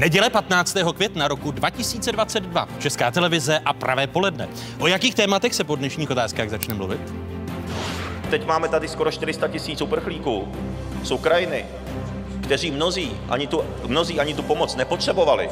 Neděle 0.00 0.30
15. 0.30 0.76
května 0.94 1.28
roku 1.28 1.50
2022, 1.50 2.68
Česká 2.78 3.10
televize 3.10 3.58
a 3.58 3.72
pravé 3.72 4.06
poledne. 4.06 4.48
O 4.78 4.86
jakých 4.86 5.14
tématech 5.14 5.54
se 5.54 5.64
po 5.64 5.76
dnešních 5.76 6.10
otázkách 6.10 6.48
začne 6.48 6.74
mluvit? 6.74 7.00
Teď 8.30 8.46
máme 8.46 8.68
tady 8.68 8.88
skoro 8.88 9.12
400 9.12 9.48
tisíc 9.48 9.80
uprchlíků 9.80 10.48
z 11.02 11.10
Ukrajiny, 11.10 11.64
kteří 12.40 12.70
mnozí 12.70 13.12
ani, 13.28 13.46
tu, 13.46 13.62
mnozí 13.86 14.20
ani 14.20 14.34
tu 14.34 14.42
pomoc 14.42 14.76
nepotřebovali. 14.76 15.48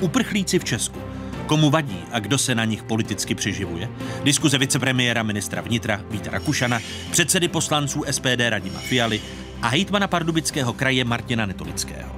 Uprchlíci 0.00 0.58
v 0.58 0.64
Česku. 0.64 0.98
Komu 1.46 1.70
vadí 1.70 2.04
a 2.12 2.18
kdo 2.18 2.38
se 2.38 2.54
na 2.54 2.64
nich 2.64 2.82
politicky 2.82 3.34
přiživuje? 3.34 3.88
Diskuze 4.24 4.58
vicepremiéra 4.58 5.22
ministra 5.22 5.62
vnitra 5.62 6.00
Víta 6.10 6.30
Rakušana, 6.30 6.80
předsedy 7.10 7.48
poslanců 7.48 8.04
SPD 8.10 8.40
Radima 8.48 8.78
Fialy 8.78 9.20
a 9.62 9.68
hejtmana 9.68 10.06
Pardubického 10.06 10.72
kraje 10.72 11.04
Martina 11.04 11.46
Netolického. 11.46 12.12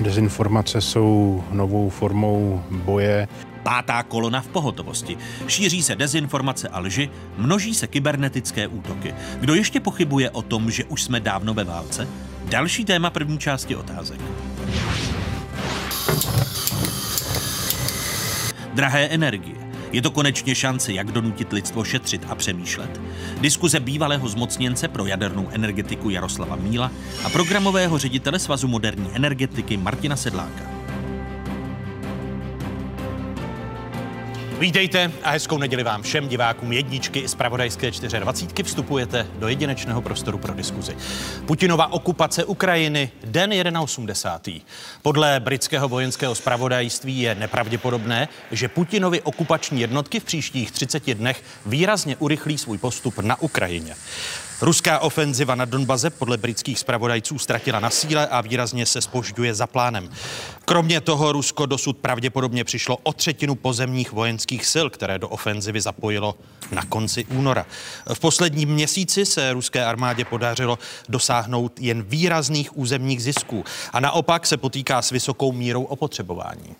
Dezinformace 0.00 0.80
jsou 0.80 1.44
novou 1.52 1.90
formou 1.90 2.62
boje. 2.70 3.28
Pátá 3.62 4.02
kolona 4.02 4.40
v 4.40 4.48
pohotovosti. 4.48 5.16
Šíří 5.48 5.82
se 5.82 5.96
dezinformace 5.96 6.68
a 6.68 6.80
lži, 6.80 7.10
množí 7.36 7.74
se 7.74 7.86
kybernetické 7.86 8.68
útoky. 8.68 9.14
Kdo 9.40 9.54
ještě 9.54 9.80
pochybuje 9.80 10.30
o 10.30 10.42
tom, 10.42 10.70
že 10.70 10.84
už 10.84 11.02
jsme 11.02 11.20
dávno 11.20 11.54
ve 11.54 11.64
válce? 11.64 12.08
Další 12.44 12.84
téma 12.84 13.10
první 13.10 13.38
části 13.38 13.76
otázek. 13.76 14.20
Drahé 18.74 19.08
energie. 19.08 19.63
Je 19.94 20.02
to 20.02 20.10
konečně 20.10 20.54
šance, 20.54 20.92
jak 20.92 21.12
donutit 21.12 21.52
lidstvo 21.52 21.84
šetřit 21.84 22.26
a 22.28 22.34
přemýšlet? 22.34 23.00
Diskuze 23.40 23.80
bývalého 23.80 24.28
zmocněnce 24.28 24.88
pro 24.88 25.06
jadernou 25.06 25.48
energetiku 25.52 26.10
Jaroslava 26.10 26.56
Míla 26.56 26.90
a 27.24 27.30
programového 27.30 27.98
ředitele 27.98 28.38
Svazu 28.38 28.68
moderní 28.68 29.10
energetiky 29.14 29.76
Martina 29.76 30.16
Sedláka. 30.16 30.83
Vítejte 34.58 35.12
a 35.22 35.30
hezkou 35.30 35.58
neděli 35.58 35.82
vám 35.82 36.02
všem 36.02 36.28
divákům 36.28 36.72
jedničky 36.72 37.18
i 37.18 37.28
zpravodajské 37.28 37.90
24. 37.90 38.62
Vstupujete 38.62 39.26
do 39.38 39.48
jedinečného 39.48 40.02
prostoru 40.02 40.38
pro 40.38 40.54
diskuzi. 40.54 40.96
Putinova 41.46 41.92
okupace 41.92 42.44
Ukrajiny, 42.44 43.10
den 43.24 43.78
81. 43.78 44.60
Podle 45.02 45.40
britského 45.40 45.88
vojenského 45.88 46.34
zpravodajství 46.34 47.20
je 47.20 47.34
nepravděpodobné, 47.34 48.28
že 48.50 48.68
Putinovi 48.68 49.22
okupační 49.22 49.80
jednotky 49.80 50.20
v 50.20 50.24
příštích 50.24 50.72
30 50.72 51.14
dnech 51.14 51.42
výrazně 51.66 52.16
urychlí 52.16 52.58
svůj 52.58 52.78
postup 52.78 53.18
na 53.18 53.42
Ukrajině. 53.42 53.94
Ruská 54.61 54.99
ofenziva 54.99 55.55
na 55.55 55.65
Donbaze 55.65 56.09
podle 56.09 56.37
britských 56.37 56.79
zpravodajců 56.79 57.39
ztratila 57.39 57.79
na 57.79 57.89
síle 57.89 58.27
a 58.27 58.41
výrazně 58.41 58.85
se 58.85 59.01
spožďuje 59.01 59.53
za 59.53 59.67
plánem. 59.67 60.09
Kromě 60.65 61.01
toho 61.01 61.31
Rusko 61.31 61.65
dosud 61.65 61.97
pravděpodobně 61.97 62.63
přišlo 62.63 62.97
o 63.03 63.13
třetinu 63.13 63.55
pozemních 63.55 64.11
vojenských 64.11 64.65
sil, 64.73 64.87
které 64.89 65.19
do 65.19 65.29
ofenzivy 65.29 65.81
zapojilo 65.81 66.35
na 66.71 66.85
konci 66.85 67.25
února. 67.25 67.65
V 68.13 68.19
posledním 68.19 68.69
měsíci 68.69 69.25
se 69.25 69.53
ruské 69.53 69.85
armádě 69.85 70.25
podařilo 70.25 70.79
dosáhnout 71.09 71.79
jen 71.79 72.03
výrazných 72.03 72.77
územních 72.77 73.23
zisků 73.23 73.63
a 73.93 73.99
naopak 73.99 74.47
se 74.47 74.57
potýká 74.57 75.01
s 75.01 75.11
vysokou 75.11 75.51
mírou 75.51 75.83
opotřebování. 75.83 76.75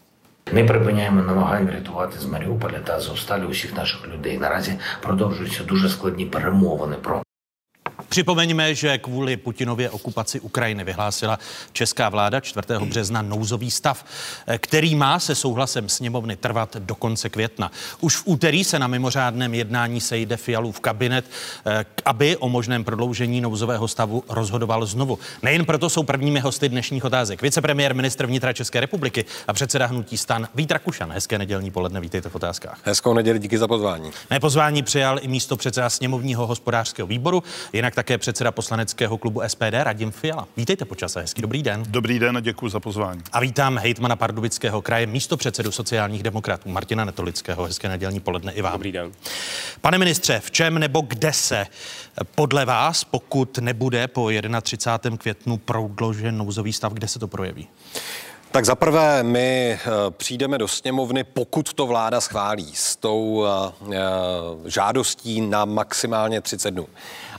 Ми 0.53 0.63
припиняємо 0.63 1.22
намагання 1.22 1.72
врятувати 1.72 2.19
з 2.19 2.25
Маріуполя 2.25 2.79
та 2.79 2.94
Азовсталі 2.94 3.44
усіх 3.44 3.75
наших 3.75 4.07
людей. 4.07 4.38
Наразі 4.38 4.79
продовжуються 5.01 5.63
дуже 5.63 5.90
складні 5.90 6.25
перемовини 6.25 6.95
про 6.95 7.22
Připomeňme, 8.09 8.75
že 8.75 8.98
kvůli 8.98 9.37
Putinově 9.37 9.91
okupaci 9.91 10.41
Ukrajiny 10.41 10.84
vyhlásila 10.84 11.38
česká 11.72 12.09
vláda 12.09 12.41
4. 12.41 12.66
března 12.84 13.22
nouzový 13.22 13.70
stav, 13.70 14.04
který 14.59 14.94
má 14.94 15.19
se 15.19 15.34
souhlasem 15.34 15.88
sněmovny 15.88 16.37
trvat 16.37 16.76
do 16.76 16.94
konce 16.94 17.28
května. 17.28 17.72
Už 18.00 18.16
v 18.16 18.22
úterý 18.25 18.65
se 18.65 18.78
na 18.78 18.87
mimořádném 18.87 19.54
jednání 19.54 20.00
sejde 20.00 20.37
Fialův 20.37 20.81
kabinet, 20.81 21.25
aby 22.04 22.37
o 22.37 22.48
možném 22.48 22.84
prodloužení 22.84 23.41
nouzového 23.41 23.88
stavu 23.88 24.25
rozhodoval 24.28 24.86
znovu. 24.86 25.19
Nejen 25.42 25.65
proto 25.65 25.91
jsou 25.91 26.03
prvními 26.03 26.41
hosty 26.41 26.69
dnešních 26.69 27.04
otázek. 27.04 27.42
Vicepremiér 27.42 27.94
ministr 27.94 28.26
vnitra 28.26 28.53
České 28.53 28.81
republiky 28.81 29.25
a 29.48 29.53
předseda 29.53 29.86
hnutí 29.86 30.19
stan 30.19 30.48
Vít 30.54 30.71
Rakušan. 30.71 31.12
Hezké 31.12 31.38
nedělní 31.38 31.71
poledne, 31.71 32.00
vítejte 32.00 32.28
v 32.28 32.34
otázkách. 32.34 32.78
Hezkou 32.84 33.15
neděli, 33.15 33.38
díky 33.38 33.59
za 33.59 33.69
pozvání. 33.69 34.10
Mé 34.31 34.41
pozvání 34.41 34.82
přijal 34.82 35.19
i 35.22 35.28
místo 35.28 35.56
předseda 35.56 35.91
sněmovního 35.91 36.47
hospodářského 36.47 37.06
výboru, 37.06 37.42
jinak 37.72 37.94
také 37.94 38.19
předseda 38.19 38.53
poslaneckého 38.53 39.19
klubu 39.19 39.43
SPD 39.47 39.72
Radim 39.72 40.10
Fiala. 40.10 40.49
Vítejte 40.56 40.84
počase, 40.84 41.21
hezký 41.21 41.43
dobrý 41.43 41.62
den. 41.62 41.82
Dobrý 41.88 42.19
den 42.19 42.37
a 42.37 42.41
děkuji 42.41 42.69
za 42.69 42.81
pozvání. 42.81 43.22
A 43.32 43.41
vítám 43.41 43.78
hejtmana 43.78 44.16
Pardubického 44.16 44.82
kraje, 44.82 45.06
místo 45.06 45.37
předsedu 45.37 45.72
sociálních 45.72 46.22
demokratů 46.22 46.69
Martina 46.69 47.04
Netolického. 47.04 47.65
Hezké 47.65 47.88
nedělní 47.88 48.21
poledne 48.21 48.53
i 48.53 48.62
vám. 48.62 48.72
Dobrý 48.72 48.93
den. 48.93 49.12
Pane 49.81 49.99
ministře, 49.99 50.41
v 50.41 50.50
čem 50.50 50.78
nebo 50.78 51.00
kde 51.00 51.33
se 51.33 51.66
podle 52.34 52.65
vás, 52.65 53.04
pokud 53.04 53.59
nebude 53.59 54.09
po 54.09 54.31
31. 54.62 55.19
květnu 55.19 55.56
prodloužen 55.56 56.38
nouzový 56.38 56.72
stav, 56.72 56.93
kde 56.93 57.09
se 57.09 57.19
to 57.19 57.28
projeví? 57.28 57.69
Tak 58.54 58.65
zaprvé 58.65 59.22
my 59.22 59.72
eh, 59.72 59.91
přijdeme 60.10 60.59
do 60.59 60.69
sněmovny, 60.69 61.25
pokud 61.25 61.72
to 61.72 61.87
vláda 61.87 62.21
schválí, 62.21 62.72
s 62.75 62.97
tou 62.97 63.44
eh, 63.47 63.72
eh, 63.93 64.71
žádostí 64.71 65.41
na 65.41 65.65
maximálně 65.65 66.41
30 66.41 66.71
dnů. 66.71 66.87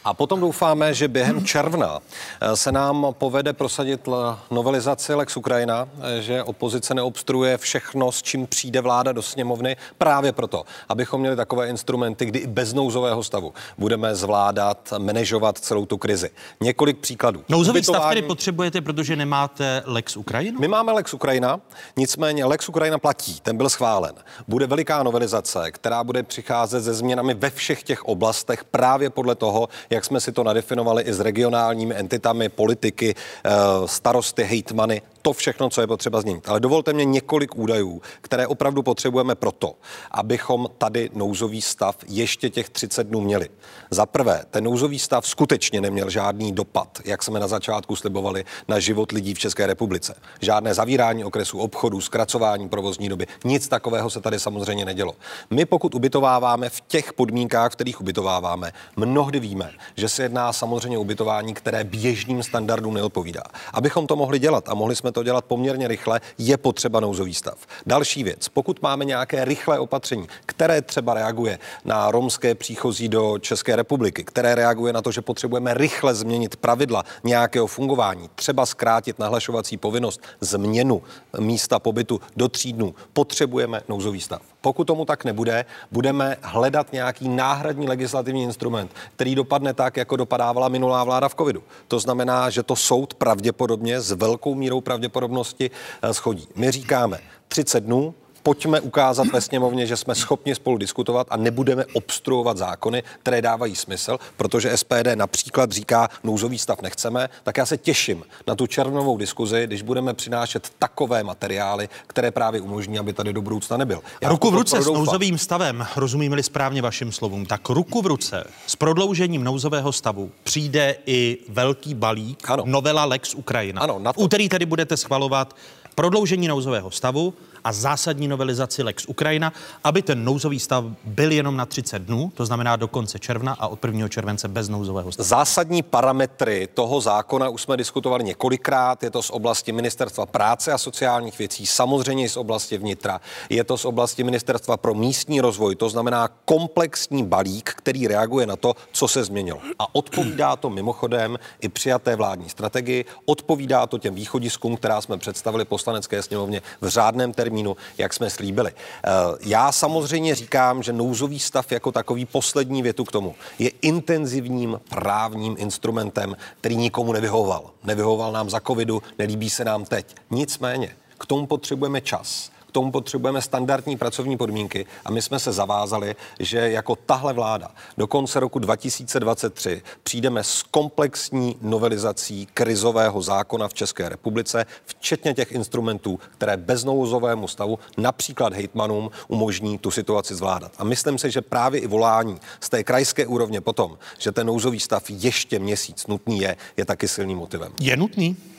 A 0.06 0.14
potom 0.14 0.40
doufáme, 0.40 0.94
že 0.94 1.08
během 1.08 1.46
června 1.46 2.00
eh, 2.42 2.56
se 2.56 2.72
nám 2.72 3.08
povede 3.12 3.54
prosadit 3.54 4.08
novelizaci 4.52 5.14
Lex 5.14 5.38
Ukrajina, 5.38 5.88
eh, 6.02 6.22
že 6.22 6.44
opozice 6.44 6.94
neobstruuje 6.94 7.58
všechno, 7.58 8.12
s 8.12 8.22
čím 8.22 8.48
přijde 8.48 8.82
vláda 8.82 9.12
do 9.12 9.22
sněmovny, 9.22 9.78
právě 9.98 10.32
proto, 10.32 10.64
abychom 10.90 11.22
měli 11.22 11.36
takové 11.36 11.68
instrumenty, 11.68 12.26
kdy 12.26 12.40
i 12.40 12.48
bez 12.48 12.74
nouzového 12.74 13.24
stavu 13.24 13.54
budeme 13.78 14.16
zvládat, 14.16 14.94
manažovat 14.98 15.58
celou 15.58 15.86
tu 15.86 15.98
krizi. 15.98 16.30
Několik 16.62 16.98
příkladů. 16.98 17.44
Nouzový 17.50 17.80
Ubytování... 17.80 18.02
stav 18.02 18.10
tedy 18.10 18.22
potřebujete, 18.22 18.82
protože 18.82 19.16
nemáte 19.16 19.84
Lex 19.86 20.18
Ukrajinu? 20.18 20.60
My 20.60 20.68
máme 20.68 20.92
Lex 20.92 21.14
Ukrajina, 21.14 21.60
nicméně 21.98 22.46
Lex 22.46 22.70
Ukrajina 22.70 22.98
platí, 22.98 23.40
ten 23.40 23.58
byl 23.58 23.70
schválen. 23.70 24.14
Bude 24.48 24.68
veliká 24.68 25.04
novelizace, 25.04 25.72
která 25.72 26.04
bude 26.04 26.24
přicházet 26.24 26.82
se 26.82 26.94
změnami 26.94 27.34
ve 27.34 27.50
všech 27.50 27.84
těch 27.84 28.04
oblastech 28.04 28.64
právě 28.64 29.10
podle 29.10 29.36
toho, 29.36 29.70
jak 29.96 30.06
jsme 30.06 30.20
si 30.20 30.32
to 30.32 30.44
nadefinovali 30.44 31.04
i 31.04 31.14
s 31.14 31.20
regionálními 31.20 31.96
entitami, 31.96 32.50
politiky, 32.50 33.16
eh, 33.16 33.52
starosty, 33.86 34.44
hejtmany, 34.44 35.02
to 35.25 35.34
všechno, 35.34 35.69
co 35.69 35.81
je 35.81 35.88
potřeba 35.88 36.22
změnit. 36.22 36.50
Ale 36.50 36.59
dovolte 36.59 36.94
mě 36.94 37.06
několik 37.06 37.56
údajů, 37.56 38.02
které 38.22 38.47
opravdu 38.47 38.84
potřebujeme 38.84 39.36
proto, 39.36 39.75
abychom 40.12 40.68
tady 40.78 41.09
nouzový 41.13 41.62
stav 41.62 41.96
ještě 42.08 42.50
těch 42.50 42.69
30 42.69 43.08
dnů 43.08 43.22
měli. 43.22 43.50
Za 43.90 44.06
prvé, 44.06 44.46
ten 44.50 44.64
nouzový 44.64 45.00
stav 45.00 45.28
skutečně 45.28 45.81
neměl 45.81 46.09
žádný 46.09 46.52
dopad, 46.52 47.00
jak 47.06 47.24
jsme 47.24 47.40
na 47.40 47.47
začátku 47.47 47.96
slibovali, 47.96 48.46
na 48.68 48.80
život 48.80 49.12
lidí 49.12 49.34
v 49.34 49.40
České 49.40 49.68
republice. 49.68 50.16
Žádné 50.41 50.74
zavírání 50.74 51.24
okresů 51.24 51.59
obchodů, 51.59 52.02
zkracování 52.02 52.69
provozní 52.69 53.09
doby, 53.09 53.28
nic 53.44 53.68
takového 53.68 54.09
se 54.09 54.22
tady 54.22 54.40
samozřejmě 54.40 54.85
nedělo. 54.85 55.16
My 55.50 55.66
pokud 55.66 55.96
ubytováváme 55.96 56.70
v 56.70 56.82
těch 56.82 57.14
podmínkách, 57.14 57.72
v 57.72 57.76
kterých 57.76 58.02
ubytováváme, 58.02 58.72
mnohdy 58.96 59.40
víme, 59.40 59.72
že 59.97 60.09
se 60.09 60.23
jedná 60.23 60.53
samozřejmě 60.53 60.97
ubytování, 60.97 61.53
které 61.53 61.84
běžným 61.84 62.44
standardům 62.44 62.94
neodpovídá. 62.94 63.44
Abychom 63.73 64.08
to 64.08 64.16
mohli 64.16 64.40
dělat 64.40 64.70
a 64.70 64.73
mohli 64.73 64.96
jsme 64.96 65.15
to 65.16 65.23
dělat 65.23 65.46
poměrně 65.46 65.88
rychle, 65.88 66.22
je 66.38 66.58
potřeba 66.58 67.00
nouzový 67.00 67.34
stav. 67.34 67.58
Další 67.85 68.23
věc, 68.23 68.47
pokud 68.50 68.82
máme 68.82 69.06
nějaké 69.06 69.46
rychlé 69.46 69.79
opatření, 69.79 70.28
které 70.46 70.82
třeba 70.82 71.14
reaguje 71.14 71.59
na 71.85 72.12
romské 72.12 72.56
příchozí 72.56 73.09
do 73.09 73.38
České 73.40 73.76
republiky, 73.76 74.23
které 74.23 74.56
reaguje 74.56 74.94
na 74.94 75.02
to, 75.02 75.12
že 75.12 75.22
potřebujeme 75.22 75.73
rychle 75.73 76.16
změnit 76.16 76.56
pravidla 76.56 77.03
nějakého 77.23 77.67
fungování, 77.67 78.29
třeba 78.35 78.66
zkrátit 78.66 79.20
nahlašovací 79.20 79.78
povinnost, 79.78 80.22
změnu 80.41 81.03
místa 81.40 81.79
pobytu 81.79 82.22
do 82.35 82.50
tří 82.50 82.73
dnů, 82.73 82.96
potřebujeme 83.14 83.82
nouzový 83.90 84.22
stav. 84.22 84.54
Pokud 84.66 84.84
tomu 84.84 85.06
tak 85.06 85.23
nebude, 85.26 85.66
budeme 85.91 86.38
hledat 86.41 86.94
nějaký 86.94 87.29
náhradní 87.29 87.88
legislativní 87.88 88.44
instrument, 88.44 88.91
který 89.16 89.35
dopadne 89.35 89.73
tak, 89.73 89.97
jako 89.97 90.16
dopadávala 90.16 90.70
minulá 90.70 91.03
vláda 91.03 91.29
v 91.29 91.35
covidu. 91.35 91.64
To 91.88 92.00
znamená, 92.00 92.50
že 92.50 92.64
to 92.64 92.76
soud 92.76 93.14
pravděpodobně 93.14 94.02
s 94.02 94.12
velkou 94.12 94.56
mírou 94.56 94.82
pravděpodobnosti 94.82 95.72
eh, 96.02 96.14
schodí. 96.14 96.47
My 96.56 96.72
říkáme 96.72 97.20
30 97.47 97.79
dnů, 97.79 98.14
pojďme 98.46 98.82
ukázat 98.82 99.28
ve 99.28 99.42
sněmovně, 99.42 99.88
že 99.88 99.97
jsme 99.97 100.16
schopni 100.16 100.56
spolu 100.56 100.78
diskutovat 100.78 101.28
a 101.30 101.38
nebudeme 101.38 101.86
obstruovat 101.94 102.58
zákony, 102.58 103.03
které 103.20 103.42
dávají 103.42 103.76
smysl, 103.76 104.18
protože 104.38 104.78
SPD 104.78 105.16
například 105.16 105.72
říká, 105.72 106.09
nouzový 106.24 106.58
stav 106.58 106.82
nechceme, 106.82 107.30
tak 107.44 107.58
já 107.58 107.66
se 107.66 107.78
těším 107.78 108.24
na 108.47 108.56
tu 108.56 108.68
červnovou 108.68 109.18
diskuzi, 109.18 109.64
když 109.68 109.82
budeme 109.82 110.14
přinášet 110.14 110.72
takové 110.80 111.24
materiály, 111.24 111.90
které 112.08 112.32
právě 112.32 112.62
umožní, 112.62 113.00
aby 113.00 113.14
tady 113.14 113.34
do 113.34 113.42
budoucna 113.42 113.78
nebyl. 113.78 114.02
Já 114.22 114.30
ruku 114.30 114.52
v 114.52 114.56
ruce 114.56 114.82
s 114.82 114.86
nouzovým 114.86 115.38
stavem, 115.38 115.86
rozumíme-li 115.96 116.44
správně 116.44 116.82
vašim 116.82 117.12
slovům, 117.12 117.46
tak 117.46 117.70
ruku 117.70 118.02
v 118.02 118.06
ruce 118.06 118.44
s 118.68 118.76
prodloužením 118.76 119.44
nouzového 119.44 119.91
stavu 119.91 120.32
přijde 120.44 120.96
i 121.06 121.38
velký 121.50 121.94
balík, 121.94 122.50
ano. 122.50 122.64
novela 122.66 123.06
Lex 123.06 123.36
Ukrajina. 123.36 123.82
Ano, 123.82 124.00
na 124.00 124.14
to... 124.14 124.22
úterý 124.22 124.50
tedy 124.50 124.66
budete 124.66 124.98
schvalovat 124.98 125.56
prodloužení 125.96 126.48
nouzového 126.48 126.91
stavu 126.91 127.34
a 127.66 127.72
zásadní 127.72 128.28
novelizaci 128.28 128.84
Lex 128.84 129.06
Ukrajina, 129.06 129.53
aby 129.84 130.02
ten 130.02 130.23
nouzový 130.23 130.59
stav 130.59 130.85
byl 131.03 131.32
jenom 131.32 131.58
na 131.58 131.66
30 131.66 132.02
dnů, 132.02 132.32
to 132.35 132.46
znamená 132.46 132.76
do 132.76 132.88
konce 132.88 133.20
června 133.20 133.53
a 133.59 133.67
od 133.67 133.85
1. 133.85 134.08
července 134.08 134.47
bez 134.47 134.70
nouzového 134.70 135.12
stavu. 135.12 135.28
Zásadní 135.28 135.84
parametry 135.84 136.67
toho 136.73 137.02
zákona 137.02 137.50
už 137.50 137.62
jsme 137.62 137.78
diskutovali 137.78 138.23
několikrát. 138.23 139.03
Je 139.03 139.09
to 139.12 139.22
z 139.22 139.29
oblasti 139.29 139.72
Ministerstva 139.72 140.26
práce 140.26 140.72
a 140.72 140.78
sociálních 140.78 141.40
věcí, 141.40 141.66
samozřejmě 141.66 142.29
z 142.29 142.38
oblasti 142.38 142.78
vnitra. 142.78 143.22
Je 143.50 143.64
to 143.64 143.78
z 143.78 143.85
oblasti 143.85 144.23
Ministerstva 144.23 144.78
pro 144.78 144.94
místní 144.94 145.41
rozvoj, 145.41 145.76
to 145.76 145.90
znamená 145.90 146.29
komplexní 146.46 147.23
balík, 147.23 147.73
který 147.76 148.08
reaguje 148.08 148.46
na 148.46 148.56
to, 148.56 148.76
co 148.91 149.08
se 149.08 149.23
změnilo. 149.23 149.59
A 149.79 149.96
odpovídá 149.96 150.56
to 150.56 150.70
mimochodem 150.70 151.40
i 151.62 151.70
přijaté 151.70 152.16
vládní 152.16 152.50
strategii, 152.50 153.06
odpovídá 153.26 153.88
to 153.88 153.97
těm 153.97 154.16
východiskům, 154.16 154.78
která 154.78 155.02
jsme 155.02 155.17
představili 155.17 155.66
poslanecké 155.66 156.22
sněmovně 156.22 156.62
v 156.82 156.88
řádném 156.88 157.34
termínu 157.34 157.54
termínu, 157.55 157.78
jak 157.97 158.13
jsme 158.13 158.29
slíbili. 158.29 158.72
Eh, 158.72 159.09
já 159.41 159.72
samozřejmě 159.72 160.35
říkám, 160.35 160.84
že 160.84 160.93
nouzový 160.93 161.40
stav 161.40 161.72
jako 161.72 161.91
takový 161.91 162.25
poslední 162.25 162.81
větu 162.81 163.03
k 163.03 163.11
tomu 163.11 163.35
je 163.59 163.72
intenzivním 163.81 164.81
právním 164.90 165.55
instrumentem, 165.57 166.35
který 166.59 166.75
nikomu 166.75 167.13
nevyhovoval. 167.13 167.72
Nevyhovoval 167.84 168.31
nám 168.31 168.49
za 168.49 168.59
covidu, 168.59 169.02
nelíbí 169.19 169.49
se 169.49 169.66
nám 169.66 169.85
teď. 169.85 170.16
Nicméně, 170.31 170.96
k 171.17 171.25
tomu 171.25 171.47
potřebujeme 171.47 172.02
čas 172.02 172.52
tomu 172.76 172.92
potřebujeme 172.92 173.42
standardní 173.42 173.98
pracovní 173.98 174.38
podmínky 174.38 174.86
a 175.06 175.12
my 175.12 175.22
jsme 175.22 175.40
se 175.40 175.52
zavázali, 175.52 176.16
že 176.40 176.58
jako 176.58 176.96
tahle 176.96 177.34
vláda 177.34 177.72
do 177.98 178.08
konce 178.08 178.40
roku 178.40 178.60
2023 178.60 179.82
přijdeme 180.04 180.44
s 180.44 180.64
komplexní 180.64 181.56
novelizací 181.62 182.48
krizového 182.54 183.22
zákona 183.22 183.68
v 183.68 183.74
České 183.74 184.10
republice, 184.10 184.66
včetně 184.86 185.34
těch 185.34 185.52
instrumentů, 185.52 186.20
které 186.38 186.58
bez 186.58 186.84
nouzovému 186.84 187.48
stavu, 187.48 187.80
například 187.98 188.54
hejtmanům, 188.54 189.12
umožní 189.28 189.78
tu 189.78 189.92
situaci 189.92 190.36
zvládat. 190.36 190.72
A 190.78 190.84
myslím 190.84 191.18
si, 191.18 191.32
že 191.32 191.42
právě 191.42 191.82
i 191.82 191.88
volání 191.88 192.40
z 192.60 192.70
té 192.70 192.84
krajské 192.84 193.28
úrovně 193.28 193.62
potom, 193.62 193.98
že 194.18 194.32
ten 194.32 194.48
nouzový 194.48 194.80
stav 194.80 195.04
ještě 195.10 195.60
měsíc 195.60 196.08
nutný 196.08 196.40
je, 196.40 196.56
je 196.78 196.86
taky 196.86 197.08
silným 197.08 197.38
motivem. 197.38 197.72
Je 197.80 197.98
nutný? 197.98 198.54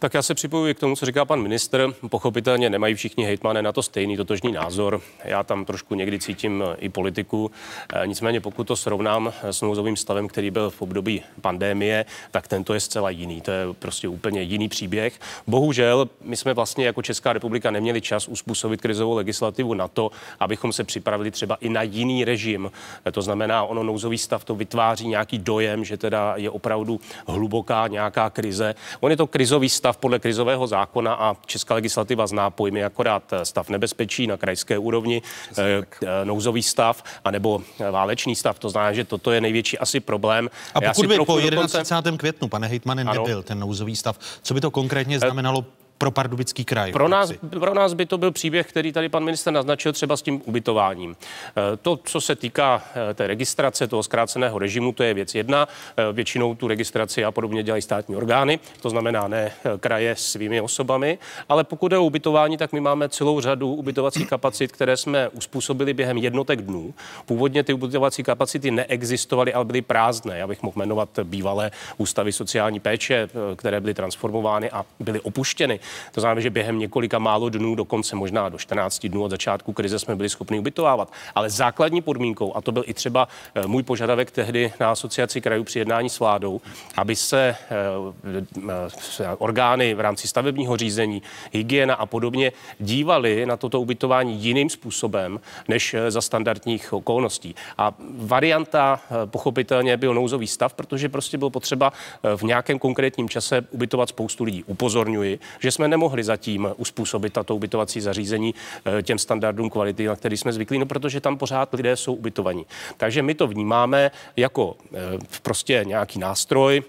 Tak 0.00 0.14
já 0.14 0.22
se 0.22 0.34
připojuji 0.34 0.74
k 0.74 0.80
tomu, 0.80 0.96
co 0.96 1.06
říká 1.06 1.24
pan 1.24 1.42
minister. 1.42 1.92
Pochopitelně 2.08 2.70
nemají 2.70 2.94
všichni 2.94 3.24
hejtmané 3.24 3.62
na 3.62 3.72
to 3.72 3.82
stejný 3.82 4.16
totožný 4.16 4.52
názor. 4.52 5.00
Já 5.24 5.42
tam 5.42 5.64
trošku 5.64 5.94
někdy 5.94 6.18
cítím 6.18 6.64
i 6.78 6.88
politiku. 6.88 7.50
E, 7.94 8.06
nicméně 8.06 8.40
pokud 8.40 8.64
to 8.64 8.76
srovnám 8.76 9.32
s 9.42 9.62
nouzovým 9.62 9.96
stavem, 9.96 10.28
který 10.28 10.50
byl 10.50 10.70
v 10.70 10.82
období 10.82 11.22
pandémie, 11.40 12.04
tak 12.30 12.48
tento 12.48 12.74
je 12.74 12.80
zcela 12.80 13.10
jiný. 13.10 13.40
To 13.40 13.50
je 13.50 13.66
prostě 13.78 14.08
úplně 14.08 14.42
jiný 14.42 14.68
příběh. 14.68 15.20
Bohužel 15.46 16.08
my 16.22 16.36
jsme 16.36 16.54
vlastně 16.54 16.86
jako 16.86 17.02
Česká 17.02 17.32
republika 17.32 17.70
neměli 17.70 18.00
čas 18.00 18.28
uspůsobit 18.28 18.80
krizovou 18.80 19.14
legislativu 19.14 19.74
na 19.74 19.88
to, 19.88 20.10
abychom 20.40 20.72
se 20.72 20.84
připravili 20.84 21.30
třeba 21.30 21.56
i 21.60 21.68
na 21.68 21.82
jiný 21.82 22.24
režim. 22.24 22.70
To 23.12 23.22
znamená, 23.22 23.64
ono 23.64 23.82
nouzový 23.82 24.18
stav 24.18 24.44
to 24.44 24.54
vytváří 24.54 25.08
nějaký 25.08 25.38
dojem, 25.38 25.84
že 25.84 25.96
teda 25.96 26.34
je 26.36 26.50
opravdu 26.50 27.00
hluboká 27.26 27.86
nějaká 27.86 28.30
krize. 28.30 28.74
On 29.00 29.10
je 29.10 29.16
to 29.16 29.26
krizový 29.26 29.68
stav 29.68 29.89
stav 29.90 29.96
podle 29.96 30.18
krizového 30.18 30.66
zákona 30.66 31.14
a 31.14 31.36
česká 31.46 31.74
legislativa 31.74 32.26
zná 32.26 32.50
pojmy 32.50 32.84
akorát 32.84 33.32
eh, 33.32 33.44
stav 33.44 33.68
nebezpečí 33.68 34.26
na 34.26 34.36
krajské 34.36 34.78
úrovni, 34.78 35.22
eh, 35.22 35.62
eh, 35.62 36.24
nouzový 36.24 36.62
stav 36.62 37.02
anebo 37.24 37.62
válečný 37.90 38.36
stav. 38.36 38.58
To 38.58 38.70
znamená, 38.70 38.92
že 38.92 39.04
toto 39.04 39.32
je 39.32 39.40
největší 39.40 39.78
asi 39.78 40.00
problém. 40.00 40.50
A 40.74 40.80
pokud 40.80 41.06
by 41.06 41.16
po 41.26 41.40
21. 41.40 42.18
květnu, 42.18 42.48
pane 42.48 42.68
hejtmane, 42.68 43.04
nebyl 43.04 43.42
ten 43.42 43.58
nouzový 43.58 43.96
stav, 43.96 44.18
co 44.42 44.54
by 44.54 44.60
to 44.60 44.70
konkrétně 44.70 45.18
znamenalo 45.18 45.64
pro 46.00 46.10
Pardubický 46.10 46.64
kraj? 46.64 46.92
Pro 46.92 47.08
nás, 47.08 47.32
pro 47.58 47.74
nás 47.74 47.94
by 47.94 48.06
to 48.06 48.18
byl 48.18 48.30
příběh, 48.30 48.66
který 48.66 48.92
tady 48.92 49.08
pan 49.08 49.24
minister 49.24 49.52
naznačil 49.52 49.92
třeba 49.92 50.16
s 50.16 50.22
tím 50.22 50.42
ubytováním. 50.44 51.16
Eh, 51.16 51.76
to, 51.76 51.98
co 52.04 52.20
se 52.20 52.36
týká 52.36 52.82
eh, 53.10 53.14
té 53.14 53.26
registrace, 53.26 53.86
toho 53.86 54.02
zkráceného 54.02 54.58
režimu, 54.58 54.92
to 54.92 55.02
je 55.02 55.14
věc 55.14 55.34
jedna. 55.34 55.68
Eh, 55.96 56.12
většinou 56.12 56.54
tu 56.54 56.68
registraci 56.68 57.24
a 57.24 57.30
podobně 57.30 57.62
dělají 57.62 57.82
státní 57.82 58.16
orgány, 58.16 58.58
to 58.80 58.90
znamená 58.90 59.28
ne 59.28 59.52
kraje 59.80 60.16
svými 60.16 60.60
osobami, 60.60 61.18
ale 61.48 61.64
pokud 61.64 61.92
je 61.92 61.98
o 61.98 62.04
ubytování, 62.04 62.56
tak 62.56 62.72
my 62.72 62.80
máme 62.80 63.08
celou 63.08 63.40
řadu 63.40 63.74
ubytovacích 63.74 64.28
kapacit, 64.28 64.72
které 64.72 64.96
jsme 64.96 65.28
uspůsobili 65.28 65.94
během 65.94 66.18
jednotek 66.18 66.62
dnů. 66.62 66.94
Původně 67.26 67.62
ty 67.62 67.72
ubytovací 67.72 68.22
kapacity 68.22 68.70
neexistovaly, 68.70 69.52
ale 69.52 69.64
byly 69.64 69.82
prázdné. 69.82 70.38
Já 70.38 70.46
bych 70.46 70.62
mohl 70.62 70.78
jmenovat 70.78 71.08
bývalé 71.24 71.70
ústavy 71.96 72.32
sociální 72.32 72.80
péče, 72.80 73.28
které 73.56 73.80
byly 73.80 73.94
transformovány 73.94 74.70
a 74.70 74.86
byly 75.00 75.20
opuštěny. 75.20 75.80
To 76.12 76.20
znamená, 76.20 76.40
že 76.40 76.50
během 76.50 76.78
několika 76.78 77.18
málo 77.18 77.48
dnů, 77.48 77.74
dokonce 77.74 78.16
možná 78.16 78.48
do 78.48 78.58
14 78.58 79.06
dnů 79.06 79.22
od 79.22 79.30
začátku 79.30 79.72
krize 79.72 79.98
jsme 79.98 80.16
byli 80.16 80.28
schopni 80.28 80.58
ubytovávat. 80.58 81.12
Ale 81.34 81.50
základní 81.50 82.02
podmínkou, 82.02 82.56
a 82.56 82.60
to 82.60 82.72
byl 82.72 82.84
i 82.86 82.94
třeba 82.94 83.28
eh, 83.54 83.66
můj 83.66 83.82
požadavek 83.82 84.30
tehdy 84.30 84.72
na 84.80 84.90
asociaci 84.90 85.40
krajů 85.40 85.64
při 85.64 85.78
jednání 85.78 86.10
s 86.10 86.18
vládou, 86.20 86.60
aby 86.96 87.16
se 87.16 87.56
eh, 87.70 89.36
orgány 89.38 89.94
v 89.94 90.00
rámci 90.00 90.28
stavebního 90.28 90.76
řízení, 90.76 91.22
hygiena 91.52 91.94
a 91.94 92.06
podobně 92.06 92.52
dívali 92.78 93.46
na 93.46 93.56
toto 93.56 93.80
ubytování 93.80 94.36
jiným 94.36 94.70
způsobem 94.70 95.40
než 95.68 95.94
eh, 95.94 96.10
za 96.10 96.20
standardních 96.20 96.92
okolností. 96.92 97.54
A 97.78 97.94
varianta 98.18 99.00
pochopitelně 99.24 99.96
byl 99.96 100.14
nouzový 100.14 100.46
stav, 100.46 100.74
protože 100.74 101.08
prostě 101.08 101.38
bylo 101.38 101.50
potřeba 101.50 101.92
v 102.36 102.42
nějakém 102.42 102.78
konkrétním 102.78 103.28
čase 103.28 103.66
ubytovat 103.70 104.08
spoustu 104.08 104.44
lidí. 104.44 104.64
Upozorňuji, 104.64 105.38
že 105.58 105.70
jsme 105.70 105.79
jsme 105.80 105.88
nemohli 105.88 106.24
zatím 106.24 106.68
uspůsobit 106.76 107.32
tato 107.32 107.56
ubytovací 107.56 108.00
zařízení 108.00 108.54
eh, 108.98 109.02
těm 109.02 109.18
standardům 109.18 109.70
kvality, 109.70 110.06
na 110.06 110.16
který 110.16 110.36
jsme 110.36 110.52
zvyklí, 110.52 110.78
no 110.78 110.86
protože 110.86 111.20
tam 111.20 111.38
pořád 111.38 111.74
lidé 111.74 111.96
jsou 111.96 112.14
ubytovaní. 112.14 112.66
Takže 112.96 113.22
my 113.22 113.34
to 113.34 113.46
vnímáme 113.46 114.10
jako 114.36 114.76
eh, 114.94 114.98
prostě 115.42 115.84
nějaký 115.86 116.18
nástroj, 116.18 116.82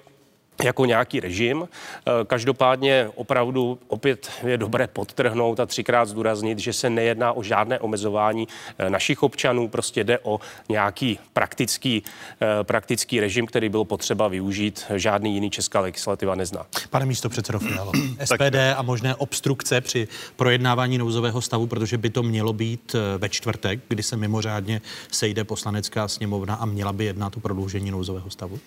jako 0.63 0.85
nějaký 0.85 1.19
režim. 1.19 1.67
Eh, 1.67 2.11
každopádně 2.25 3.09
opravdu 3.15 3.79
opět 3.87 4.31
je 4.47 4.57
dobré 4.57 4.87
podtrhnout 4.87 5.59
a 5.59 5.65
třikrát 5.65 6.05
zdůraznit, 6.05 6.59
že 6.59 6.73
se 6.73 6.89
nejedná 6.89 7.33
o 7.33 7.43
žádné 7.43 7.79
omezování 7.79 8.47
eh, 8.77 8.89
našich 8.89 9.23
občanů, 9.23 9.67
prostě 9.67 10.03
jde 10.03 10.19
o 10.23 10.39
nějaký 10.69 11.19
praktický, 11.33 12.03
eh, 12.41 12.63
praktický 12.63 13.19
režim, 13.19 13.45
který 13.45 13.69
byl 13.69 13.83
potřeba 13.83 14.27
využít. 14.27 14.85
Žádný 14.95 15.33
jiný 15.33 15.49
česká 15.49 15.79
legislativa 15.79 16.35
nezná. 16.35 16.65
Pane 16.89 17.05
místo 17.05 17.29
předsedo 17.29 17.59
Fialo, 17.59 17.91
SPD 18.25 18.73
a 18.77 18.81
možné 18.81 19.15
obstrukce 19.15 19.81
při 19.81 20.07
projednávání 20.35 20.97
nouzového 20.97 21.41
stavu, 21.41 21.67
protože 21.67 21.97
by 21.97 22.09
to 22.09 22.23
mělo 22.23 22.53
být 22.53 22.95
ve 23.17 23.29
čtvrtek, 23.29 23.79
kdy 23.87 24.03
se 24.03 24.17
mimořádně 24.17 24.81
sejde 25.11 25.43
poslanecká 25.43 26.07
sněmovna 26.07 26.55
a 26.55 26.65
měla 26.65 26.93
by 26.93 27.05
jednat 27.05 27.37
o 27.37 27.39
prodloužení 27.39 27.91
nouzového 27.91 28.29
stavu? 28.29 28.59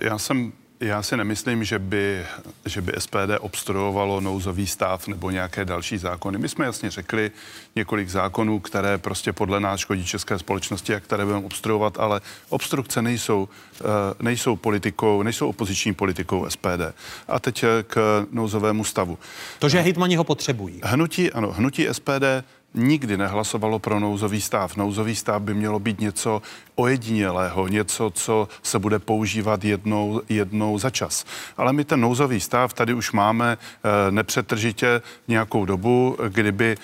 Já 0.00 0.18
jsem 0.18 0.52
já 0.82 1.02
si 1.02 1.16
nemyslím, 1.16 1.64
že 1.64 1.78
by, 1.78 2.26
že 2.66 2.80
by 2.80 2.92
SPD 2.98 3.38
obstruovalo 3.40 4.20
nouzový 4.20 4.66
stav 4.66 5.08
nebo 5.08 5.30
nějaké 5.30 5.64
další 5.64 5.98
zákony. 5.98 6.38
My 6.38 6.48
jsme 6.48 6.64
jasně 6.64 6.90
řekli 6.90 7.30
několik 7.76 8.08
zákonů, 8.08 8.60
které 8.60 8.98
prostě 8.98 9.32
podle 9.32 9.60
nás 9.60 9.80
škodí 9.80 10.04
české 10.04 10.38
společnosti 10.38 10.94
a 10.94 11.00
které 11.00 11.24
budeme 11.24 11.46
obstruovat, 11.46 12.00
ale 12.00 12.20
obstrukce 12.48 13.02
nejsou, 13.02 13.48
eh, 13.80 13.84
nejsou 14.22 14.56
politikou, 14.56 15.22
nejsou 15.22 15.48
opoziční 15.48 15.94
politikou 15.94 16.46
SPD. 16.46 16.94
A 17.28 17.38
teď 17.40 17.64
k 17.86 18.26
nouzovému 18.30 18.84
stavu. 18.84 19.18
To, 19.58 19.68
že 19.68 19.80
hejtmani 19.80 20.16
ho 20.16 20.24
potřebují. 20.24 20.80
Hnutí, 20.84 21.32
ano, 21.32 21.52
hnutí 21.52 21.88
SPD 21.92 22.44
nikdy 22.74 23.16
nehlasovalo 23.16 23.78
pro 23.78 24.00
nouzový 24.00 24.40
stav. 24.40 24.76
Nouzový 24.76 25.16
stav 25.16 25.42
by 25.42 25.54
mělo 25.54 25.78
být 25.78 26.00
něco 26.00 26.42
ojedinělého, 26.74 27.68
něco, 27.68 28.10
co 28.14 28.48
se 28.62 28.78
bude 28.78 28.98
používat 28.98 29.64
jednou, 29.64 30.20
jednou 30.28 30.78
za 30.78 30.90
čas. 30.90 31.24
Ale 31.56 31.72
my 31.72 31.84
ten 31.84 32.00
nouzový 32.00 32.40
stav 32.40 32.72
tady 32.72 32.94
už 32.94 33.12
máme 33.12 33.58
e, 33.58 34.10
nepřetržitě 34.10 35.02
nějakou 35.28 35.64
dobu, 35.64 36.16
kdyby, 36.28 36.72
e, 36.72 36.76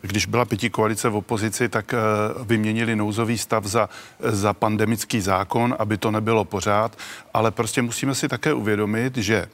když 0.00 0.26
byla 0.26 0.44
pěti 0.44 0.70
koalice 0.70 1.08
v 1.08 1.16
opozici, 1.16 1.68
tak 1.68 1.94
e, 1.94 1.98
vyměnili 2.44 2.96
nouzový 2.96 3.38
stav 3.38 3.64
za, 3.64 3.88
za 4.20 4.52
pandemický 4.52 5.20
zákon, 5.20 5.76
aby 5.78 5.96
to 5.96 6.10
nebylo 6.10 6.44
pořád. 6.44 6.98
Ale 7.34 7.50
prostě 7.50 7.82
musíme 7.82 8.14
si 8.14 8.28
také 8.28 8.52
uvědomit, 8.52 9.16
že 9.16 9.46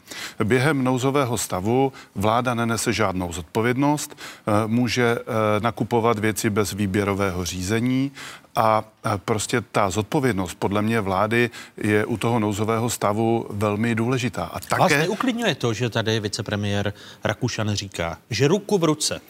během 0.45 0.85
nouzového 0.85 1.39
stavu 1.39 1.93
vláda 2.15 2.55
nenese 2.55 2.93
žádnou 2.93 3.33
zodpovědnost, 3.33 4.17
e, 4.17 4.67
může 4.67 5.05
e, 5.05 5.21
na 5.61 5.73
nakupovat 5.81 6.19
věci 6.19 6.51
bez 6.51 6.73
výběrového 6.73 7.45
řízení 7.45 8.13
a 8.57 8.85
prostě 9.25 9.61
ta 9.61 9.91
zodpovědnost 9.91 10.55
podle 10.59 10.83
mě 10.83 11.01
vlády 11.01 11.51
je 11.77 12.05
u 12.05 12.17
toho 12.17 12.39
nouzového 12.39 12.91
stavu 12.91 13.47
velmi 13.51 13.95
důležitá. 13.95 14.45
A 14.45 14.61
také... 14.61 14.81
Vás 14.81 14.93
neuklidňuje 14.93 15.55
to, 15.55 15.73
že 15.73 15.91
tady 15.91 16.21
vicepremiér 16.21 16.93
Rakušan 17.25 17.75
říká, 17.75 18.19
že 18.31 18.49
ruku 18.49 18.79
v 18.79 18.85
ruce 18.85 19.21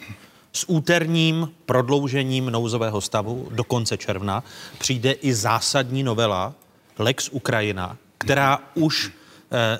s 0.53 0.69
úterním 0.69 1.51
prodloužením 1.65 2.45
nouzového 2.45 3.01
stavu 3.01 3.47
do 3.51 3.63
konce 3.63 3.97
června 3.97 4.43
přijde 4.79 5.11
i 5.11 5.33
zásadní 5.33 6.03
novela 6.03 6.53
Lex 6.99 7.29
Ukrajina, 7.31 7.97
která 8.17 8.59
už 8.75 9.11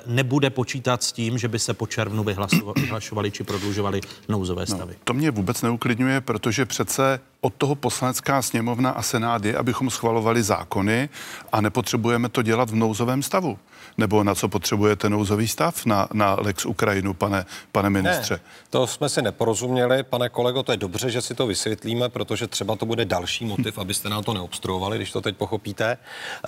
nebude 0.06 0.50
počítat 0.50 1.02
s 1.02 1.12
tím, 1.12 1.38
že 1.38 1.48
by 1.48 1.58
se 1.58 1.74
po 1.74 1.86
červnu 1.86 2.24
vyhlašovali 2.74 3.30
či 3.30 3.44
prodlužovali 3.44 4.00
nouzové 4.28 4.62
no, 4.62 4.66
stavy. 4.66 4.92
No, 4.92 5.00
to 5.04 5.14
mě 5.14 5.30
vůbec 5.30 5.62
neuklidňuje, 5.62 6.20
protože 6.20 6.66
přece 6.66 7.20
od 7.40 7.54
toho 7.54 7.74
poslanecká 7.74 8.42
sněmovna 8.42 8.90
a 8.90 9.02
senát 9.02 9.44
je, 9.44 9.56
abychom 9.56 9.90
schvalovali 9.90 10.42
zákony 10.42 11.08
a 11.52 11.60
nepotřebujeme 11.60 12.28
to 12.28 12.42
dělat 12.42 12.70
v 12.70 12.74
nouzovém 12.74 13.22
stavu. 13.22 13.58
Nebo 13.98 14.24
na 14.24 14.34
co 14.34 14.48
potřebujete 14.48 15.10
nouzový 15.10 15.48
stav 15.48 15.86
na, 15.86 16.08
na 16.12 16.36
Lex 16.40 16.66
Ukrajinu, 16.66 17.14
pane, 17.14 17.44
pane 17.72 17.90
ministře? 17.90 18.34
Ne, 18.34 18.40
to 18.70 18.86
jsme 18.86 19.08
si 19.08 19.22
neporozuměli, 19.22 20.02
pane 20.02 20.28
kolego, 20.28 20.62
to 20.62 20.72
je 20.72 20.78
dobře, 20.78 21.10
že 21.10 21.22
si 21.22 21.34
to 21.34 21.46
vysvětlíme, 21.46 22.08
protože 22.08 22.46
třeba 22.46 22.76
to 22.76 22.86
bude 22.86 23.04
další 23.04 23.44
motiv, 23.44 23.78
abyste 23.78 24.08
nám 24.08 24.24
to 24.24 24.34
neobstruovali, 24.34 24.96
když 24.96 25.12
to 25.12 25.20
teď 25.20 25.36
pochopíte. 25.36 25.98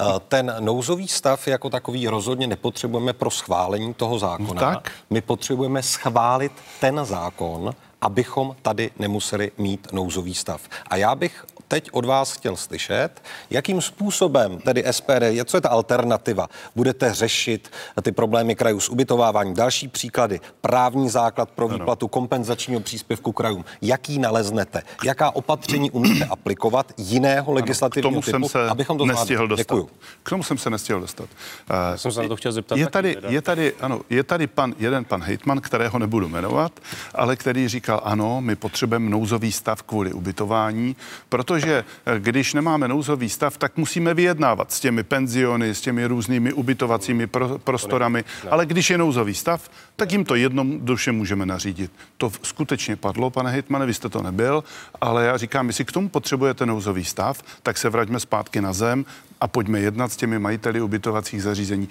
Eh, 0.00 0.04
ten 0.28 0.54
nouzový 0.60 1.08
stav 1.08 1.48
jako 1.48 1.70
takový 1.70 2.08
rozhodně 2.08 2.46
nepotřebujeme 2.46 3.12
pro 3.12 3.30
schválení 3.30 3.94
toho 3.94 4.18
zákona. 4.18 4.60
No 4.68 4.74
tak? 4.74 4.92
My 5.10 5.20
potřebujeme 5.20 5.82
schválit 5.82 6.52
ten 6.80 7.00
zákon, 7.04 7.74
abychom 8.00 8.56
tady 8.62 8.90
nemuseli 8.98 9.50
mít 9.58 9.88
nouzový 9.92 10.34
stav. 10.34 10.60
A 10.86 10.96
já 10.96 11.14
bych 11.14 11.44
teď 11.74 11.88
od 11.92 12.04
vás 12.04 12.32
chtěl 12.32 12.56
slyšet, 12.56 13.10
jakým 13.50 13.80
způsobem 13.80 14.58
tedy 14.58 14.84
SPD, 14.90 15.22
je, 15.28 15.44
co 15.44 15.56
je 15.56 15.60
ta 15.60 15.68
alternativa, 15.68 16.48
budete 16.76 17.14
řešit 17.14 17.70
ty 18.02 18.12
problémy 18.12 18.54
krajů 18.54 18.80
s 18.80 18.88
ubytováváním. 18.88 19.54
Další 19.54 19.88
příklady, 19.88 20.40
právní 20.60 21.08
základ 21.08 21.50
pro 21.50 21.68
výplatu 21.68 22.08
kompenzačního 22.08 22.80
příspěvku 22.80 23.32
krajům. 23.32 23.64
Jaký 23.82 24.18
naleznete? 24.18 24.82
Jaká 25.04 25.30
opatření 25.30 25.90
umíte 25.90 26.24
aplikovat 26.24 26.92
jiného 26.96 27.52
legislativního 27.52 28.22
typu, 28.22 28.30
jsem 28.30 28.44
se 28.44 28.68
abychom 28.68 28.98
to 28.98 29.06
nestihl 29.06 29.48
dostat. 29.48 29.62
Děkuju. 29.62 29.88
K 30.22 30.30
tomu 30.30 30.42
jsem 30.42 30.58
se 30.58 30.70
nestihl 30.70 31.00
dostat. 31.00 31.28
Já 31.70 31.98
jsem 31.98 32.12
se 32.12 32.22
na 32.22 32.28
to 32.28 32.36
chtěl 32.36 32.52
zeptat. 32.52 32.78
Je 32.78 32.90
tady, 32.90 33.16
je 33.28 33.42
tady, 33.42 33.72
ano, 33.80 34.00
je 34.10 34.24
tady 34.24 34.46
pan, 34.46 34.74
jeden 34.78 35.04
pan 35.04 35.22
hejtman, 35.22 35.60
kterého 35.60 35.98
nebudu 35.98 36.28
jmenovat, 36.28 36.72
ale 37.14 37.36
který 37.36 37.68
říkal, 37.68 38.00
ano, 38.04 38.40
my 38.40 38.56
potřebujeme 38.56 39.10
nouzový 39.10 39.52
stav 39.52 39.82
kvůli 39.82 40.12
ubytování, 40.12 40.96
protože 41.28 41.63
protože 41.64 41.84
eh, 42.06 42.20
když 42.20 42.54
nemáme 42.54 42.88
nouzový 42.88 43.28
stav, 43.28 43.58
tak 43.58 43.76
musíme 43.76 44.14
vyjednávat 44.14 44.72
s 44.72 44.80
těmi 44.80 45.02
penziony, 45.02 45.74
s 45.74 45.80
těmi 45.80 46.06
různými 46.06 46.52
ubytovacími 46.52 47.26
pro, 47.26 47.58
prostorami. 47.58 48.24
Ale 48.50 48.66
když 48.66 48.90
je 48.90 48.98
nouzový 48.98 49.34
stav, 49.34 49.70
tak 49.96 50.12
jim 50.12 50.24
to 50.24 50.34
jednoduše 50.34 51.12
můžeme 51.12 51.46
nařídit. 51.46 51.90
To 52.16 52.32
skutečně 52.42 52.96
padlo, 52.96 53.30
pane 53.30 53.50
Hitmane, 53.50 53.86
vy 53.86 53.94
jste 53.94 54.08
to 54.08 54.22
nebyl, 54.22 54.64
ale 55.00 55.24
já 55.24 55.36
říkám, 55.36 55.66
jestli 55.66 55.84
k 55.84 55.92
tomu 55.92 56.08
potřebujete 56.08 56.66
nouzový 56.66 57.04
stav, 57.04 57.42
tak 57.62 57.78
se 57.78 57.90
vraťme 57.90 58.20
zpátky 58.20 58.60
na 58.60 58.72
zem 58.72 59.04
a 59.40 59.48
pojďme 59.48 59.80
jednat 59.80 60.12
s 60.12 60.16
těmi 60.16 60.38
majiteli 60.38 60.80
ubytovacích 60.80 61.42
zařízení. 61.42 61.88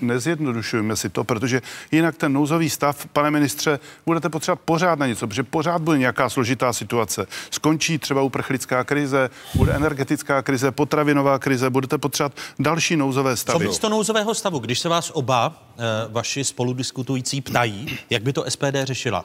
nezjednodušujeme 0.00 0.96
si 0.96 1.08
to, 1.08 1.24
protože 1.24 1.62
jinak 1.92 2.16
ten 2.16 2.32
nouzový 2.32 2.70
stav, 2.70 3.06
pane 3.06 3.30
ministře, 3.30 3.78
budete 4.06 4.28
potřebovat 4.28 4.60
pořád 4.64 4.98
na 4.98 5.06
něco, 5.06 5.26
protože 5.26 5.42
pořád 5.42 5.82
bude 5.82 5.98
nějaká 5.98 6.28
složitá 6.28 6.72
situace. 6.72 7.26
Skončí 7.50 7.98
třeba 7.98 8.22
uprchlická 8.22 8.84
krize, 8.84 9.30
bude 9.54 9.72
energetická 9.72 10.42
krize, 10.42 10.70
potravinová 10.70 11.38
krize, 11.38 11.70
budete 11.70 11.98
potřebovat 11.98 12.32
další 12.58 12.96
nouzové 12.96 13.36
stavy. 13.36 13.64
Co 13.64 13.68
místo 13.68 13.88
nouzového 13.88 14.34
stavu, 14.34 14.58
když 14.58 14.78
se 14.78 14.88
vás 14.88 15.10
oba 15.14 15.62
e, 15.78 16.12
vaši 16.12 16.44
spoludiskutující 16.44 17.40
ptají, 17.40 17.98
jak 18.10 18.22
by 18.22 18.32
to 18.32 18.44
SPD 18.48 18.74
řešila? 18.84 19.24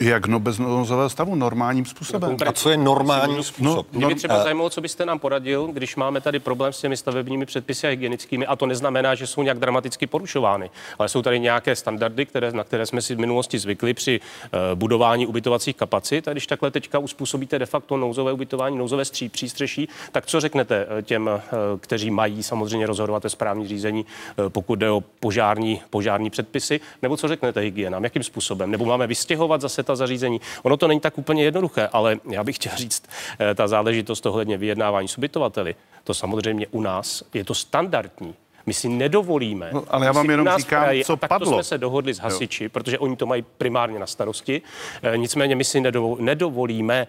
Jak 0.00 0.26
no 0.26 0.40
bez 0.40 0.58
nouzového 0.58 1.08
stavu? 1.08 1.34
Normálním 1.34 1.84
způsobem. 1.84 2.36
A 2.46 2.52
co 2.52 2.70
je 2.70 2.76
normální 2.76 3.44
způsob? 3.44 3.86
No, 3.92 3.98
Mě 3.98 4.06
by 4.06 4.14
třeba 4.14 4.42
zajímalo, 4.42 4.70
co 4.70 4.80
byste 4.80 5.06
nám 5.06 5.18
poradil, 5.18 5.66
když 5.66 5.96
máme 5.96 6.20
tady 6.20 6.38
problém 6.38 6.72
s 6.72 6.80
těmi 6.80 6.96
stavebními 6.96 7.46
předpisy 7.46 7.86
a 7.86 7.90
hygienickými, 7.90 8.46
a 8.46 8.56
to 8.56 8.66
neznamená, 8.66 9.14
že 9.14 9.26
jsou 9.26 9.42
nějak 9.42 9.58
dramaticky 9.58 10.06
porušovány, 10.06 10.70
ale 10.98 11.08
jsou 11.08 11.22
tady 11.22 11.40
nějaké 11.40 11.76
standardy, 11.76 12.26
které, 12.26 12.52
na 12.52 12.64
které 12.64 12.86
jsme 12.86 13.02
si 13.02 13.14
v 13.14 13.18
minulosti 13.18 13.58
zvykli 13.58 13.94
při 13.94 14.20
uh, 14.20 14.60
budování 14.74 15.26
ubytovacích 15.26 15.76
kapacit. 15.76 16.28
A 16.28 16.32
když 16.32 16.46
takhle 16.46 16.70
teďka 16.70 16.98
uspůsobíte 16.98 17.58
de 17.58 17.66
facto 17.66 17.96
nouzové 17.96 18.32
ubytování, 18.32 18.78
nouzové 18.78 19.04
stří, 19.04 19.28
přístřeší, 19.28 19.88
tak 20.12 20.26
co 20.26 20.40
řeknete 20.40 20.86
eh, 20.98 21.02
těm, 21.02 21.26
uh, 21.26 21.40
kteří 21.80 22.10
mají 22.10 22.42
samozřejmě 22.42 22.86
rozhodovat 22.86 23.24
o 23.24 23.30
správní 23.30 23.68
řízení, 23.68 24.06
uh, 24.36 24.48
pokud 24.48 24.78
jde 24.78 24.90
o 24.90 25.00
požární, 25.20 25.80
požární 25.90 26.30
předpisy, 26.30 26.80
nebo 27.02 27.16
co 27.16 27.28
řeknete 27.28 27.60
hygienám, 27.60 28.04
jakým 28.04 28.22
způsobem? 28.22 28.70
Nebo 28.70 28.84
máme 28.84 29.06
vystěhovat 29.06 29.60
zase 29.60 29.87
ta 29.88 29.96
zařízení. 29.96 30.40
Ono 30.62 30.76
to 30.76 30.88
není 30.88 31.00
tak 31.00 31.18
úplně 31.18 31.44
jednoduché, 31.44 31.88
ale 31.92 32.20
já 32.30 32.44
bych 32.44 32.56
chtěl 32.56 32.72
říct, 32.76 33.02
eh, 33.40 33.54
ta 33.54 33.68
záležitost 33.68 34.26
ohledně 34.26 34.58
vyjednávání 34.58 35.08
s 35.08 35.18
ubytovateli, 35.18 35.74
to 36.04 36.14
samozřejmě 36.14 36.66
u 36.70 36.80
nás 36.80 37.24
je 37.34 37.44
to 37.44 37.54
standardní. 37.54 38.34
My 38.68 38.74
si 38.74 38.88
nedovolíme. 38.88 39.70
No, 39.72 39.84
ale 39.88 40.06
já 40.06 40.12
vám 40.12 40.30
jenom 40.30 40.48
říkám, 40.56 40.82
kraji, 40.82 41.04
co 41.04 41.12
a 41.12 41.28
padlo. 41.28 41.52
jsme 41.52 41.64
se 41.64 41.78
dohodli 41.78 42.14
s 42.14 42.18
hasiči, 42.18 42.64
jo. 42.64 42.70
protože 42.72 42.98
oni 42.98 43.16
to 43.16 43.26
mají 43.26 43.44
primárně 43.58 43.98
na 43.98 44.06
starosti. 44.06 44.62
E, 45.02 45.16
nicméně 45.16 45.56
my 45.56 45.64
si 45.64 45.82
nedovolíme 46.18 46.96
e, 46.96 47.06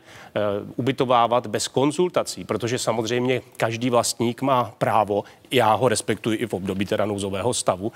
ubytovávat 0.76 1.48
bez 1.48 1.68
konzultací, 1.68 2.44
protože 2.44 2.80
samozřejmě 2.80 3.42
každý 3.58 3.90
vlastník 3.90 4.42
má 4.42 4.72
právo, 4.78 5.24
já 5.52 5.74
ho 5.74 5.88
respektuji 5.88 6.38
i 6.38 6.48
v 6.48 6.54
období 6.54 6.86
teda 6.86 7.06
nouzového 7.06 7.54
stavu, 7.54 7.92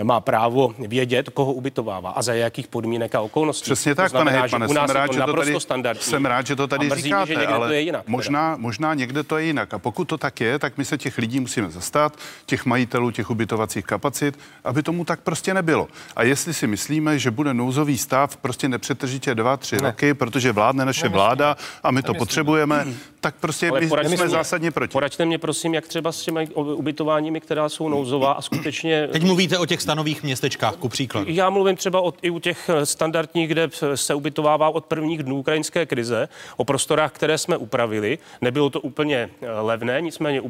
e, 0.00 0.04
má 0.04 0.20
právo 0.20 0.74
vědět, 0.78 1.28
koho 1.28 1.52
ubytovává 1.52 2.10
a 2.10 2.22
za 2.22 2.34
jakých 2.34 2.68
podmínek 2.68 3.14
a 3.14 3.20
okolností. 3.20 3.64
Přesně 3.64 3.94
tak, 3.94 4.10
znamená, 4.10 4.30
pane 4.30 4.40
hejtmane, 4.40 4.68
jsem 4.68 4.96
rád, 4.96 5.12
že 5.12 5.20
to 5.20 5.32
tady, 5.32 5.60
standardní. 5.60 6.02
jsem 6.02 6.26
rád, 6.26 6.46
že 6.46 6.56
to 6.56 6.66
tady 6.66 6.86
mrzí 6.86 7.02
říkáte, 7.02 7.34
mě, 7.34 7.40
že 7.40 7.46
ale 7.46 7.66
to 7.66 7.72
je 7.72 7.80
jinak, 7.80 8.08
možná, 8.08 8.56
možná 8.58 8.94
někde 8.94 9.22
to 9.22 9.38
je 9.38 9.44
jinak. 9.44 9.74
A 9.74 9.78
pokud 9.78 10.04
to 10.04 10.18
tak 10.18 10.40
je, 10.40 10.58
tak 10.58 10.78
my 10.78 10.84
se 10.84 10.98
těch 10.98 11.18
lidí 11.18 11.40
musíme 11.40 11.70
zastat, 11.70 12.18
těch 12.46 12.63
majitelů 12.64 13.10
těch 13.10 13.30
ubytovacích 13.30 13.84
kapacit, 13.84 14.38
aby 14.64 14.82
tomu 14.82 15.04
tak 15.04 15.20
prostě 15.20 15.54
nebylo. 15.54 15.88
A 16.16 16.22
jestli 16.22 16.54
si 16.54 16.66
myslíme, 16.66 17.18
že 17.18 17.30
bude 17.30 17.54
nouzový 17.54 17.98
stav 17.98 18.36
prostě 18.36 18.68
nepřetržitě 18.68 19.34
dva, 19.34 19.56
tři 19.56 19.76
ne. 19.76 19.82
roky, 19.82 20.14
protože 20.14 20.52
vládne 20.52 20.84
naše 20.84 21.08
vláda 21.08 21.56
a 21.82 21.90
my 21.90 22.02
to 22.02 22.14
potřebujeme, 22.14 22.86
tak 23.20 23.34
prostě 23.40 23.72
my 23.80 23.88
jsme 23.88 24.08
mě, 24.08 24.28
zásadně 24.28 24.70
proti. 24.70 24.92
Poraďte 24.92 25.24
mě 25.24 25.38
prosím, 25.38 25.74
jak 25.74 25.88
třeba 25.88 26.12
s 26.12 26.22
těmi 26.22 26.46
ubytováními, 26.54 27.40
která 27.40 27.68
jsou 27.68 27.88
nouzová 27.88 28.32
a 28.32 28.42
skutečně... 28.42 29.08
Teď 29.12 29.22
mluvíte 29.22 29.58
o 29.58 29.66
těch 29.66 29.82
stanových 29.82 30.22
městečkách, 30.22 30.76
ku 30.76 30.88
příkladu. 30.88 31.26
Já 31.30 31.50
mluvím 31.50 31.76
třeba 31.76 32.00
o, 32.00 32.12
i 32.22 32.30
u 32.30 32.38
těch 32.38 32.70
standardních, 32.84 33.48
kde 33.48 33.70
se 33.94 34.14
ubytovává 34.14 34.68
od 34.68 34.84
prvních 34.84 35.22
dnů 35.22 35.36
ukrajinské 35.36 35.86
krize, 35.86 36.28
o 36.56 36.64
prostorách, 36.64 37.12
které 37.12 37.38
jsme 37.38 37.56
upravili. 37.56 38.18
Nebylo 38.40 38.70
to 38.70 38.80
úplně 38.80 39.30
eh, 39.42 39.50
levné, 39.60 40.00
nicméně 40.00 40.40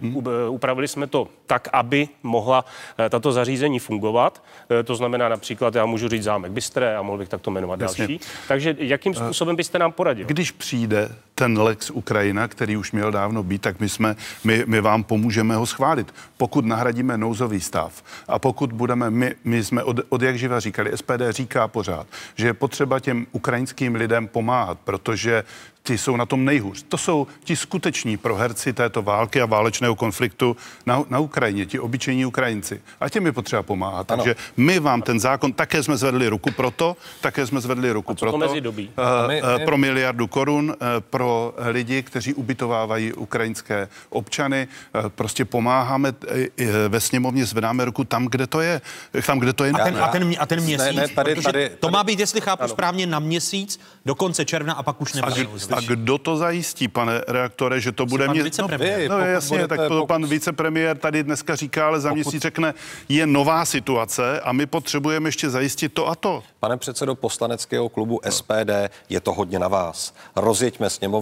upravili 0.48 0.88
jsme 0.88 1.06
to 1.06 1.28
tak, 1.46 1.68
aby 1.72 2.03
mohla 2.22 2.64
eh, 2.98 3.10
tato 3.10 3.32
zařízení 3.32 3.78
fungovat. 3.78 4.42
Eh, 4.70 4.82
to 4.82 4.96
znamená 4.96 5.28
například, 5.28 5.74
já 5.74 5.86
můžu 5.86 6.08
říct 6.08 6.22
zámek 6.22 6.52
Bystré 6.52 6.96
a 6.96 7.02
mohl 7.02 7.18
bych 7.18 7.28
takto 7.28 7.50
jmenovat 7.50 7.80
Jasně. 7.80 8.08
další. 8.08 8.20
Takže 8.48 8.76
jakým 8.78 9.14
způsobem 9.14 9.56
byste 9.56 9.78
nám 9.78 9.92
poradil? 9.92 10.26
Když 10.26 10.50
přijde 10.50 11.08
ten 11.34 11.58
Lex 11.58 11.90
Ukrajina, 11.90 12.48
který 12.48 12.76
už 12.76 12.92
měl 12.92 13.10
dávno 13.10 13.42
být, 13.42 13.62
tak 13.62 13.80
my, 13.80 13.88
jsme, 13.88 14.16
my, 14.44 14.64
my 14.66 14.80
vám 14.80 15.04
pomůžeme 15.04 15.56
ho 15.56 15.66
schválit. 15.66 16.14
Pokud 16.36 16.64
nahradíme 16.64 17.18
nouzový 17.18 17.60
stav 17.60 18.02
a 18.28 18.38
pokud 18.38 18.72
budeme, 18.72 19.10
my, 19.10 19.34
my 19.44 19.64
jsme 19.64 19.82
od, 19.82 19.96
od 20.08 20.22
jak 20.22 20.38
živa 20.38 20.60
říkali, 20.60 20.90
SPD 20.94 21.22
říká 21.30 21.68
pořád, 21.68 22.06
že 22.34 22.46
je 22.46 22.54
potřeba 22.54 23.00
těm 23.00 23.26
ukrajinským 23.32 23.94
lidem 23.94 24.28
pomáhat, 24.28 24.78
protože 24.84 25.44
ty 25.86 25.98
jsou 25.98 26.16
na 26.16 26.26
tom 26.26 26.44
nejhůř. 26.44 26.84
To 26.88 26.98
jsou 26.98 27.26
ti 27.44 27.56
skuteční 27.56 28.16
proherci 28.16 28.72
této 28.72 29.02
války 29.02 29.40
a 29.40 29.46
válečného 29.46 29.94
konfliktu 29.94 30.56
na, 30.86 31.04
na 31.10 31.18
Ukrajině, 31.18 31.66
ti 31.66 31.78
obyčejní 31.78 32.26
Ukrajinci. 32.26 32.80
A 33.00 33.08
těm 33.08 33.26
je 33.26 33.32
potřeba 33.32 33.62
pomáhat. 33.62 34.10
Ano. 34.10 34.22
Takže 34.22 34.36
my 34.56 34.78
vám 34.78 35.02
ten 35.02 35.20
zákon, 35.20 35.52
také 35.52 35.82
jsme 35.82 35.96
zvedli 35.96 36.28
ruku 36.28 36.50
pro 36.50 36.70
to, 36.70 36.96
také 37.20 37.46
jsme 37.46 37.60
zvedli 37.60 37.92
ruku 37.92 38.12
a 38.12 38.14
pro 38.14 38.32
to. 38.32 38.38
mezi 38.38 38.60
dobí? 38.60 38.90
Uh, 38.98 39.28
my, 39.28 39.42
my... 39.58 39.64
Pro 39.64 39.78
miliardu 39.78 40.26
korun, 40.26 40.68
uh, 40.68 40.74
pro 41.00 41.23
lidi, 41.56 42.02
kteří 42.02 42.34
ubytovávají 42.34 43.12
ukrajinské 43.12 43.88
občany. 44.10 44.68
Uh, 44.94 45.08
prostě 45.08 45.44
pomáháme 45.44 46.12
uh, 46.12 46.66
ve 46.88 47.00
sněmovně, 47.00 47.46
zvedáme 47.46 47.84
ruku 47.84 48.04
tam, 48.04 48.26
kde 48.26 48.46
to 48.46 48.60
je. 48.60 48.80
Tam, 49.26 49.38
kde 49.38 49.52
to 49.52 49.64
je. 49.64 49.72
A 49.72 49.84
ten, 49.84 49.96
a 50.02 50.08
ten, 50.08 50.34
a 50.38 50.46
ten 50.46 50.60
měsíc, 50.60 50.86
ne, 50.86 50.92
ne, 50.92 51.08
tady, 51.08 51.34
tady, 51.34 51.42
tady, 51.42 51.70
to 51.80 51.90
má 51.90 52.04
být, 52.04 52.20
jestli 52.20 52.40
chápu 52.40 52.62
ano. 52.62 52.68
správně, 52.68 53.06
na 53.06 53.18
měsíc 53.18 53.80
do 54.04 54.14
konce 54.14 54.44
června 54.44 54.74
a 54.74 54.82
pak 54.82 55.00
už 55.00 55.12
nebude 55.12 55.46
A 55.76 55.80
kdo 55.80 56.18
to 56.18 56.36
zajistí, 56.36 56.88
pane 56.88 57.20
reaktore, 57.28 57.80
že 57.80 57.92
to 57.92 58.06
bude 58.06 58.28
vicepremiér. 58.28 59.10
No, 59.10 59.16
no 59.16 59.22
Pokud 59.22 59.30
jasně, 59.32 59.56
budete- 59.56 59.76
tak 59.76 59.88
to 59.88 59.94
pokud- 59.94 60.06
pan 60.06 60.26
vicepremiér 60.26 60.98
tady 60.98 61.22
dneska 61.22 61.56
říká, 61.56 61.86
ale 61.86 62.00
za 62.00 62.12
měsíc 62.12 62.42
řekne, 62.42 62.74
je 63.08 63.26
nová 63.26 63.64
situace 63.64 64.40
a 64.40 64.52
my 64.52 64.66
potřebujeme 64.66 65.28
ještě 65.28 65.50
zajistit 65.50 65.92
to 65.92 66.08
a 66.08 66.14
to. 66.14 66.42
Pane 66.60 66.76
předsedo 66.76 67.14
poslaneckého 67.14 67.88
klubu 67.88 68.20
SPD, 68.28 68.90
je 69.08 69.20
to 69.20 69.32
hodně 69.32 69.58
na 69.58 69.68
vás. 69.68 70.14
Rozjeďme 70.36 70.90
sněmovnu, 70.90 71.13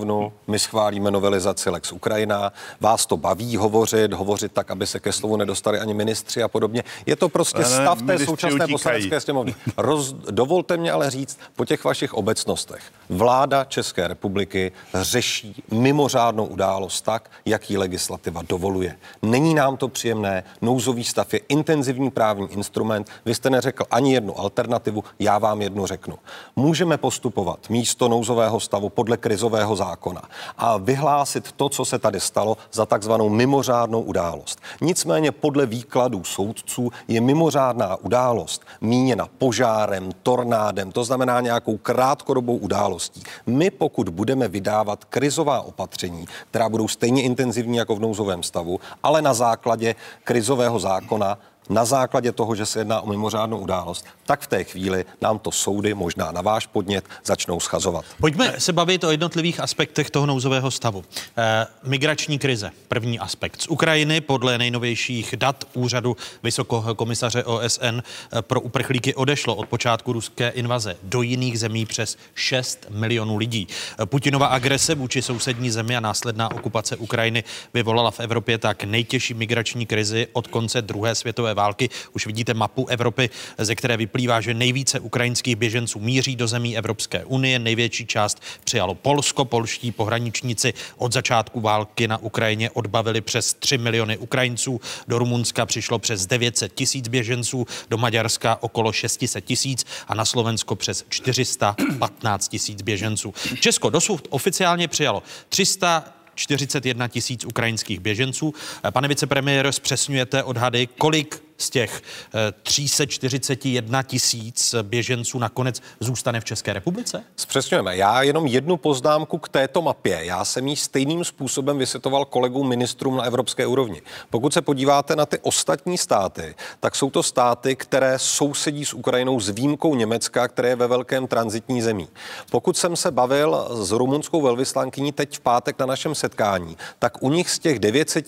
my 0.47 0.59
schválíme 0.59 1.11
novelizaci 1.11 1.71
Lex 1.71 1.93
Ukrajina, 1.93 2.53
vás 2.81 3.07
to 3.07 3.17
baví 3.17 3.57
hovořit, 3.57 4.13
hovořit 4.13 4.53
tak, 4.53 4.71
aby 4.71 4.87
se 4.87 5.01
ke 5.01 5.13
slovu 5.13 5.37
nedostali 5.37 5.79
ani 5.79 5.95
ministři 5.95 6.43
a 6.43 6.49
podobně. 6.49 6.85
Je 7.07 7.17
to 7.17 7.29
prostě 7.29 7.65
stav 7.65 8.03
té 8.03 8.19
současné 8.19 8.55
utíkají. 8.55 8.73
poslanecké 8.73 9.21
sněmovny. 9.21 9.55
Roz, 9.77 10.13
dovolte 10.13 10.77
mě 10.77 10.93
ale 10.93 11.11
říct 11.11 11.39
po 11.57 11.65
těch 11.65 11.85
vašich 11.85 12.15
obecnostech. 12.15 12.83
Vláda 13.09 13.65
České 13.65 14.09
republiky 14.09 14.73
řeší 14.95 15.63
mimořádnou 15.71 16.45
událost 16.45 17.03
tak, 17.03 17.31
jak 17.45 17.71
ji 17.71 17.79
legislativa 17.79 18.43
dovoluje. 18.49 18.97
Není 19.23 19.55
nám 19.55 19.77
to 19.77 19.89
příjemné, 19.89 20.45
nouzový 20.61 21.05
stav 21.05 21.35
je 21.35 21.41
intenzivní 21.49 22.11
právní 22.11 22.53
instrument. 22.53 23.11
Vy 23.25 23.35
jste 23.35 23.51
neřekl 23.51 23.85
ani 23.91 24.15
jednu 24.15 24.41
alternativu, 24.41 25.05
já 25.19 25.39
vám 25.39 25.63
jednu 25.63 25.87
řeknu. 25.87 26.19
Můžeme 26.57 26.97
postupovat 26.97 27.71
místo 27.71 28.09
nouzového 28.09 28.61
stavu 28.61 28.89
podle 28.89 29.17
krizového 29.17 29.77
zákona 29.83 30.23
a 30.59 30.77
vyhlásit 30.77 31.53
to, 31.53 31.69
co 31.69 31.85
se 31.85 31.99
tady 31.99 32.21
stalo, 32.21 32.57
za 32.73 32.87
takzvanou 32.87 33.29
mimořádnou 33.29 34.01
událost. 34.01 34.61
Nicméně 34.81 35.33
podle 35.33 35.67
výkladů 35.67 36.25
soudců 36.25 36.91
je 37.09 37.21
mimořádná 37.21 37.97
událost 37.97 38.63
míněna 38.81 39.27
požárem, 39.39 40.11
tornádem, 40.23 40.93
to 40.93 41.05
znamená 41.05 41.41
nějakou 41.41 41.77
krátkodobou 41.77 42.57
událostí. 42.57 43.23
My, 43.47 43.71
pokud 43.71 44.09
budeme 44.09 44.49
vydávat 44.49 45.05
krizová 45.05 45.61
opatření, 45.61 46.27
která 46.51 46.69
budou 46.69 46.89
stejně 46.89 47.23
intenzivní 47.23 47.77
jako 47.77 47.97
v 47.97 48.01
nouzovém 48.01 48.43
stavu, 48.43 48.81
ale 49.03 49.23
na 49.23 49.35
základě 49.35 49.95
krizového 50.25 50.79
zákona, 50.79 51.39
na 51.71 51.85
základě 51.85 52.33
toho, 52.33 52.55
že 52.55 52.67
se 52.67 52.81
jedná 52.81 53.01
o 53.01 53.07
mimořádnou 53.07 53.59
událost, 53.59 54.07
tak 54.27 54.41
v 54.41 54.47
té 54.47 54.65
chvíli 54.65 55.05
nám 55.21 55.39
to 55.39 55.51
soudy, 55.51 55.95
možná 55.95 56.33
na 56.33 56.41
váš 56.41 56.67
podnět, 56.67 57.05
začnou 57.25 57.61
schazovat. 57.61 58.05
Pojďme 58.21 58.55
se 58.59 58.73
bavit 58.73 59.05
o 59.05 59.11
jednotlivých 59.11 59.61
aspektech 59.61 60.11
toho 60.11 60.27
nouzového 60.27 60.71
stavu. 60.71 61.05
E, 61.39 61.67
migrační 61.83 62.39
krize, 62.39 62.71
první 62.89 63.19
aspekt. 63.19 63.63
Z 63.63 63.67
Ukrajiny 63.69 64.21
podle 64.21 64.59
nejnovějších 64.59 65.35
dat 65.37 65.65
úřadu 65.75 66.17
Vysokého 66.43 66.95
komisaře 66.95 67.45
OSN 67.45 67.99
eh, 68.03 68.43
pro 68.43 68.61
uprchlíky 68.61 69.15
odešlo 69.15 69.57
od 69.57 69.69
počátku 69.69 70.13
ruské 70.13 70.49
invaze 70.49 70.97
do 71.03 71.23
jiných 71.23 71.59
zemí 71.59 71.87
přes 71.87 72.17
6 72.35 72.87
milionů 72.91 73.37
lidí. 73.37 73.69
Eh, 73.99 74.07
Putinova 74.07 74.47
agrese 74.47 74.95
vůči 74.95 75.23
sousední 75.23 75.71
zemi 75.71 75.97
a 75.97 76.01
následná 76.01 76.51
okupace 76.51 76.97
Ukrajiny 76.97 77.45
vyvolala 77.75 78.11
v 78.11 78.21
Evropě 78.21 78.59
tak 78.59 78.85
nejtěžší 78.85 79.35
migrační 79.35 79.87
krizi 79.87 80.29
od 80.33 80.47
konce 80.47 80.83
druhé 80.83 81.15
světové 81.15 81.52
války. 81.55 81.89
Už 82.13 82.27
vidíte 82.27 82.55
mapu 82.55 82.87
Evropy, 82.87 83.31
ze 83.59 83.75
které 83.75 83.97
vyplývá, 83.97 84.41
že 84.41 84.55
nejvíce 84.55 85.01
ukrajinských 85.01 85.57
běženců 85.57 86.01
míří 86.01 86.37
do 86.37 86.49
zemí 86.49 86.79
Evropské 86.79 87.25
unie. 87.25 87.59
Největší 87.59 88.07
část 88.07 88.43
přijalo 88.65 88.95
Polsko. 88.95 89.45
Polští 89.45 89.93
pohraničníci 89.93 90.75
od 90.97 91.13
začátku 91.13 91.61
války 91.61 92.09
na 92.09 92.19
Ukrajině 92.19 92.71
odbavili 92.71 93.21
přes 93.21 93.55
3 93.55 93.79
miliony 93.79 94.19
Ukrajinců. 94.19 94.81
Do 95.09 95.19
Rumunska 95.19 95.67
přišlo 95.67 95.99
přes 95.99 96.27
900 96.27 96.75
tisíc 96.75 97.09
běženců, 97.09 97.67
do 97.91 97.99
Maďarska 97.99 98.63
okolo 98.63 98.93
600 98.93 99.45
tisíc 99.45 99.87
a 100.09 100.15
na 100.15 100.25
Slovensko 100.25 100.77
přes 100.77 101.05
415 101.09 102.49
tisíc 102.49 102.83
běženců. 102.83 103.35
Česko 103.61 103.91
dosud 103.91 104.27
oficiálně 104.31 104.89
přijalo 104.89 105.23
300 105.49 106.22
41 106.35 107.09
tisíc 107.09 107.45
ukrajinských 107.45 108.01
běženců. 108.01 108.55
Pane 108.91 109.09
vicepremiér, 109.09 109.73
zpřesňujete 109.73 110.43
odhady, 110.43 110.87
kolik 110.87 111.43
z 111.59 111.71
těch 111.71 112.03
eh, 112.35 112.53
341 112.63 114.03
tisíc 114.03 114.75
běženců 114.83 115.39
nakonec 115.39 115.83
zůstane 116.01 116.41
v 116.41 116.45
České 116.45 116.73
republice? 116.73 117.25
Zpřesňujeme. 117.37 117.97
Já 117.97 118.23
jenom 118.23 118.47
jednu 118.47 118.77
poznámku 118.77 119.39
k 119.39 119.49
této 119.49 119.83
mapě. 119.83 120.25
Já 120.25 120.45
jsem 120.45 120.69
ji 120.69 120.77
stejným 120.77 121.25
způsobem 121.25 121.79
vysvětoval 121.79 122.25
kolegům 122.25 122.69
ministrům 122.69 123.17
na 123.17 123.25
evropské 123.25 123.67
úrovni. 123.67 124.03
Pokud 124.31 124.53
se 124.53 124.63
podíváte 124.63 125.17
na 125.17 125.27
ty 125.27 125.39
ostatní 125.39 125.99
státy, 125.99 126.55
tak 126.81 126.97
jsou 126.97 127.11
to 127.11 127.23
státy, 127.23 127.77
které 127.77 128.19
sousedí 128.19 128.85
s 128.85 128.95
Ukrajinou 128.95 129.41
s 129.41 129.49
výjimkou 129.49 129.95
Německa, 129.95 130.49
které 130.49 130.69
je 130.69 130.77
ve 130.77 130.87
velkém 130.87 131.27
transitní 131.27 131.83
zemí. 131.83 132.09
Pokud 132.51 132.77
jsem 132.77 132.97
se 132.97 133.11
bavil 133.11 133.69
s 133.71 133.91
rumunskou 133.91 134.43
velvyslankyní 134.43 135.13
teď 135.13 135.37
v 135.37 135.41
pátek 135.41 135.79
na 135.79 135.87
našem 135.87 136.15
setkání, 136.15 136.77
tak 136.99 137.23
u 137.23 137.31
nich 137.31 137.51
z 137.51 137.59
těch 137.59 137.79
900 137.79 138.27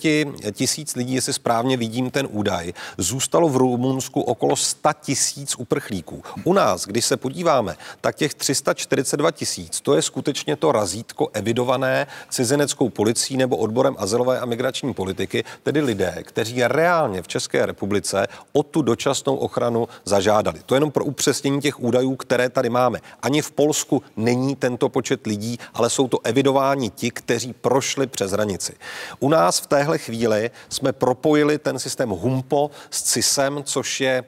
tisíc 0.51 0.95
lidí, 0.95 1.13
jestli 1.13 1.33
správně 1.33 1.77
vidím 1.77 2.11
ten 2.11 2.27
údaj, 2.31 2.73
zůstalo 3.15 3.49
v 3.49 3.55
Rumunsku 3.55 4.21
okolo 4.21 4.55
100 4.55 4.89
tisíc 5.01 5.55
uprchlíků. 5.55 6.23
U 6.43 6.53
nás, 6.53 6.85
když 6.85 7.05
se 7.05 7.17
podíváme, 7.17 7.75
tak 8.01 8.15
těch 8.15 8.33
342 8.33 9.31
tisíc, 9.31 9.81
to 9.81 9.95
je 9.95 10.01
skutečně 10.01 10.55
to 10.55 10.71
razítko 10.71 11.29
evidované 11.33 12.07
cizineckou 12.29 12.89
policií 12.89 13.37
nebo 13.37 13.57
odborem 13.57 13.95
azylové 13.97 14.39
a 14.39 14.45
migrační 14.45 14.93
politiky, 14.93 15.43
tedy 15.63 15.81
lidé, 15.81 16.23
kteří 16.23 16.63
reálně 16.63 17.21
v 17.21 17.27
České 17.27 17.65
republice 17.65 18.27
o 18.53 18.63
tu 18.63 18.81
dočasnou 18.81 19.35
ochranu 19.35 19.87
zažádali. 20.05 20.59
To 20.65 20.75
je 20.75 20.77
jenom 20.77 20.91
pro 20.91 21.05
upřesnění 21.05 21.61
těch 21.61 21.79
údajů, 21.79 22.15
které 22.15 22.49
tady 22.49 22.69
máme. 22.69 22.99
Ani 23.21 23.41
v 23.41 23.51
Polsku 23.51 24.03
není 24.17 24.55
tento 24.55 24.89
počet 24.89 25.27
lidí, 25.27 25.59
ale 25.73 25.89
jsou 25.89 26.07
to 26.07 26.19
evidováni 26.23 26.89
ti, 26.89 27.11
kteří 27.11 27.53
prošli 27.53 28.07
přes 28.07 28.31
hranici. 28.31 28.73
U 29.19 29.29
nás 29.29 29.59
v 29.59 29.67
téhle 29.67 29.97
chvíli 29.97 30.51
jsme 30.69 30.93
propojili 30.93 31.57
ten 31.57 31.79
systém 31.79 32.09
HUMPO 32.09 32.71
s 32.89 33.04
CISem, 33.05 33.63
což 33.63 34.01
je 34.01 34.23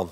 uh, 0.00 0.08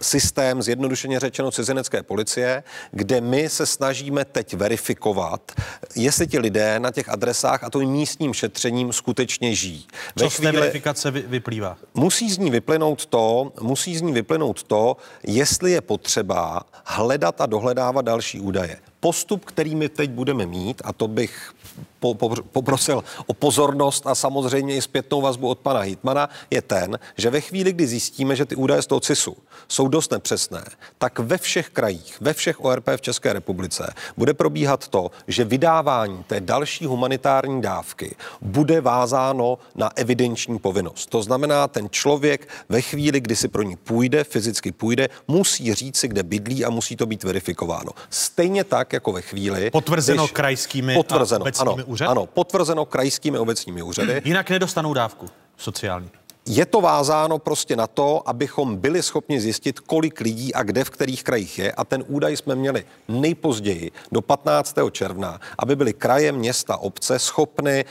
systém, 0.00 0.62
zjednodušeně 0.62 1.20
řečeno 1.20 1.50
cizinecké 1.50 2.02
policie, 2.02 2.62
kde 2.90 3.20
my 3.20 3.48
se 3.48 3.66
snažíme 3.66 4.24
teď 4.24 4.54
verifikovat, 4.54 5.52
jestli 5.94 6.26
ti 6.26 6.38
lidé 6.38 6.80
na 6.80 6.90
těch 6.90 7.08
adresách 7.08 7.64
a 7.64 7.70
to 7.70 7.78
místním 7.78 8.34
šetřením 8.34 8.92
skutečně 8.92 9.54
žijí. 9.54 9.86
Co 10.18 10.30
z 10.30 10.40
té 10.40 10.52
verifikace 10.52 11.10
vy, 11.10 11.22
vyplývá? 11.22 11.76
Musí 11.94 12.30
z 12.30 12.38
ní 12.38 12.50
vyplynout 12.50 13.06
to, 13.06 13.52
musí 13.60 13.96
z 13.96 14.02
ní 14.02 14.12
vyplynout 14.12 14.62
to, 14.62 14.96
jestli 15.26 15.72
je 15.72 15.80
potřeba 15.80 16.62
hledat 16.84 17.40
a 17.40 17.46
dohledávat 17.46 18.04
další 18.04 18.40
údaje. 18.40 18.78
Postup, 19.00 19.44
který 19.44 19.74
my 19.74 19.88
teď 19.88 20.10
budeme 20.10 20.46
mít, 20.46 20.82
a 20.84 20.92
to 20.92 21.08
bych 21.08 21.52
po, 22.00 22.14
po, 22.14 22.36
poprosil 22.52 23.04
o 23.26 23.34
pozornost 23.34 24.06
a 24.06 24.14
samozřejmě 24.14 24.76
i 24.76 24.82
zpětnou 24.82 25.20
vazbu 25.20 25.48
od 25.48 25.58
pana 25.58 25.80
Hitmana, 25.80 26.30
je 26.50 26.62
ten, 26.62 26.98
že 27.18 27.30
ve 27.30 27.40
chvíli, 27.40 27.72
kdy 27.72 27.86
zjistíme, 27.86 28.36
že 28.36 28.44
ty 28.44 28.56
údaje 28.56 28.82
z 28.82 28.86
toho 28.86 29.00
CISu 29.00 29.36
jsou 29.68 29.88
dost 29.88 30.12
nepřesné, 30.12 30.64
tak 30.98 31.18
ve 31.18 31.38
všech 31.38 31.70
krajích, 31.70 32.16
ve 32.20 32.32
všech 32.32 32.64
ORP 32.64 32.88
v 32.96 33.00
České 33.00 33.32
republice 33.32 33.94
bude 34.16 34.34
probíhat 34.34 34.88
to, 34.88 35.10
že 35.28 35.44
vydávání 35.44 36.24
té 36.26 36.40
další 36.40 36.86
humanitární 36.86 37.62
dávky 37.62 38.14
bude 38.40 38.80
vázáno 38.80 39.58
na 39.74 39.90
evidenční 39.96 40.58
povinnost. 40.58 41.06
To 41.06 41.22
znamená, 41.22 41.68
ten 41.68 41.88
člověk 41.90 42.48
ve 42.68 42.80
chvíli, 42.80 43.20
kdy 43.20 43.36
si 43.36 43.48
pro 43.48 43.62
ní 43.62 43.76
půjde, 43.76 44.24
fyzicky 44.24 44.72
půjde, 44.72 45.08
musí 45.28 45.74
říct 45.74 45.96
si, 45.96 46.08
kde 46.08 46.22
bydlí 46.22 46.64
a 46.64 46.70
musí 46.70 46.96
to 46.96 47.06
být 47.06 47.24
verifikováno. 47.24 47.90
Stejně 48.10 48.64
tak, 48.64 48.92
jako 48.92 49.12
ve 49.12 49.22
chvíli. 49.22 49.70
Potvrzeno 49.70 50.22
když- 50.22 50.32
krajskými 50.32 50.94
potvrzeno, 50.94 51.40
a 51.40 51.42
obecními 51.42 51.65
ano, 51.72 51.84
úřady? 51.86 52.08
Ano, 52.08 52.26
potvrzeno 52.26 52.84
krajskými 52.84 53.38
obecními 53.38 53.82
úřady. 53.82 54.22
Jinak 54.24 54.50
nedostanou 54.50 54.94
dávku 54.94 55.26
sociální. 55.56 56.10
Je 56.48 56.66
to 56.66 56.80
vázáno 56.80 57.38
prostě 57.38 57.76
na 57.76 57.86
to, 57.86 58.28
abychom 58.28 58.76
byli 58.76 59.02
schopni 59.02 59.40
zjistit, 59.40 59.80
kolik 59.80 60.20
lidí 60.20 60.54
a 60.54 60.62
kde 60.62 60.84
v 60.84 60.90
kterých 60.90 61.24
krajích 61.24 61.58
je. 61.58 61.72
A 61.72 61.84
ten 61.84 62.04
údaj 62.06 62.36
jsme 62.36 62.54
měli 62.54 62.84
nejpozději 63.08 63.90
do 64.12 64.22
15. 64.22 64.74
června, 64.90 65.40
aby 65.58 65.76
byly 65.76 65.92
kraje, 65.92 66.32
města, 66.32 66.76
obce 66.76 67.18
schopny 67.18 67.84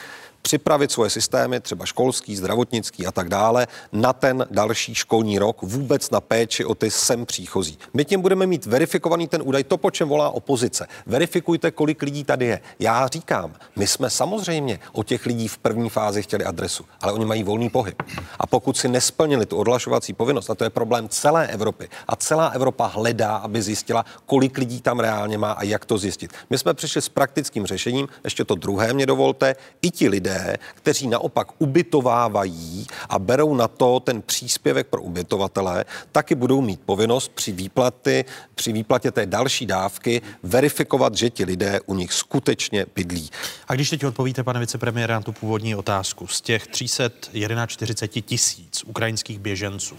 připravit 0.45 0.91
svoje 0.91 1.09
systémy, 1.09 1.59
třeba 1.59 1.85
školský, 1.85 2.35
zdravotnický 2.35 3.07
a 3.07 3.11
tak 3.11 3.29
dále, 3.29 3.67
na 3.91 4.13
ten 4.13 4.45
další 4.51 4.95
školní 4.95 5.39
rok, 5.39 5.61
vůbec 5.61 6.09
na 6.09 6.21
péči 6.21 6.65
o 6.65 6.75
ty 6.75 6.91
sem 6.91 7.25
příchozí. 7.25 7.77
My 7.93 8.05
tím 8.05 8.21
budeme 8.21 8.45
mít 8.45 8.65
verifikovaný 8.65 9.27
ten 9.27 9.41
údaj, 9.45 9.63
to, 9.63 9.77
po 9.77 9.91
čem 9.91 10.07
volá 10.07 10.29
opozice. 10.29 10.87
Verifikujte, 11.05 11.71
kolik 11.71 12.01
lidí 12.01 12.23
tady 12.23 12.45
je. 12.45 12.59
Já 12.79 13.07
říkám, 13.07 13.53
my 13.75 13.87
jsme 13.87 14.09
samozřejmě 14.09 14.79
o 14.91 15.03
těch 15.03 15.25
lidí 15.25 15.47
v 15.47 15.57
první 15.57 15.89
fázi 15.89 16.23
chtěli 16.23 16.45
adresu, 16.45 16.85
ale 17.01 17.13
oni 17.13 17.25
mají 17.25 17.43
volný 17.43 17.69
pohyb. 17.69 18.03
A 18.39 18.47
pokud 18.47 18.77
si 18.77 18.87
nesplnili 18.87 19.45
tu 19.45 19.57
odhlašovací 19.57 20.13
povinnost, 20.13 20.49
a 20.49 20.55
to 20.55 20.63
je 20.63 20.69
problém 20.69 21.09
celé 21.09 21.47
Evropy, 21.47 21.89
a 22.07 22.15
celá 22.15 22.47
Evropa 22.47 22.85
hledá, 22.85 23.35
aby 23.35 23.61
zjistila, 23.61 24.05
kolik 24.25 24.57
lidí 24.57 24.81
tam 24.81 24.99
reálně 24.99 25.37
má 25.37 25.51
a 25.51 25.63
jak 25.63 25.85
to 25.85 25.97
zjistit. 25.97 26.33
My 26.49 26.57
jsme 26.57 26.73
přišli 26.73 27.01
s 27.01 27.09
praktickým 27.09 27.65
řešením, 27.65 28.07
ještě 28.23 28.45
to 28.45 28.55
druhé 28.55 28.93
mě 28.93 29.05
dovolte, 29.05 29.55
i 29.81 29.91
ti 29.91 30.09
lidé, 30.09 30.34
kteří 30.75 31.07
naopak 31.07 31.47
ubytovávají 31.57 32.87
a 33.09 33.19
berou 33.19 33.55
na 33.55 33.67
to 33.67 33.99
ten 33.99 34.21
příspěvek 34.21 34.87
pro 34.87 35.01
ubytovatele, 35.01 35.85
taky 36.11 36.35
budou 36.35 36.61
mít 36.61 36.81
povinnost 36.85 37.31
při 37.35 37.51
výplaty, 37.51 38.25
při 38.55 38.73
výplatě 38.73 39.11
té 39.11 39.25
další 39.25 39.65
dávky 39.65 40.21
verifikovat, 40.43 41.15
že 41.15 41.29
ti 41.29 41.45
lidé 41.45 41.79
u 41.85 41.95
nich 41.95 42.13
skutečně 42.13 42.85
bydlí. 42.95 43.29
A 43.67 43.75
když 43.75 43.89
teď 43.89 44.05
odpovíte, 44.05 44.43
pane 44.43 44.59
vicepremiére, 44.59 45.13
na 45.13 45.21
tu 45.21 45.31
původní 45.31 45.75
otázku, 45.75 46.27
z 46.27 46.41
těch 46.41 46.67
341 46.67 48.21
tisíc 48.21 48.83
ukrajinských 48.83 49.39
běženců, 49.39 49.97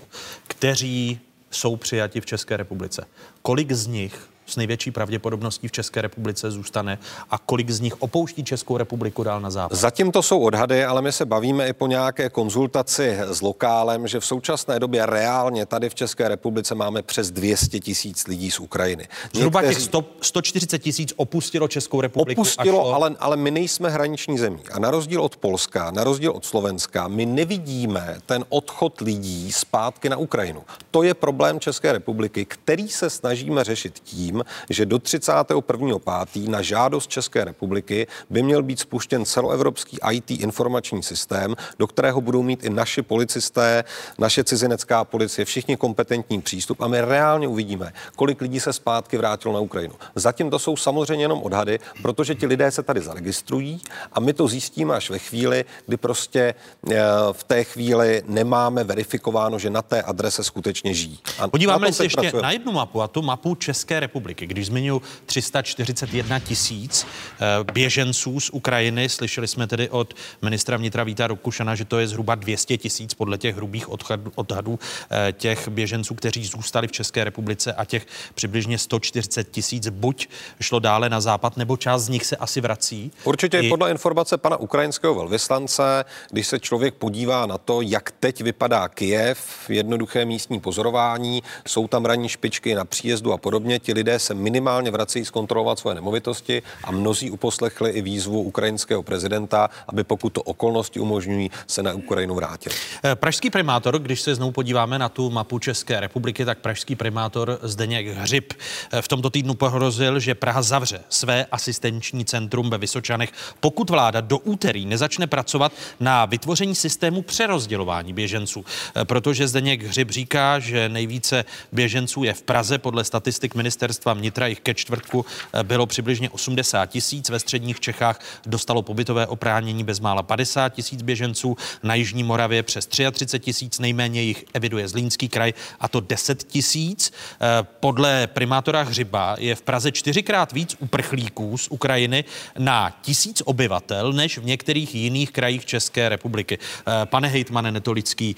kteří 0.49 1.20
jsou 1.51 1.77
přijati 1.77 2.20
v 2.20 2.27
České 2.27 2.57
republice, 2.57 3.07
kolik 3.42 3.72
z 3.72 3.87
nich 3.87 4.29
s 4.46 4.56
největší 4.56 4.90
pravděpodobností 4.90 5.68
v 5.68 5.72
České 5.72 6.02
republice 6.02 6.50
zůstane 6.50 6.98
a 7.30 7.38
kolik 7.38 7.70
z 7.70 7.80
nich 7.80 8.02
opouští 8.02 8.44
Českou 8.44 8.76
republiku 8.76 9.22
dál 9.22 9.40
na 9.40 9.50
západ? 9.50 9.78
Zatím 9.78 10.12
to 10.12 10.22
jsou 10.22 10.40
odhady, 10.40 10.85
ale 10.85 11.02
my 11.02 11.12
se 11.12 11.24
bavíme 11.24 11.68
i 11.68 11.72
po 11.72 11.87
nějaké 11.87 12.28
konzultaci 12.28 13.18
s 13.20 13.42
lokálem, 13.42 14.09
že 14.09 14.20
v 14.20 14.26
současné 14.26 14.80
době 14.80 15.06
reálně 15.06 15.66
tady 15.66 15.88
v 15.88 15.94
České 15.94 16.28
republice 16.28 16.74
máme 16.74 17.02
přes 17.02 17.30
200 17.30 17.80
tisíc 17.80 18.26
lidí 18.26 18.50
z 18.50 18.61
Ukrajiny. 18.61 19.09
Zhruba 19.35 19.62
těch 19.62 19.80
100, 19.80 20.04
140 20.20 20.78
tisíc 20.78 21.12
opustilo 21.16 21.68
Českou 21.68 22.00
republiku. 22.00 22.40
Opustilo, 22.40 22.80
šlo... 22.80 22.94
ale, 22.94 23.16
ale 23.18 23.37
my 23.37 23.50
nejsme 23.50 23.90
hraniční 23.90 24.38
zemí. 24.38 24.61
A 24.72 24.78
na 24.78 24.90
rozdíl 24.90 25.22
od 25.22 25.37
Polska, 25.37 25.90
na 25.90 26.04
rozdíl 26.04 26.30
od 26.30 26.44
Slovenska, 26.44 27.09
my 27.09 27.26
nevidíme 27.26 28.18
ten 28.26 28.44
odchod 28.48 29.00
lidí 29.00 29.52
zpátky 29.52 30.09
na 30.09 30.16
Ukrajinu. 30.16 30.62
To 30.90 31.02
je 31.02 31.14
problém 31.14 31.61
České 31.61 31.92
republiky, 31.92 32.44
který 32.44 32.88
se 32.88 33.11
snažíme 33.11 33.64
řešit 33.64 34.00
tím, 34.04 34.36
tím, 34.37 34.44
že 34.70 34.87
do 34.87 34.96
31.5. 34.96 36.49
na 36.49 36.62
žádost 36.62 37.11
České 37.11 37.44
republiky 37.44 38.07
by 38.31 38.42
měl 38.42 38.62
být 38.62 38.81
spuštěn 38.81 39.25
celoevropský 39.25 39.99
IT 40.12 40.31
informační 40.31 41.03
systém, 41.03 41.55
do 41.79 41.87
kterého 41.87 42.20
budou 42.20 42.42
mít 42.42 42.64
i 42.64 42.70
naši 42.70 43.03
policisté, 43.03 43.85
naše 44.18 44.44
cizinecká 44.44 45.05
policie, 45.05 45.44
všichni 45.44 45.77
kompetentní 45.77 46.42
přístup 46.42 46.81
a 46.81 46.88
my 46.88 47.01
reálně 47.01 47.49
uvidíme, 47.49 47.92
kolik 48.16 48.40
lidí 48.40 48.61
se 48.61 48.72
zpátky 48.72 49.16
vrátilo 49.16 49.55
na 49.55 49.61
Ukrajinu. 49.61 49.94
Zatím 50.14 50.51
to 50.51 50.59
jsou 50.59 50.77
samozřejmě 50.77 51.25
jenom 51.25 51.42
odhady, 51.42 51.79
protože 52.03 52.35
ti 52.35 52.46
lidé 52.46 52.70
se 52.70 52.83
tady 52.83 53.01
zaregistrují 53.01 53.81
a 54.12 54.20
my 54.20 54.33
to 54.33 54.49
zjistíme 54.49 54.94
až 54.94 55.11
ve 55.11 55.18
chvíli, 55.18 55.64
kdy 55.87 55.96
prostě 55.96 56.55
eh, 56.90 56.96
v 57.33 57.44
té 57.44 57.64
chvíli 57.64 58.22
nemáme 58.27 58.85
verifikováno, 58.85 59.59
že 59.59 59.70
na 59.70 59.83
té 59.83 60.03
adrese 60.03 60.44
skutečně 60.44 60.94
žijí. 60.94 61.18
A 61.38 61.49
Podíváme 61.49 61.92
se 61.92 62.05
ještě 62.05 62.20
pracujeme. 62.20 62.42
na 62.42 62.53
jednu 62.53 62.72
mapu, 62.72 63.03
a 63.03 63.09
tu 63.09 63.22
mapu 63.22 63.55
České 63.55 64.01
republiky 64.01 64.25
republiky. 64.26 64.46
Když 64.46 64.66
zmiňuji 64.66 65.02
341 65.26 66.38
tisíc 66.38 67.06
eh, 67.06 67.72
běženců 67.72 68.40
z 68.40 68.50
Ukrajiny, 68.50 69.08
slyšeli 69.08 69.48
jsme 69.48 69.66
tedy 69.66 69.88
od 69.88 70.14
ministra 70.42 70.76
vnitra 70.76 71.04
Víta 71.04 71.26
Rokušana, 71.26 71.74
že 71.74 71.84
to 71.84 71.98
je 71.98 72.08
zhruba 72.08 72.34
200 72.34 72.78
tisíc 72.78 73.14
podle 73.14 73.38
těch 73.38 73.56
hrubých 73.56 73.86
odhadů 74.34 74.78
eh, 75.10 75.32
těch 75.32 75.68
běženců, 75.68 76.14
kteří 76.14 76.46
zůstali 76.46 76.88
v 76.88 76.92
České 76.92 77.24
republice 77.24 77.72
a 77.72 77.84
těch 77.84 78.06
přibližně 78.34 78.78
140 78.78 79.50
tisíc 79.50 79.88
buď 79.88 80.28
šlo 80.60 80.78
dále 80.78 81.08
na 81.08 81.20
západ, 81.20 81.56
nebo 81.56 81.76
část 81.76 82.02
z 82.02 82.08
nich 82.08 82.26
se 82.26 82.36
asi 82.36 82.60
vrací. 82.60 83.12
Určitě 83.24 83.58
I... 83.60 83.68
podle 83.68 83.90
informace 83.90 84.38
pana 84.38 84.56
ukrajinského 84.56 85.14
velvyslance, 85.14 86.04
když 86.30 86.46
se 86.46 86.60
člověk 86.60 86.94
podívá 86.94 87.46
na 87.46 87.58
to, 87.58 87.80
jak 87.80 88.10
teď 88.10 88.40
vypadá 88.40 88.88
Kiev, 88.88 89.70
jednoduché 89.70 90.24
místní 90.24 90.60
pozorování, 90.60 91.42
jsou 91.66 91.88
tam 91.88 92.04
ranní 92.04 92.28
špičky 92.28 92.74
na 92.74 92.84
příjezdu 92.84 93.32
a 93.32 93.38
podobně, 93.38 93.78
ti 93.78 93.92
lidé 93.92 94.15
se 94.18 94.35
minimálně 94.35 94.90
vrací 94.90 95.24
zkontrolovat 95.24 95.79
svoje 95.79 95.94
nemovitosti 95.94 96.62
a 96.85 96.90
mnozí 96.90 97.31
uposlechli 97.31 97.90
i 97.90 98.02
výzvu 98.02 98.42
ukrajinského 98.42 99.02
prezidenta, 99.02 99.70
aby 99.88 100.05
pokud 100.05 100.31
to 100.31 100.42
okolnosti 100.42 101.00
umožňují, 101.00 101.50
se 101.66 101.83
na 101.83 101.92
Ukrajinu 101.92 102.35
vrátili. 102.35 102.74
Eh, 103.05 103.14
pražský 103.14 103.50
primátor, 103.50 103.98
když 103.98 104.20
se 104.20 104.35
znovu 104.35 104.52
podíváme 104.52 104.98
na 104.98 105.09
tu 105.09 105.31
mapu 105.31 105.59
České 105.59 106.00
republiky, 106.00 106.44
tak 106.44 106.59
pražský 106.59 106.96
primátor 106.96 107.59
Zdeněk 107.62 108.07
Hřib 108.07 108.52
eh, 108.92 109.02
v 109.02 109.09
tomto 109.09 109.31
týdnu 109.31 109.55
pohrozil, 109.55 110.20
že 110.20 110.35
Praha 110.35 110.62
zavře 110.62 111.00
své 111.09 111.46
asistenční 111.52 112.24
centrum 112.24 112.70
ve 112.70 112.79
Vysočanech, 112.79 113.33
pokud 113.61 113.90
vláda 113.90 114.20
do 114.20 114.38
úterý 114.38 114.87
nezačne 114.87 115.26
pracovat 115.26 115.72
na 116.00 116.24
vytvoření 116.24 116.74
systému 116.74 117.22
přerozdělování 117.22 118.12
běženců. 118.12 118.64
Eh, 118.94 119.05
protože 119.05 119.48
Zdeněk 119.48 119.83
Hřib 119.83 120.11
říká, 120.11 120.59
že 120.59 120.88
nejvíce 120.88 121.44
běženců 121.72 122.24
je 122.24 122.35
v 122.35 122.42
Praze 122.42 122.79
podle 122.79 123.05
statistik 123.05 123.55
ministerstva 123.55 124.06
ministerstva 124.07 124.14
vnitra 124.14 124.47
jich 124.47 124.61
ke 124.61 124.75
čtvrtku 124.75 125.27
eh, 125.53 125.64
bylo 125.64 125.87
přibližně 125.87 126.31
80 126.31 126.87
tisíc. 126.87 127.31
Ve 127.31 127.38
středních 127.38 127.81
Čechách 127.81 128.21
dostalo 128.47 128.83
pobytové 128.83 129.27
opránění 129.27 129.85
bezmála 129.85 130.23
50 130.23 130.69
tisíc 130.69 131.03
běženců. 131.03 131.57
Na 131.83 131.95
Jižní 131.95 132.23
Moravě 132.23 132.62
přes 132.62 132.87
33 132.87 133.38
tisíc, 133.38 133.79
nejméně 133.79 134.23
jich 134.23 134.45
eviduje 134.55 134.88
Zlínský 134.88 135.29
kraj 135.29 135.53
a 135.81 135.88
to 135.88 136.01
10 136.01 136.45
tisíc. 136.45 137.12
Eh, 137.12 137.66
podle 137.81 138.27
primátora 138.27 138.83
Hřiba 138.83 139.37
je 139.38 139.55
v 139.55 139.62
Praze 139.62 139.92
čtyřikrát 139.92 140.53
víc 140.53 140.77
uprchlíků 140.79 141.59
z 141.59 141.69
Ukrajiny 141.71 142.25
na 142.59 142.90
tisíc 143.03 143.42
obyvatel 143.45 144.12
než 144.12 144.38
v 144.38 144.45
některých 144.45 144.95
jiných 144.95 145.31
krajích 145.31 145.66
České 145.66 146.09
republiky. 146.09 146.59
Eh, 146.59 147.07
pane 147.07 147.29
hejtmane 147.29 147.73
Netolický, 147.73 148.37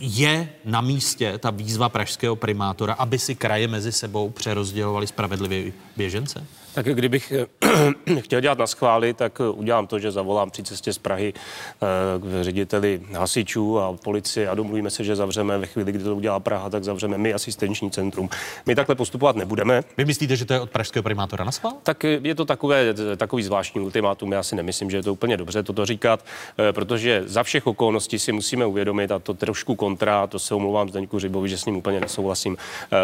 je 0.00 0.48
na 0.64 0.80
místě 0.80 1.38
ta 1.38 1.50
výzva 1.50 1.88
pražského 1.88 2.36
primátora, 2.36 2.94
aby 2.94 3.18
si 3.18 3.34
kraje 3.34 3.68
mezi 3.68 3.92
sebou 3.92 4.30
přerozdělovali 4.30 5.06
spravedlivě 5.06 5.72
běžence? 5.96 6.46
Tak 6.74 6.86
kdybych 6.86 7.32
eh, 7.32 8.20
chtěl 8.20 8.40
dělat 8.40 8.58
na 8.58 8.66
schvály, 8.66 9.14
tak 9.14 9.40
eh, 9.40 9.48
udělám 9.48 9.86
to, 9.86 9.98
že 9.98 10.10
zavolám 10.10 10.50
při 10.50 10.62
cestě 10.62 10.92
z 10.92 10.98
Prahy 10.98 11.34
eh, 11.34 11.86
k 12.18 12.44
řediteli 12.44 13.00
hasičů 13.14 13.80
a 13.80 13.96
policie 14.04 14.48
a 14.48 14.54
domluvíme 14.54 14.90
se, 14.90 15.04
že 15.04 15.16
zavřeme 15.16 15.58
ve 15.58 15.66
chvíli, 15.66 15.92
kdy 15.92 16.04
to 16.04 16.16
udělá 16.16 16.40
Praha, 16.40 16.70
tak 16.70 16.84
zavřeme 16.84 17.18
my 17.18 17.34
asistenční 17.34 17.90
centrum. 17.90 18.28
My 18.66 18.74
takhle 18.74 18.94
postupovat 18.94 19.36
nebudeme. 19.36 19.82
Vy 19.96 20.04
myslíte, 20.04 20.36
že 20.36 20.44
to 20.44 20.52
je 20.52 20.60
od 20.60 20.70
pražského 20.70 21.02
primátora 21.02 21.44
na 21.44 21.52
schvál? 21.52 21.72
Tak 21.82 22.04
je 22.04 22.34
to 22.34 22.44
takové, 22.44 22.94
takový 23.16 23.42
zvláštní 23.42 23.80
ultimátum. 23.80 24.32
Já 24.32 24.42
si 24.42 24.56
nemyslím, 24.56 24.90
že 24.90 24.96
je 24.96 25.02
to 25.02 25.12
úplně 25.12 25.36
dobře 25.36 25.62
toto 25.62 25.86
říkat, 25.86 26.24
protože 26.72 27.22
za 27.26 27.42
všech 27.42 27.66
okolností 27.66 28.18
si 28.18 28.32
musíme 28.32 28.66
uvědomit, 28.66 29.12
a 29.12 29.18
to 29.18 29.34
trošku 29.34 29.74
kontra, 29.74 30.26
to 30.26 30.38
se 30.38 30.54
omlouvám 30.54 30.88
Zdeňku 30.88 31.18
Řibovi, 31.18 31.48
že 31.48 31.58
s 31.58 31.66
ním 31.66 31.76
úplně 31.76 32.00
nesouhlasím. 32.00 32.56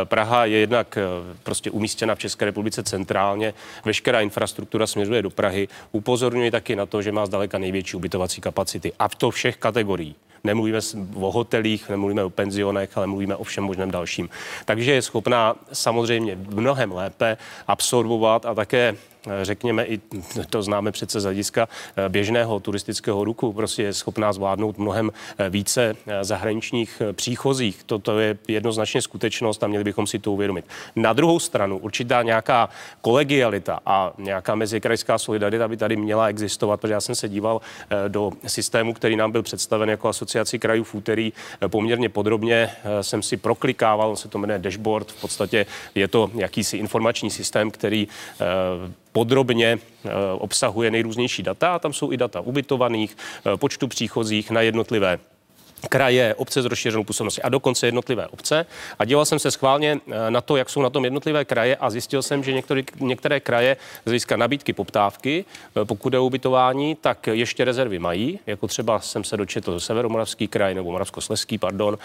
Praha 0.05 0.45
je 0.45 0.59
jednak 0.59 0.99
prostě 1.43 1.71
umístěna 1.71 2.15
v 2.15 2.19
České 2.19 2.45
republice 2.45 2.83
centrálně 2.83 3.55
veškerá 3.85 4.21
infrastruktura 4.21 4.87
směřuje 4.87 5.23
do 5.23 5.31
Prahy. 5.31 5.69
Upozorňuji 5.93 6.51
taky 6.51 6.77
na 6.77 6.87
to, 6.87 7.03
že 7.03 7.13
má 7.13 7.27
zdaleka 7.27 7.59
největší 7.59 7.97
ubytovací 7.97 8.41
kapacity 8.41 8.93
a 8.99 9.09
v 9.09 9.15
to 9.15 9.31
všech 9.31 9.57
kategorií. 9.57 10.15
Nemluvíme 10.45 10.79
o 11.15 11.33
hotelích, 11.33 11.89
nemluvíme 11.89 12.25
o 12.25 12.31
penzionech, 12.31 12.97
ale 12.97 13.07
mluvíme 13.07 13.37
o 13.37 13.45
všem 13.45 13.65
možném 13.65 13.91
dalším. 13.91 14.29
Takže 14.65 14.93
je 14.93 15.03
schopná 15.03 15.55
samozřejmě 15.73 16.39
mnohem 16.49 16.93
lépe 16.93 17.37
absorbovat 17.67 18.47
a 18.47 18.55
také 18.55 18.97
řekněme, 19.43 19.85
i 19.85 20.01
to 20.51 20.63
známe 20.63 20.93
přece 20.93 21.21
z 21.21 21.25
hlediska 21.25 21.69
eh, 21.97 22.09
běžného 22.09 22.61
turistického 22.61 23.25
ruku, 23.25 23.53
prostě 23.53 23.83
je 23.83 23.93
schopná 23.93 24.33
zvládnout 24.33 24.79
mnohem 24.79 25.11
eh, 25.39 25.51
více 25.51 25.97
eh, 26.07 26.25
zahraničních 26.25 27.03
příchozích. 27.13 27.83
Toto 27.87 28.19
je 28.19 28.39
jednoznačně 28.49 29.03
skutečnost 29.03 29.63
a 29.63 29.67
měli 29.67 29.85
bychom 29.85 30.07
si 30.07 30.19
to 30.19 30.33
uvědomit. 30.33 30.65
Na 30.97 31.13
druhou 31.13 31.39
stranu 31.39 31.79
určitá 31.79 32.23
nějaká 32.23 32.69
kolegialita 33.01 33.81
a 33.87 34.13
nějaká 34.19 34.55
mezikrajská 34.55 35.19
solidarita 35.19 35.69
by 35.69 35.77
tady 35.77 35.97
měla 35.97 36.29
existovat, 36.29 36.81
protože 36.81 36.93
já 36.93 37.01
jsem 37.01 37.15
se 37.15 37.29
díval 37.29 37.61
do 38.09 38.33
systému, 38.47 38.95
který 38.95 39.17
nám 39.17 39.33
byl 39.33 39.43
představen 39.43 39.91
jako 39.91 40.09
asociaci 40.27 40.59
krajů 40.59 40.85
v 40.85 40.95
úterý 40.95 41.33
poměrně 41.69 42.09
podrobně. 42.09 42.71
Jsem 43.01 43.23
si 43.23 43.37
proklikával, 43.37 44.11
on 44.11 44.17
se 44.17 44.29
to 44.29 44.39
jmenuje 44.39 44.59
dashboard, 44.59 45.13
v 45.13 45.21
podstatě 45.21 45.67
je 45.95 46.09
to 46.09 46.31
jakýsi 46.35 46.77
informační 46.77 47.31
systém, 47.31 47.71
který 47.71 48.09
podrobně 49.17 49.79
eh, 49.79 50.11
obsahuje 50.39 50.91
nejrůznější 50.91 51.43
data 51.43 51.75
a 51.75 51.79
tam 51.79 51.93
jsou 51.93 52.13
i 52.13 52.17
data 52.17 52.41
ubytovaných, 52.41 53.17
eh, 53.17 53.57
počtu 53.57 53.89
příchozích 53.89 54.51
na 54.51 54.61
jednotlivé 54.61 55.19
kraje, 55.87 56.35
obce 56.35 56.63
s 56.63 56.65
rozšířenou 56.65 57.05
působností 57.05 57.43
a 57.43 57.49
dokonce 57.49 57.87
jednotlivé 57.87 58.27
obce. 58.27 58.67
A 58.99 59.05
díval 59.05 59.25
jsem 59.25 59.39
se 59.39 59.51
schválně 59.51 60.01
eh, 60.07 60.31
na 60.31 60.41
to, 60.41 60.57
jak 60.57 60.71
jsou 60.71 60.83
na 60.83 60.91
tom 60.91 61.05
jednotlivé 61.05 61.45
kraje 61.45 61.77
a 61.77 61.91
zjistil 61.91 62.23
jsem, 62.23 62.45
že 62.45 62.53
některé, 62.53 62.83
některé 63.01 63.41
kraje 63.41 63.77
z 64.03 64.05
hlediska 64.05 64.37
nabídky 64.37 64.73
poptávky, 64.73 65.45
pokud 65.85 66.13
je 66.13 66.19
ubytování, 66.19 66.95
tak 66.95 67.27
ještě 67.27 67.65
rezervy 67.65 67.99
mají, 67.99 68.39
jako 68.47 68.67
třeba 68.67 69.01
jsem 69.01 69.25
se 69.25 69.37
dočetl 69.37 69.81
Severomoravský 69.81 70.49
kraj 70.49 70.75
nebo 70.75 70.93
Moravskosleský, 70.93 71.59
pardon, 71.59 71.99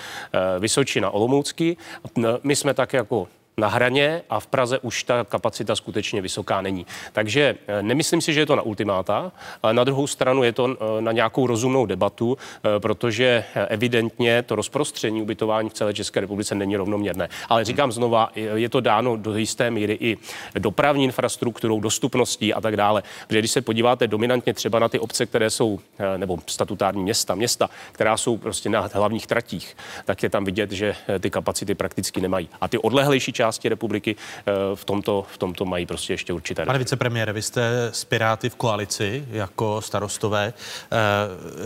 Vysočina, 0.59 1.09
Olomoucký. 1.09 1.77
My 2.43 2.55
jsme 2.55 2.73
tak 2.73 2.93
jako 2.93 3.27
na 3.61 3.67
hraně 3.67 4.21
a 4.29 4.39
v 4.39 4.47
Praze 4.47 4.79
už 4.79 5.03
ta 5.03 5.23
kapacita 5.23 5.75
skutečně 5.75 6.21
vysoká 6.21 6.61
není. 6.61 6.85
Takže 7.13 7.55
eh, 7.67 7.83
nemyslím 7.83 8.21
si, 8.21 8.33
že 8.33 8.39
je 8.39 8.45
to 8.45 8.55
na 8.55 8.61
ultimáta, 8.61 9.31
ale 9.63 9.73
na 9.73 9.83
druhou 9.83 10.07
stranu 10.07 10.43
je 10.43 10.51
to 10.51 10.69
eh, 10.69 11.01
na 11.01 11.11
nějakou 11.11 11.47
rozumnou 11.47 11.85
debatu, 11.85 12.37
eh, 12.37 12.79
protože 12.79 13.43
evidentně 13.67 14.43
to 14.43 14.55
rozprostření 14.55 15.21
ubytování 15.21 15.69
v 15.69 15.73
celé 15.73 15.93
České 15.93 16.19
republice 16.19 16.55
není 16.55 16.75
rovnoměrné. 16.75 17.29
Ale 17.49 17.65
říkám 17.65 17.91
znova, 17.91 18.31
je 18.35 18.69
to 18.69 18.81
dáno 18.81 19.17
do 19.17 19.37
jisté 19.37 19.71
míry 19.71 19.97
i 20.01 20.17
dopravní 20.59 21.03
infrastrukturou, 21.03 21.79
dostupností 21.79 22.53
a 22.53 22.61
tak 22.61 22.77
dále. 22.77 23.03
Protože 23.27 23.39
když 23.39 23.51
se 23.51 23.61
podíváte 23.61 24.07
dominantně 24.07 24.53
třeba 24.53 24.79
na 24.79 24.89
ty 24.89 24.99
obce, 24.99 25.25
které 25.25 25.49
jsou, 25.49 25.79
nebo 26.17 26.37
statutární 26.47 27.03
města, 27.03 27.35
města, 27.35 27.69
která 27.91 28.17
jsou 28.17 28.37
prostě 28.37 28.69
na 28.69 28.89
hlavních 28.93 29.27
tratích, 29.27 29.77
tak 30.05 30.23
je 30.23 30.29
tam 30.29 30.45
vidět, 30.45 30.71
že 30.71 30.95
ty 31.19 31.29
kapacity 31.29 31.75
prakticky 31.75 32.21
nemají. 32.21 32.49
A 32.61 32.67
ty 32.67 32.77
odlehlejší 32.77 33.33
části 33.33 33.50
republiky 33.69 34.15
v 34.75 34.85
tomto, 34.85 35.25
v 35.33 35.37
tomto 35.37 35.65
mají 35.65 35.85
prostě 35.85 36.13
ještě 36.13 36.33
určité. 36.33 36.65
Pane 36.65 36.79
vicepremiére, 36.79 37.33
vy 37.33 37.41
jste 37.41 37.89
s 37.93 38.05
Piráty 38.05 38.49
v 38.49 38.55
koalici 38.55 39.25
jako 39.31 39.81
starostové. 39.81 40.53
Eh, 40.91 40.97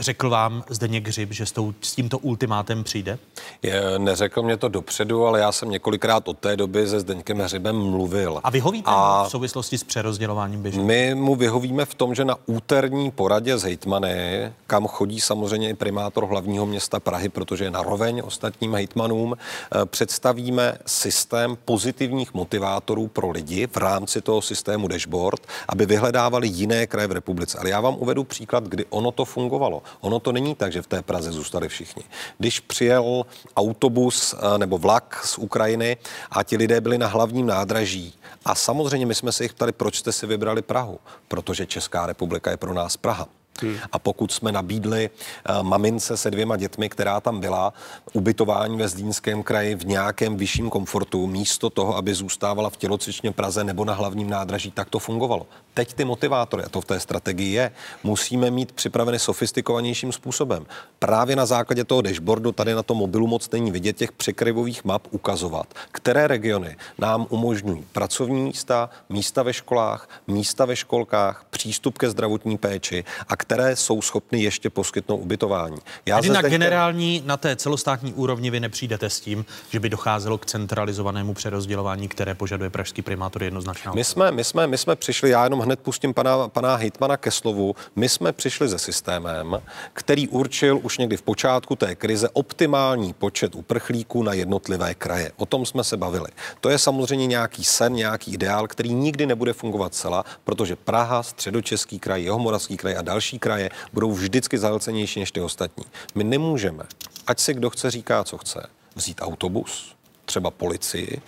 řekl 0.01 0.29
vám 0.29 0.63
Zdeněk 0.69 1.07
Hřib, 1.07 1.33
že 1.33 1.45
s, 1.45 1.51
tou, 1.51 1.73
s 1.81 1.95
tímto 1.95 2.17
ultimátem 2.17 2.83
přijde? 2.83 3.17
Je, 3.61 3.81
neřekl 3.97 4.41
mě 4.41 4.57
to 4.57 4.67
dopředu, 4.67 5.25
ale 5.25 5.39
já 5.39 5.51
jsem 5.51 5.69
několikrát 5.69 6.27
od 6.27 6.37
té 6.37 6.57
doby 6.57 6.87
se 6.87 6.99
Zdeňkem 6.99 7.39
Hřibem 7.39 7.75
mluvil. 7.75 8.39
A 8.43 8.49
vyhovíte 8.49 8.91
a 8.91 9.23
v 9.27 9.31
souvislosti 9.31 9.77
s 9.77 9.83
přerozdělováním 9.83 10.61
běžných? 10.61 10.85
My 10.85 11.15
mu 11.15 11.35
vyhovíme 11.35 11.85
v 11.85 11.93
tom, 11.93 12.15
že 12.15 12.25
na 12.25 12.35
úterní 12.45 13.11
poradě 13.11 13.57
z 13.57 13.63
hejtmany, 13.63 14.51
kam 14.67 14.87
chodí 14.87 15.21
samozřejmě 15.21 15.69
i 15.69 15.73
primátor 15.73 16.25
hlavního 16.25 16.65
města 16.65 16.99
Prahy, 16.99 17.29
protože 17.29 17.63
je 17.63 17.71
naroveň 17.71 18.21
ostatním 18.25 18.73
hejtmanům, 18.73 19.35
eh, 19.35 19.85
představíme 19.85 20.77
systém 20.85 21.57
pozitivních 21.75 22.33
motivátorů 22.33 23.07
pro 23.07 23.31
lidi 23.31 23.67
v 23.67 23.77
rámci 23.77 24.21
toho 24.21 24.41
systému 24.41 24.87
dashboard, 24.87 25.41
aby 25.67 25.85
vyhledávali 25.85 26.47
jiné 26.47 26.87
kraje 26.87 27.07
v 27.07 27.11
republice. 27.11 27.57
Ale 27.57 27.69
já 27.69 27.81
vám 27.81 27.95
uvedu 27.99 28.23
příklad, 28.23 28.63
kdy 28.63 28.85
ono 28.89 29.11
to 29.11 29.25
fungovalo. 29.25 29.83
Ono 30.01 30.19
to 30.19 30.31
není 30.31 30.55
tak, 30.55 30.71
že 30.71 30.81
v 30.81 30.87
té 30.87 31.01
Praze 31.01 31.31
zůstali 31.31 31.67
všichni. 31.67 32.03
Když 32.37 32.59
přijel 32.59 33.25
autobus 33.55 34.35
eh, 34.37 34.57
nebo 34.57 34.77
vlak 34.77 35.21
z 35.25 35.37
Ukrajiny 35.37 35.97
a 36.31 36.43
ti 36.43 36.57
lidé 36.57 36.81
byli 36.81 36.97
na 36.97 37.07
hlavním 37.07 37.45
nádraží, 37.47 38.13
a 38.45 38.55
samozřejmě 38.55 39.05
my 39.05 39.15
jsme 39.15 39.31
se 39.31 39.43
jich 39.43 39.53
ptali, 39.53 39.71
proč 39.71 39.97
jste 39.97 40.11
si 40.11 40.27
vybrali 40.27 40.61
Prahu, 40.61 40.99
protože 41.27 41.65
Česká 41.65 42.05
republika 42.05 42.51
je 42.51 42.57
pro 42.57 42.73
nás 42.73 42.97
Praha. 42.97 43.27
Hmm. 43.61 43.77
A 43.91 43.99
pokud 43.99 44.31
jsme 44.31 44.51
nabídli 44.51 45.09
uh, 45.49 45.63
mamince 45.63 46.17
se 46.17 46.31
dvěma 46.31 46.57
dětmi, 46.57 46.89
která 46.89 47.21
tam 47.21 47.39
byla, 47.39 47.73
ubytování 48.13 48.77
ve 48.77 48.87
Zdínském 48.87 49.43
kraji 49.43 49.75
v 49.75 49.85
nějakém 49.85 50.37
vyšším 50.37 50.69
komfortu, 50.69 51.27
místo 51.27 51.69
toho, 51.69 51.97
aby 51.97 52.13
zůstávala 52.13 52.69
v 52.69 52.77
tělocvičně 52.77 53.31
Praze 53.31 53.63
nebo 53.63 53.85
na 53.85 53.93
hlavním 53.93 54.29
nádraží, 54.29 54.71
tak 54.71 54.89
to 54.89 54.99
fungovalo. 54.99 55.45
Teď 55.73 55.93
ty 55.93 56.05
motivátory, 56.05 56.63
a 56.63 56.69
to 56.69 56.81
v 56.81 56.85
té 56.85 56.99
strategii 56.99 57.51
je, 57.51 57.71
musíme 58.03 58.51
mít 58.51 58.71
připraveny 58.71 59.19
sofistikovanějším 59.19 60.11
způsobem. 60.11 60.65
Právě 60.99 61.35
na 61.35 61.45
základě 61.45 61.83
toho 61.83 62.01
dashboardu 62.01 62.51
tady 62.51 62.73
na 62.73 62.83
tom 62.83 62.97
mobilu 62.97 63.27
moc 63.27 63.49
není 63.51 63.71
vidět 63.71 63.97
těch 63.97 64.11
překryvových 64.11 64.85
map 64.85 65.07
ukazovat, 65.11 65.73
které 65.91 66.27
regiony 66.27 66.77
nám 66.97 67.27
umožňují 67.29 67.85
pracovní 67.91 68.41
místa, 68.41 68.89
místa 69.09 69.43
ve 69.43 69.53
školách, 69.53 70.09
místa 70.27 70.65
ve 70.65 70.75
školkách, 70.75 71.45
přístup 71.49 71.97
ke 71.97 72.09
zdravotní 72.09 72.57
péči 72.57 73.03
a 73.27 73.35
které 73.47 73.75
jsou 73.75 74.01
schopny 74.01 74.41
ještě 74.41 74.69
poskytnout 74.69 75.17
ubytování. 75.17 75.77
Já 76.05 76.21
Tedy 76.21 76.29
na 76.29 76.39
zde 76.39 76.49
generální, 76.49 77.23
na 77.25 77.37
té 77.37 77.55
celostátní 77.55 78.13
úrovni 78.13 78.49
vy 78.49 78.59
nepřijdete 78.59 79.09
s 79.09 79.19
tím, 79.19 79.45
že 79.69 79.79
by 79.79 79.89
docházelo 79.89 80.37
k 80.37 80.45
centralizovanému 80.45 81.33
přerozdělování, 81.33 82.07
které 82.07 82.35
požaduje 82.35 82.69
pražský 82.69 83.01
primátor 83.01 83.43
jednoznačně. 83.43 83.91
My 83.95 84.03
jsme, 84.03 84.31
my 84.31 84.43
jsme, 84.43 84.67
my 84.67 84.77
jsme 84.77 84.95
přišli, 84.95 85.29
já 85.29 85.43
jenom 85.43 85.59
hned 85.59 85.79
pustím 85.79 86.13
pana, 86.13 86.47
pana 86.47 86.75
Hejtmana 86.75 87.17
ke 87.17 87.31
slovu, 87.31 87.75
my 87.95 88.09
jsme 88.09 88.33
přišli 88.33 88.69
se 88.69 88.79
systémem, 88.79 89.61
který 89.93 90.27
určil 90.27 90.79
už 90.83 90.97
někdy 90.97 91.17
v 91.17 91.21
počátku 91.21 91.75
té 91.75 91.95
krize 91.95 92.29
optimální 92.33 93.13
počet 93.13 93.55
uprchlíků 93.55 94.23
na 94.23 94.33
jednotlivé 94.33 94.93
kraje. 94.93 95.31
O 95.37 95.45
tom 95.45 95.65
jsme 95.65 95.83
se 95.83 95.97
bavili. 95.97 96.27
To 96.61 96.69
je 96.69 96.79
samozřejmě 96.79 97.27
nějaký 97.27 97.63
sen, 97.63 97.93
nějaký 97.93 98.33
ideál, 98.33 98.67
který 98.67 98.93
nikdy 98.93 99.25
nebude 99.25 99.53
fungovat 99.53 99.93
celá, 99.93 100.23
protože 100.43 100.75
Praha, 100.75 101.23
Středočeský 101.23 101.99
kraj, 101.99 102.21
Jihomoravský 102.21 102.77
kraj 102.77 102.97
a 102.97 103.01
další 103.01 103.34
kraje 103.39 103.69
budou 103.93 104.11
vždycky 104.11 104.57
zahlcenější 104.57 105.19
než 105.19 105.31
ty 105.31 105.41
ostatní. 105.41 105.85
My 106.15 106.23
nemůžeme, 106.23 106.83
ať 107.27 107.39
si 107.39 107.53
kdo 107.53 107.69
chce 107.69 107.91
říká, 107.91 108.23
co 108.23 108.37
chce, 108.37 108.67
vzít 108.95 109.21
autobus, 109.21 109.95
třeba 110.25 110.51
policii, 110.51 111.21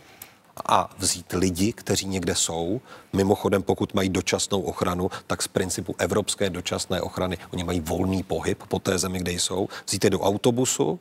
a 0.65 0.89
vzít 0.97 1.33
lidi, 1.33 1.73
kteří 1.73 2.07
někde 2.07 2.35
jsou. 2.35 2.81
Mimochodem, 3.13 3.63
pokud 3.63 3.93
mají 3.93 4.09
dočasnou 4.09 4.61
ochranu, 4.61 5.11
tak 5.27 5.41
z 5.41 5.47
principu 5.47 5.95
evropské 5.97 6.49
dočasné 6.49 7.01
ochrany 7.01 7.37
oni 7.53 7.63
mají 7.63 7.79
volný 7.79 8.23
pohyb 8.23 8.63
po 8.67 8.79
té 8.79 8.97
zemi, 8.97 9.19
kde 9.19 9.31
jsou. 9.31 9.67
Vzít 9.87 10.03
je 10.03 10.09
do 10.09 10.19
autobusu, 10.19 10.99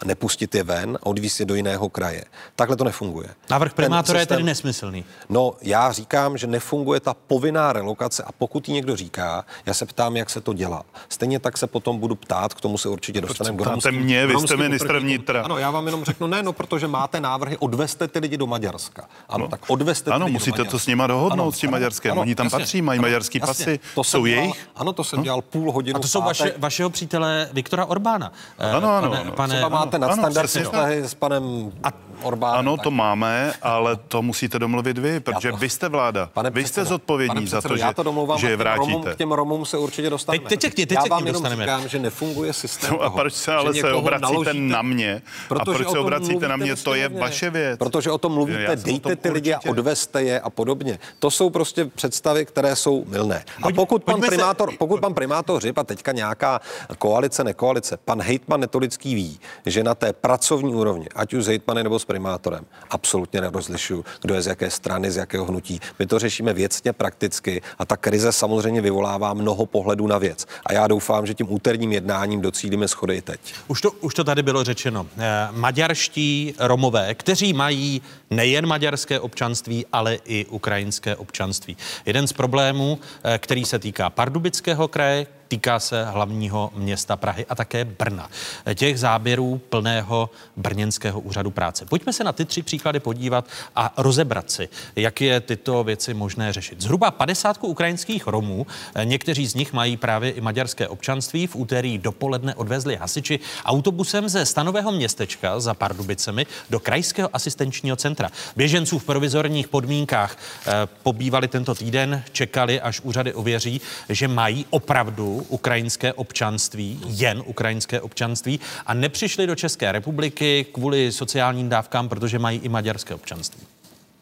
a 0.00 0.04
nepustit 0.04 0.54
je 0.54 0.62
ven 0.62 0.98
a 1.02 1.06
odvízt 1.06 1.40
je 1.40 1.46
do 1.46 1.54
jiného 1.54 1.88
kraje. 1.88 2.24
Takhle 2.56 2.76
to 2.76 2.84
nefunguje. 2.84 3.28
Návrh 3.50 3.74
primátora 3.74 4.18
systém, 4.18 4.20
je 4.20 4.26
tedy 4.26 4.42
nesmyslný. 4.42 5.04
No, 5.28 5.52
já 5.62 5.92
říkám, 5.92 6.38
že 6.38 6.46
nefunguje 6.46 7.00
ta 7.00 7.14
povinná 7.14 7.72
relokace 7.72 8.22
a 8.22 8.32
pokud 8.32 8.68
ji 8.68 8.74
někdo 8.74 8.96
říká, 8.96 9.44
já 9.66 9.74
se 9.74 9.86
ptám, 9.86 10.16
jak 10.16 10.30
se 10.30 10.40
to 10.40 10.52
dělá. 10.52 10.82
Stejně 11.08 11.38
tak 11.38 11.58
se 11.58 11.66
potom 11.66 11.98
budu 11.98 12.14
ptát, 12.14 12.54
k 12.54 12.60
tomu 12.60 12.78
se 12.78 12.88
určitě 12.88 13.20
dostaneme. 13.20 13.58
Ptáte 13.58 13.92
mě, 13.92 14.26
vy 14.26 14.34
jste 14.34 14.56
ministr 14.56 14.98
vnitra. 14.98 15.42
Ano, 15.42 15.58
já 15.58 15.70
vám 15.70 15.86
jenom 15.86 16.04
řeknu, 16.04 16.26
ne, 16.26 16.42
no, 16.42 16.52
protože 16.52 16.86
máte 16.88 17.20
návrhy, 17.20 17.56
odveste 17.56 18.08
ty 18.08 18.18
lidi 18.18 18.36
do 18.36 18.46
Maďarska. 18.46 19.04
Ano, 19.28 19.44
no. 19.44 19.48
tak 19.50 19.60
odveste 19.66 20.10
Ano, 20.10 20.26
ty 20.26 20.32
musíte 20.32 20.64
to 20.64 20.78
s 20.78 20.86
nima 20.86 21.06
dohodnout, 21.06 21.32
ano, 21.32 21.52
s 21.52 21.58
tím 21.58 21.70
Maďarskem. 21.70 22.12
Ano, 22.12 22.20
Oni 22.20 22.34
tam 22.34 22.46
jasně, 22.46 22.58
patří, 22.58 22.82
mají 22.82 22.98
ano, 22.98 23.08
maďarský 23.08 23.38
jasně, 23.38 23.64
pasy, 23.64 23.80
to 23.94 24.04
jsou 24.04 24.26
dělal, 24.26 24.42
jejich. 24.42 24.68
Ano, 24.76 24.92
to 24.92 25.04
jsem 25.04 25.16
no? 25.16 25.24
dělal 25.24 25.42
půl 25.42 25.72
hodinu. 25.72 25.96
A 25.96 26.00
to 26.00 26.08
jsou 26.08 26.22
vaše, 26.22 26.54
vašeho 26.58 26.90
přítele 26.90 27.48
Viktora 27.52 27.84
Orbána. 27.84 28.32
Ano, 28.58 28.96
ano, 28.96 29.32
pane, 29.36 29.62
ano. 29.62 29.85
Máte 29.86 29.98
nadstandardní 29.98 30.62
vztahy 30.62 30.98
s 30.98 31.14
panem 31.14 31.72
a 31.82 31.92
Orbán. 32.22 32.58
Ano, 32.58 32.76
to 32.76 32.90
máme, 32.90 33.52
ale 33.62 33.96
to 33.96 34.22
musíte 34.22 34.58
domluvit 34.58 34.98
vy, 34.98 35.20
protože 35.20 35.50
to, 35.50 35.56
vy 35.56 35.70
jste 35.70 35.88
vláda. 35.88 36.30
Pane 36.32 36.50
vy 36.50 36.66
jste 36.66 36.84
zodpovědní 36.84 37.44
předsedo, 37.44 37.76
za 37.76 37.84
to, 37.84 37.88
že, 37.88 37.94
to 37.94 38.02
domlouvám, 38.02 38.38
že 38.38 38.50
je 38.50 38.56
vrátíte. 38.56 38.92
Romům, 38.92 39.04
k 39.04 39.16
těm 39.16 39.32
Romům 39.32 39.64
se 39.64 39.78
určitě 39.78 40.10
dostaneme. 40.10 40.48
Teď, 40.48 40.60
teď, 40.60 40.74
teď, 40.74 40.88
teď 40.88 40.98
já 40.98 41.04
vám 41.10 41.26
jenom 41.26 41.46
říkám, 41.46 41.88
že 41.88 41.98
nefunguje 41.98 42.52
systém 42.52 42.90
no, 42.92 43.00
A 43.00 43.10
proč 43.10 43.34
se 43.34 43.54
ale 43.54 43.74
se 43.74 43.92
obracíte 43.92 44.32
naložíte, 44.32 44.54
na 44.54 44.82
mě? 44.82 45.22
A 45.60 45.64
proč 45.64 45.90
se 45.90 45.98
obracíte 45.98 46.48
na 46.48 46.56
mě, 46.56 46.76
to 46.76 46.94
je 46.94 47.08
vaše 47.08 47.50
věc. 47.50 47.78
Protože 47.78 48.10
o 48.10 48.18
tom 48.18 48.32
mluvíte, 48.32 48.76
dejte 48.76 49.16
ty 49.16 49.30
lidi 49.30 49.54
a 49.54 49.60
odveste 49.68 50.22
je 50.22 50.40
a 50.40 50.50
podobně. 50.50 50.98
To 51.18 51.30
jsou 51.30 51.50
prostě 51.50 51.84
představy, 51.84 52.46
které 52.46 52.76
jsou 52.76 53.04
milné. 53.08 53.44
A 53.62 53.68
pokud 53.74 54.04
pan 54.04 54.20
primátor, 54.20 54.70
pokud 54.78 55.00
pan 55.00 55.14
primátor 55.14 55.60
Řip 55.60 55.78
a 55.78 55.84
teďka 55.84 56.12
nějaká 56.12 56.60
koalice, 56.98 57.44
nekoalice, 57.44 57.98
pan 58.04 58.22
hejtman 58.22 58.60
Netolický 58.60 59.14
ví, 59.14 59.40
že 59.66 59.75
na 59.82 59.94
té 59.94 60.12
pracovní 60.12 60.74
úrovni, 60.74 61.06
ať 61.14 61.34
už 61.34 61.44
s 61.44 61.46
hejtmany 61.46 61.82
nebo 61.82 61.98
s 61.98 62.04
primátorem, 62.04 62.64
absolutně 62.90 63.40
nerozlišuju, 63.40 64.04
kdo 64.20 64.34
je 64.34 64.42
z 64.42 64.46
jaké 64.46 64.70
strany, 64.70 65.10
z 65.10 65.16
jakého 65.16 65.44
hnutí. 65.44 65.80
My 65.98 66.06
to 66.06 66.18
řešíme 66.18 66.52
věcně, 66.52 66.92
prakticky 66.92 67.62
a 67.78 67.84
ta 67.84 67.96
krize 67.96 68.32
samozřejmě 68.32 68.80
vyvolává 68.80 69.34
mnoho 69.34 69.66
pohledů 69.66 70.06
na 70.06 70.18
věc. 70.18 70.46
A 70.66 70.72
já 70.72 70.86
doufám, 70.86 71.26
že 71.26 71.34
tím 71.34 71.52
úterním 71.52 71.92
jednáním 71.92 72.40
docílíme 72.40 72.88
schody 72.88 73.16
i 73.16 73.22
teď. 73.22 73.40
Už 73.68 73.80
to, 73.80 73.90
už 73.90 74.14
to 74.14 74.24
tady 74.24 74.42
bylo 74.42 74.64
řečeno. 74.64 75.06
Eh, 75.18 75.48
maďarští 75.50 76.54
Romové, 76.58 77.14
kteří 77.14 77.52
mají 77.52 78.02
nejen 78.30 78.66
maďarské 78.66 79.20
občanství, 79.20 79.86
ale 79.92 80.18
i 80.24 80.44
ukrajinské 80.44 81.16
občanství. 81.16 81.76
Jeden 82.06 82.26
z 82.26 82.32
problémů, 82.32 82.98
eh, 83.24 83.38
který 83.38 83.64
se 83.64 83.78
týká 83.78 84.10
Pardubického 84.10 84.88
kraje, 84.88 85.26
týká 85.48 85.80
se 85.80 86.04
hlavního 86.04 86.70
města 86.74 87.16
Prahy 87.16 87.46
a 87.48 87.54
také 87.54 87.84
Brna. 87.84 88.30
Těch 88.74 88.98
záběrů 88.98 89.60
plného 89.68 90.30
brněnského 90.56 91.20
úřadu 91.20 91.50
práce. 91.50 91.86
Pojďme 91.86 92.12
se 92.12 92.24
na 92.24 92.32
ty 92.32 92.44
tři 92.44 92.62
příklady 92.62 93.00
podívat 93.00 93.48
a 93.76 93.92
rozebrat 93.96 94.50
si, 94.50 94.68
jak 94.96 95.20
je 95.20 95.40
tyto 95.40 95.84
věci 95.84 96.14
možné 96.14 96.52
řešit. 96.52 96.80
Zhruba 96.80 97.10
50 97.10 97.58
ukrajinských 97.62 98.26
Romů, 98.26 98.66
někteří 99.04 99.46
z 99.46 99.54
nich 99.54 99.72
mají 99.72 99.96
právě 99.96 100.30
i 100.30 100.40
maďarské 100.40 100.88
občanství, 100.88 101.46
v 101.46 101.56
úterý 101.56 101.98
dopoledne 101.98 102.54
odvezli 102.54 102.96
hasiči 102.96 103.40
autobusem 103.64 104.28
ze 104.28 104.46
stanového 104.46 104.92
městečka 104.92 105.60
za 105.60 105.74
Pardubicemi 105.74 106.46
do 106.70 106.80
krajského 106.80 107.30
asistenčního 107.32 107.96
centra. 107.96 108.30
Běženců 108.56 108.98
v 108.98 109.04
provizorních 109.04 109.68
podmínkách 109.68 110.36
eh, 110.36 110.72
pobývali 111.02 111.48
tento 111.48 111.74
týden, 111.74 112.22
čekali, 112.32 112.80
až 112.80 113.00
úřady 113.00 113.34
ověří, 113.34 113.80
že 114.08 114.28
mají 114.28 114.66
opravdu 114.70 115.35
ukrajinské 115.48 116.12
občanství, 116.12 117.00
jen 117.06 117.42
ukrajinské 117.46 118.00
občanství 118.00 118.60
a 118.86 118.94
nepřišli 118.94 119.46
do 119.46 119.54
České 119.54 119.92
republiky 119.92 120.66
kvůli 120.72 121.12
sociálním 121.12 121.68
dávkám, 121.68 122.08
protože 122.08 122.38
mají 122.38 122.58
i 122.58 122.68
maďarské 122.68 123.14
občanství. 123.14 123.62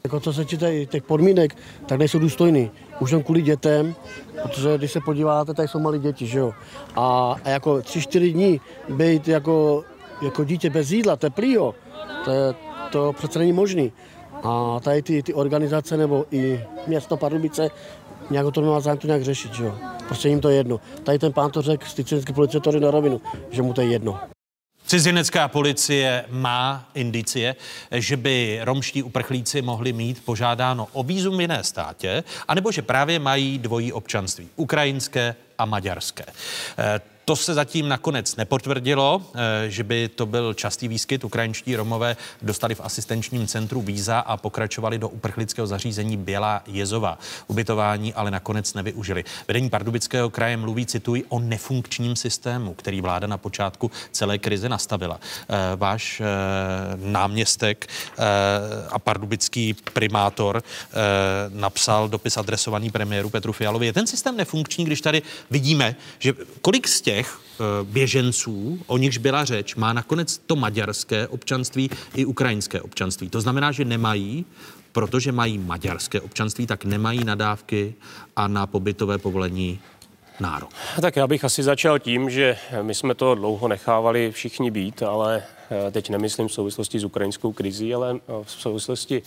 Jako 0.04 0.20
co 0.20 0.32
se 0.32 0.44
týče 0.44 0.86
těch 0.86 1.02
podmínek, 1.02 1.56
tak 1.86 1.98
nejsou 1.98 2.18
důstojný. 2.18 2.70
Už 3.00 3.10
jen 3.10 3.22
kvůli 3.22 3.42
dětem, 3.42 3.94
protože 4.42 4.78
když 4.78 4.92
se 4.92 5.00
podíváte, 5.00 5.54
tak 5.54 5.70
jsou 5.70 5.78
malí 5.78 5.98
děti, 5.98 6.26
že 6.26 6.38
jo. 6.38 6.52
A, 6.96 7.36
a 7.44 7.48
jako 7.48 7.82
tři, 7.82 8.00
čtyři 8.00 8.32
dní 8.32 8.60
být 8.88 9.28
jako, 9.28 9.84
jako 10.22 10.44
dítě 10.44 10.70
bez 10.70 10.90
jídla, 10.90 11.16
teplýho, 11.16 11.74
to, 12.24 12.30
to 12.92 13.12
přece 13.12 13.38
není 13.38 13.52
možný. 13.52 13.92
A 14.42 14.80
tady 14.80 15.02
ty, 15.02 15.22
ty 15.22 15.34
organizace 15.34 15.96
nebo 15.96 16.26
i 16.30 16.64
město 16.86 17.16
Pardubice 17.16 17.70
nějak 18.30 18.46
to 18.52 18.60
nemá 18.60 18.80
zájem 18.80 18.98
to 18.98 19.06
nějak 19.06 19.22
řešit, 19.22 19.54
že 19.54 19.64
jo. 19.64 19.74
Prostě 20.06 20.28
jim 20.28 20.40
to 20.40 20.48
je 20.48 20.56
jedno. 20.56 20.80
Tady 21.04 21.18
ten 21.18 21.32
pán 21.32 21.50
to 21.50 21.62
řekl 21.62 21.86
z 21.86 21.94
cizinské 21.94 22.32
policie 22.32 22.60
to 22.60 22.80
na 22.80 22.90
rovinu, 22.90 23.20
že 23.50 23.62
mu 23.62 23.72
to 23.72 23.80
je 23.80 23.86
jedno. 23.86 24.20
Cizinecká 24.86 25.48
policie 25.48 26.24
má 26.28 26.88
indicie, 26.94 27.56
že 27.90 28.16
by 28.16 28.60
romští 28.62 29.02
uprchlíci 29.02 29.62
mohli 29.62 29.92
mít 29.92 30.24
požádáno 30.24 30.88
o 30.92 31.02
výzum 31.02 31.38
v 31.38 31.40
jiné 31.40 31.64
státě, 31.64 32.24
anebo 32.48 32.72
že 32.72 32.82
právě 32.82 33.18
mají 33.18 33.58
dvojí 33.58 33.92
občanství, 33.92 34.48
ukrajinské 34.56 35.34
a 35.58 35.64
maďarské. 35.64 36.24
To 37.24 37.36
se 37.36 37.54
zatím 37.54 37.88
nakonec 37.88 38.36
nepotvrdilo, 38.36 39.22
eh, 39.34 39.70
že 39.70 39.84
by 39.84 40.08
to 40.08 40.26
byl 40.26 40.54
častý 40.54 40.88
výskyt. 40.88 41.24
Ukrajinští 41.24 41.76
Romové 41.76 42.16
dostali 42.42 42.74
v 42.74 42.80
asistenčním 42.80 43.46
centru 43.46 43.80
víza 43.80 44.18
a 44.18 44.36
pokračovali 44.36 44.98
do 44.98 45.08
uprchlického 45.08 45.66
zařízení 45.66 46.16
Bělá 46.16 46.62
Jezova. 46.66 47.18
Ubytování 47.46 48.14
ale 48.14 48.30
nakonec 48.30 48.74
nevyužili. 48.74 49.24
Vedení 49.48 49.70
Pardubického 49.70 50.30
kraje 50.30 50.56
mluví, 50.56 50.86
cituji, 50.86 51.24
o 51.28 51.38
nefunkčním 51.38 52.16
systému, 52.16 52.74
který 52.74 53.00
vláda 53.00 53.26
na 53.26 53.38
počátku 53.38 53.90
celé 54.12 54.38
krize 54.38 54.68
nastavila. 54.68 55.20
Eh, 55.20 55.76
váš 55.76 56.20
eh, 56.20 56.24
náměstek 56.96 57.86
a 58.90 58.98
pardubický 58.98 59.74
primátor 59.92 60.62
napsal 61.48 62.08
dopis 62.08 62.36
adresovaný 62.36 62.90
premiéru 62.90 63.30
Petru 63.30 63.52
Fialovi. 63.52 63.86
Je 63.86 63.92
ten 63.92 64.06
systém 64.06 64.36
nefunkční, 64.36 64.84
když 64.84 65.00
tady 65.00 65.22
vidíme, 65.50 65.96
že 66.18 66.32
kolik 66.60 66.88
z 66.88 67.00
těch 67.00 67.13
těch 67.14 67.38
eh, 67.38 67.84
běženců, 67.84 68.78
o 68.86 68.98
nichž 68.98 69.18
byla 69.18 69.44
řeč, 69.44 69.74
má 69.74 69.92
nakonec 69.92 70.38
to 70.38 70.56
maďarské 70.56 71.28
občanství 71.28 71.90
i 72.14 72.24
ukrajinské 72.24 72.80
občanství. 72.80 73.28
To 73.28 73.40
znamená, 73.40 73.72
že 73.72 73.84
nemají, 73.84 74.44
protože 74.92 75.32
mají 75.32 75.58
maďarské 75.58 76.20
občanství, 76.20 76.66
tak 76.66 76.84
nemají 76.84 77.24
nadávky 77.24 77.94
a 78.36 78.48
na 78.48 78.66
pobytové 78.66 79.18
povolení 79.18 79.80
nárok. 80.40 80.70
Tak 81.00 81.16
já 81.16 81.26
bych 81.26 81.44
asi 81.44 81.62
začal 81.62 81.98
tím, 81.98 82.30
že 82.30 82.56
my 82.82 82.94
jsme 82.94 83.14
to 83.14 83.34
dlouho 83.34 83.68
nechávali 83.68 84.32
všichni 84.32 84.70
být, 84.70 85.02
ale 85.02 85.42
teď 85.90 86.10
nemyslím 86.10 86.48
v 86.48 86.52
souvislosti 86.52 86.98
s 86.98 87.04
ukrajinskou 87.04 87.52
krizí, 87.52 87.94
ale 87.94 88.16
eh, 88.16 88.18
v 88.42 88.50
souvislosti 88.50 89.22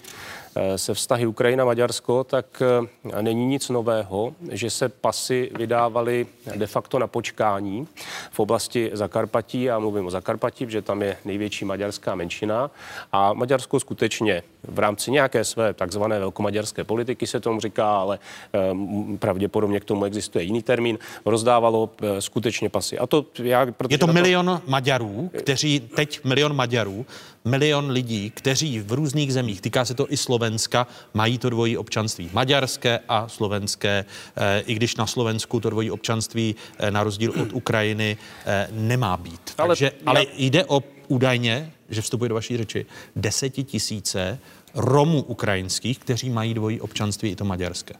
Eh, 0.57 0.77
se 0.77 0.93
vztahy 0.93 1.27
Ukrajina-Maďarsko, 1.27 2.23
tak 2.23 2.61
eh, 2.61 3.21
není 3.21 3.45
nic 3.45 3.69
nového, 3.69 4.33
že 4.51 4.69
se 4.69 4.89
pasy 4.89 5.51
vydávaly 5.57 6.27
de 6.55 6.67
facto 6.67 6.99
na 6.99 7.07
počkání 7.07 7.87
v 8.31 8.39
oblasti 8.39 8.89
Zakarpatí. 8.93 9.63
Já 9.63 9.79
mluvím 9.79 10.05
o 10.05 10.11
Zakarpatí, 10.11 10.65
protože 10.65 10.81
tam 10.81 11.01
je 11.01 11.17
největší 11.25 11.65
maďarská 11.65 12.15
menšina. 12.15 12.71
A 13.11 13.33
Maďarsko 13.33 13.79
skutečně 13.79 14.43
v 14.63 14.79
rámci 14.79 15.11
nějaké 15.11 15.43
své 15.43 15.73
takzvané 15.73 16.19
velkomaďarské 16.19 16.83
politiky 16.83 17.27
se 17.27 17.39
tomu 17.39 17.59
říká, 17.59 17.97
ale 17.97 18.19
eh, 18.53 18.59
pravděpodobně 19.17 19.79
k 19.79 19.85
tomu 19.85 20.05
existuje 20.05 20.43
jiný 20.43 20.63
termín, 20.63 20.97
rozdávalo 21.25 21.89
skutečně 22.19 22.69
pasy. 22.69 22.97
A 22.97 23.07
to 23.07 23.25
já, 23.39 23.67
je 23.89 23.97
to 23.97 24.07
milion 24.07 24.61
Maďarů, 24.67 25.31
kteří 25.37 25.79
teď 25.79 26.23
milion 26.27 26.55
Maďarů, 26.55 27.05
milion 27.45 27.91
lidí, 27.91 28.29
kteří 28.29 28.79
v 28.79 28.91
různých 28.91 29.33
zemích, 29.33 29.61
týká 29.61 29.85
se 29.85 29.93
to 29.93 30.11
i 30.13 30.17
Slovenska, 30.17 30.87
mají 31.13 31.37
to 31.37 31.49
dvojí 31.49 31.77
občanství. 31.77 32.29
Maďarské 32.33 32.99
a 33.09 33.27
slovenské, 33.27 34.05
eh, 34.35 34.63
i 34.65 34.73
když 34.73 34.95
na 34.95 35.07
Slovensku 35.07 35.59
to 35.59 35.69
dvojí 35.69 35.91
občanství 35.91 36.55
eh, 36.77 36.91
na 36.91 37.03
rozdíl 37.03 37.33
od 37.41 37.53
Ukrajiny 37.53 38.17
eh, 38.45 38.67
nemá 38.71 39.17
být. 39.17 39.41
Ale, 39.57 39.67
Takže, 39.67 39.91
ale 40.05 40.25
jde 40.37 40.65
o 40.65 40.83
údajně, 41.07 41.71
že 41.89 42.01
vstupuje 42.01 42.29
do 42.29 42.35
vaší 42.35 42.57
řeči, 42.57 42.85
desetitisíce 43.15 44.39
Romů 44.77 45.23
ukrajinských, 45.23 45.99
kteří 45.99 46.29
mají 46.29 46.53
dvojí 46.53 46.81
občanství 46.81 47.29
i 47.29 47.35
to 47.35 47.45
maďarské. 47.45 47.93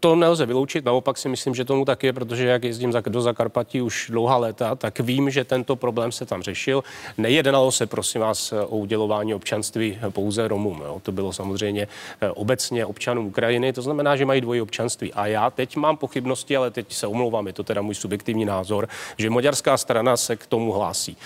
To 0.00 0.16
nelze 0.16 0.46
vyloučit, 0.46 0.84
naopak 0.84 1.18
si 1.18 1.28
myslím, 1.28 1.54
že 1.54 1.64
tomu 1.64 1.84
tak 1.84 2.02
je, 2.02 2.12
protože 2.12 2.46
jak 2.46 2.64
jezdím 2.64 2.92
do 3.08 3.20
Zakarpatí 3.20 3.82
už 3.82 4.06
dlouhá 4.10 4.36
léta, 4.36 4.74
tak 4.74 5.00
vím, 5.00 5.30
že 5.30 5.44
tento 5.44 5.76
problém 5.76 6.12
se 6.12 6.26
tam 6.26 6.42
řešil. 6.42 6.84
Nejednalo 7.18 7.72
se, 7.72 7.86
prosím 7.86 8.20
vás, 8.20 8.52
o 8.52 8.76
udělování 8.76 9.34
občanství 9.34 9.98
pouze 10.08 10.48
Romům. 10.48 10.82
Jo. 10.84 11.00
To 11.02 11.12
bylo 11.12 11.32
samozřejmě 11.32 11.88
eh, 12.20 12.30
obecně 12.30 12.86
občanům 12.86 13.26
Ukrajiny, 13.26 13.72
to 13.72 13.82
znamená, 13.82 14.16
že 14.16 14.24
mají 14.26 14.40
dvojí 14.40 14.60
občanství. 14.60 15.12
A 15.12 15.26
já 15.26 15.50
teď 15.50 15.76
mám 15.76 15.96
pochybnosti, 15.96 16.56
ale 16.56 16.70
teď 16.70 16.92
se 16.92 17.06
omlouvám, 17.06 17.46
je 17.46 17.52
to 17.52 17.62
teda 17.62 17.82
můj 17.82 17.94
subjektivní 17.94 18.44
názor, 18.44 18.88
že 19.18 19.30
maďarská 19.30 19.76
strana 19.76 20.16
se 20.16 20.36
k 20.36 20.46
tomu 20.46 20.72
hlásí. 20.72 21.16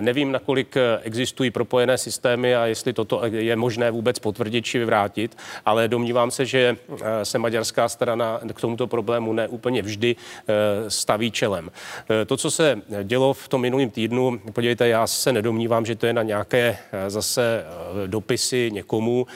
Nevím, 0.00 0.32
nakolik 0.32 0.76
existují 1.02 1.50
propojené 1.50 1.98
systémy 1.98 2.56
a 2.56 2.66
jestli 2.66 2.92
toto 2.92 3.20
je 3.26 3.56
možné 3.56 3.90
vůbec 3.90 4.18
potvrdit 4.32 4.64
či 4.64 4.78
vyvrátit, 4.78 5.36
ale 5.64 5.88
domnívám 5.88 6.30
se, 6.30 6.46
že 6.46 6.76
eh, 6.76 7.24
se 7.24 7.38
maďarská 7.38 7.88
strana 7.88 8.40
k 8.54 8.60
tomuto 8.60 8.86
problému 8.86 9.32
neúplně 9.32 9.82
vždy 9.82 10.16
eh, 10.16 10.90
staví 10.90 11.30
čelem. 11.30 11.70
Eh, 11.70 12.24
to, 12.24 12.36
co 12.36 12.50
se 12.50 12.82
dělo 13.02 13.34
v 13.34 13.48
tom 13.48 13.60
minulém 13.60 13.90
týdnu, 13.90 14.40
podívejte, 14.52 14.88
já 14.88 15.06
se 15.06 15.32
nedomnívám, 15.32 15.86
že 15.86 15.94
to 15.94 16.06
je 16.06 16.12
na 16.12 16.22
nějaké 16.22 16.78
zase 17.08 17.64
dopisy 18.06 18.70
někomu, 18.72 19.26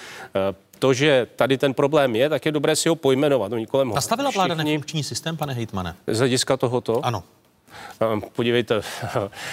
to, 0.78 0.92
že 0.92 1.26
tady 1.36 1.58
ten 1.58 1.74
problém 1.74 2.16
je, 2.16 2.28
tak 2.28 2.46
je 2.46 2.52
dobré 2.52 2.76
si 2.76 2.88
ho 2.88 2.96
pojmenovat. 2.96 3.52
No, 3.52 3.84
Nastavila 3.94 4.30
vláda 4.30 4.54
nefunkční 4.54 5.02
systém, 5.02 5.36
pane 5.36 5.54
hejtmane? 5.54 5.96
Z 6.06 6.18
hlediska 6.18 6.56
tohoto? 6.56 7.04
Ano. 7.04 7.22
Ehm, 8.00 8.22
podívejte, 8.32 8.80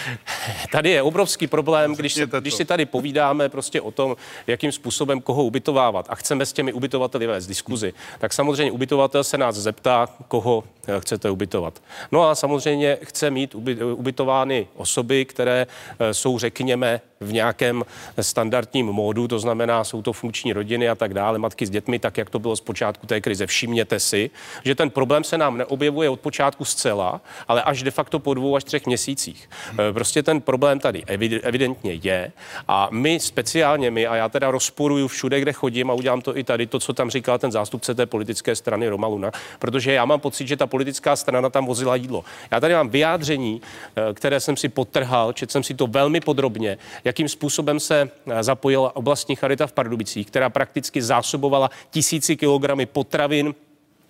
tady 0.72 0.90
je 0.90 1.02
obrovský 1.02 1.48
problém, 1.48 1.96
když, 1.96 2.14
se, 2.14 2.28
když 2.40 2.54
si 2.54 2.66
tady 2.66 2.86
povídáme 2.86 3.50
prostě 3.50 3.82
o 3.82 3.92
tom, 3.92 4.16
jakým 4.48 4.72
způsobem 4.72 5.22
koho 5.22 5.44
ubytovávat 5.44 6.06
a 6.10 6.16
chceme 6.16 6.46
s 6.46 6.54
těmi 6.54 6.74
ubytovateli 6.74 7.28
vést 7.28 7.48
diskuzi, 7.48 7.94
tak 8.20 8.34
samozřejmě 8.34 8.72
ubytovatel 8.72 9.24
se 9.24 9.38
nás 9.38 9.56
zeptá, 9.56 10.08
koho 10.28 10.64
eh, 10.88 11.00
chcete 11.00 11.30
ubytovat. 11.30 11.82
No 12.12 12.30
a 12.30 12.36
samozřejmě 12.36 12.98
chce 13.04 13.30
mít 13.30 13.56
ubytovány 13.96 14.68
osoby, 14.76 15.26
které 15.26 15.68
eh, 16.00 16.14
jsou, 16.14 16.40
řekněme, 16.40 17.02
v 17.24 17.34
nějakém 17.34 17.86
standardním 18.22 18.86
módu, 18.86 19.28
to 19.28 19.40
znamená, 19.40 19.84
jsou 19.84 20.02
to 20.02 20.14
funkční 20.14 20.54
rodiny 20.54 20.90
a 20.90 20.96
tak 20.96 21.14
dále, 21.14 21.40
matky 21.40 21.66
s 21.66 21.70
dětmi, 21.70 22.00
tak 22.00 22.18
jak 22.18 22.30
to 22.30 22.40
bylo 22.40 22.56
z 22.56 22.62
počátku 22.62 23.08
té 23.08 23.22
krize. 23.22 23.48
Všimněte 23.48 24.00
si, 24.00 24.30
že 24.66 24.76
ten 24.76 24.90
problém 24.90 25.24
se 25.24 25.38
nám 25.38 25.58
neobjevuje 25.58 26.10
od 26.10 26.20
počátku 26.20 26.66
zcela, 26.66 27.22
ale 27.48 27.64
až 27.64 27.84
de 27.84 27.92
facto 27.92 28.20
po 28.20 28.34
dvou 28.34 28.56
až 28.56 28.64
třech 28.64 28.86
měsících. 28.86 29.50
E, 29.90 29.94
prostě 29.94 30.24
ten 30.24 30.42
problém 30.42 30.80
tady 30.80 31.04
evidentně 31.44 31.94
je 31.94 32.32
a 32.68 32.88
my 32.92 33.20
speciálně 33.20 33.92
my, 33.92 34.08
a 34.08 34.16
já 34.16 34.30
teda 34.30 34.52
rozporuju 34.52 35.08
všude, 35.08 35.40
kde 35.40 35.54
chodím 35.54 35.92
a 35.92 35.94
udělám 35.94 36.22
to 36.22 36.38
i 36.38 36.44
tady, 36.44 36.68
to, 36.68 36.80
co 36.80 36.94
tam 36.94 37.10
říkal 37.10 37.40
ten 37.40 37.52
zástupce 37.52 37.96
té 37.96 38.06
politické 38.06 38.56
strany 38.56 38.88
Roma 38.88 39.08
Luna, 39.08 39.32
protože 39.60 39.94
já 39.94 40.06
mám 40.06 40.20
pocit, 40.20 40.48
že 40.48 40.58
ta 40.58 40.68
politická 40.68 41.16
strana 41.16 41.50
tam 41.50 41.66
vozila 41.66 41.96
jídlo. 41.96 42.24
Já 42.52 42.60
tady 42.60 42.74
mám 42.74 42.90
vyjádření, 42.90 43.62
e, 43.96 44.14
které 44.14 44.40
jsem 44.40 44.58
si 44.58 44.70
potrhal, 44.70 45.34
četl 45.34 45.52
jsem 45.52 45.64
si 45.64 45.74
to 45.74 45.88
velmi 45.88 46.20
podrobně, 46.22 46.78
jakým 47.14 47.30
způsobem 47.30 47.80
se 47.80 48.10
e, 48.28 48.44
zapojila 48.44 48.96
oblastní 48.96 49.36
charita 49.36 49.68
v 49.68 49.74
Pardubicích, 49.74 50.28
která 50.28 50.50
prakticky 50.50 51.02
zásobovala 51.02 51.70
tisíci 51.92 52.36
kilogramy 52.36 52.86
potravin 52.86 53.56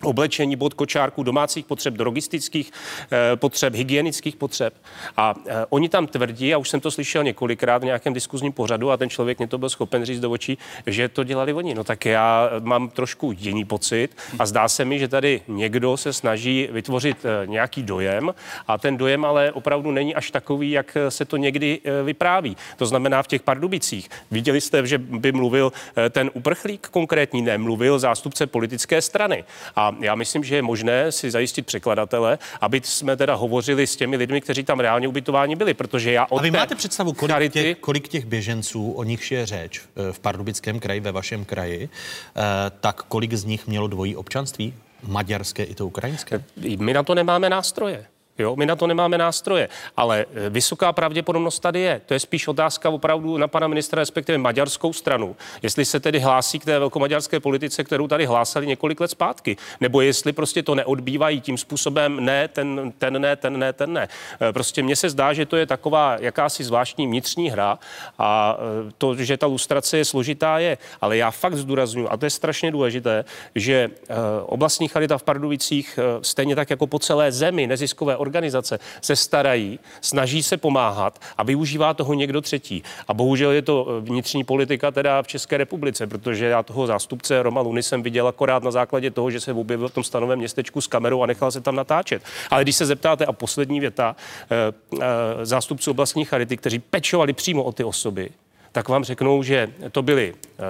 oblečení, 0.06 0.56
bod 0.56 0.74
kočárku, 0.74 1.22
domácích 1.22 1.64
potřeb, 1.64 1.94
drogistických 1.94 2.72
eh, 3.12 3.36
potřeb, 3.36 3.74
hygienických 3.74 4.36
potřeb. 4.36 4.74
A 5.16 5.34
eh, 5.46 5.66
oni 5.70 5.88
tam 5.88 6.06
tvrdí, 6.06 6.54
a 6.54 6.58
už 6.58 6.68
jsem 6.68 6.80
to 6.80 6.90
slyšel 6.90 7.24
několikrát 7.24 7.82
v 7.82 7.84
nějakém 7.84 8.12
diskuzním 8.12 8.52
pořadu, 8.52 8.90
a 8.90 8.96
ten 8.96 9.10
člověk 9.10 9.38
mě 9.38 9.46
to 9.46 9.58
byl 9.58 9.68
schopen 9.68 10.04
říct 10.04 10.20
do 10.20 10.30
očí, 10.30 10.58
že 10.86 11.08
to 11.08 11.24
dělali 11.24 11.52
oni. 11.52 11.74
No 11.74 11.84
tak 11.84 12.04
já 12.04 12.50
mám 12.60 12.88
trošku 12.88 13.32
jiný 13.38 13.64
pocit 13.64 14.16
a 14.38 14.46
zdá 14.46 14.68
se 14.68 14.84
mi, 14.84 14.98
že 14.98 15.08
tady 15.08 15.40
někdo 15.48 15.96
se 15.96 16.12
snaží 16.12 16.68
vytvořit 16.72 17.16
eh, 17.24 17.46
nějaký 17.46 17.82
dojem 17.82 18.34
a 18.68 18.78
ten 18.78 18.96
dojem 18.96 19.24
ale 19.24 19.52
opravdu 19.52 19.90
není 19.90 20.14
až 20.14 20.30
takový, 20.30 20.70
jak 20.70 20.96
se 21.08 21.24
to 21.24 21.36
někdy 21.36 21.80
vypráví. 22.04 22.56
To 22.76 22.86
znamená 22.86 23.22
v 23.22 23.26
těch 23.26 23.42
Pardubicích. 23.42 24.10
Viděli 24.30 24.60
jste, 24.60 24.86
že 24.86 24.98
by 24.98 25.32
mluvil 25.32 25.72
ten 26.10 26.30
uprchlík 26.34 26.88
konkrétní, 26.88 27.42
nemluvil 27.42 27.98
zástupce 27.98 28.46
politické 28.46 29.02
strany. 29.02 29.44
A 29.76 29.93
já 30.00 30.14
myslím, 30.14 30.44
že 30.44 30.56
je 30.56 30.62
možné 30.62 31.12
si 31.12 31.30
zajistit 31.30 31.66
překladatele, 31.66 32.38
aby 32.60 32.80
jsme 32.84 33.16
teda 33.16 33.34
hovořili 33.34 33.86
s 33.86 33.96
těmi 33.96 34.16
lidmi, 34.16 34.40
kteří 34.40 34.64
tam 34.64 34.80
reálně 34.80 35.08
ubytováni 35.08 35.56
byli, 35.56 35.74
protože 35.74 36.12
já 36.12 36.26
od 36.30 36.38
A 36.38 36.42
vy 36.42 36.50
máte 36.50 36.74
představu, 36.74 37.12
kolik, 37.12 37.32
charity... 37.32 37.62
těch, 37.62 37.78
kolik 37.78 38.08
těch 38.08 38.24
běženců, 38.24 38.92
o 38.92 39.04
nich 39.04 39.32
je 39.32 39.46
řeč 39.46 39.80
eh, 39.80 40.12
v 40.12 40.18
Pardubickém 40.18 40.80
kraji, 40.80 41.00
ve 41.00 41.12
vašem 41.12 41.44
kraji, 41.44 41.88
eh, 41.88 42.40
tak 42.80 43.02
kolik 43.02 43.34
z 43.34 43.44
nich 43.44 43.66
mělo 43.66 43.86
dvojí 43.86 44.16
občanství? 44.16 44.74
Maďarské 45.06 45.64
i 45.64 45.74
to 45.74 45.86
ukrajinské? 45.86 46.44
My 46.78 46.92
na 46.92 47.02
to 47.02 47.14
nemáme 47.14 47.50
nástroje. 47.50 48.06
Jo, 48.38 48.56
my 48.56 48.66
na 48.66 48.76
to 48.76 48.86
nemáme 48.86 49.18
nástroje, 49.18 49.68
ale 49.96 50.26
e, 50.34 50.50
vysoká 50.50 50.92
pravděpodobnost 50.92 51.60
tady 51.60 51.80
je. 51.80 52.00
To 52.06 52.14
je 52.14 52.20
spíš 52.20 52.48
otázka 52.48 52.90
opravdu 52.90 53.36
na 53.36 53.48
pana 53.48 53.68
ministra, 53.68 54.00
respektive 54.00 54.38
maďarskou 54.38 54.92
stranu. 54.92 55.36
Jestli 55.62 55.84
se 55.84 56.00
tedy 56.00 56.18
hlásí 56.18 56.58
k 56.58 56.64
té 56.64 56.78
velkomaďarské 56.78 57.40
politice, 57.40 57.84
kterou 57.84 58.08
tady 58.08 58.26
hlásali 58.26 58.66
několik 58.66 59.00
let 59.00 59.10
zpátky, 59.10 59.56
nebo 59.80 60.00
jestli 60.00 60.32
prostě 60.32 60.62
to 60.62 60.74
neodbývají 60.74 61.40
tím 61.40 61.58
způsobem 61.58 62.24
ne, 62.24 62.48
ten, 62.48 62.92
ten 62.98 63.20
ne, 63.20 63.36
ten 63.36 63.58
ne, 63.58 63.72
ten 63.72 63.92
ne. 63.92 64.08
E, 64.48 64.52
prostě 64.52 64.82
mně 64.82 64.96
se 64.96 65.10
zdá, 65.10 65.32
že 65.32 65.46
to 65.46 65.56
je 65.56 65.66
taková 65.66 66.16
jakási 66.20 66.64
zvláštní 66.64 67.06
vnitřní 67.06 67.50
hra 67.50 67.78
a 68.18 68.58
e, 68.88 68.92
to, 68.98 69.14
že 69.14 69.36
ta 69.36 69.46
lustrace 69.46 69.98
je 69.98 70.04
složitá, 70.04 70.58
je. 70.58 70.78
Ale 71.00 71.16
já 71.16 71.30
fakt 71.30 71.54
zdůraznuju, 71.54 72.08
a 72.10 72.16
to 72.16 72.26
je 72.26 72.30
strašně 72.30 72.70
důležité, 72.70 73.24
že 73.54 73.90
oblastní 74.46 74.88
charita 74.88 75.18
v 75.18 75.22
Pardubicích 75.22 75.98
stejně 76.22 76.56
tak 76.56 76.70
jako 76.70 76.86
po 76.86 76.98
celé 76.98 77.32
zemi 77.32 77.66
neziskové 77.66 78.16
organizace 78.24 78.78
se 79.00 79.16
starají, 79.16 79.78
snaží 80.00 80.42
se 80.42 80.56
pomáhat 80.56 81.20
a 81.36 81.42
využívá 81.42 81.94
toho 81.94 82.14
někdo 82.14 82.40
třetí. 82.40 82.82
A 83.08 83.14
bohužel 83.14 83.50
je 83.50 83.62
to 83.62 83.86
eh, 83.86 84.00
vnitřní 84.00 84.44
politika 84.44 84.90
teda 84.90 85.22
v 85.22 85.26
České 85.26 85.56
republice, 85.56 86.06
protože 86.06 86.46
já 86.46 86.62
toho 86.62 86.86
zástupce 86.86 87.42
Roma 87.42 87.60
Luny 87.60 87.82
jsem 87.82 88.02
viděl 88.02 88.28
akorát 88.28 88.62
na 88.62 88.70
základě 88.70 89.10
toho, 89.10 89.30
že 89.30 89.40
se 89.40 89.52
objevil 89.52 89.88
v 89.88 89.94
tom 89.94 90.04
stanovém 90.04 90.38
městečku 90.38 90.80
s 90.80 90.86
kamerou 90.86 91.22
a 91.22 91.26
nechal 91.26 91.50
se 91.50 91.60
tam 91.60 91.76
natáčet. 91.76 92.22
Ale 92.50 92.62
když 92.62 92.76
se 92.76 92.86
zeptáte, 92.86 93.26
a 93.26 93.32
poslední 93.32 93.80
věta, 93.80 94.16
eh, 94.16 94.72
eh, 95.00 95.46
zástupců 95.46 95.90
oblastní 95.90 96.24
charity, 96.24 96.56
kteří 96.56 96.78
pečovali 96.78 97.32
přímo 97.32 97.62
o 97.62 97.72
ty 97.72 97.84
osoby, 97.84 98.30
tak 98.74 98.88
vám 98.88 99.04
řeknou, 99.04 99.42
že 99.42 99.72
to 99.92 100.02
byly 100.02 100.34
eh, 100.34 100.62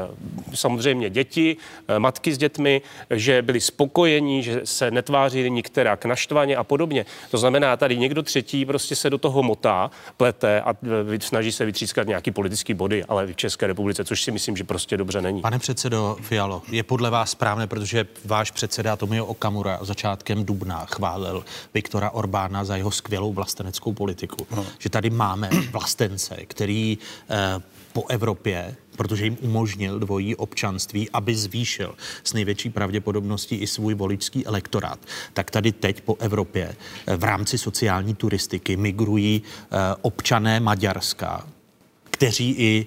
samozřejmě 0.55 1.11
děti, 1.11 1.57
eh, 1.88 1.98
matky 1.98 2.34
s 2.34 2.38
dětmi, 2.38 2.82
že 3.11 3.42
byli 3.42 3.61
spokojení, 3.61 4.42
že 4.42 4.61
se 4.64 4.90
netvářili 4.90 5.50
nikterak 5.50 6.05
naštvaně 6.05 6.57
a 6.57 6.64
podobně. 6.64 7.07
To 7.30 7.38
znamená, 7.38 7.76
tady 7.76 7.96
někdo 7.96 8.22
třetí 8.22 8.64
prostě 8.64 8.96
se 8.96 9.11
do 9.11 9.18
toho 9.18 9.42
motá, 9.42 9.90
plete 10.16 10.61
a 10.61 10.74
eh, 11.14 11.20
snaží 11.20 11.52
se 11.52 11.64
vytřískat 11.64 12.07
nějaký 12.07 12.30
politický 12.30 12.74
body, 12.74 13.05
ale 13.05 13.26
v 13.26 13.36
České 13.36 13.66
republice, 13.66 14.05
což 14.05 14.22
si 14.22 14.30
myslím, 14.30 14.57
že 14.57 14.64
prostě 14.64 14.96
dobře 14.96 15.20
není. 15.20 15.40
Pane 15.40 15.59
předsedo 15.59 16.16
Fialo, 16.20 16.62
je 16.70 16.82
podle 16.82 17.11
vás 17.11 17.30
správné, 17.30 17.66
protože 17.66 18.07
váš 18.24 18.50
předseda 18.50 18.96
Tomio 18.96 19.26
Okamura 19.26 19.78
začátkem 19.82 20.44
dubna 20.44 20.86
chválil 20.86 21.44
Viktora 21.74 22.11
Orbána 22.11 22.64
za 22.64 22.76
jeho 22.76 22.90
skvělou 22.90 23.32
vlasteneckou 23.32 23.92
politiku, 23.92 24.46
no. 24.57 24.66
že 24.78 24.90
tady 24.90 25.11
máme 25.11 25.50
vlastence, 25.72 26.36
který 26.46 26.98
eh, 27.30 27.73
po 27.95 28.05
Evropě, 28.09 28.76
protože 28.97 29.24
jim 29.24 29.38
umožnil 29.40 29.99
dvojí 29.99 30.36
občanství, 30.36 31.11
aby 31.11 31.36
zvýšil 31.36 31.95
s 32.24 32.32
největší 32.32 32.70
pravděpodobností 32.70 33.57
i 33.57 33.66
svůj 33.66 33.95
voličský 33.95 34.47
elektorát. 34.47 34.99
Tak 35.32 35.51
tady 35.51 35.72
teď 35.72 36.01
po 36.01 36.16
Evropě 36.18 36.76
eh, 37.07 37.16
v 37.16 37.24
rámci 37.24 37.59
sociální 37.59 38.14
turistiky 38.14 38.76
migrují 38.76 39.42
eh, 39.42 39.76
občané 40.03 40.61
Maďarska, 40.61 41.47
kteří 42.11 42.51
i 42.51 42.86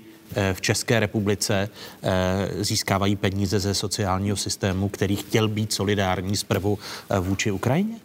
v 0.53 0.61
České 0.61 0.99
republice 0.99 1.69
eh, 2.03 2.63
získávají 2.63 3.15
peníze 3.15 3.59
ze 3.59 3.73
sociálního 3.73 4.37
systému, 4.37 4.89
který 4.89 5.15
chtěl 5.15 5.47
být 5.47 5.73
solidární 5.73 6.37
zprvu 6.37 6.79
eh, 7.09 7.19
vůči 7.19 7.51
Ukrajině? 7.51 7.95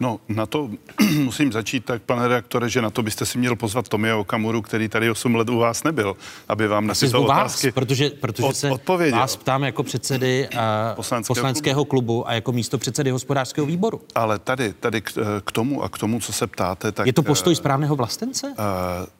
No, 0.00 0.20
na 0.28 0.46
to 0.46 0.70
musím 1.24 1.52
začít 1.52 1.84
tak, 1.84 2.02
pane 2.02 2.28
redaktore, 2.28 2.68
že 2.68 2.82
na 2.82 2.90
to 2.90 3.02
byste 3.02 3.26
si 3.26 3.38
měl 3.38 3.56
pozvat 3.56 3.88
Tomio 3.88 4.20
Okamuru, 4.20 4.62
který 4.62 4.88
tady 4.88 5.10
8 5.10 5.34
let 5.34 5.48
u 5.48 5.58
vás 5.58 5.84
nebyl, 5.84 6.16
aby 6.48 6.68
vám 6.68 6.86
na 6.86 6.94
tyto 6.94 7.22
otázky 7.22 7.66
vás, 7.66 7.74
protože, 7.74 8.10
protože 8.10 8.44
od, 8.44 8.56
se 8.56 8.70
odpověděl. 8.70 9.18
vás 9.18 9.36
ptám 9.36 9.64
jako 9.64 9.82
předsedy 9.82 10.48
poslanského, 10.96 11.34
poslanského 11.34 11.84
klubu. 11.84 12.12
klubu 12.12 12.28
a 12.28 12.32
jako 12.32 12.52
místo 12.52 12.78
předsedy 12.78 13.10
hospodářského 13.10 13.66
výboru. 13.66 14.00
Ale 14.14 14.38
tady, 14.38 14.72
tady 14.72 15.00
k, 15.00 15.12
k 15.44 15.52
tomu 15.52 15.82
a 15.82 15.88
k 15.88 15.98
tomu, 15.98 16.20
co 16.20 16.32
se 16.32 16.46
ptáte, 16.46 16.92
tak... 16.92 17.06
Je 17.06 17.12
to 17.12 17.22
postoj 17.22 17.54
správného 17.54 17.96
vlastence? 17.96 18.46
Uh, 18.46 19.17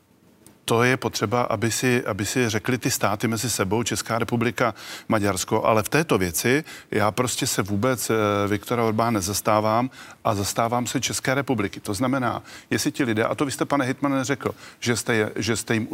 to 0.68 0.82
je 0.82 0.96
potřeba, 0.96 1.42
aby 1.42 1.70
si, 1.70 2.04
aby 2.04 2.26
si 2.26 2.48
řekli 2.48 2.78
ty 2.78 2.90
státy 2.90 3.28
mezi 3.28 3.50
sebou, 3.50 3.82
Česká 3.82 4.18
republika, 4.18 4.74
Maďarsko, 5.08 5.64
ale 5.64 5.82
v 5.82 5.88
této 5.88 6.18
věci 6.18 6.64
já 6.90 7.10
prostě 7.10 7.46
se 7.46 7.62
vůbec 7.62 8.10
eh, 8.10 8.14
Viktora 8.48 8.84
Orbán 8.84 9.14
nezastávám 9.14 9.90
a 10.24 10.34
zastávám 10.34 10.86
se 10.86 11.00
České 11.00 11.34
republiky. 11.34 11.80
To 11.80 11.94
znamená, 11.94 12.42
jestli 12.70 12.92
ti 12.92 13.04
lidé, 13.04 13.24
a 13.24 13.34
to 13.34 13.44
vy 13.44 13.50
jste, 13.50 13.64
pane 13.64 13.84
Hitman, 13.84 14.24
řekl, 14.24 14.50
že 14.80 14.96
jste, 14.96 15.30
že, 15.36 15.56
jste 15.56 15.74
jim, 15.74 15.88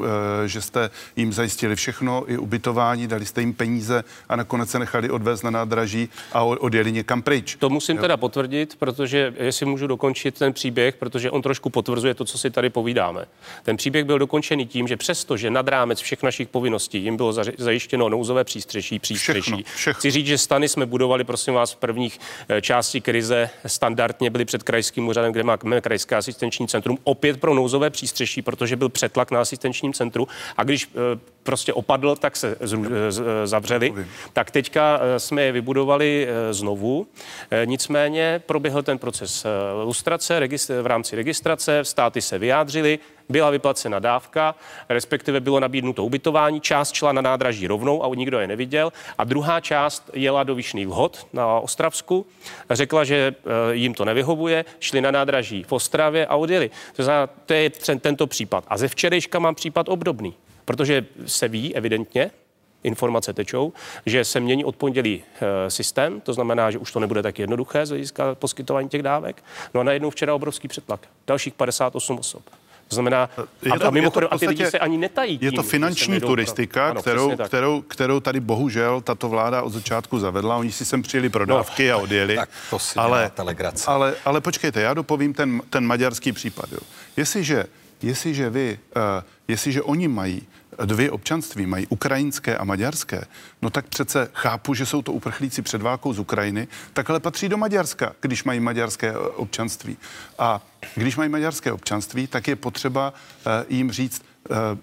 eh, 0.44 0.48
že 0.48 0.60
jste 0.60 0.90
jim 1.16 1.32
zajistili 1.32 1.76
všechno, 1.76 2.24
i 2.26 2.38
ubytování, 2.38 3.06
dali 3.06 3.26
jste 3.26 3.40
jim 3.40 3.54
peníze 3.54 4.04
a 4.28 4.36
nakonec 4.36 4.70
se 4.70 4.78
nechali 4.78 5.10
odvést 5.10 5.42
na 5.42 5.50
nádraží 5.50 6.08
a 6.32 6.42
odjeli 6.42 6.92
někam 6.92 7.22
pryč. 7.22 7.56
To 7.58 7.70
musím 7.70 7.96
jo. 7.96 8.02
teda 8.02 8.16
potvrdit, 8.16 8.76
protože 8.78 9.34
jestli 9.38 9.66
můžu 9.66 9.86
dokončit 9.86 10.38
ten 10.38 10.52
příběh, 10.52 10.96
protože 10.96 11.30
on 11.30 11.42
trošku 11.42 11.70
potvrzuje 11.70 12.14
to, 12.14 12.24
co 12.24 12.38
si 12.38 12.50
tady 12.50 12.70
povídáme. 12.70 13.24
Ten 13.62 13.76
příběh 13.76 14.04
byl 14.04 14.18
dokončený 14.18 14.63
dány 14.64 14.72
tím, 14.72 14.88
že 14.88 14.96
přesto, 14.96 15.36
že 15.36 15.50
nad 15.50 15.68
rámec 15.68 16.00
všech 16.00 16.22
našich 16.22 16.48
povinností 16.48 16.98
jim 16.98 17.16
bylo 17.16 17.32
zajištěno 17.58 18.08
nouzové 18.08 18.44
přístřeší, 18.44 18.98
přístřeší. 18.98 19.40
Všechno, 19.40 19.62
všechno. 19.76 19.98
Chci 19.98 20.10
říct, 20.10 20.26
že 20.26 20.38
stany 20.38 20.68
jsme 20.68 20.86
budovali, 20.86 21.24
prosím 21.24 21.54
vás, 21.54 21.72
v 21.72 21.76
prvních 21.76 22.20
eh, 22.48 22.62
části 22.62 23.00
krize 23.00 23.50
standardně 23.66 24.30
byli 24.30 24.44
před 24.44 24.62
krajským 24.62 25.08
úřadem, 25.08 25.32
kde 25.32 25.42
máme 25.42 25.80
krajské 25.80 26.16
asistenční 26.16 26.68
centrum, 26.68 26.98
opět 27.04 27.40
pro 27.40 27.54
nouzové 27.54 27.90
přístřeší, 27.90 28.42
protože 28.42 28.76
byl 28.76 28.88
přetlak 28.88 29.30
na 29.30 29.40
asistenčním 29.40 29.92
centru. 29.92 30.28
A 30.56 30.64
když 30.64 30.88
eh, 30.88 31.18
prostě 31.42 31.72
opadl, 31.72 32.16
tak 32.16 32.36
se 32.36 32.56
zru, 32.60 32.84
zavřeli. 33.44 33.94
Tak 34.32 34.50
teďka 34.50 35.00
eh, 35.00 35.20
jsme 35.20 35.42
je 35.42 35.52
vybudovali 35.52 36.28
znovu. 36.50 37.06
Nicméně 37.64 38.42
proběhl 38.46 38.82
ten 38.82 38.98
proces 38.98 39.46
lustrace 39.84 40.48
v 40.82 40.86
rámci 40.86 41.16
registrace, 41.16 41.84
státy 41.84 42.20
se 42.20 42.38
vyjádřili, 42.38 42.98
byla 43.28 43.50
vyplacena 43.50 43.98
dávka, 43.98 44.54
respektive 44.88 45.40
bylo 45.40 45.60
nabídnuto 45.60 46.04
ubytování, 46.04 46.60
část 46.60 46.94
šla 46.94 47.12
na 47.12 47.22
nádraží 47.22 47.66
rovnou 47.66 48.04
a 48.04 48.14
nikdo 48.14 48.38
je 48.38 48.46
neviděl 48.46 48.92
a 49.18 49.24
druhá 49.24 49.60
část 49.60 50.10
jela 50.12 50.42
do 50.42 50.54
Vyšných 50.54 50.86
vhod 50.86 51.26
na 51.32 51.60
Ostravsku, 51.60 52.26
řekla, 52.70 53.04
že 53.04 53.34
eh, 53.38 53.74
jim 53.74 53.94
to 53.94 54.04
nevyhovuje, 54.04 54.64
šli 54.80 55.00
na 55.00 55.10
nádraží 55.10 55.62
v 55.62 55.72
Ostravě 55.72 56.26
a 56.26 56.36
odjeli. 56.36 56.70
To, 56.96 57.04
znamená, 57.04 57.26
to 57.46 57.54
je 57.54 57.70
tento 58.00 58.26
případ. 58.26 58.64
A 58.68 58.78
ze 58.78 58.88
včerejška 58.88 59.38
mám 59.38 59.54
případ 59.54 59.88
obdobný, 59.88 60.34
protože 60.64 61.06
se 61.26 61.48
ví 61.48 61.74
evidentně, 61.74 62.30
informace 62.84 63.32
tečou, 63.32 63.72
že 64.06 64.24
se 64.24 64.40
mění 64.40 64.64
od 64.64 64.76
pondělí 64.76 65.22
e, 65.40 65.70
systém, 65.70 66.20
to 66.20 66.32
znamená, 66.32 66.70
že 66.70 66.78
už 66.78 66.92
to 66.92 67.00
nebude 67.00 67.22
tak 67.22 67.38
jednoduché 67.38 67.86
z 67.86 67.88
hlediska 67.88 68.34
poskytování 68.34 68.88
těch 68.88 69.02
dávek. 69.02 69.44
No 69.74 69.80
a 69.80 69.84
najednou 69.84 70.10
včera 70.10 70.34
obrovský 70.34 70.68
přetlak. 70.68 71.08
Dalších 71.26 71.54
58 71.54 72.18
osob. 72.18 72.42
To 72.88 72.94
znamená, 72.94 73.30
je 73.62 73.72
to, 73.78 73.84
a, 73.84 73.88
a 73.88 73.90
mimochodem, 73.90 74.28
a 74.32 74.38
ty 74.38 74.48
lidi 74.48 74.66
se 74.66 74.78
ani 74.78 74.96
netají. 74.96 75.38
Tím, 75.38 75.46
je 75.46 75.52
to 75.52 75.62
finanční 75.62 76.20
turistika, 76.20 76.90
ano, 76.90 77.00
kterou, 77.00 77.36
kterou, 77.36 77.82
kterou 77.82 78.20
tady 78.20 78.40
bohužel 78.40 79.00
tato 79.00 79.28
vláda 79.28 79.62
od 79.62 79.72
začátku 79.72 80.18
zavedla. 80.18 80.56
Oni 80.56 80.72
si 80.72 80.84
sem 80.84 81.02
přijeli 81.02 81.28
pro 81.28 81.46
no, 81.46 81.56
dávky 81.56 81.88
no, 81.88 81.94
a 81.94 81.98
odjeli. 81.98 82.36
Tak 82.36 82.48
to 82.70 82.78
si 82.78 82.98
ale, 82.98 83.30
ale, 83.86 84.14
ale 84.24 84.40
počkejte, 84.40 84.80
já 84.80 84.94
dopovím 84.94 85.34
ten, 85.34 85.62
ten 85.70 85.86
maďarský 85.86 86.32
případ. 86.32 86.72
Jo. 86.72 86.78
Jestliže, 87.16 87.64
jestliže 88.02 88.50
vy, 88.50 88.78
uh, 88.96 89.02
jestliže 89.48 89.82
oni 89.82 90.08
mají 90.08 90.42
dvě 90.84 91.10
občanství, 91.10 91.66
mají 91.66 91.86
ukrajinské 91.86 92.56
a 92.56 92.64
maďarské, 92.64 93.24
no 93.62 93.70
tak 93.70 93.86
přece 93.86 94.28
chápu, 94.34 94.74
že 94.74 94.86
jsou 94.86 95.02
to 95.02 95.12
uprchlíci 95.12 95.62
před 95.62 95.82
válkou 95.82 96.12
z 96.12 96.18
Ukrajiny, 96.18 96.68
tak 96.92 97.10
ale 97.10 97.20
patří 97.20 97.48
do 97.48 97.56
Maďarska, 97.56 98.12
když 98.20 98.44
mají 98.44 98.60
maďarské 98.60 99.08
eh, 99.08 99.18
občanství. 99.18 99.96
A 100.38 100.60
když 100.94 101.16
mají 101.16 101.30
maďarské 101.30 101.72
občanství, 101.72 102.26
tak 102.26 102.48
je 102.48 102.56
potřeba 102.56 103.10
uh, 103.10 103.52
jim 103.68 103.92
říct, 103.92 104.22
Eh, 104.22 104.33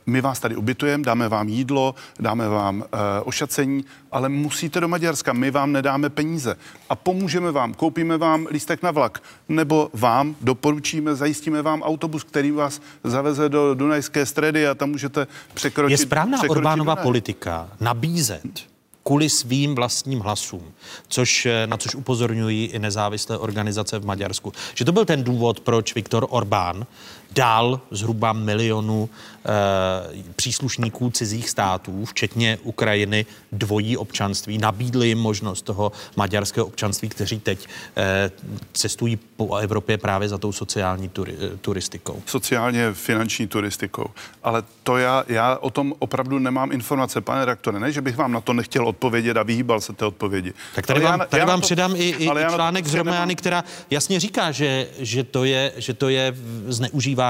my 0.06 0.22
vás 0.22 0.40
tady 0.40 0.56
ubytujeme, 0.56 1.04
dáme 1.04 1.30
vám 1.30 1.50
jídlo, 1.50 1.96
dáme 2.20 2.48
vám 2.48 2.80
uh, 2.80 2.86
ošacení, 3.24 3.86
ale 4.12 4.30
musíte 4.30 4.80
do 4.80 4.88
Maďarska, 4.88 5.34
my 5.34 5.52
vám 5.52 5.72
nedáme 5.72 6.10
peníze 6.10 6.56
a 6.90 6.96
pomůžeme 6.96 7.52
vám, 7.52 7.74
koupíme 7.74 8.18
vám 8.18 8.48
lístek 8.52 8.84
na 8.84 8.92
vlak, 8.92 9.24
nebo 9.50 9.90
vám 9.94 10.36
doporučíme, 10.42 11.16
zajistíme 11.16 11.62
vám 11.62 11.82
autobus, 11.82 12.24
který 12.24 12.52
vás 12.52 12.82
zaveze 13.04 13.50
do 13.50 13.74
Dunajské 13.74 14.26
stredy 14.26 14.68
a 14.68 14.76
tam 14.76 14.90
můžete 14.90 15.28
překročit. 15.54 15.92
Je 15.92 15.98
správná 15.98 16.38
překročit 16.38 16.58
Orbánova 16.58 16.96
politika 16.96 17.70
nabízet 17.80 18.72
kvůli 19.04 19.30
svým 19.30 19.76
vlastním 19.76 20.20
hlasům, 20.20 20.72
což, 21.08 21.46
eh, 21.46 21.68
na 21.68 21.78
což 21.78 21.96
upozorňují 21.96 22.66
i 22.66 22.80
nezávislé 22.80 23.38
organizace 23.38 24.00
v 24.00 24.06
Maďarsku. 24.06 24.54
Že 24.76 24.86
to 24.86 24.92
byl 24.92 25.06
ten 25.06 25.24
důvod, 25.24 25.60
proč 25.60 25.96
Viktor 25.96 26.28
Orbán 26.30 26.86
dál 27.34 27.82
zhruba 27.92 28.34
milionu 28.34 29.10
e, 29.10 30.34
příslušníků 30.36 31.10
cizích 31.10 31.50
států, 31.50 32.06
včetně 32.06 32.58
Ukrajiny, 32.64 33.26
dvojí 33.52 33.98
občanství. 33.98 34.58
Nabídli 34.58 35.08
jim 35.08 35.18
možnost 35.18 35.62
toho 35.62 35.92
maďarského 36.16 36.66
občanství, 36.66 37.10
kteří 37.10 37.40
teď 37.40 37.68
e, 37.98 38.32
cestují 38.74 39.20
po 39.36 39.56
Evropě 39.56 39.98
právě 39.98 40.30
za 40.30 40.38
tou 40.38 40.52
sociální 40.52 41.10
turi, 41.10 41.36
turistikou. 41.62 42.22
Sociálně 42.26 42.94
finanční 42.94 43.48
turistikou. 43.48 44.06
Ale 44.44 44.64
to 44.84 44.98
já, 44.98 45.24
já 45.28 45.58
o 45.58 45.70
tom 45.70 45.94
opravdu 46.00 46.40
nemám 46.40 46.72
informace, 46.72 47.22
pane 47.22 47.40
redaktore. 47.40 47.80
Ne, 47.80 47.92
že 47.92 48.02
bych 48.02 48.16
vám 48.16 48.32
na 48.32 48.42
to 48.42 48.54
nechtěl 48.54 48.88
odpovědět 48.88 49.38
a 49.38 49.44
vyhýbal 49.44 49.82
se 49.82 49.94
té 49.94 50.06
odpovědi. 50.06 50.54
Tak 50.76 50.88
tady 50.88 51.00
ale 51.00 51.12
vám, 51.12 51.20
já, 51.20 51.26
tady 51.26 51.40
já 51.40 51.46
vám 51.46 51.62
to, 51.62 51.66
předám 51.66 51.96
i, 51.96 52.16
i 52.20 52.30
článek 52.56 52.88
z 52.88 52.94
Romány, 52.94 53.36
která 53.36 53.64
jasně 53.90 54.20
říká, 54.20 54.52
že, 54.52 54.88
že, 55.00 55.24
to 55.24 55.44
je, 55.44 55.74
že 55.78 55.94
to 55.94 56.10
je 56.10 56.36
zneužívání 56.68 57.21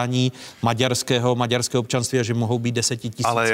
maďarského, 0.62 1.36
maďarského 1.36 1.82
občanství 1.82 2.20
a 2.20 2.24
že 2.24 2.34
mohou 2.34 2.60
být 2.60 2.76
desetitisíce 2.76 3.54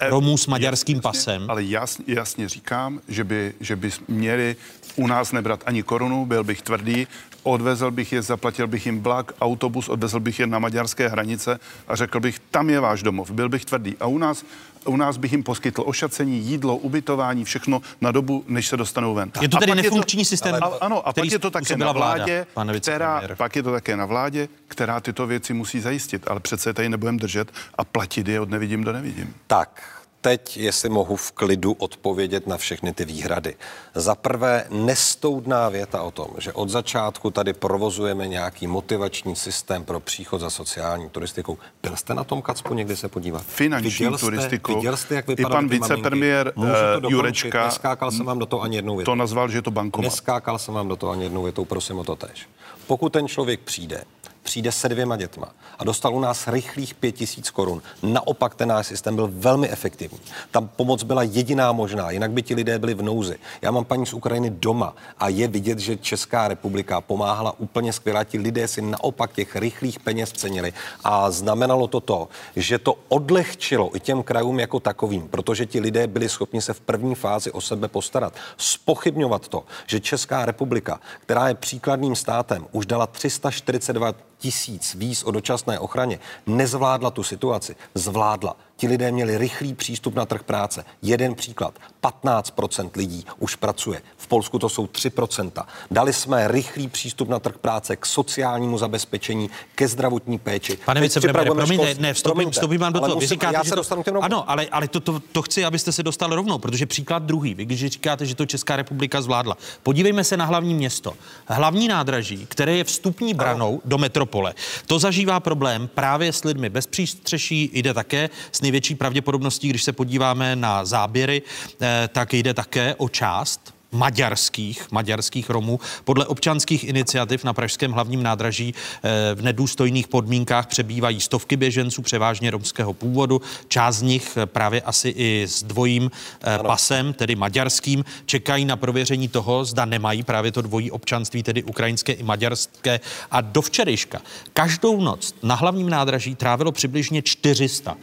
eh, 0.00 0.10
Romů 0.10 0.36
s 0.36 0.46
maďarským 0.46 0.96
jasně, 0.96 1.02
pasem. 1.02 1.50
Ale 1.50 1.64
jasně, 1.64 2.04
jasně 2.08 2.48
říkám, 2.48 3.00
že 3.08 3.24
by, 3.24 3.54
že 3.60 3.76
by 3.76 3.90
měli 4.08 4.56
u 4.96 5.06
nás 5.06 5.32
nebrat 5.32 5.62
ani 5.66 5.82
korunu, 5.82 6.26
byl 6.26 6.44
bych 6.44 6.62
tvrdý, 6.62 7.06
odvezl 7.42 7.90
bych 7.90 8.12
je, 8.12 8.22
zaplatil 8.22 8.66
bych 8.66 8.86
jim 8.86 9.02
vlak, 9.02 9.32
autobus, 9.40 9.88
odvezl 9.88 10.20
bych 10.20 10.38
je 10.38 10.46
na 10.46 10.58
maďarské 10.58 11.08
hranice 11.08 11.58
a 11.88 11.96
řekl 11.96 12.20
bych, 12.20 12.38
tam 12.50 12.70
je 12.70 12.80
váš 12.80 13.02
domov, 13.02 13.30
byl 13.30 13.48
bych 13.48 13.64
tvrdý. 13.64 13.96
A 14.00 14.06
u 14.06 14.18
nás 14.18 14.44
u 14.86 14.96
nás 14.96 15.16
bych 15.16 15.32
jim 15.32 15.42
poskytl 15.42 15.82
ošacení, 15.86 16.38
jídlo, 16.38 16.76
ubytování, 16.76 17.44
všechno 17.44 17.82
na 18.00 18.12
dobu, 18.12 18.44
než 18.48 18.66
se 18.68 18.76
dostanou 18.76 19.14
ven. 19.14 19.32
Je 19.40 19.48
to 19.48 19.56
tedy 19.56 19.74
nefunkční 19.74 20.24
to, 20.24 20.28
systém, 20.28 20.54
ale, 20.62 20.78
Ano, 20.80 21.08
a 21.08 21.12
pak 21.12 21.24
je 21.32 21.38
to 21.38 21.50
také 21.50 21.76
na 21.76 21.92
vládě, 21.92 22.46
vláda, 22.54 22.80
která, 22.80 23.22
pak 23.36 23.56
je 23.56 23.62
to 23.62 23.72
také 23.72 23.96
na 23.96 24.06
vládě, 24.06 24.48
která 24.68 25.00
tyto 25.00 25.26
věci 25.26 25.54
musí 25.54 25.80
zajistit. 25.80 26.28
Ale 26.28 26.40
přece 26.40 26.72
tady 26.72 26.88
nebudeme 26.88 27.18
držet 27.18 27.52
a 27.74 27.84
platit 27.84 28.28
je 28.28 28.40
od 28.40 28.50
nevidím 28.50 28.84
do 28.84 28.92
nevidím. 28.92 29.34
Tak, 29.46 29.95
teď, 30.26 30.56
jestli 30.56 30.88
mohu 30.88 31.16
v 31.16 31.32
klidu 31.32 31.72
odpovědět 31.72 32.46
na 32.46 32.56
všechny 32.56 32.92
ty 32.92 33.04
výhrady. 33.04 33.54
Za 33.94 34.14
prvé, 34.14 34.66
nestoudná 34.70 35.68
věta 35.68 36.02
o 36.02 36.10
tom, 36.10 36.26
že 36.38 36.52
od 36.52 36.68
začátku 36.68 37.30
tady 37.30 37.52
provozujeme 37.52 38.28
nějaký 38.28 38.66
motivační 38.66 39.36
systém 39.36 39.84
pro 39.84 40.00
příchod 40.00 40.40
za 40.40 40.50
sociální 40.50 41.10
turistikou. 41.10 41.58
Byl 41.82 41.96
jste 41.96 42.14
na 42.14 42.24
tom 42.24 42.42
Kacpu 42.42 42.74
někdy 42.74 42.96
se 42.96 43.08
podívat? 43.08 43.42
Finanční 43.42 43.90
viděl 43.90 44.18
jste, 44.18 44.26
turistikou. 44.26 44.74
Viděl 44.74 44.96
jste, 44.96 45.14
jak 45.14 45.28
I 45.28 45.42
pan 45.42 45.68
vicepremiér 45.68 46.52
uh, 46.54 46.66
Jurečka 47.08 47.64
Neskákal 47.64 48.10
jsem 48.10 48.26
vám 48.26 48.38
do 48.38 48.46
toho 48.46 48.62
ani 48.62 48.76
jednou 48.76 48.96
větou. 48.96 49.12
To 49.12 49.16
nazval, 49.16 49.48
že 49.48 49.58
je 49.58 49.62
to 49.62 49.70
bankomat. 49.70 50.04
Neskákal 50.04 50.58
jsem 50.58 50.74
vám 50.74 50.88
do 50.88 50.96
toho 50.96 51.12
ani 51.12 51.22
jednou 51.22 51.42
větou, 51.42 51.64
prosím 51.64 51.98
o 51.98 52.04
to 52.04 52.16
tež. 52.16 52.48
Pokud 52.86 53.12
ten 53.12 53.28
člověk 53.28 53.60
přijde 53.60 54.04
přijde 54.46 54.72
se 54.72 54.88
dvěma 54.88 55.16
dětma 55.16 55.48
a 55.78 55.84
dostal 55.84 56.14
u 56.14 56.20
nás 56.20 56.48
rychlých 56.48 56.94
pět 56.94 57.12
tisíc 57.12 57.50
korun. 57.50 57.82
Naopak 58.02 58.54
ten 58.54 58.68
náš 58.68 58.86
systém 58.86 59.16
byl 59.16 59.28
velmi 59.32 59.70
efektivní. 59.70 60.18
Tam 60.50 60.68
pomoc 60.68 61.02
byla 61.02 61.22
jediná 61.22 61.72
možná, 61.72 62.10
jinak 62.10 62.30
by 62.30 62.42
ti 62.42 62.54
lidé 62.54 62.78
byli 62.78 62.94
v 62.94 63.02
nouzi. 63.02 63.38
Já 63.62 63.70
mám 63.70 63.84
paní 63.84 64.06
z 64.06 64.14
Ukrajiny 64.14 64.50
doma 64.50 64.94
a 65.18 65.28
je 65.28 65.48
vidět, 65.48 65.78
že 65.78 65.96
Česká 65.96 66.48
republika 66.48 67.00
pomáhala 67.00 67.58
úplně 67.58 67.92
skvěle. 67.92 68.24
Ti 68.24 68.38
lidé 68.38 68.68
si 68.68 68.82
naopak 68.82 69.32
těch 69.32 69.56
rychlých 69.56 70.00
peněz 70.00 70.32
cenili 70.32 70.72
a 71.04 71.30
znamenalo 71.30 71.88
to 71.88 72.00
to, 72.00 72.28
že 72.56 72.78
to 72.78 72.98
odlehčilo 73.08 73.96
i 73.96 74.00
těm 74.00 74.22
krajům 74.22 74.60
jako 74.60 74.80
takovým, 74.80 75.28
protože 75.28 75.66
ti 75.66 75.80
lidé 75.80 76.06
byli 76.06 76.28
schopni 76.28 76.62
se 76.62 76.74
v 76.74 76.80
první 76.80 77.14
fázi 77.14 77.50
o 77.50 77.60
sebe 77.60 77.88
postarat. 77.88 78.34
Spochybňovat 78.56 79.48
to, 79.48 79.64
že 79.86 80.00
Česká 80.00 80.44
republika, 80.44 81.00
která 81.20 81.48
je 81.48 81.54
příkladným 81.54 82.16
státem, 82.16 82.66
už 82.72 82.86
dala 82.86 83.06
342 83.06 84.14
tisíc 84.38 84.94
víz 84.94 85.22
o 85.22 85.30
dočasné 85.30 85.78
ochraně 85.78 86.18
nezvládla 86.46 87.10
tu 87.10 87.22
situaci, 87.22 87.76
zvládla. 87.94 88.56
Ti 88.76 88.88
lidé 88.88 89.12
měli 89.12 89.38
rychlý 89.38 89.74
přístup 89.74 90.14
na 90.14 90.26
trh 90.26 90.42
práce. 90.42 90.84
Jeden 91.02 91.34
příklad. 91.34 91.74
15% 92.02 92.90
lidí 92.96 93.26
už 93.38 93.56
pracuje. 93.56 94.02
V 94.16 94.26
Polsku 94.26 94.58
to 94.58 94.68
jsou 94.68 94.86
3%. 94.86 95.64
Dali 95.90 96.12
jsme 96.12 96.48
rychlý 96.48 96.88
přístup 96.88 97.28
na 97.28 97.38
trh 97.38 97.58
práce 97.58 97.96
k 97.96 98.06
sociálnímu 98.06 98.78
zabezpečení, 98.78 99.50
ke 99.74 99.88
zdravotní 99.88 100.38
péči. 100.38 100.78
Pane 100.84 101.00
vicepremiére, 101.00 101.50
promiňte, 101.50 101.94
ne, 101.98 102.14
vstupím, 102.14 102.50
vstupím 102.50 102.80
vám 102.80 102.92
do 102.92 103.00
toho. 103.00 103.20
Vy 103.20 103.26
říkáte, 103.26 103.54
já 103.54 103.64
se 103.64 103.70
to, 103.70 103.76
dostanu 103.76 104.02
těm 104.02 104.18
Ano, 104.22 104.50
ale, 104.50 104.66
ale 104.66 104.88
to, 104.88 105.00
to, 105.00 105.20
to, 105.32 105.42
chci, 105.42 105.64
abyste 105.64 105.92
se 105.92 106.02
dostali 106.02 106.36
rovnou, 106.36 106.58
protože 106.58 106.86
příklad 106.86 107.22
druhý. 107.22 107.54
Vy 107.54 107.64
když 107.64 107.86
říkáte, 107.86 108.26
že 108.26 108.34
to 108.34 108.46
Česká 108.46 108.76
republika 108.76 109.22
zvládla. 109.22 109.56
Podívejme 109.82 110.24
se 110.24 110.36
na 110.36 110.44
hlavní 110.44 110.74
město. 110.74 111.14
Hlavní 111.46 111.88
nádraží, 111.88 112.46
které 112.46 112.76
je 112.76 112.84
vstupní 112.84 113.34
branou 113.34 113.68
ano. 113.68 113.80
do 113.84 113.98
metropole. 113.98 114.54
To 114.86 114.98
zažívá 114.98 115.40
problém 115.40 115.88
právě 115.94 116.32
s 116.32 116.44
lidmi 116.44 116.70
bez 116.70 116.86
přístřeší, 116.86 117.70
jde 117.72 117.94
také 117.94 118.30
s 118.52 118.60
největší 118.66 118.94
pravděpodobností, 118.94 119.68
když 119.68 119.82
se 119.82 119.92
podíváme 119.92 120.56
na 120.56 120.84
záběry, 120.84 121.42
eh, 121.80 122.08
tak 122.12 122.32
jde 122.32 122.54
také 122.54 122.94
o 122.94 123.08
část 123.08 123.75
maďarských, 123.96 124.86
maďarských 124.90 125.50
Romů. 125.50 125.80
Podle 126.04 126.26
občanských 126.26 126.84
iniciativ 126.84 127.44
na 127.44 127.52
Pražském 127.52 127.92
hlavním 127.92 128.22
nádraží 128.22 128.74
eh, 128.74 129.34
v 129.34 129.42
nedůstojných 129.42 130.08
podmínkách 130.08 130.66
přebývají 130.66 131.20
stovky 131.20 131.56
běženců, 131.56 132.02
převážně 132.02 132.50
romského 132.50 132.92
původu. 132.92 133.40
Část 133.68 133.96
z 133.96 134.02
nich 134.02 134.36
eh, 134.36 134.46
právě 134.46 134.80
asi 134.80 135.08
i 135.08 135.46
s 135.48 135.62
dvojím 135.62 136.10
ano. 136.42 136.64
pasem, 136.64 137.12
tedy 137.12 137.34
maďarským, 137.36 138.04
čekají 138.26 138.64
na 138.64 138.76
prověření 138.76 139.28
toho, 139.28 139.64
zda 139.64 139.84
nemají 139.84 140.22
právě 140.22 140.52
to 140.52 140.62
dvojí 140.62 140.90
občanství, 140.90 141.42
tedy 141.42 141.62
ukrajinské 141.62 142.12
i 142.12 142.22
maďarské. 142.22 143.00
A 143.30 143.40
do 143.40 143.62
včerejška 143.62 144.22
každou 144.52 145.00
noc 145.00 145.34
na 145.42 145.54
hlavním 145.54 145.90
nádraží 145.90 146.34
trávilo 146.34 146.72
přibližně 146.72 147.22
400 147.22 147.96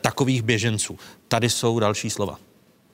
takových 0.00 0.42
běženců. 0.42 0.98
Tady 1.28 1.50
jsou 1.50 1.78
další 1.78 2.10
slova. 2.10 2.38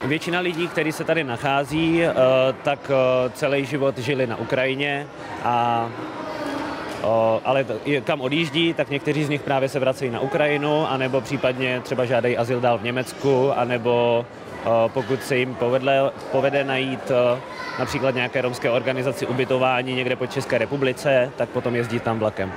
Většina 0.07 0.41
lidí, 0.41 0.69
kteří 0.69 0.93
se 0.93 1.05
tady 1.05 1.25
nachází, 1.25 2.03
eh, 2.05 2.15
tak 2.63 2.91
eh, 2.91 3.31
celý 3.31 3.67
život 3.67 3.99
žili 3.99 4.27
na 4.27 4.37
Ukrajině 4.37 5.07
a 5.45 5.89
ale 7.45 7.67
kam 8.05 8.21
odjíždí, 8.21 8.75
tak 8.75 8.91
někteří 8.91 9.25
z 9.25 9.29
nich 9.29 9.43
právě 9.43 9.69
se 9.69 9.79
vracejí 9.79 10.11
na 10.11 10.21
Ukrajinu, 10.21 10.91
anebo 10.91 11.21
případně 11.21 11.81
třeba 11.81 12.05
žádají 12.05 12.37
azyl 12.37 12.61
dál 12.61 12.79
v 12.79 12.83
Německu, 12.83 13.53
anebo 13.53 14.27
pokud 14.87 15.23
se 15.23 15.37
jim 15.37 15.55
povedle, 15.55 16.11
povede 16.33 16.65
najít 16.65 17.13
například 17.79 18.15
nějaké 18.15 18.41
romské 18.41 18.71
organizaci 18.71 19.27
ubytování 19.27 19.95
někde 19.95 20.17
po 20.17 20.27
České 20.27 20.59
republice, 20.59 21.33
tak 21.37 21.49
potom 21.49 21.77
jezdí 21.77 22.01
tam 22.01 22.19
vlakem. 22.19 22.53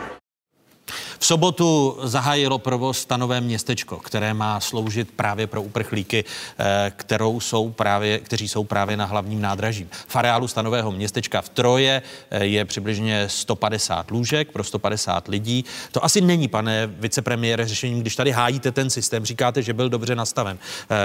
V 1.23 1.25
sobotu 1.25 1.97
zahájilo 2.03 2.59
provoz 2.59 2.99
stanové 2.99 3.41
městečko, 3.41 3.97
které 3.97 4.33
má 4.33 4.59
sloužit 4.59 5.11
právě 5.11 5.47
pro 5.47 5.61
uprchlíky, 5.61 6.25
eh, 6.57 6.91
kterou 6.95 7.39
jsou 7.39 7.69
právě, 7.69 8.19
kteří 8.19 8.47
jsou 8.47 8.63
právě 8.63 8.97
na 8.97 9.05
hlavním 9.05 9.41
nádraží. 9.41 9.87
V 10.07 10.15
areálu 10.15 10.47
stanového 10.47 10.91
městečka 10.91 11.41
v 11.41 11.49
Troje 11.49 12.01
eh, 12.31 12.45
je 12.45 12.65
přibližně 12.65 13.29
150 13.29 14.11
lůžek 14.11 14.51
pro 14.51 14.63
150 14.63 15.27
lidí. 15.27 15.65
To 15.91 16.05
asi 16.05 16.21
není, 16.21 16.47
pane 16.47 16.87
vicepremiére, 16.87 17.67
řešením, 17.67 18.01
když 18.01 18.15
tady 18.15 18.31
hájíte 18.31 18.71
ten 18.71 18.89
systém, 18.89 19.25
říkáte, 19.25 19.61
že 19.61 19.73
byl 19.73 19.89
dobře 19.89 20.15
nastaven. 20.15 20.57
Eh, 20.89 20.95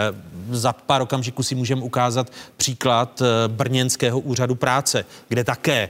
za 0.50 0.72
pár 0.72 1.02
okamžiků 1.02 1.42
si 1.42 1.54
můžeme 1.54 1.82
ukázat 1.82 2.32
příklad 2.56 3.22
Brněnského 3.46 4.20
úřadu 4.20 4.54
práce, 4.54 5.04
kde 5.28 5.44
také 5.44 5.88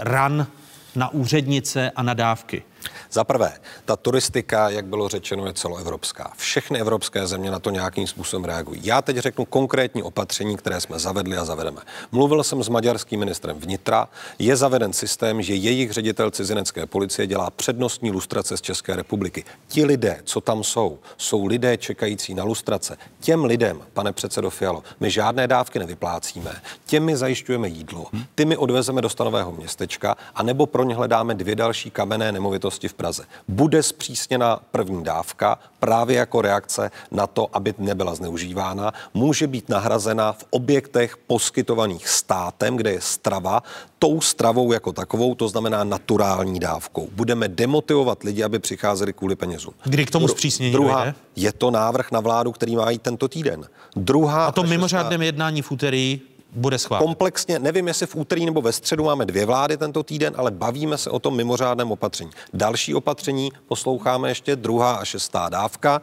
ran 0.00 0.46
na 0.94 1.08
úřednice 1.08 1.90
a 1.90 2.02
na 2.02 2.14
dávky. 2.14 2.62
Za 3.10 3.24
prvé, 3.24 3.52
ta 3.84 3.96
turistika, 3.96 4.70
jak 4.70 4.86
bylo 4.86 5.08
řečeno, 5.08 5.46
je 5.46 5.52
celoevropská. 5.52 6.32
Všechny 6.36 6.80
evropské 6.80 7.26
země 7.26 7.50
na 7.50 7.58
to 7.58 7.70
nějakým 7.70 8.06
způsobem 8.06 8.44
reagují. 8.44 8.80
Já 8.84 9.02
teď 9.02 9.16
řeknu 9.16 9.44
konkrétní 9.44 10.02
opatření, 10.02 10.56
které 10.56 10.80
jsme 10.80 10.98
zavedli 10.98 11.36
a 11.36 11.44
zavedeme. 11.44 11.80
Mluvil 12.12 12.44
jsem 12.44 12.62
s 12.62 12.68
maďarským 12.68 13.20
ministrem 13.20 13.58
vnitra. 13.58 14.08
Je 14.38 14.56
zaveden 14.56 14.92
systém, 14.92 15.42
že 15.42 15.54
jejich 15.54 15.90
ředitel 15.90 16.30
cizinecké 16.30 16.86
policie 16.86 17.26
dělá 17.26 17.50
přednostní 17.50 18.10
lustrace 18.10 18.56
z 18.56 18.60
České 18.60 18.96
republiky. 18.96 19.44
Ti 19.68 19.84
lidé, 19.84 20.20
co 20.24 20.40
tam 20.40 20.64
jsou, 20.64 20.98
jsou 21.16 21.46
lidé 21.46 21.76
čekající 21.76 22.34
na 22.34 22.44
lustrace. 22.44 22.96
Těm 23.20 23.44
lidem, 23.44 23.80
pane 23.92 24.12
předsedo 24.12 24.50
Fialo, 24.50 24.82
my 25.00 25.10
žádné 25.10 25.46
dávky 25.46 25.78
nevyplácíme. 25.78 26.52
Těm 26.86 27.04
my 27.04 27.16
zajišťujeme 27.16 27.68
jídlo. 27.68 28.06
Ty 28.34 28.44
my 28.44 28.56
odvezeme 28.56 29.02
do 29.02 29.08
stanového 29.08 29.52
městečka, 29.52 30.16
anebo 30.34 30.66
pro 30.66 30.84
ně 30.84 30.94
hledáme 30.94 31.34
dvě 31.34 31.56
další 31.56 31.90
kamenné 31.90 32.32
nemovitosti 32.32 32.77
v 32.86 32.94
Praze. 32.94 33.24
Bude 33.48 33.82
zpřísněna 33.82 34.60
první 34.70 35.04
dávka 35.04 35.58
právě 35.80 36.16
jako 36.16 36.42
reakce 36.42 36.90
na 37.10 37.26
to, 37.26 37.48
aby 37.52 37.74
nebyla 37.78 38.14
zneužívána. 38.14 38.92
Může 39.14 39.46
být 39.46 39.68
nahrazena 39.68 40.32
v 40.32 40.44
objektech 40.50 41.16
poskytovaných 41.16 42.08
státem, 42.08 42.76
kde 42.76 42.92
je 42.92 43.00
strava, 43.00 43.62
tou 43.98 44.20
stravou 44.20 44.72
jako 44.72 44.92
takovou, 44.92 45.34
to 45.34 45.48
znamená 45.48 45.84
naturální 45.84 46.60
dávkou. 46.60 47.08
Budeme 47.12 47.48
demotivovat 47.48 48.22
lidi, 48.22 48.42
aby 48.44 48.58
přicházeli 48.58 49.12
kvůli 49.12 49.36
penězům. 49.36 49.74
Kdy 49.84 50.06
k 50.06 50.10
tomu 50.10 50.28
zpřísnění 50.28 50.72
Druhá, 50.72 51.04
dojde? 51.04 51.14
je 51.36 51.52
to 51.52 51.70
návrh 51.70 52.10
na 52.12 52.20
vládu, 52.20 52.52
který 52.52 52.76
má 52.76 52.90
jít 52.90 53.02
tento 53.02 53.28
týden. 53.28 53.64
Druhá 53.96 54.46
a 54.46 54.52
to 54.52 54.62
mimořádném 54.62 55.22
jednání 55.22 55.62
v 55.62 55.70
úterý 55.70 56.20
bude 56.52 56.78
schválen. 56.78 57.06
Komplexně, 57.06 57.58
nevím, 57.58 57.88
jestli 57.88 58.06
v 58.06 58.16
úterý 58.16 58.46
nebo 58.46 58.62
ve 58.62 58.72
středu 58.72 59.04
máme 59.04 59.26
dvě 59.26 59.46
vlády 59.46 59.76
tento 59.76 60.02
týden, 60.02 60.34
ale 60.36 60.50
bavíme 60.50 60.98
se 60.98 61.10
o 61.10 61.18
tom 61.18 61.36
mimořádném 61.36 61.92
opatření. 61.92 62.30
Další 62.54 62.94
opatření, 62.94 63.52
posloucháme 63.68 64.28
ještě 64.28 64.56
druhá 64.56 64.94
a 64.94 65.04
šestá 65.04 65.48
dávka. 65.48 66.02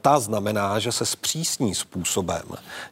Ta 0.00 0.20
znamená, 0.20 0.78
že 0.78 0.92
se 0.92 1.06
zpřísní 1.06 1.74
způsobem, 1.74 2.42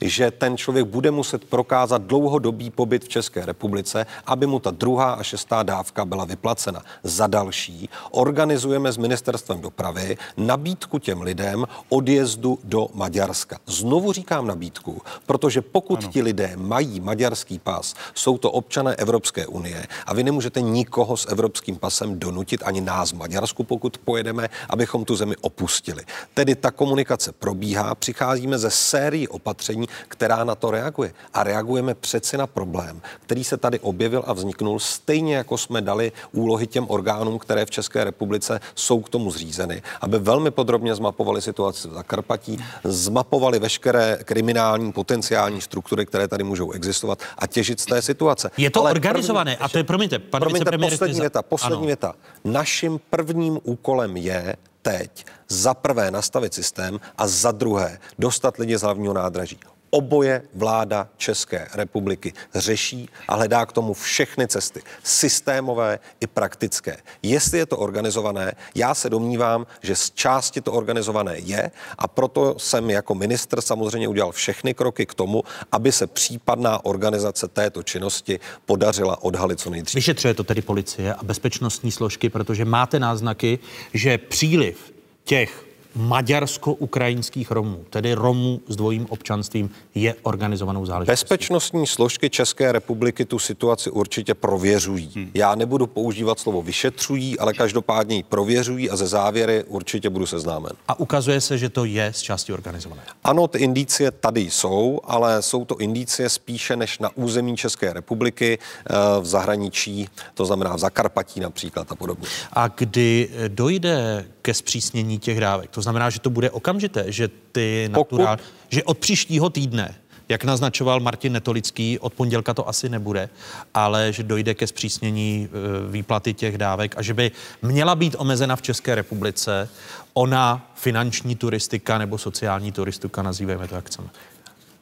že 0.01 0.31
ten 0.31 0.57
člověk 0.57 0.87
bude 0.87 1.11
muset 1.11 1.45
prokázat 1.45 2.03
dlouhodobý 2.03 2.71
pobyt 2.71 3.05
v 3.05 3.09
České 3.09 3.47
republice, 3.47 4.07
aby 4.27 4.47
mu 4.47 4.61
ta 4.61 4.71
druhá 4.71 5.13
a 5.13 5.23
šestá 5.23 5.63
dávka 5.63 6.05
byla 6.05 6.25
vyplacena. 6.25 6.83
Za 7.03 7.27
další, 7.27 7.89
organizujeme 8.11 8.93
s 8.93 8.97
ministerstvem 8.97 9.61
dopravy 9.61 10.17
nabídku 10.37 10.99
těm 10.99 11.23
lidem 11.23 11.67
odjezdu 11.89 12.59
do 12.65 12.87
Maďarska. 12.95 13.59
Znovu 13.67 14.13
říkám 14.13 14.47
nabídku, 14.47 15.03
protože 15.27 15.63
pokud 15.63 15.99
ano. 16.03 16.13
ti 16.13 16.23
lidé 16.23 16.53
mají 16.57 16.88
maďarský 17.01 17.59
pas, 17.59 17.95
jsou 18.15 18.39
to 18.39 18.51
občané 18.51 18.95
Evropské 18.95 19.47
unie 19.47 19.87
a 20.07 20.15
vy 20.15 20.25
nemůžete 20.25 20.61
nikoho 20.61 21.17
s 21.17 21.29
evropským 21.29 21.77
pasem 21.77 22.19
donutit, 22.19 22.63
ani 22.65 22.81
nás 22.81 23.13
v 23.13 23.17
Maďarsku, 23.17 23.65
pokud 23.65 23.99
pojedeme, 23.99 24.49
abychom 24.69 25.05
tu 25.05 25.17
zemi 25.17 25.37
opustili. 25.41 26.03
Tedy 26.35 26.55
ta 26.55 26.71
komunikace 26.71 27.33
probíhá, 27.33 27.95
přicházíme 27.95 28.59
ze 28.59 28.71
sérii 28.71 29.29
opatření, 29.29 29.89
která 30.09 30.45
na 30.45 30.55
to 30.55 30.71
reaguje. 30.71 31.13
A 31.35 31.43
reagujeme 31.43 31.95
přeci 31.95 32.37
na 32.37 32.47
problém, 32.47 33.01
který 33.27 33.45
se 33.45 33.57
tady 33.57 33.79
objevil 33.79 34.23
a 34.27 34.33
vzniknul 34.33 34.79
stejně 34.79 35.37
jako 35.37 35.59
jsme 35.59 35.81
dali 35.81 36.13
úlohy 36.33 36.67
těm 36.67 36.87
orgánům, 36.89 37.39
které 37.39 37.67
v 37.67 37.71
České 37.71 38.05
republice 38.05 38.61
jsou 38.75 39.01
k 39.01 39.09
tomu 39.09 39.31
zřízeny, 39.31 39.83
aby 40.01 40.19
velmi 40.19 40.51
podrobně 40.51 40.95
zmapovali 40.95 41.43
situaci 41.43 41.89
v 41.89 41.93
Zakarpatí, 41.93 42.65
zmapovali 42.85 43.59
veškeré 43.59 44.19
kriminální 44.25 44.93
potenciální 44.93 45.61
struktury, 45.61 46.07
které 46.07 46.29
tady 46.29 46.45
můžou 46.45 46.71
existovat 46.79 47.23
a 47.39 47.47
těžit 47.47 47.81
z 47.81 47.87
té 47.87 48.03
situace. 48.03 48.51
Je 48.57 48.71
to 48.71 48.81
Ale 48.81 48.91
organizované, 48.91 49.57
první, 49.57 49.65
a 49.65 49.69
to 49.69 49.79
je, 49.79 49.85
promiňte, 49.85 50.19
pane 50.19 50.41
promiňte, 50.41 50.79
poslední 50.79 51.21
věta, 51.21 51.43
poslední 51.43 51.77
ano. 51.77 51.87
věta. 51.87 52.15
Naším 52.45 53.01
prvním 53.11 53.59
úkolem 53.63 54.17
je 54.17 54.57
teď 54.83 55.27
za 55.49 55.75
prvé 55.75 56.11
nastavit 56.11 56.55
systém 56.55 57.01
a 57.19 57.29
za 57.29 57.53
druhé 57.53 57.99
dostat 58.19 58.57
lidi 58.57 58.79
z 58.79 58.83
hlavního 58.83 59.15
nádraží. 59.15 59.59
Oboje 59.91 60.43
vláda 60.55 61.09
České 61.17 61.69
republiky 61.75 62.33
řeší 62.55 63.09
a 63.29 63.35
hledá 63.35 63.67
k 63.67 63.73
tomu 63.73 63.95
všechny 63.95 64.49
cesty, 64.49 64.83
systémové 65.03 65.99
i 66.21 66.27
praktické. 66.27 66.97
Jestli 67.23 67.59
je 67.59 67.67
to 67.67 67.79
organizované, 67.79 68.53
já 68.75 68.95
se 68.95 69.11
domnívám, 69.11 69.67
že 69.83 69.97
z 69.97 70.11
části 70.11 70.61
to 70.61 70.73
organizované 70.73 71.39
je 71.39 71.71
a 71.99 72.09
proto 72.09 72.59
jsem 72.59 72.91
jako 72.91 73.15
ministr 73.15 73.61
samozřejmě 73.61 74.09
udělal 74.09 74.33
všechny 74.33 74.75
kroky 74.75 75.07
k 75.07 75.15
tomu, 75.15 75.43
aby 75.73 75.93
se 75.93 76.07
případná 76.07 76.85
organizace 76.85 77.49
této 77.49 77.83
činnosti 77.83 78.41
podařila 78.67 79.23
odhalit 79.23 79.61
co 79.61 79.71
nejdříve. 79.71 79.99
Vyšetřuje 79.99 80.35
to 80.35 80.45
tedy 80.45 80.63
policie 80.63 81.15
a 81.15 81.25
bezpečnostní 81.25 81.93
složky, 81.93 82.29
protože 82.29 82.65
máte 82.65 82.99
náznaky, 82.99 83.59
že 83.95 84.19
příliv 84.19 84.93
těch 85.25 85.68
maďarsko-ukrajinských 85.99 87.51
Romů, 87.51 87.85
tedy 87.91 88.15
Romů 88.15 88.61
s 88.69 88.77
dvojím 88.77 89.07
občanstvím, 89.11 89.71
je 89.95 90.15
organizovanou 90.23 90.87
záležitostí. 90.87 91.25
Bezpečnostní 91.25 91.87
složky 91.87 92.31
České 92.31 92.73
republiky 92.73 93.25
tu 93.25 93.39
situaci 93.39 93.91
určitě 93.91 94.35
prověřují. 94.35 95.11
Hmm. 95.15 95.31
Já 95.35 95.55
nebudu 95.55 95.87
používat 95.87 96.39
slovo 96.39 96.63
vyšetřují, 96.63 97.39
ale 97.39 97.55
každopádně 97.55 98.17
ji 98.17 98.23
prověřují 98.23 98.91
a 98.91 98.97
ze 98.97 99.07
závěry 99.07 99.65
určitě 99.65 100.11
budu 100.11 100.27
seznámen. 100.27 100.73
A 100.89 101.01
ukazuje 101.01 101.41
se, 101.41 101.59
že 101.59 101.69
to 101.69 101.85
je 101.85 102.13
z 102.13 102.21
části 102.21 102.53
organizované. 102.53 103.03
Ano, 103.25 103.49
ty 103.49 103.59
indicie 103.59 104.11
tady 104.11 104.41
jsou, 104.41 105.01
ale 105.05 105.43
jsou 105.43 105.65
to 105.65 105.77
indicie 105.77 106.29
spíše 106.29 106.77
než 106.77 106.99
na 106.99 107.17
území 107.17 107.57
České 107.57 107.93
republiky 107.93 108.59
eh, 108.59 108.95
v 109.21 109.27
zahraničí, 109.27 110.09
to 110.35 110.47
znamená 110.47 110.77
v 110.77 110.79
Zakarpatí 110.79 111.41
například 111.41 111.93
a 111.93 111.95
podobně. 111.95 112.29
A 112.53 112.69
kdy 112.69 113.31
dojde 113.49 114.25
ke 114.43 114.55
zpřísnění 114.55 115.19
těch 115.19 115.41
dávek. 115.41 115.71
To 115.71 115.83
znamená, 115.89 116.11
že 116.11 116.21
to 116.21 116.31
bude 116.31 116.51
okamžité, 116.51 117.13
že 117.13 117.29
ty 117.53 117.89
naturál, 117.93 118.37
Pokud... 118.37 118.49
že 118.69 118.85
od 118.85 118.99
příštího 118.99 119.51
týdne 119.51 119.95
jak 120.29 120.45
naznačoval 120.45 121.01
Martin 121.01 121.33
Netolický, 121.33 121.99
od 121.99 122.15
pondělka 122.15 122.55
to 122.55 122.69
asi 122.69 122.89
nebude, 122.89 123.29
ale 123.75 124.13
že 124.13 124.23
dojde 124.23 124.55
ke 124.55 124.67
zpřísnění 124.67 125.49
e, 125.49 125.91
výplaty 125.91 126.35
těch 126.35 126.59
dávek 126.59 126.95
a 126.99 127.03
že 127.03 127.15
by 127.15 127.31
měla 127.63 127.95
být 127.95 128.17
omezena 128.19 128.57
v 128.57 128.63
České 128.63 128.95
republice 128.95 129.69
ona 130.15 130.73
finanční 130.75 131.37
turistika 131.37 131.99
nebo 131.99 132.19
sociální 132.19 132.73
turistika, 132.73 133.23
nazývejme 133.23 133.69
to 133.69 133.75
jak 133.75 133.87
chceme. 133.87 134.09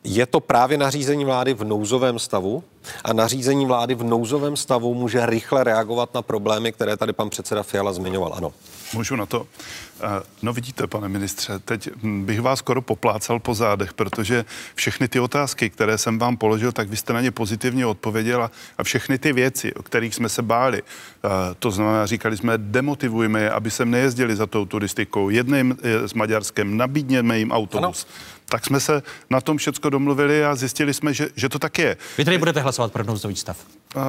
Je 0.04 0.26
to 0.26 0.40
právě 0.40 0.78
nařízení 0.78 1.24
vlády 1.24 1.54
v 1.54 1.64
nouzovém 1.64 2.18
stavu 2.18 2.64
a 3.04 3.12
nařízení 3.12 3.66
vlády 3.66 3.94
v 3.94 4.02
nouzovém 4.02 4.56
stavu 4.56 4.94
může 4.94 5.26
rychle 5.26 5.64
reagovat 5.64 6.14
na 6.14 6.22
problémy, 6.22 6.72
které 6.72 6.96
tady 6.96 7.12
pan 7.12 7.30
předseda 7.30 7.62
Fiala 7.62 7.92
zmiňoval. 7.92 8.34
Ano. 8.34 8.52
Můžu 8.94 9.16
na 9.16 9.26
to? 9.26 9.46
Eh, 10.00 10.22
no 10.42 10.52
vidíte, 10.52 10.86
pane 10.86 11.08
ministře, 11.08 11.58
teď 11.58 11.88
bych 12.02 12.40
vás 12.40 12.58
skoro 12.58 12.82
poplácal 12.82 13.38
po 13.38 13.54
zádech, 13.54 13.94
protože 13.94 14.44
všechny 14.74 15.08
ty 15.08 15.20
otázky, 15.20 15.70
které 15.70 15.98
jsem 15.98 16.18
vám 16.18 16.36
položil, 16.36 16.72
tak 16.72 16.88
vy 16.88 16.96
jste 16.96 17.12
na 17.12 17.20
ně 17.20 17.30
pozitivně 17.30 17.86
odpověděla 17.86 18.50
a 18.78 18.84
všechny 18.84 19.18
ty 19.18 19.32
věci, 19.32 19.74
o 19.74 19.82
kterých 19.82 20.14
jsme 20.14 20.28
se 20.28 20.42
báli, 20.42 20.82
eh, 20.82 21.28
to 21.58 21.70
znamená, 21.70 22.06
říkali 22.06 22.36
jsme, 22.36 22.58
demotivujme 22.58 23.40
je, 23.40 23.50
aby 23.50 23.70
sem 23.70 23.90
nejezdili 23.90 24.36
za 24.36 24.46
tou 24.46 24.64
turistikou, 24.64 25.30
jedným 25.30 25.78
s 25.82 26.14
Maďarskem, 26.14 26.76
nabídněme 26.76 27.38
jim 27.38 27.52
autobus. 27.52 28.06
Ano 28.08 28.36
tak 28.48 28.66
jsme 28.66 28.80
se 28.80 29.02
na 29.30 29.40
tom 29.40 29.56
všecko 29.56 29.90
domluvili 29.90 30.44
a 30.44 30.54
zjistili 30.54 30.94
jsme, 30.94 31.14
že, 31.14 31.28
že 31.36 31.48
to 31.48 31.58
tak 31.58 31.78
je. 31.78 31.96
Vy 32.18 32.24
tady 32.24 32.38
budete 32.38 32.60
hlasovat 32.60 32.75
pro 32.88 33.04
nouzový 33.04 33.36
stav? 33.36 33.56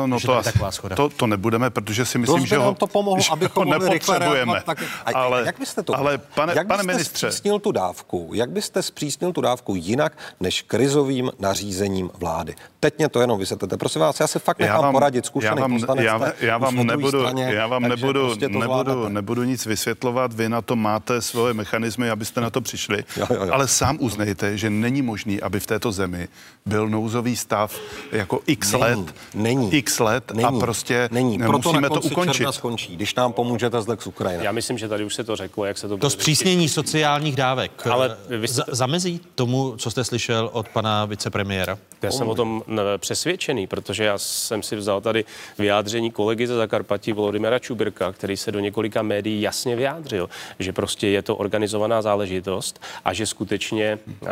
No 0.06 0.20
to, 0.20 0.38
asi, 0.38 0.52
to, 0.96 1.10
to 1.10 1.28
nebudeme, 1.28 1.70
protože 1.70 2.06
si 2.06 2.18
myslím, 2.18 2.46
že 2.46 2.58
ho, 2.58 2.76
to 2.76 2.88
pomohlo, 2.88 3.22
že 3.22 3.50
ho 3.54 3.66
nepotřebujeme. 3.66 4.62
Tak, 4.66 4.84
ale, 5.14 5.44
jak 5.46 5.60
byste 5.60 5.84
to, 5.84 5.98
ale 5.98 6.18
pane, 6.18 6.54
jak 6.56 6.68
pane 6.68 6.84
ministře, 6.84 7.32
zpřísnil 7.32 7.60
tu 7.60 7.72
dávku? 7.72 8.32
Jak 8.34 8.50
byste 8.50 8.84
zpřísnil 8.84 9.34
tu 9.34 9.42
dávku 9.42 9.76
jinak 9.76 10.18
než 10.40 10.62
krizovým 10.62 11.32
nařízením 11.40 12.10
vlády? 12.18 12.56
Teď 12.80 12.98
mě 12.98 13.10
to 13.10 13.22
jenom 13.22 13.40
vysvětlete. 13.40 13.78
Prosím 13.78 14.02
vás, 14.02 14.20
já 14.20 14.28
se 14.28 14.40
fakt 14.40 14.60
nechám 14.60 14.82
vám, 14.82 14.92
poradit 14.92 15.26
zkušený 15.26 15.56
já 15.58 15.68
vám, 15.68 16.00
já, 16.00 16.34
já 16.40 16.58
vám 16.58 16.76
nebudu, 16.76 17.20
straně, 17.20 17.50
já 17.54 17.68
vám 17.68 17.82
nebudu, 17.82 18.26
prostě 18.26 18.50
nebudu, 18.50 19.10
nebudu 19.10 19.44
nic 19.44 19.66
vysvětlovat. 19.66 20.34
Vy 20.34 20.50
na 20.50 20.62
to 20.62 20.76
máte 20.76 21.22
svoje 21.22 21.54
mechanismy, 21.54 22.10
abyste 22.10 22.42
na 22.42 22.50
to 22.50 22.62
přišli. 22.62 23.04
Jo, 23.18 23.28
jo, 23.30 23.44
jo. 23.46 23.54
Ale 23.54 23.68
sám 23.68 23.98
uznejte, 24.00 24.58
že 24.58 24.70
není 24.70 25.02
možný, 25.02 25.42
aby 25.42 25.60
v 25.60 25.66
této 25.66 25.92
zemi 25.92 26.28
byl 26.66 26.90
nouzový 26.90 27.36
stav 27.36 27.80
jako 28.12 28.40
x 28.48 28.72
není, 28.72 28.84
let. 28.84 29.16
Není. 29.34 29.74
X 29.74 30.00
let 30.00 30.32
není, 30.32 30.46
a 30.46 30.52
prostě 30.52 31.10
není. 31.12 31.38
Proto 31.38 31.70
musíme 31.70 31.90
to 31.90 32.02
ukončit. 32.02 32.48
skončí, 32.52 32.96
když 32.96 33.16
nám 33.16 33.34
pomůžete 33.34 33.82
z 33.82 33.88
Lex 33.88 34.08
Ukrajina. 34.08 34.44
Já 34.44 34.52
myslím, 34.52 34.78
že 34.78 34.88
tady 34.88 35.06
už 35.06 35.16
se 35.16 35.24
to 35.24 35.36
řeklo, 35.36 35.66
jak 35.66 35.78
se 35.78 35.88
to... 35.88 35.98
To 35.98 36.10
zpřísnění 36.10 36.70
sociálních 36.70 37.36
dávek 37.36 37.88
ale 37.92 38.18
vy 38.30 38.48
jste... 38.48 38.64
zamezí 38.68 39.22
tomu, 39.36 39.76
co 39.78 39.92
jste 39.92 40.04
slyšel 40.04 40.50
od 40.54 40.68
pana 40.70 41.06
vicepremiéra? 41.06 41.78
Já 42.02 42.12
jsem 42.12 42.30
o 42.30 42.36
tom 42.36 42.64
přesvědčený, 42.98 43.68
protože 43.68 44.04
já 44.04 44.18
jsem 44.18 44.64
si 44.64 44.76
vzal 44.76 45.02
tady 45.02 45.26
vyjádření 45.58 46.12
kolegy 46.12 46.48
ze 46.48 46.56
Zakarpatí 46.56 47.14
Volodymyra 47.14 47.60
Čubirka, 47.60 48.12
který 48.12 48.38
se 48.38 48.52
do 48.52 48.60
několika 48.60 49.02
médií 49.02 49.42
jasně 49.42 49.76
vyjádřil, 49.76 50.30
že 50.60 50.74
prostě 50.74 51.08
je 51.08 51.22
to 51.22 51.36
organizovaná 51.36 52.02
záležitost 52.02 52.82
a 53.06 53.14
že 53.14 53.26
skutečně 53.26 54.00
uh, 54.08 54.28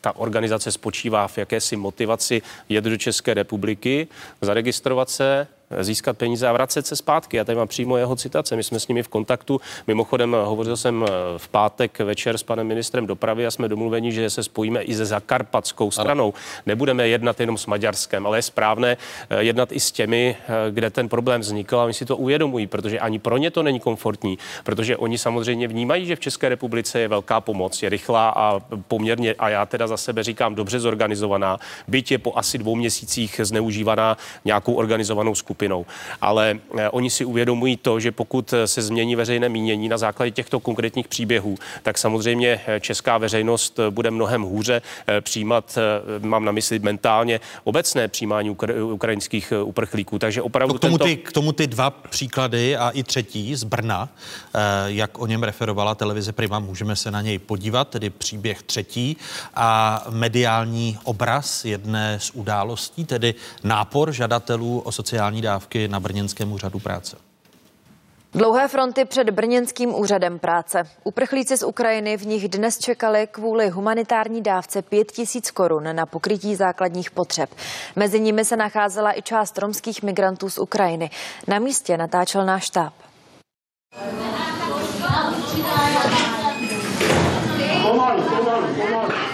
ta 0.00 0.16
organizace 0.16 0.72
spočívá 0.72 1.28
v 1.28 1.38
jakési 1.38 1.76
motivaci 1.76 2.42
jet 2.68 2.84
do 2.84 2.96
České 2.96 3.34
republiky, 3.34 4.08
zaregistrovat 4.40 5.10
se, 5.10 5.46
získat 5.80 6.18
peníze 6.18 6.48
a 6.48 6.52
vracet 6.52 6.86
se 6.86 6.96
zpátky. 6.96 7.36
Já 7.36 7.44
tady 7.44 7.56
mám 7.56 7.68
přímo 7.68 7.96
jeho 7.96 8.16
citace. 8.16 8.56
My 8.56 8.62
jsme 8.62 8.80
s 8.80 8.88
nimi 8.88 9.02
v 9.02 9.08
kontaktu. 9.08 9.60
Mimochodem, 9.86 10.36
hovořil 10.44 10.76
jsem 10.76 11.04
eh, 11.04 11.08
v 11.36 11.48
pátek 11.48 11.98
večer 11.98 12.38
s 12.38 12.42
panem 12.42 12.66
ministrem 12.66 13.06
dopravy 13.06 13.46
a 13.46 13.50
jsme 13.50 13.68
domluveni, 13.68 14.12
že 14.12 14.30
se 14.30 14.42
spojíme 14.42 14.82
i 14.82 14.94
se 14.94 15.04
zakarpatskou 15.04 15.90
stranou. 15.90 16.24
Ano. 16.24 16.32
Nebudeme 16.66 17.08
jednat 17.08 17.40
jenom 17.40 17.58
s 17.58 17.66
Maďarskem, 17.66 18.26
ale 18.26 18.38
je 18.38 18.42
správné 18.42 18.96
eh, 19.30 19.42
jednat 19.42 19.72
i 19.72 19.80
s 19.80 19.92
těmi, 19.92 20.36
eh, 20.40 20.70
kde 20.70 20.90
ten 20.90 21.08
problém 21.08 21.40
vznikl 21.40 21.80
a 21.80 21.84
oni 21.84 21.94
si 21.94 22.04
to 22.04 22.16
uvědomují, 22.16 22.66
protože 22.66 23.00
ani 23.00 23.18
pro 23.18 23.36
ně 23.36 23.50
to 23.50 23.62
není 23.62 23.80
komfortní, 23.80 24.38
protože 24.64 24.96
oni 24.96 25.18
samozřejmě 25.18 25.68
vnímají, 25.68 26.06
že 26.06 26.16
v 26.16 26.20
České 26.20 26.48
republice 26.48 27.00
je 27.00 27.08
velká 27.08 27.40
pomoc, 27.40 27.82
je 27.82 27.88
rychlá 27.88 28.28
a 28.36 28.60
poměrně, 28.88 29.34
a 29.38 29.48
já 29.48 29.66
teda 29.66 29.86
za 29.86 29.96
sebe 29.96 30.22
říkám, 30.22 30.54
dobře 30.54 30.80
zorganizovaná, 30.80 31.58
byť 31.88 32.10
je 32.10 32.18
po 32.18 32.32
asi 32.36 32.58
dvou 32.58 32.76
měsících 32.76 33.40
zneužívaná 33.44 34.16
nějakou 34.44 34.74
organizovanou 34.74 35.34
skupinou 35.34 35.57
skupinou. 35.58 35.86
Ale 36.20 36.58
oni 36.90 37.10
si 37.10 37.24
uvědomují 37.24 37.76
to, 37.76 38.00
že 38.00 38.12
pokud 38.12 38.54
se 38.64 38.82
změní 38.82 39.16
veřejné 39.16 39.48
mínění 39.48 39.88
na 39.88 39.98
základě 39.98 40.30
těchto 40.30 40.60
konkrétních 40.60 41.08
příběhů, 41.08 41.58
tak 41.82 41.98
samozřejmě 41.98 42.60
česká 42.80 43.18
veřejnost 43.18 43.80
bude 43.90 44.10
mnohem 44.10 44.42
hůře 44.42 44.82
přijímat, 45.20 45.78
mám 46.22 46.44
na 46.44 46.52
mysli 46.52 46.78
mentálně, 46.78 47.40
obecné 47.64 48.08
přijímání 48.08 48.50
ukrajinských 48.92 49.52
uprchlíků. 49.64 50.18
Takže 50.18 50.42
opravdu 50.42 50.74
k 50.74 50.80
tomu, 50.80 50.98
tento... 50.98 51.04
ty, 51.04 51.16
k 51.16 51.32
tomu 51.32 51.52
ty 51.52 51.66
dva 51.66 51.90
příklady 51.90 52.76
a 52.76 52.90
i 52.90 53.02
třetí 53.02 53.54
z 53.54 53.64
Brna, 53.64 54.08
jak 54.86 55.18
o 55.18 55.26
něm 55.26 55.42
referovala 55.42 55.94
televize 55.94 56.32
Prima, 56.32 56.58
můžeme 56.58 56.96
se 56.96 57.10
na 57.10 57.22
něj 57.22 57.38
podívat, 57.38 57.88
tedy 57.88 58.10
příběh 58.10 58.62
třetí 58.62 59.16
a 59.54 60.04
mediální 60.10 60.98
obraz 61.04 61.64
jedné 61.64 62.18
z 62.20 62.30
událostí, 62.34 63.04
tedy 63.04 63.34
nápor 63.64 64.12
žadatelů 64.12 64.80
o 64.80 64.92
sociální 64.92 65.42
dávky 65.42 65.47
na 65.88 66.00
Brněnském 66.00 66.52
úřadu 66.52 66.78
práce. 66.78 67.16
Dlouhé 68.34 68.68
fronty 68.68 69.04
před 69.04 69.30
brněnským 69.30 69.94
úřadem 69.94 70.38
práce. 70.38 70.88
Uprchlíci 71.04 71.56
z 71.56 71.62
Ukrajiny 71.62 72.16
v 72.16 72.26
nich 72.26 72.48
dnes 72.48 72.78
čekali 72.78 73.28
kvůli 73.30 73.68
humanitární 73.68 74.42
dávce 74.42 74.82
5 74.82 75.12
tisíc 75.12 75.50
korun 75.50 75.96
na 75.96 76.06
pokrytí 76.06 76.56
základních 76.56 77.10
potřeb. 77.10 77.50
Mezi 77.96 78.20
nimi 78.20 78.44
se 78.44 78.56
nacházela 78.56 79.18
i 79.18 79.22
část 79.22 79.58
romských 79.58 80.02
migrantů 80.02 80.50
z 80.50 80.58
Ukrajiny. 80.58 81.10
Na 81.46 81.58
místě 81.58 81.96
natáčel 81.96 82.46
náš 82.46 82.64
štáb. 82.64 82.92
Pomalu, 87.82 88.22
pomalu, 88.22 88.74
pomalu. 88.74 89.27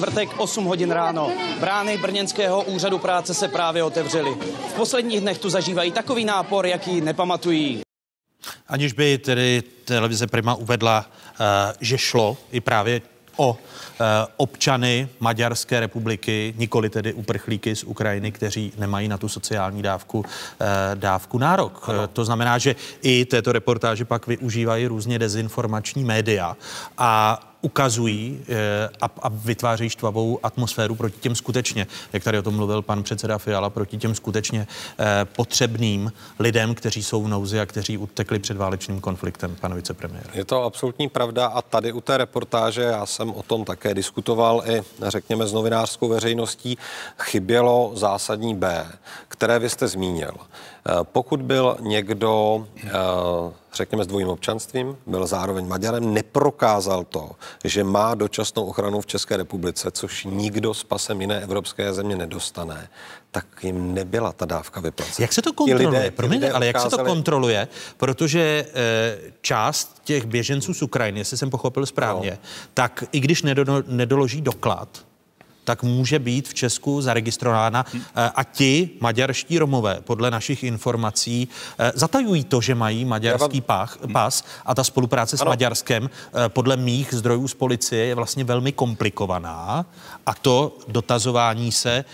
Čtvrtek 0.00 0.40
8 0.40 0.64
hodin 0.64 0.90
ráno. 0.90 1.30
Brány 1.60 1.98
brněnského 1.98 2.62
úřadu 2.62 2.98
práce 2.98 3.34
se 3.34 3.48
právě 3.48 3.82
otevřely. 3.82 4.34
V 4.68 4.72
posledních 4.72 5.20
dnech 5.20 5.38
tu 5.38 5.50
zažívají 5.50 5.92
takový 5.92 6.24
nápor, 6.24 6.66
jaký 6.66 7.00
nepamatují. 7.00 7.80
Aniž 8.68 8.92
by 8.92 9.18
tedy 9.18 9.62
televize 9.84 10.26
Prima 10.26 10.54
uvedla, 10.54 11.06
uh, 11.06 11.46
že 11.80 11.98
šlo 11.98 12.36
i 12.52 12.60
právě 12.60 13.02
o 13.36 13.56
eh, 13.56 14.04
občany 14.36 15.08
Maďarské 15.20 15.80
republiky, 15.80 16.54
nikoli 16.56 16.90
tedy 16.90 17.12
uprchlíky 17.12 17.76
z 17.76 17.84
Ukrajiny, 17.84 18.32
kteří 18.32 18.72
nemají 18.78 19.08
na 19.08 19.18
tu 19.18 19.28
sociální 19.28 19.82
dávku, 19.82 20.24
eh, 20.60 20.66
dávku 20.94 21.38
nárok. 21.38 21.88
Ano. 21.88 22.06
To 22.06 22.24
znamená, 22.24 22.58
že 22.58 22.76
i 23.02 23.24
této 23.24 23.52
reportáže 23.52 24.04
pak 24.04 24.26
využívají 24.26 24.86
různě 24.86 25.18
dezinformační 25.18 26.04
média 26.04 26.56
a 26.98 27.40
ukazují 27.62 28.44
eh, 28.48 28.88
a, 29.00 29.10
a 29.22 29.28
vytvářejí 29.28 29.90
štvavou 29.90 30.38
atmosféru 30.42 30.94
proti 30.94 31.20
těm 31.20 31.34
skutečně, 31.34 31.86
jak 32.12 32.24
tady 32.24 32.38
o 32.38 32.42
tom 32.42 32.56
mluvil 32.56 32.82
pan 32.82 33.02
předseda 33.02 33.38
Fiala, 33.38 33.70
proti 33.70 33.96
těm 33.96 34.14
skutečně 34.14 34.66
eh, 34.98 35.24
potřebným 35.24 36.12
lidem, 36.38 36.74
kteří 36.74 37.02
jsou 37.02 37.22
v 37.22 37.28
nouzi 37.28 37.60
a 37.60 37.66
kteří 37.66 37.98
utekli 37.98 38.38
před 38.38 38.56
válečným 38.56 39.00
konfliktem, 39.00 39.56
pane 39.60 39.74
vicepremiér. 39.74 40.30
Je 40.34 40.44
to 40.44 40.62
absolutní 40.62 41.08
pravda 41.08 41.46
a 41.46 41.62
tady 41.62 41.92
u 41.92 42.00
té 42.00 42.16
reportáže, 42.16 42.82
já 42.82 43.06
jsem 43.06 43.30
o 43.30 43.42
tom 43.42 43.64
také 43.64 43.94
diskutoval 43.94 44.62
i, 44.66 44.82
řekněme, 45.02 45.46
s 45.46 45.52
novinářskou 45.52 46.08
veřejností, 46.08 46.78
chybělo 47.18 47.92
zásadní 47.94 48.54
B, 48.54 48.86
které 49.28 49.58
vy 49.58 49.70
jste 49.70 49.88
zmínil. 49.88 50.34
Eh, 50.88 50.92
pokud 51.02 51.42
byl 51.42 51.76
někdo, 51.80 52.66
eh, 52.84 52.90
řekněme, 53.74 54.04
s 54.04 54.06
dvojím 54.06 54.28
občanstvím, 54.28 54.96
byl 55.06 55.26
zároveň 55.26 55.68
Maďarem, 55.68 56.14
neprokázal 56.14 57.04
to, 57.04 57.30
že 57.64 57.84
má 57.84 58.14
dočasnou 58.14 58.64
ochranu 58.64 59.00
v 59.00 59.06
České 59.06 59.36
republice, 59.36 59.90
což 59.90 60.24
nikdo 60.24 60.74
s 60.74 60.84
pasem 60.84 61.20
jiné 61.20 61.40
evropské 61.40 61.92
země 61.92 62.16
nedostane, 62.16 62.88
tak 63.30 63.46
jim 63.62 63.94
nebyla 63.94 64.32
ta 64.32 64.46
dávka 64.46 64.80
vyplacena. 64.80 65.24
Jak 65.24 65.32
se 65.32 65.42
to 65.42 65.52
kontroluje? 65.52 65.88
Lidé, 65.88 66.10
Promiň, 66.10 66.50
ale 66.54 66.66
jak 66.66 66.80
se 66.80 66.90
to 66.90 66.98
kontroluje? 66.98 67.68
Protože 67.96 68.40
e, 68.40 69.18
část 69.40 70.00
těch 70.04 70.26
běženců 70.26 70.74
z 70.74 70.82
Ukrajiny, 70.82 71.20
jestli 71.20 71.36
jsem 71.36 71.50
pochopil 71.50 71.86
správně, 71.86 72.30
no. 72.30 72.48
tak 72.74 73.04
i 73.12 73.20
když 73.20 73.42
nedoloží 73.86 74.40
doklad, 74.40 74.88
tak 75.64 75.82
může 75.82 76.18
být 76.18 76.48
v 76.48 76.54
Česku 76.54 77.00
zaregistrována 77.02 77.84
hm. 77.94 78.02
a 78.34 78.44
ti 78.44 78.90
maďarští 79.00 79.58
Romové, 79.58 80.00
podle 80.00 80.30
našich 80.30 80.64
informací, 80.64 81.48
eh, 81.78 81.92
zatajují 81.94 82.44
to, 82.44 82.60
že 82.60 82.74
mají 82.74 83.04
maďarský 83.04 83.60
pách, 83.60 83.98
hm. 84.04 84.12
pas 84.12 84.44
a 84.66 84.74
ta 84.74 84.84
spolupráce 84.84 85.36
s 85.36 85.40
ano. 85.40 85.48
Maďarskem 85.48 86.10
eh, 86.10 86.48
podle 86.48 86.76
mých 86.76 87.14
zdrojů 87.14 87.48
z 87.48 87.54
policie 87.54 88.04
je 88.04 88.14
vlastně 88.14 88.44
velmi 88.44 88.72
komplikovaná 88.72 89.86
a 90.26 90.34
to 90.34 90.78
dotazování 90.88 91.72
se 91.72 92.04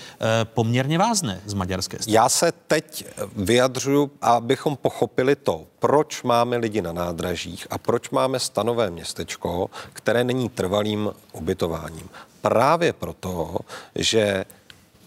poměrně 0.45 0.99
vázne 0.99 1.41
z 1.47 1.55
maďarské 1.55 1.97
strany. 1.97 2.15
Já 2.15 2.29
se 2.29 2.53
teď 2.67 3.05
vyjadřuju, 3.37 4.11
abychom 4.23 4.77
pochopili 4.77 5.37
to, 5.37 5.67
proč 5.79 6.23
máme 6.23 6.57
lidi 6.57 6.83
na 6.83 6.93
nádražích 6.93 7.67
a 7.71 7.79
proč 7.79 8.11
máme 8.11 8.39
stanové 8.39 8.91
městečko, 8.91 9.71
které 9.93 10.25
není 10.25 10.49
trvalým 10.49 11.11
ubytováním 11.33 12.09
právě 12.49 12.93
proto, 12.93 13.57
že 13.95 14.45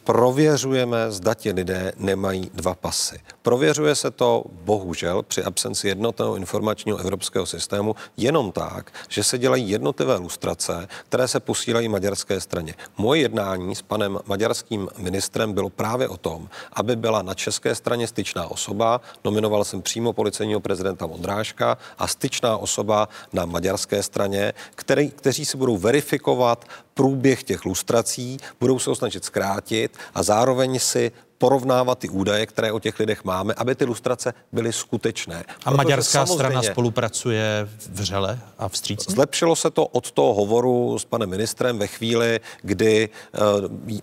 prověřujeme, 0.04 1.12
zda 1.12 1.34
ti 1.34 1.52
lidé 1.52 1.92
nemají 1.98 2.52
dva 2.54 2.76
pasy. 2.76 3.20
Prověřuje 3.42 3.96
se 3.96 4.12
to 4.12 4.44
bohužel 4.52 5.24
při 5.24 5.44
absenci 5.44 5.88
jednotného 5.88 6.36
informačního 6.36 6.98
evropského 6.98 7.46
systému 7.46 7.96
jenom 8.18 8.52
tak, 8.52 8.92
že 9.10 9.24
se 9.24 9.38
dělají 9.38 9.70
jednotlivé 9.70 10.16
lustrace, 10.16 10.88
které 11.10 11.28
se 11.28 11.40
posílají 11.40 11.88
maďarské 11.88 12.42
straně. 12.42 12.74
Moje 12.98 13.22
jednání 13.22 13.76
s 13.76 13.82
panem 13.82 14.20
maďarským 14.26 14.90
ministrem 14.98 15.54
bylo 15.54 15.70
právě 15.70 16.08
o 16.08 16.18
tom, 16.18 16.50
aby 16.74 16.96
byla 16.96 17.22
na 17.22 17.34
české 17.34 17.76
straně 17.76 18.08
styčná 18.08 18.48
osoba, 18.48 19.02
nominoval 19.24 19.64
jsem 19.64 19.82
přímo 19.82 20.14
policejního 20.14 20.60
prezidenta 20.60 21.08
Modráška 21.08 21.78
a 21.98 22.08
styčná 22.08 22.58
osoba 22.58 23.10
na 23.34 23.46
maďarské 23.46 24.04
straně, 24.04 24.54
který, 24.76 25.10
kteří 25.10 25.46
si 25.46 25.58
budou 25.58 25.78
verifikovat 25.78 26.66
průběh 27.00 27.44
těch 27.44 27.66
lustrací, 27.66 28.38
budou 28.60 28.80
se 28.80 28.90
ho 28.90 28.96
snažit 28.96 29.26
zkrátit 29.26 29.98
a 30.14 30.24
zároveň 30.24 30.80
si 30.80 31.12
porovnávat 31.40 32.00
ty 32.00 32.10
údaje, 32.10 32.46
které 32.46 32.72
o 32.72 32.80
těch 32.80 33.00
lidech 33.00 33.24
máme, 33.24 33.54
aby 33.54 33.76
ty 33.76 33.84
ilustrace 33.84 34.34
byly 34.52 34.74
skutečné. 34.74 35.44
A 35.48 35.72
Protože 35.72 35.78
maďarská 35.78 36.26
strana 36.26 36.64
spolupracuje 36.64 37.70
vřele 37.90 38.40
a 38.58 38.70
vstřícně? 38.70 39.14
Zlepšilo 39.14 39.56
se 39.56 39.70
to 39.70 39.86
od 39.86 40.12
toho 40.12 40.34
hovoru 40.34 41.00
s 41.00 41.06
panem 41.06 41.30
ministrem 41.30 41.80
ve 41.80 41.88
chvíli, 41.88 42.40
kdy 42.62 43.10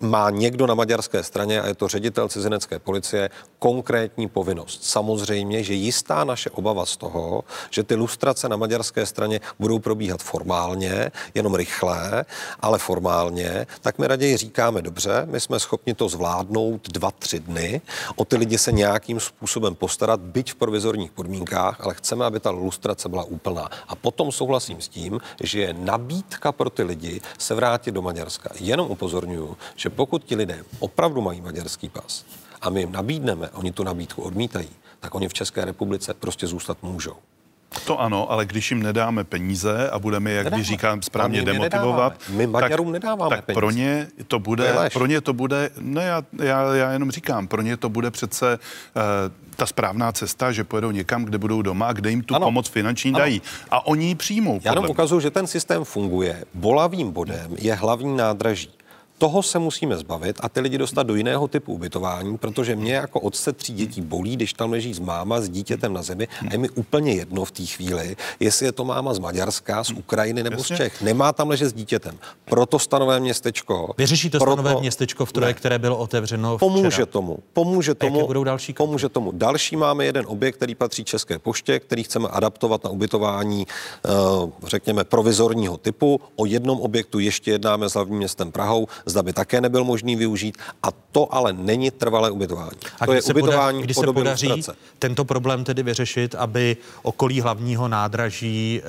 uh, 0.00 0.08
má 0.08 0.30
někdo 0.30 0.66
na 0.66 0.74
maďarské 0.74 1.22
straně, 1.22 1.60
a 1.60 1.66
je 1.66 1.74
to 1.74 1.88
ředitel 1.88 2.28
cizinecké 2.28 2.78
policie, 2.78 3.30
konkrétní 3.58 4.28
povinnost. 4.28 4.84
Samozřejmě, 4.84 5.62
že 5.62 5.74
jistá 5.74 6.24
naše 6.24 6.50
obava 6.50 6.86
z 6.86 6.96
toho, 6.96 7.44
že 7.70 7.82
ty 7.82 7.94
lustrace 7.94 8.48
na 8.48 8.56
maďarské 8.56 9.06
straně 9.06 9.40
budou 9.58 9.78
probíhat 9.78 10.22
formálně, 10.22 11.12
jenom 11.34 11.54
rychle, 11.54 12.24
ale 12.60 12.78
formálně, 12.78 13.66
tak 13.80 13.98
my 13.98 14.06
raději 14.06 14.36
říkáme, 14.36 14.82
dobře, 14.82 15.26
my 15.30 15.40
jsme 15.40 15.60
schopni 15.60 15.94
to 15.94 16.08
zvládnout 16.08 16.88
dva, 16.88 17.10
tři 17.26 17.40
dny, 17.40 17.80
o 18.16 18.24
ty 18.24 18.36
lidi 18.36 18.58
se 18.58 18.72
nějakým 18.72 19.20
způsobem 19.20 19.74
postarat, 19.74 20.20
byť 20.20 20.52
v 20.52 20.54
provizorních 20.54 21.10
podmínkách, 21.10 21.80
ale 21.80 21.94
chceme, 21.94 22.24
aby 22.24 22.40
ta 22.40 22.50
lustrace 22.50 23.08
byla 23.08 23.24
úplná. 23.24 23.66
A 23.88 23.98
potom 23.98 24.32
souhlasím 24.32 24.80
s 24.80 24.88
tím, 24.88 25.20
že 25.42 25.60
je 25.60 25.74
nabídka 25.74 26.52
pro 26.52 26.70
ty 26.70 26.82
lidi 26.82 27.20
se 27.38 27.54
vrátit 27.54 27.90
do 27.90 28.02
Maďarska. 28.02 28.50
Jenom 28.60 28.90
upozorňuji, 28.90 29.56
že 29.76 29.90
pokud 29.90 30.24
ti 30.24 30.36
lidé 30.36 30.64
opravdu 30.78 31.20
mají 31.20 31.40
maďarský 31.40 31.88
pas 31.88 32.24
a 32.62 32.70
my 32.70 32.80
jim 32.80 32.92
nabídneme, 32.92 33.50
oni 33.50 33.72
tu 33.72 33.82
nabídku 33.82 34.22
odmítají, 34.22 34.70
tak 35.00 35.14
oni 35.14 35.28
v 35.28 35.34
České 35.34 35.64
republice 35.64 36.14
prostě 36.14 36.46
zůstat 36.46 36.78
můžou. 36.82 37.16
To 37.84 38.00
ano, 38.00 38.30
ale 38.30 38.46
když 38.46 38.70
jim 38.70 38.82
nedáme 38.82 39.24
peníze 39.24 39.90
a 39.90 39.98
budeme, 39.98 40.30
jak 40.30 40.54
vy 40.54 40.62
říkám, 40.62 41.02
správně 41.02 41.42
demotivovat, 41.42 42.20
my 42.28 42.46
Maďarům 42.46 42.86
tak, 42.86 42.92
nedáváme 42.92 43.36
tak 43.36 43.44
peníze. 43.44 43.60
pro 43.60 43.70
ně 43.70 44.06
to 44.28 44.38
bude, 44.38 44.72
to 44.72 44.80
pro 44.92 45.06
ně 45.06 45.20
to 45.20 45.32
bude, 45.32 45.70
ne, 45.80 46.04
já, 46.04 46.22
já, 46.42 46.74
já 46.74 46.92
jenom 46.92 47.10
říkám, 47.10 47.48
pro 47.48 47.62
ně 47.62 47.76
to 47.76 47.88
bude 47.88 48.10
přece 48.10 48.58
uh, 48.58 49.02
ta 49.56 49.66
správná 49.66 50.12
cesta, 50.12 50.52
že 50.52 50.64
pojedou 50.64 50.90
někam, 50.90 51.24
kde 51.24 51.38
budou 51.38 51.62
doma 51.62 51.86
a 51.86 51.92
kde 51.92 52.10
jim 52.10 52.22
tu 52.22 52.34
ano. 52.34 52.46
pomoc 52.46 52.68
finanční 52.68 53.10
ano. 53.10 53.18
dají. 53.18 53.42
A 53.70 53.86
oni 53.86 54.06
ji 54.06 54.14
přijmou. 54.14 54.60
Já 54.64 54.72
jenom 54.72 54.90
ukazuju, 54.90 55.20
že 55.20 55.30
ten 55.30 55.46
systém 55.46 55.84
funguje. 55.84 56.44
Bolavým 56.54 57.12
bodem 57.12 57.56
je 57.58 57.74
hlavní 57.74 58.16
nádraží. 58.16 58.75
Toho 59.18 59.42
se 59.42 59.58
musíme 59.58 59.96
zbavit 59.96 60.36
a 60.40 60.48
ty 60.48 60.60
lidi 60.60 60.78
dostat 60.78 61.02
do 61.02 61.14
jiného 61.14 61.48
typu 61.48 61.72
ubytování, 61.74 62.38
protože 62.38 62.76
mě 62.76 62.94
jako 62.94 63.20
otce 63.20 63.52
tří 63.52 63.72
dětí 63.72 64.00
bolí, 64.00 64.36
když 64.36 64.52
tam 64.52 64.70
leží 64.72 64.94
s 64.94 64.98
máma 64.98 65.40
s 65.40 65.48
dítětem 65.48 65.92
na 65.92 66.02
zemi 66.02 66.28
a 66.48 66.52
je 66.52 66.58
mi 66.58 66.68
úplně 66.68 67.12
jedno 67.12 67.44
v 67.44 67.50
té 67.50 67.66
chvíli, 67.66 68.16
jestli 68.40 68.66
je 68.66 68.72
to 68.72 68.84
máma 68.84 69.14
z 69.14 69.18
Maďarska, 69.18 69.84
z 69.84 69.90
Ukrajiny 69.90 70.42
nebo 70.42 70.56
Jasně. 70.56 70.76
z 70.76 70.78
Čech. 70.78 71.02
Nemá 71.02 71.32
tam 71.32 71.48
ležet 71.48 71.68
s 71.68 71.72
dítětem. 71.72 72.18
Proto 72.44 72.78
stanové 72.78 73.20
městečko. 73.20 73.94
Vyřeší 73.98 74.30
to 74.30 74.38
proto- 74.38 74.52
stanové 74.62 74.80
městečko 74.80 75.24
v 75.26 75.32
Troje, 75.32 75.54
které 75.54 75.78
bylo 75.78 75.96
otevřeno 75.96 76.58
Pomůže 76.58 76.90
včera. 76.90 77.06
tomu. 77.06 77.38
Pomůže 77.52 77.94
tomu. 77.94 78.26
budou 78.26 78.44
další 78.44 78.72
kroky? 78.72 78.86
Pomůže 78.86 79.08
tomu. 79.08 79.32
Další 79.32 79.76
máme 79.76 80.04
jeden 80.04 80.24
objekt, 80.28 80.56
který 80.56 80.74
patří 80.74 81.04
České 81.04 81.38
poště, 81.38 81.80
který 81.80 82.02
chceme 82.02 82.28
adaptovat 82.28 82.84
na 82.84 82.90
ubytování, 82.90 83.66
eh, 84.04 84.08
řekněme, 84.66 85.04
provizorního 85.04 85.76
typu. 85.76 86.20
O 86.36 86.46
jednom 86.46 86.80
objektu 86.80 87.18
ještě 87.18 87.50
jednáme 87.50 87.88
s 87.90 87.92
hlavním 87.94 88.18
městem 88.18 88.52
Prahou, 88.52 88.86
zda 89.06 89.22
by 89.22 89.32
také 89.32 89.60
nebyl 89.60 89.84
možný 89.84 90.16
využít. 90.16 90.58
A 90.82 90.88
to 91.12 91.34
ale 91.34 91.52
není 91.52 91.90
trvalé 91.90 92.30
ubytování. 92.30 92.78
A 93.00 93.06
to 93.06 93.12
je 93.12 93.22
se, 93.22 93.32
ubytování 93.32 93.82
poda- 93.82 94.00
se 94.00 94.12
podaří 94.12 94.48
lustrace. 94.48 94.78
tento 94.98 95.24
problém 95.24 95.64
tedy 95.64 95.82
vyřešit, 95.82 96.34
aby 96.34 96.76
okolí 97.02 97.40
hlavního 97.40 97.88
nádraží 97.88 98.80
eh, 98.82 98.88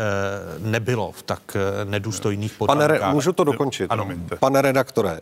nebylo 0.59 1.11
v 1.11 1.21
tak 1.23 1.41
eh, 1.55 1.85
nedůstojných 1.85 2.51
Pane, 2.53 2.57
podmínkách? 2.87 3.07
re, 3.07 3.13
můžu 3.13 3.33
to 3.33 3.43
dokončit? 3.43 3.87
Ano. 3.89 4.07
Pane 4.39 4.61
redaktore, 4.61 5.19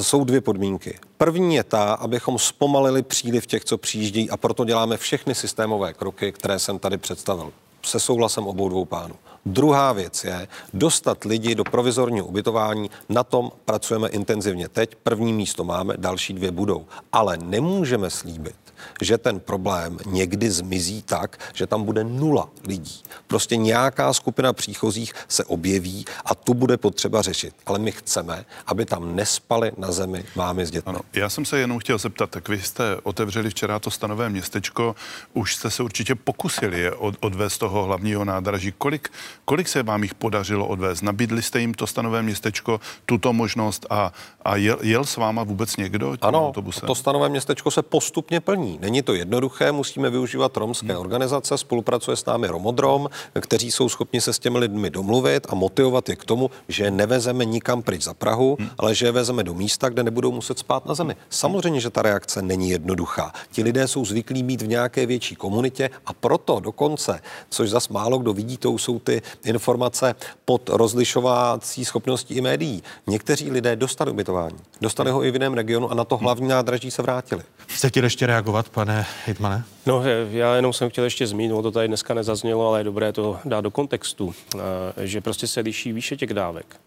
jsou 0.00 0.24
dvě 0.24 0.40
podmínky. 0.40 0.98
První 1.18 1.54
je 1.54 1.64
ta, 1.64 1.92
abychom 1.92 2.38
zpomalili 2.38 3.02
příliv 3.02 3.46
těch, 3.46 3.64
co 3.64 3.78
přijíždějí 3.78 4.30
a 4.30 4.36
proto 4.36 4.64
děláme 4.64 4.96
všechny 4.96 5.34
systémové 5.34 5.92
kroky, 5.92 6.32
které 6.32 6.58
jsem 6.58 6.78
tady 6.78 6.98
představil 6.98 7.52
se 7.82 8.00
souhlasem 8.00 8.46
obou 8.46 8.68
dvou 8.68 8.84
pánů. 8.84 9.14
Druhá 9.46 9.92
věc 9.92 10.24
je 10.24 10.48
dostat 10.74 11.24
lidi 11.24 11.54
do 11.54 11.64
provizorního 11.64 12.26
ubytování. 12.26 12.90
Na 13.08 13.24
tom 13.24 13.50
pracujeme 13.64 14.08
intenzivně 14.08 14.68
teď. 14.68 14.94
První 14.94 15.32
místo 15.32 15.64
máme, 15.64 15.94
další 15.96 16.32
dvě 16.32 16.50
budou. 16.50 16.86
Ale 17.12 17.36
nemůžeme 17.36 18.10
slíbit, 18.10 18.56
že 19.02 19.18
ten 19.18 19.40
problém 19.40 19.98
někdy 20.06 20.50
zmizí 20.50 21.02
tak, 21.02 21.38
že 21.54 21.66
tam 21.66 21.84
bude 21.84 22.04
nula 22.04 22.48
lidí. 22.66 23.02
Prostě 23.26 23.56
nějaká 23.56 24.12
skupina 24.12 24.52
příchozích 24.52 25.12
se 25.28 25.44
objeví 25.44 26.04
a 26.24 26.34
tu 26.34 26.54
bude 26.54 26.76
potřeba 26.76 27.22
řešit. 27.22 27.54
Ale 27.66 27.78
my 27.78 27.92
chceme, 27.92 28.44
aby 28.66 28.84
tam 28.84 29.16
nespali 29.16 29.72
na 29.76 29.92
zemi 29.92 30.24
mámy 30.36 30.66
s 30.66 30.70
dětmi. 30.70 30.90
Ano, 30.90 31.00
já 31.12 31.28
jsem 31.28 31.44
se 31.44 31.58
jenom 31.58 31.78
chtěl 31.78 31.98
zeptat, 31.98 32.30
tak 32.30 32.48
vy 32.48 32.60
jste 32.62 32.96
otevřeli 33.02 33.50
včera 33.50 33.78
to 33.78 33.90
stanové 33.90 34.28
městečko, 34.30 34.96
už 35.34 35.54
jste 35.54 35.70
se 35.70 35.82
určitě 35.82 36.14
pokusili 36.14 36.80
je 36.80 36.92
od, 36.94 37.14
odvést 37.20 37.52
z 37.52 37.58
toho 37.58 37.84
hlavního 37.84 38.24
nádraží. 38.24 38.72
Kolik, 38.78 39.08
kolik 39.44 39.68
se 39.68 39.82
vám 39.82 40.02
jich 40.02 40.14
podařilo 40.14 40.66
odvést? 40.66 41.02
Nabídli 41.02 41.42
jste 41.42 41.60
jim 41.60 41.74
to 41.74 41.86
stanové 41.86 42.22
městečko, 42.22 42.80
tuto 43.06 43.32
možnost 43.32 43.86
a, 43.90 44.12
a 44.42 44.56
jel, 44.56 44.78
jel 44.82 45.04
s 45.04 45.16
váma 45.16 45.42
vůbec 45.42 45.76
někdo 45.76 46.16
Ano, 46.20 46.46
autobusem? 46.48 46.86
to 46.86 46.94
stanové 46.94 47.28
městečko 47.28 47.70
se 47.70 47.82
postupně 47.82 48.40
plní. 48.40 48.67
Není 48.80 49.02
to 49.02 49.14
jednoduché, 49.14 49.72
musíme 49.72 50.10
využívat 50.10 50.56
romské 50.56 50.92
Hmm. 50.92 51.00
organizace, 51.00 51.58
spolupracuje 51.58 52.16
s 52.16 52.24
námi 52.24 52.46
Romodrom, 52.46 53.08
kteří 53.40 53.70
jsou 53.70 53.88
schopni 53.88 54.20
se 54.20 54.32
s 54.32 54.38
těmi 54.38 54.58
lidmi 54.58 54.90
domluvit 54.90 55.46
a 55.50 55.54
motivovat 55.54 56.08
je 56.08 56.16
k 56.16 56.24
tomu, 56.24 56.50
že 56.68 56.90
nevezeme 56.90 57.44
nikam 57.44 57.82
pryč 57.82 58.02
za 58.04 58.14
Prahu, 58.14 58.56
Hmm. 58.60 58.68
ale 58.78 58.94
že 58.94 59.06
je 59.06 59.12
vezeme 59.12 59.44
do 59.44 59.54
místa, 59.54 59.88
kde 59.88 60.02
nebudou 60.02 60.32
muset 60.32 60.58
spát 60.58 60.86
na 60.86 60.94
zemi. 60.94 61.16
Samozřejmě, 61.30 61.80
že 61.80 61.90
ta 61.90 62.02
reakce 62.02 62.42
není 62.42 62.70
jednoduchá. 62.70 63.32
Ti 63.52 63.62
lidé 63.62 63.88
jsou 63.88 64.04
zvyklí 64.04 64.42
být 64.42 64.62
v 64.62 64.68
nějaké 64.68 65.06
větší 65.06 65.36
komunitě 65.36 65.90
a 66.06 66.12
proto 66.12 66.60
dokonce, 66.60 67.20
což 67.50 67.70
zas 67.70 67.88
málo 67.88 68.18
kdo 68.18 68.32
vidí, 68.32 68.56
to 68.56 68.78
jsou 68.78 68.98
ty 68.98 69.22
informace 69.44 70.14
pod 70.44 70.68
rozlišovací 70.68 71.84
schopností 71.84 72.34
i 72.34 72.40
médií. 72.40 72.82
Někteří 73.06 73.50
lidé 73.50 73.76
dostali 73.76 74.10
ubytování, 74.10 74.56
dostali 74.80 75.10
ho 75.10 75.24
i 75.24 75.30
v 75.30 75.34
jiném 75.34 75.54
regionu 75.54 75.90
a 75.90 75.94
na 75.94 76.04
to 76.04 76.16
hlavní 76.16 76.48
nádraží 76.48 76.90
se 76.90 77.02
vrátili. 77.02 77.42
Chtěl 77.86 78.04
ještě 78.04 78.26
reagovat, 78.26 78.57
pane 78.66 79.06
Hitmane? 79.26 79.64
No, 79.86 80.02
já 80.30 80.56
jenom 80.56 80.72
jsem 80.72 80.90
chtěl 80.90 81.04
ještě 81.04 81.26
zmínit, 81.26 81.48
no 81.52 81.62
to 81.62 81.70
tady 81.70 81.88
dneska 81.88 82.14
nezaznělo, 82.14 82.68
ale 82.68 82.80
je 82.80 82.84
dobré 82.84 83.12
to 83.12 83.38
dát 83.44 83.60
do 83.60 83.70
kontextu, 83.70 84.34
eh, 84.54 84.58
že 85.06 85.20
prostě 85.20 85.46
se 85.46 85.60
liší 85.60 85.92
výše 85.92 86.16
těch 86.16 86.34
dávek. 86.34 86.80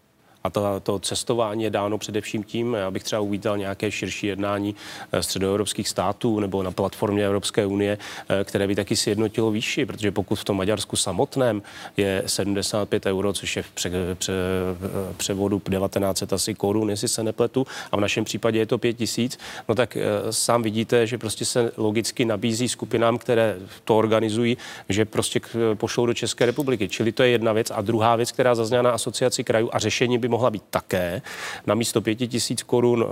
A 0.44 0.50
to, 0.50 0.80
to 0.80 0.98
cestování 0.98 1.64
je 1.64 1.70
dáno 1.70 1.98
především 1.98 2.42
tím, 2.42 2.74
já 2.74 2.90
bych 2.90 3.04
třeba 3.04 3.20
uvítal 3.20 3.58
nějaké 3.58 3.90
širší 3.90 4.26
jednání 4.26 4.74
eh, 5.12 5.22
středoevropských 5.22 5.88
států 5.88 6.40
nebo 6.40 6.62
na 6.62 6.70
platformě 6.70 7.26
Evropské 7.26 7.66
unie, 7.66 7.98
eh, 8.28 8.44
které 8.44 8.66
by 8.66 8.74
taky 8.74 8.96
sjednotilo 8.96 9.50
výši, 9.50 9.86
protože 9.86 10.10
pokud 10.10 10.36
v 10.36 10.44
tom 10.44 10.56
Maďarsku 10.56 10.96
samotném 10.96 11.62
je 11.96 12.22
75 12.26 13.06
euro, 13.06 13.32
což 13.32 13.56
je 13.56 13.62
v 13.62 13.70
pře, 13.70 13.90
pře, 14.14 14.32
převodu 15.16 15.58
1900 15.58 16.32
asi 16.32 16.54
korun, 16.54 16.90
jestli 16.90 17.08
se 17.08 17.22
nepletu, 17.22 17.66
a 17.92 17.96
v 17.96 18.00
našem 18.00 18.24
případě 18.24 18.58
je 18.58 18.66
to 18.66 18.78
5000, 18.78 19.38
no 19.68 19.74
tak 19.74 19.96
eh, 19.96 20.02
sám 20.30 20.62
vidíte, 20.62 21.06
že 21.06 21.18
prostě 21.18 21.44
se 21.44 21.72
logicky 21.76 22.24
nabízí 22.24 22.68
skupinám, 22.68 23.18
které 23.18 23.56
to 23.84 23.98
organizují, 23.98 24.56
že 24.88 25.04
prostě 25.04 25.40
pošlou 25.74 26.06
do 26.06 26.14
České 26.14 26.46
republiky. 26.46 26.88
Čili 26.88 27.12
to 27.12 27.22
je 27.22 27.28
jedna 27.28 27.52
věc. 27.52 27.70
A 27.70 27.80
druhá 27.80 28.16
věc, 28.16 28.32
která 28.32 28.54
zazněla 28.54 28.82
na 28.82 28.90
asociaci 28.90 29.44
krajů 29.44 29.70
a 29.72 29.78
řešení 29.78 30.18
by 30.18 30.28
mohla 30.32 30.50
být 30.50 30.62
také 30.70 31.22
na 31.66 31.74
místo 31.74 32.00
pěti 32.00 32.28
tisíc 32.28 32.62
korun 32.62 33.04
eh, 33.04 33.06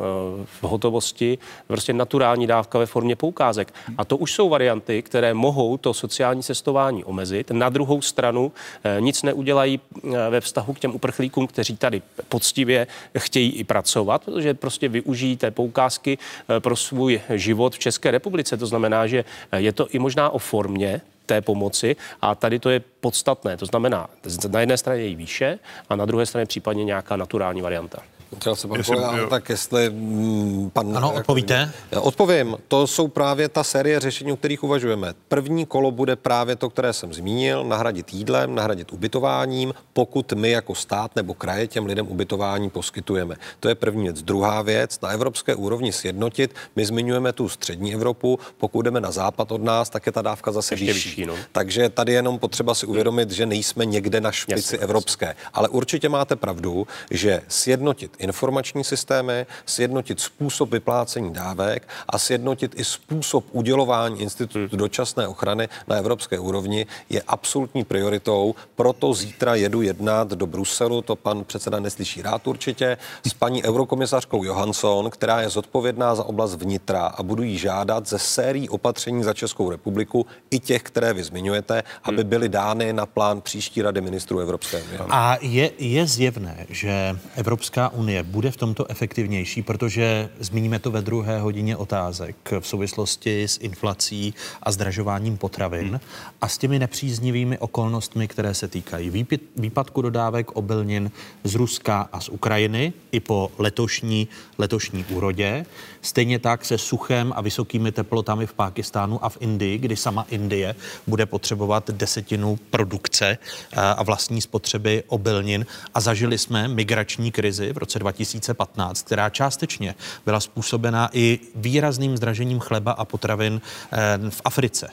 v 0.60 0.62
hotovosti 0.62 1.38
prostě 1.66 1.92
naturální 1.92 2.46
dávka 2.46 2.78
ve 2.78 2.86
formě 2.86 3.16
poukázek. 3.16 3.74
A 3.98 4.04
to 4.04 4.16
už 4.16 4.32
jsou 4.32 4.48
varianty, 4.48 5.02
které 5.02 5.34
mohou 5.34 5.76
to 5.76 5.94
sociální 5.94 6.42
cestování 6.42 7.04
omezit. 7.04 7.50
Na 7.50 7.68
druhou 7.68 8.02
stranu 8.02 8.52
eh, 8.84 8.96
nic 9.00 9.22
neudělají 9.22 9.80
eh, 9.80 10.30
ve 10.30 10.40
vztahu 10.40 10.72
k 10.72 10.80
těm 10.80 10.94
uprchlíkům, 10.94 11.46
kteří 11.46 11.76
tady 11.76 12.02
poctivě 12.28 12.86
chtějí 13.18 13.50
i 13.50 13.64
pracovat, 13.64 14.24
protože 14.24 14.54
prostě 14.54 14.88
využijí 14.88 15.36
té 15.36 15.50
poukázky 15.50 16.18
pro 16.58 16.76
svůj 16.76 17.20
život 17.30 17.74
v 17.74 17.78
České 17.78 18.10
republice. 18.10 18.56
To 18.56 18.66
znamená, 18.66 19.06
že 19.06 19.24
je 19.56 19.72
to 19.72 19.88
i 19.88 19.98
možná 19.98 20.30
o 20.30 20.38
formě 20.38 21.00
té 21.30 21.40
pomoci 21.40 21.96
a 22.22 22.34
tady 22.34 22.58
to 22.58 22.70
je 22.70 22.80
podstatné. 23.00 23.56
To 23.56 23.66
znamená, 23.66 24.10
na 24.50 24.60
jedné 24.60 24.76
straně 24.76 25.02
její 25.02 25.16
výše 25.16 25.58
a 25.88 25.96
na 25.96 26.04
druhé 26.06 26.26
straně 26.26 26.46
případně 26.46 26.84
nějaká 26.84 27.16
naturální 27.16 27.62
varianta. 27.62 28.02
Chtěl 28.36 28.56
se 28.56 28.68
pan 28.68 28.82
kolega, 28.82 29.16
jo. 29.16 29.26
tak 29.26 29.48
jestli 29.48 29.90
mm, 29.90 30.70
pan... 30.72 30.96
Ano, 30.96 31.12
odpovíte? 31.14 31.72
Odpovím. 32.00 32.56
To 32.68 32.86
jsou 32.86 33.08
právě 33.08 33.48
ta 33.48 33.64
série 33.64 34.00
řešení, 34.00 34.32
o 34.32 34.36
kterých 34.36 34.64
uvažujeme. 34.64 35.14
První 35.28 35.66
kolo 35.66 35.90
bude 35.90 36.16
právě 36.16 36.56
to, 36.56 36.70
které 36.70 36.92
jsem 36.92 37.14
zmínil, 37.14 37.64
nahradit 37.64 38.12
jídlem, 38.12 38.54
nahradit 38.54 38.92
ubytováním, 38.92 39.74
pokud 39.92 40.32
my 40.32 40.50
jako 40.50 40.74
stát 40.74 41.16
nebo 41.16 41.34
kraje 41.34 41.66
těm 41.66 41.86
lidem 41.86 42.08
ubytování 42.08 42.70
poskytujeme. 42.70 43.36
To 43.60 43.68
je 43.68 43.74
první 43.74 44.02
věc. 44.02 44.22
Druhá 44.22 44.62
věc, 44.62 45.00
na 45.00 45.08
evropské 45.08 45.54
úrovni 45.54 45.92
sjednotit. 45.92 46.54
My 46.76 46.86
zmiňujeme 46.86 47.32
tu 47.32 47.48
střední 47.48 47.94
Evropu, 47.94 48.38
pokud 48.58 48.82
jdeme 48.82 49.00
na 49.00 49.10
západ 49.10 49.52
od 49.52 49.62
nás, 49.62 49.90
tak 49.90 50.06
je 50.06 50.12
ta 50.12 50.22
dávka 50.22 50.52
zase 50.52 50.74
Ještě 50.74 50.92
vyšší. 50.92 51.08
vyšší, 51.08 51.26
no. 51.26 51.34
Takže 51.52 51.88
tady 51.88 52.12
je 52.12 52.18
jenom 52.18 52.38
potřeba 52.38 52.74
si 52.74 52.86
uvědomit, 52.86 53.30
že 53.30 53.46
nejsme 53.46 53.84
někde 53.84 54.20
na 54.20 54.32
špici 54.32 54.74
Jasně, 54.74 54.78
evropské. 54.78 55.36
Ale 55.52 55.68
určitě 55.68 56.08
máte 56.08 56.36
pravdu, 56.36 56.86
že 57.10 57.42
sjednotit 57.48 58.19
informační 58.20 58.84
systémy, 58.84 59.46
sjednotit 59.66 60.20
způsob 60.20 60.70
vyplácení 60.70 61.32
dávek 61.32 61.88
a 62.08 62.18
sjednotit 62.18 62.74
i 62.76 62.84
způsob 62.84 63.44
udělování 63.52 64.20
institutu 64.20 64.76
dočasné 64.76 65.28
ochrany 65.28 65.68
na 65.88 65.96
evropské 65.96 66.38
úrovni 66.38 66.86
je 67.10 67.22
absolutní 67.26 67.84
prioritou. 67.84 68.54
Proto 68.76 69.14
zítra 69.14 69.54
jedu 69.54 69.82
jednat 69.82 70.28
do 70.28 70.46
Bruselu, 70.46 71.02
to 71.02 71.16
pan 71.16 71.44
předseda 71.44 71.80
neslyší 71.80 72.22
rád 72.22 72.46
určitě, 72.46 72.96
s 73.26 73.34
paní 73.34 73.64
eurokomisařkou 73.64 74.44
Johansson, 74.44 75.10
která 75.10 75.40
je 75.40 75.48
zodpovědná 75.48 76.14
za 76.14 76.24
oblast 76.24 76.54
vnitra 76.54 77.06
a 77.06 77.22
budu 77.22 77.42
jí 77.42 77.58
žádat 77.58 78.08
ze 78.08 78.18
sérií 78.18 78.68
opatření 78.68 79.24
za 79.24 79.34
Českou 79.34 79.70
republiku, 79.70 80.26
i 80.50 80.58
těch, 80.58 80.82
které 80.82 81.12
vy 81.12 81.24
zmiňujete, 81.24 81.82
aby 82.02 82.24
byly 82.24 82.48
dány 82.48 82.92
na 82.92 83.06
plán 83.06 83.40
příští 83.40 83.82
rady 83.82 84.00
ministrů 84.00 84.38
Evropské 84.38 84.82
unie. 84.82 84.98
A 85.10 85.36
je, 85.40 85.70
je 85.78 86.06
zjevné, 86.06 86.66
že 86.68 87.16
Evropská 87.36 87.88
unie 87.88 88.09
bude 88.22 88.50
v 88.50 88.56
tomto 88.56 88.90
efektivnější, 88.90 89.62
protože 89.62 90.28
zmíníme 90.40 90.78
to 90.78 90.90
ve 90.90 91.02
druhé 91.02 91.40
hodině 91.40 91.76
otázek 91.76 92.36
v 92.60 92.66
souvislosti 92.66 93.42
s 93.42 93.58
inflací 93.60 94.34
a 94.62 94.72
zdražováním 94.72 95.36
potravin 95.36 95.88
hmm. 95.88 96.00
a 96.40 96.48
s 96.48 96.58
těmi 96.58 96.78
nepříznivými 96.78 97.58
okolnostmi, 97.58 98.28
které 98.28 98.54
se 98.54 98.68
týkají 98.68 99.26
výpadku 99.56 100.02
dodávek 100.02 100.50
obilnin 100.50 101.10
z 101.44 101.54
Ruska 101.54 102.08
a 102.12 102.20
z 102.20 102.28
Ukrajiny 102.28 102.92
i 103.12 103.20
po 103.20 103.52
letošní, 103.58 104.28
letošní 104.58 105.04
úrodě. 105.04 105.66
Stejně 106.02 106.38
tak 106.38 106.64
se 106.64 106.78
suchem 106.78 107.32
a 107.36 107.40
vysokými 107.40 107.92
teplotami 107.92 108.46
v 108.46 108.52
Pákistánu 108.52 109.24
a 109.24 109.28
v 109.28 109.38
Indii, 109.40 109.78
kdy 109.78 109.96
sama 109.96 110.26
Indie 110.30 110.74
bude 111.06 111.26
potřebovat 111.26 111.90
desetinu 111.90 112.58
produkce 112.70 113.38
a 113.76 114.00
a 114.00 114.02
vlastní 114.02 114.40
spotřeby 114.40 115.02
obilnin. 115.06 115.66
A 115.94 116.00
zažili 116.00 116.38
jsme 116.38 116.68
migrační 116.68 117.32
krizi 117.32 117.72
v 117.72 117.78
roce 117.78 117.98
2015, 118.00 119.02
která 119.02 119.30
částečně 119.30 119.94
byla 120.24 120.40
způsobena 120.40 121.10
i 121.12 121.40
výrazným 121.54 122.16
zdražením 122.16 122.60
chleba 122.60 122.92
a 122.92 123.04
potravin 123.04 123.60
eh, 123.92 124.18
v 124.30 124.40
Africe. 124.44 124.88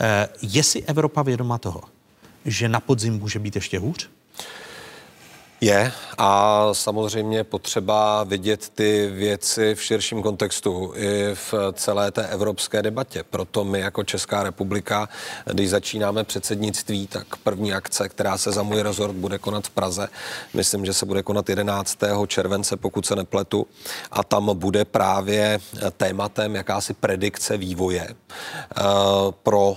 Eh, 0.00 0.28
Je 0.42 0.62
si 0.62 0.82
Evropa 0.82 1.22
vědoma 1.22 1.58
toho, 1.58 1.82
že 2.44 2.68
na 2.68 2.80
podzim 2.80 3.18
může 3.18 3.38
být 3.38 3.54
ještě 3.54 3.78
hůř? 3.78 4.10
Je 5.60 5.92
a 6.18 6.68
samozřejmě 6.72 7.44
potřeba 7.44 8.24
vidět 8.24 8.68
ty 8.68 9.10
věci 9.12 9.74
v 9.74 9.82
širším 9.82 10.22
kontextu 10.22 10.92
i 10.96 11.34
v 11.34 11.54
celé 11.72 12.10
té 12.10 12.26
evropské 12.26 12.82
debatě. 12.82 13.22
Proto 13.30 13.64
my 13.64 13.80
jako 13.80 14.04
Česká 14.04 14.42
republika, 14.42 15.08
když 15.44 15.70
začínáme 15.70 16.24
předsednictví, 16.24 17.06
tak 17.06 17.36
první 17.36 17.72
akce, 17.72 18.08
která 18.08 18.38
se 18.38 18.52
za 18.52 18.62
můj 18.62 18.82
rezort 18.82 19.14
bude 19.14 19.38
konat 19.38 19.66
v 19.66 19.70
Praze, 19.70 20.08
myslím, 20.54 20.86
že 20.86 20.92
se 20.92 21.06
bude 21.06 21.22
konat 21.22 21.48
11. 21.48 21.98
července, 22.26 22.76
pokud 22.76 23.06
se 23.06 23.16
nepletu, 23.16 23.66
a 24.10 24.24
tam 24.24 24.58
bude 24.58 24.84
právě 24.84 25.58
tématem 25.96 26.54
jakási 26.54 26.94
predikce 26.94 27.56
vývoje 27.56 28.08
uh, 28.08 28.84
pro 29.42 29.76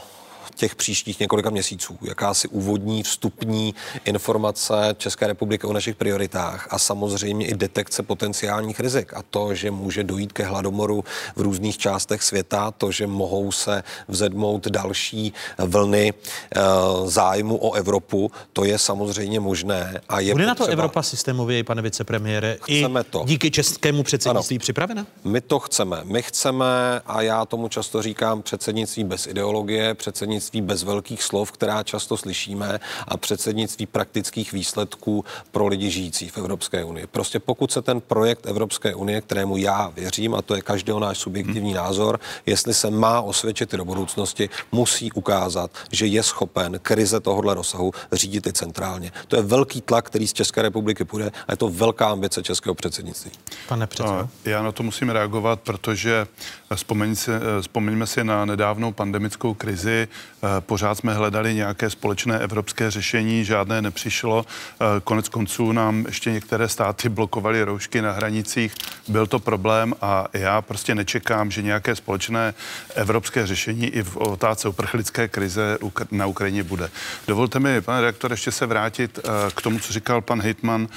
těch 0.54 0.76
příštích 0.76 1.20
několika 1.20 1.50
měsíců. 1.50 1.98
Jakási 2.02 2.48
úvodní, 2.48 3.04
vstupní 3.04 3.76
informace 4.06 4.74
České 4.98 5.28
republiky 5.28 5.68
o 5.68 5.74
našich 5.74 5.96
prioritách 5.96 6.68
a 6.72 6.80
samozřejmě 6.80 7.46
i 7.48 7.54
detekce 7.54 8.04
potenciálních 8.04 8.80
rizik. 8.80 9.14
A 9.14 9.24
to, 9.30 9.56
že 9.56 9.72
může 9.72 10.04
dojít 10.04 10.34
ke 10.34 10.44
hladomoru 10.44 11.04
v 11.36 11.42
různých 11.42 11.78
částech 11.78 12.24
světa, 12.24 12.72
to, 12.72 12.92
že 12.92 13.08
mohou 13.08 13.52
se 13.52 13.84
vzedmout 14.08 14.68
další 14.68 15.34
vlny 15.58 16.14
e, 16.14 16.60
zájmu 17.06 17.58
o 17.58 17.74
Evropu, 17.74 18.32
to 18.54 18.64
je 18.64 18.78
samozřejmě 18.78 19.40
možné. 19.40 20.02
A 20.10 20.20
je 20.20 20.34
Bude 20.34 20.46
potřeba... 20.46 20.66
na 20.66 20.66
to 20.66 20.72
Evropa 20.72 21.04
systémově, 21.04 21.64
pane 21.64 21.82
vicepremiére, 21.82 22.58
chceme 22.62 23.02
i 23.02 23.04
to. 23.04 23.24
díky 23.26 23.52
českému 23.52 24.04
předsednictví 24.04 24.56
ano. 24.56 24.60
připravena? 24.60 25.08
My 25.24 25.42
to 25.42 25.60
chceme. 25.60 26.02
My 26.04 26.22
chceme, 26.22 26.66
a 27.06 27.22
já 27.22 27.46
tomu 27.46 27.68
často 27.68 28.02
říkám, 28.02 28.42
předsednictví 28.42 29.04
bez 29.04 29.28
ideologie, 29.28 29.94
předsednictví 29.94 30.43
předsednictví 30.44 30.62
bez 30.62 30.84
velkých 30.84 31.24
slov, 31.24 31.52
která 31.52 31.84
často 31.84 32.18
slyšíme, 32.18 32.80
a 33.08 33.18
předsednictví 33.18 33.86
praktických 33.86 34.52
výsledků 34.52 35.26
pro 35.52 35.68
lidi 35.68 35.92
žijící 35.92 36.30
v 36.30 36.38
Evropské 36.38 36.84
unii. 36.84 37.08
Prostě 37.08 37.40
pokud 37.40 37.72
se 37.72 37.82
ten 37.82 38.02
projekt 38.02 38.46
Evropské 38.46 38.96
unie, 38.96 39.22
kterému 39.22 39.58
já 39.58 39.90
věřím, 39.96 40.36
a 40.36 40.42
to 40.42 40.56
je 40.56 40.62
každého 40.62 41.00
náš 41.00 41.18
subjektivní 41.18 41.74
hmm. 41.74 41.84
názor, 41.84 42.20
jestli 42.46 42.74
se 42.74 42.90
má 42.90 43.22
osvědčit 43.22 43.74
i 43.74 43.78
do 43.78 43.86
budoucnosti, 43.86 44.50
musí 44.72 45.12
ukázat, 45.12 45.72
že 45.92 46.06
je 46.06 46.24
schopen 46.24 46.80
krize 46.82 47.20
tohohle 47.20 47.54
rozsahu 47.54 47.92
řídit 48.12 48.48
i 48.48 48.54
centrálně. 48.54 49.12
To 49.28 49.36
je 49.36 49.42
velký 49.42 49.82
tlak, 49.82 50.06
který 50.06 50.28
z 50.28 50.34
České 50.34 50.62
republiky 50.62 51.06
půjde 51.06 51.32
a 51.48 51.52
je 51.54 51.58
to 51.58 51.70
velká 51.70 52.08
ambice 52.08 52.44
českého 52.44 52.76
předsednictví. 52.76 53.32
Pane 53.68 53.88
předsedo. 53.88 54.30
Já 54.46 54.62
na 54.62 54.72
to 54.72 54.84
musím 54.84 55.10
reagovat, 55.10 55.60
protože 55.60 56.28
vzpomeňme 56.76 58.08
si 58.08 58.24
na 58.24 58.46
nedávnou 58.46 58.92
pandemickou 58.92 59.54
krizi, 59.54 60.08
Eh, 60.44 60.62
pořád 60.62 60.96
jsme 60.96 61.14
hledali 61.14 61.56
nějaké 61.56 61.90
společné 61.90 62.40
evropské 62.40 62.92
řešení, 62.92 63.46
žádné 63.46 63.82
nepřišlo. 63.82 64.46
Eh, 64.46 64.86
konec 65.04 65.30
konců 65.30 65.72
nám 65.72 66.06
ještě 66.06 66.32
některé 66.32 66.70
státy 66.70 67.10
blokovaly 67.10 67.64
roušky 67.64 68.02
na 68.02 68.12
hranicích. 68.12 68.76
Byl 69.08 69.28
to 69.28 69.40
problém 69.40 69.94
a 70.02 70.28
já 70.34 70.62
prostě 70.62 70.96
nečekám, 70.96 71.52
že 71.52 71.62
nějaké 71.62 71.96
společné 71.96 72.54
evropské 72.96 73.48
řešení 73.48 73.86
i 73.88 74.04
v 74.04 74.18
otázce 74.18 74.70
uprchlické 74.70 75.28
krize 75.28 75.78
na 76.12 76.26
Ukrajině 76.26 76.64
bude. 76.64 76.90
Dovolte 77.28 77.60
mi, 77.60 77.82
pane 77.82 78.02
rektor, 78.02 78.32
ještě 78.32 78.52
se 78.52 78.66
vrátit 78.66 79.20
eh, 79.20 79.52
k 79.56 79.62
tomu, 79.62 79.80
co 79.80 79.94
říkal 79.94 80.22
pan 80.22 80.42
Hitman 80.42 80.88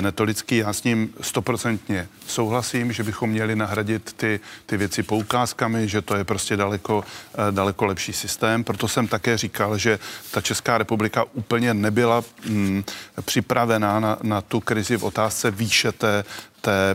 Netolický. 0.00 0.56
Já 0.56 0.72
s 0.72 0.84
ním 0.84 1.14
stoprocentně 1.20 2.08
souhlasím, 2.26 2.92
že 2.92 3.02
bychom 3.02 3.30
měli 3.30 3.56
nahradit 3.56 4.12
ty, 4.12 4.40
ty 4.66 4.76
věci 4.76 5.02
poukázkami, 5.10 5.88
že 5.88 6.02
to 6.02 6.16
je 6.16 6.24
prostě 6.24 6.56
daleko, 6.56 7.04
daleko 7.50 7.86
lepší 7.86 8.12
systém, 8.12 8.64
proto 8.64 8.88
jsem 8.88 9.08
také 9.08 9.34
říkal, 9.38 9.78
že 9.78 9.98
ta 10.30 10.40
Česká 10.40 10.78
republika 10.78 11.24
úplně 11.34 11.74
nebyla 11.74 12.22
mm, 12.46 12.84
připravená 13.26 14.00
na, 14.00 14.18
na 14.22 14.40
tu 14.40 14.60
krizi 14.60 14.96
v 14.96 15.04
otázce 15.04 15.50
výše 15.50 15.92
té, 15.92 16.24
té, 16.60 16.94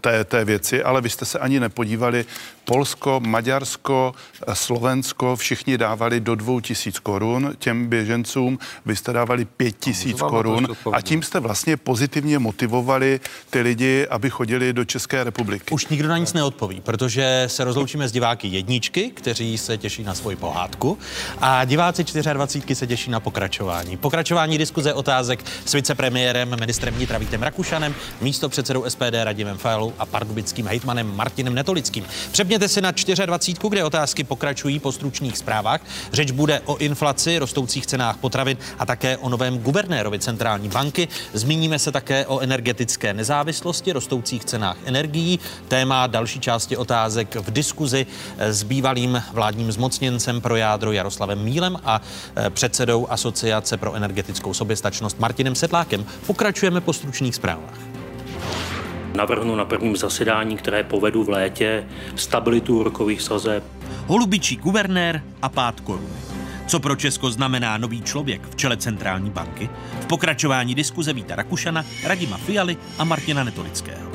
té, 0.00 0.24
té 0.24 0.44
věci, 0.44 0.82
ale 0.82 1.00
vy 1.00 1.10
jste 1.10 1.24
se 1.24 1.38
ani 1.38 1.60
nepodívali. 1.60 2.24
Polsko, 2.64 3.20
Maďarsko, 3.20 4.14
Slovensko, 4.52 5.36
všichni 5.36 5.78
dávali 5.78 6.20
do 6.20 6.34
dvou 6.34 6.60
tisíc 6.60 6.98
korun 6.98 7.54
těm 7.58 7.86
běžencům, 7.86 8.58
vy 8.86 8.96
jste 8.96 9.12
dávali 9.12 9.44
pět 9.44 9.76
tisíc 9.78 10.20
korun 10.20 10.68
a 10.92 11.00
tím 11.00 11.22
jste 11.22 11.40
vlastně 11.40 11.76
pozitivně 11.76 12.38
motivovali 12.38 13.20
ty 13.50 13.60
lidi, 13.60 14.06
aby 14.10 14.30
chodili 14.30 14.72
do 14.72 14.84
České 14.84 15.24
republiky. 15.24 15.74
Už 15.74 15.86
nikdo 15.86 16.08
na 16.08 16.18
nic 16.18 16.32
neodpoví, 16.32 16.80
protože 16.80 17.44
se 17.46 17.64
rozloučíme 17.64 18.08
s 18.08 18.12
diváky 18.12 18.48
jedničky, 18.48 19.10
kteří 19.14 19.58
se 19.58 19.78
těší 19.78 20.02
na 20.02 20.14
svoji 20.14 20.36
pohádku 20.36 20.98
a 21.40 21.64
diváci 21.64 22.04
24 22.32 22.74
se 22.74 22.86
těší 22.86 23.10
na 23.10 23.20
pokračování. 23.20 23.96
Pokračování 23.96 24.58
diskuze 24.58 24.94
otázek 24.94 25.44
s 25.64 25.72
vicepremiérem, 25.74 26.60
ministrem 26.60 26.94
vnitra 26.94 27.18
Vítem 27.18 27.42
Rakušanem, 27.42 27.94
místo 28.20 28.47
místo 28.48 28.62
předsedou 28.62 28.84
SPD 28.88 29.24
Radimem 29.24 29.58
Fajlou 29.58 29.92
a 29.98 30.06
pardubickým 30.06 30.66
hejtmanem 30.66 31.16
Martinem 31.16 31.54
Netolickým. 31.54 32.04
Přepněte 32.32 32.68
si 32.68 32.80
na 32.80 32.90
24, 33.26 33.70
kde 33.70 33.84
otázky 33.84 34.24
pokračují 34.24 34.78
po 34.78 34.92
stručných 34.92 35.38
zprávách. 35.38 35.80
Řeč 36.12 36.30
bude 36.30 36.60
o 36.64 36.76
inflaci, 36.76 37.38
rostoucích 37.38 37.86
cenách 37.86 38.16
potravin 38.16 38.56
a 38.78 38.86
také 38.86 39.16
o 39.16 39.28
novém 39.28 39.58
guvernérovi 39.58 40.18
centrální 40.18 40.68
banky. 40.68 41.08
Zmíníme 41.32 41.78
se 41.78 41.92
také 41.92 42.26
o 42.26 42.40
energetické 42.40 43.14
nezávislosti, 43.14 43.92
rostoucích 43.92 44.44
cenách 44.44 44.76
energií. 44.84 45.38
Téma 45.68 46.06
další 46.06 46.40
části 46.40 46.76
otázek 46.76 47.36
v 47.36 47.50
diskuzi 47.50 48.06
s 48.38 48.62
bývalým 48.62 49.22
vládním 49.32 49.72
zmocněncem 49.72 50.40
pro 50.40 50.56
jádro 50.56 50.92
Jaroslavem 50.92 51.44
Mílem 51.44 51.76
a 51.84 52.00
eh, 52.36 52.50
předsedou 52.50 53.06
Asociace 53.10 53.76
pro 53.76 53.94
energetickou 53.94 54.54
soběstačnost 54.54 55.18
Martinem 55.18 55.54
Sedlákem. 55.54 56.06
Pokračujeme 56.26 56.80
po 56.80 56.92
stručných 56.92 57.34
zprávách 57.34 57.87
navrhnu 59.18 59.56
na 59.56 59.64
prvním 59.64 59.96
zasedání, 59.96 60.56
které 60.56 60.82
povedu 60.82 61.24
v 61.24 61.28
létě, 61.28 61.84
stabilitu 62.16 62.80
úrokových 62.80 63.22
sazeb. 63.22 63.64
Holubičí 64.06 64.56
guvernér 64.56 65.22
a 65.42 65.48
pát 65.48 65.80
koruny. 65.80 66.08
Co 66.66 66.80
pro 66.80 66.96
Česko 66.96 67.30
znamená 67.30 67.78
nový 67.78 68.02
člověk 68.02 68.42
v 68.50 68.56
čele 68.56 68.76
centrální 68.76 69.30
banky? 69.30 69.68
V 70.00 70.06
pokračování 70.06 70.74
diskuze 70.74 71.12
Víta 71.12 71.36
Rakušana, 71.36 71.84
Radima 72.04 72.36
Fialy 72.36 72.76
a 72.98 73.04
Martina 73.04 73.44
Netolického. 73.44 74.10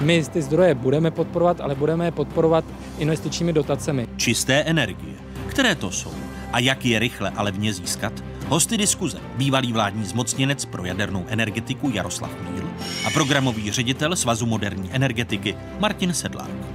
My 0.00 0.24
ty 0.32 0.42
zdroje 0.42 0.74
budeme 0.74 1.10
podporovat, 1.10 1.60
ale 1.60 1.74
budeme 1.74 2.04
je 2.04 2.10
podporovat 2.10 2.64
investičními 2.98 3.52
dotacemi. 3.52 4.08
Čisté 4.16 4.54
energie. 4.54 5.14
Které 5.46 5.74
to 5.74 5.90
jsou? 5.90 6.12
A 6.52 6.58
jak 6.58 6.84
je 6.84 6.98
rychle 6.98 7.30
a 7.30 7.42
levně 7.42 7.72
získat? 7.72 8.12
Hosty 8.52 8.76
diskuze 8.76 9.18
bývalý 9.36 9.72
vládní 9.72 10.04
zmocněnec 10.04 10.64
pro 10.64 10.84
jadernou 10.84 11.24
energetiku 11.28 11.90
Jaroslav 11.90 12.30
Míl 12.50 12.70
a 13.06 13.10
programový 13.10 13.70
ředitel 13.70 14.16
Svazu 14.16 14.46
moderní 14.46 14.90
energetiky 14.92 15.56
Martin 15.78 16.12
Sedlák. 16.12 16.71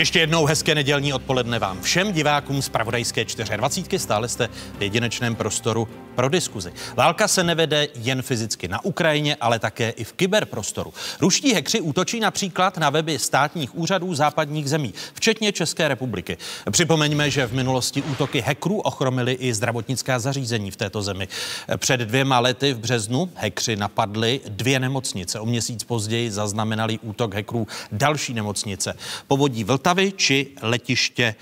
Ještě 0.00 0.18
jednou 0.18 0.44
hezké 0.44 0.74
nedělní 0.74 1.12
odpoledne 1.12 1.58
vám 1.58 1.82
všem 1.82 2.12
divákům 2.12 2.62
z 2.62 2.68
Pravodajské 2.68 3.24
24. 3.56 3.98
Stále 3.98 4.28
jste 4.28 4.48
v 4.78 4.82
jedinečném 4.82 5.34
prostoru 5.34 5.88
pro 6.14 6.28
diskuzi. 6.28 6.72
Válka 6.94 7.28
se 7.28 7.44
nevede 7.44 7.88
jen 7.94 8.22
fyzicky 8.22 8.68
na 8.68 8.84
Ukrajině, 8.84 9.36
ale 9.40 9.58
také 9.58 9.90
i 9.90 10.04
v 10.04 10.12
kyberprostoru. 10.12 10.92
Ruští 11.20 11.54
hekři 11.54 11.80
útočí 11.80 12.20
například 12.20 12.78
na 12.78 12.90
weby 12.90 13.18
státních 13.18 13.74
úřadů 13.74 14.14
západních 14.14 14.70
zemí, 14.70 14.94
včetně 15.14 15.52
České 15.52 15.88
republiky. 15.88 16.36
Připomeňme, 16.70 17.30
že 17.30 17.46
v 17.46 17.52
minulosti 17.52 18.02
útoky 18.02 18.40
hackerů 18.40 18.80
ochromily 18.80 19.32
i 19.32 19.54
zdravotnická 19.54 20.18
zařízení 20.18 20.70
v 20.70 20.76
této 20.76 21.02
zemi. 21.02 21.28
Před 21.76 22.00
dvěma 22.00 22.38
lety 22.38 22.74
v 22.74 22.78
březnu 22.78 23.30
hekři 23.34 23.76
napadli 23.76 24.40
dvě 24.48 24.80
nemocnice. 24.80 25.40
O 25.40 25.46
měsíc 25.46 25.84
později 25.84 26.30
zaznamenali 26.30 26.98
útok 26.98 27.34
hackerů 27.34 27.66
další 27.92 28.34
nemocnice. 28.34 28.94
Povodí 29.26 29.64
Vltavy 29.90 30.12
či 30.12 30.54
letiště 30.62 31.34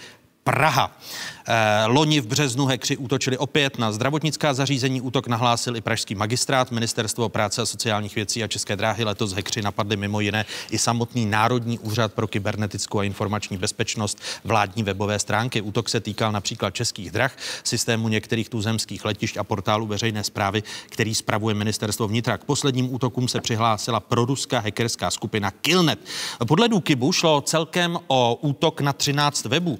Praha. 0.45 0.97
Eh, 1.51 1.87
loni 1.87 2.21
v 2.21 2.27
březnu 2.27 2.67
hekři 2.67 2.97
útočili 2.97 3.39
opět 3.39 3.79
na 3.79 3.93
zdravotnická 3.93 4.55
zařízení. 4.55 5.01
Útok 5.01 5.27
nahlásil 5.27 5.77
i 5.77 5.81
pražský 5.81 6.15
magistrát, 6.15 6.71
ministerstvo 6.71 7.29
práce 7.29 7.63
a 7.63 7.67
sociálních 7.67 8.15
věcí 8.15 8.43
a 8.45 8.47
České 8.47 8.77
dráhy. 8.77 9.05
Letos 9.05 9.33
hekři 9.33 9.63
napadli 9.63 9.97
mimo 9.97 10.21
jiné 10.21 10.45
i 10.71 10.79
samotný 10.79 11.27
Národní 11.27 11.79
úřad 11.79 12.13
pro 12.13 12.27
kybernetickou 12.27 12.99
a 12.99 13.05
informační 13.05 13.57
bezpečnost 13.57 14.21
vládní 14.45 14.83
webové 14.83 15.19
stránky. 15.19 15.61
Útok 15.61 15.89
se 15.89 16.01
týkal 16.01 16.33
například 16.33 16.75
českých 16.75 17.11
drah, 17.11 17.37
systému 17.65 18.09
některých 18.09 18.49
tuzemských 18.49 19.05
letišť 19.05 19.37
a 19.37 19.45
portálu 19.45 19.87
veřejné 19.87 20.25
zprávy, 20.25 20.63
který 20.89 21.15
spravuje 21.15 21.55
ministerstvo 21.55 22.09
vnitra. 22.09 22.39
K 22.39 22.45
posledním 22.45 22.95
útokům 22.95 23.29
se 23.29 23.41
přihlásila 23.41 24.01
proruská 24.01 24.59
hackerská 24.59 25.11
skupina 25.11 25.51
Killnet. 25.51 25.99
Podle 26.49 26.69
Důkybu 26.69 27.13
šlo 27.13 27.41
celkem 27.41 27.99
o 28.07 28.35
útok 28.35 28.81
na 28.81 28.93
13 28.93 29.45
webů. 29.45 29.79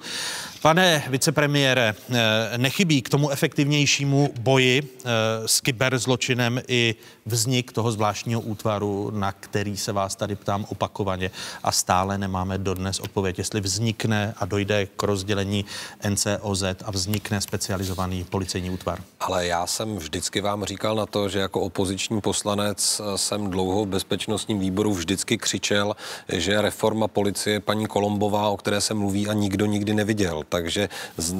Pane 0.61 1.03
vicepremiére, 1.09 1.58
premiére, 1.59 1.95
eh, 2.09 2.57
nechybí 2.57 3.01
k 3.01 3.09
tomu 3.09 3.29
efektivnějšímu 3.29 4.33
boji 4.39 4.81
eh, 4.83 5.09
s 5.45 5.61
kyberzločinem 5.61 6.61
i 6.67 6.95
vznik 7.25 7.71
toho 7.71 7.91
zvláštního 7.91 8.41
útvaru, 8.41 9.11
na 9.13 9.31
který 9.31 9.77
se 9.77 9.91
vás 9.91 10.15
tady 10.15 10.35
ptám 10.35 10.65
opakovaně 10.69 11.31
a 11.63 11.71
stále 11.71 12.17
nemáme 12.17 12.57
dodnes 12.57 12.99
odpověď, 12.99 13.37
jestli 13.37 13.61
vznikne 13.61 14.33
a 14.37 14.45
dojde 14.45 14.85
k 14.85 15.03
rozdělení 15.03 15.65
NCOZ 16.09 16.63
a 16.85 16.91
vznikne 16.91 17.41
specializovaný 17.41 18.23
policejní 18.23 18.69
útvar. 18.69 19.03
Ale 19.19 19.45
já 19.45 19.67
jsem 19.67 19.97
vždycky 19.97 20.41
vám 20.41 20.65
říkal 20.65 20.95
na 20.95 21.05
to, 21.05 21.29
že 21.29 21.39
jako 21.39 21.61
opoziční 21.61 22.21
poslanec 22.21 23.01
jsem 23.15 23.49
dlouho 23.49 23.85
v 23.85 23.87
bezpečnostním 23.87 24.59
výboru 24.59 24.93
vždycky 24.93 25.37
křičel, 25.37 25.95
že 26.29 26.61
reforma 26.61 27.07
policie 27.07 27.59
paní 27.59 27.87
Kolombová, 27.87 28.49
o 28.49 28.57
které 28.57 28.81
se 28.81 28.93
mluví 28.93 29.27
a 29.27 29.33
nikdo 29.33 29.65
nikdy 29.65 29.93
neviděl. 29.93 30.43
Takže 30.49 30.89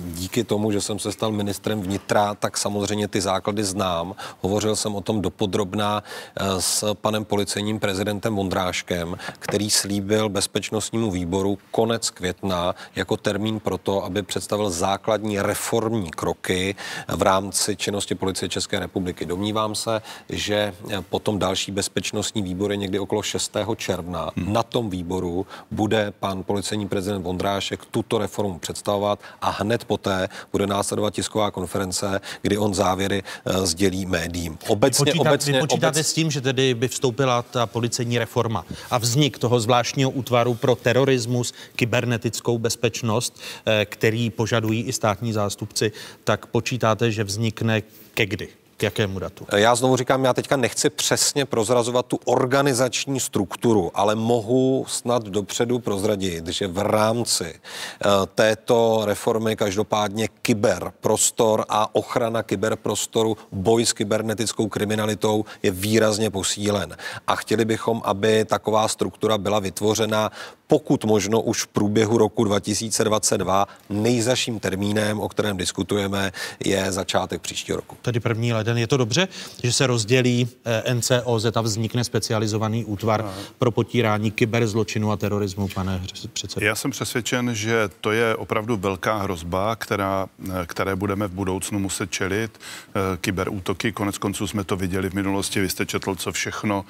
díky 0.10 0.44
tomu, 0.44 0.72
že 0.72 0.82
jsem 0.82 1.00
se 1.00 1.12
stal 1.12 1.32
ministrem 1.32 1.82
vnitra, 1.82 2.36
tak 2.36 2.58
samozřejmě 2.58 3.08
ty 3.08 3.22
základy 3.22 3.64
znám. 3.64 4.16
Hovořil 4.42 4.76
jsem 4.76 4.96
o 4.96 5.02
tom 5.02 5.22
dopodrobná 5.22 6.04
eh, 6.04 6.62
s 6.62 6.94
panem 6.94 7.26
policejním 7.26 7.80
prezidentem 7.80 8.36
Vondráškem, 8.36 9.18
který 9.40 9.70
slíbil 9.70 10.30
bezpečnostnímu 10.30 11.12
výboru 11.12 11.58
konec 11.72 12.10
května 12.10 12.76
jako 12.96 13.18
termín 13.18 13.60
pro 13.60 13.78
to, 13.78 14.06
aby 14.06 14.22
představil 14.24 14.70
základní 14.70 15.42
reformní 15.42 16.12
kroky 16.12 16.76
v 17.08 17.22
rámci 17.22 17.76
činnosti 17.76 18.16
policie 18.16 18.50
České 18.50 18.80
republiky. 18.80 19.26
Domnívám 19.26 19.76
se, 19.76 20.02
že 20.30 20.74
potom 21.10 21.40
další 21.40 21.72
bezpečnostní 21.72 22.42
výbor 22.42 22.72
je 22.72 22.78
někdy 22.78 23.00
okolo 23.00 23.22
6. 23.22 23.58
června. 23.76 24.32
Hmm. 24.36 24.54
Na 24.54 24.64
tom 24.64 24.90
výboru 24.90 25.46
bude 25.72 26.14
pan 26.20 26.44
policejní 26.44 26.88
prezident 26.88 27.24
Vondrášek 27.24 27.86
tuto 27.86 28.18
reformu 28.18 28.60
představovat 28.60 29.20
a 29.42 29.50
hned 29.50 29.86
poté 30.00 30.30
bude 30.52 30.68
následovat 30.68 31.14
tisková 31.14 31.52
konference, 31.52 32.22
kdy 32.42 32.58
on 32.58 32.74
závěry 32.74 33.24
uh, 33.24 33.66
sdělí 33.66 34.06
médiím. 34.06 34.58
Obecně, 34.68 35.06
vy 35.06 35.12
počítat, 35.12 35.30
obecně, 35.30 35.54
vy 35.54 35.60
počítáte 35.60 36.00
obec... 36.00 36.08
s 36.08 36.14
tím, 36.14 36.32
že 36.32 36.42
tedy 36.42 36.74
by 36.74 36.88
vstoupila 36.88 37.42
ta 37.42 37.66
policejní 37.66 38.20
reforma 38.20 38.66
a 38.92 38.98
vznik 38.98 39.38
toho 39.38 39.60
zvláštního 39.60 40.10
útvaru 40.10 40.54
pro 40.54 40.76
terorismus, 40.76 41.54
kybernetickou 41.76 42.58
bezpečnost, 42.58 43.40
eh, 43.66 43.86
který 43.86 44.30
požadují 44.30 44.84
i 44.84 44.94
státní 44.94 45.34
zástupci, 45.34 45.92
tak 46.24 46.46
počítáte, 46.46 47.12
že 47.12 47.24
vznikne 47.24 47.82
ke 48.14 48.26
kdy? 48.26 48.59
K 48.80 48.84
jakému 48.84 49.20
datu? 49.20 49.46
Já 49.56 49.76
znovu 49.76 49.98
říkám, 49.98 50.26
já 50.26 50.34
teďka 50.34 50.58
nechci 50.58 50.90
přesně 50.90 51.46
prozrazovat 51.46 52.06
tu 52.06 52.20
organizační 52.26 53.20
strukturu, 53.20 53.92
ale 53.94 54.16
mohu 54.16 54.86
snad 54.88 55.24
dopředu 55.24 55.80
prozradit, 55.80 56.48
že 56.48 56.68
v 56.68 56.78
rámci 56.78 57.44
uh, 57.44 58.12
této 58.36 59.02
reformy 59.06 59.56
každopádně 59.56 60.28
kyberprostor 60.28 61.66
a 61.70 61.96
ochrana 61.96 62.44
kyberprostoru, 62.44 63.38
boj 63.52 63.86
s 63.86 63.94
kybernetickou 63.94 64.68
kriminalitou 64.68 65.46
je 65.64 65.72
výrazně 65.72 66.30
posílen. 66.30 66.98
A 67.28 67.36
chtěli 67.36 67.66
bychom, 67.66 68.02
aby 68.06 68.46
taková 68.46 68.88
struktura 68.88 69.38
byla 69.38 69.60
vytvořena 69.60 70.32
pokud 70.70 71.06
možno 71.06 71.42
už 71.42 71.64
v 71.64 71.68
průběhu 71.68 72.18
roku 72.18 72.44
2022. 72.44 73.66
Nejzaším 73.90 74.60
termínem, 74.60 75.20
o 75.20 75.30
kterém 75.30 75.58
diskutujeme, 75.58 76.32
je 76.66 76.92
začátek 76.92 77.42
příštího 77.42 77.76
roku. 77.76 77.98
Tedy 78.02 78.20
první 78.20 78.54
leden. 78.54 78.69
Je 78.78 78.88
to 78.88 78.98
dobře, 78.98 79.28
že 79.64 79.74
se 79.74 79.88
rozdělí 79.88 80.48
eh, 80.66 80.94
NCOZ 80.94 81.46
a 81.56 81.62
vznikne 81.62 82.04
specializovaný 82.04 82.86
útvar 82.86 83.26
pro 83.58 83.72
potírání 83.72 84.32
kyberzločinu 84.32 85.12
a 85.12 85.18
terorismu, 85.18 85.68
pane 85.68 86.02
předsedo? 86.34 86.66
Já 86.66 86.76
jsem 86.76 86.92
přesvědčen, 86.92 87.56
že 87.56 87.90
to 88.02 88.12
je 88.12 88.36
opravdu 88.36 88.78
velká 88.78 89.18
hrozba, 89.18 89.76
která, 89.76 90.28
eh, 90.50 90.66
které 90.66 90.96
budeme 90.96 91.28
v 91.28 91.32
budoucnu 91.32 91.80
muset 91.80 92.12
čelit. 92.12 92.52
Eh, 92.60 93.18
kyberútoky, 93.18 93.92
konec 93.92 94.18
konců 94.18 94.48
jsme 94.48 94.64
to 94.64 94.76
viděli 94.76 95.10
v 95.10 95.14
minulosti, 95.14 95.62
vy 95.62 95.70
jste 95.70 95.86
četl, 95.86 96.16
co 96.16 96.32
všechno, 96.32 96.86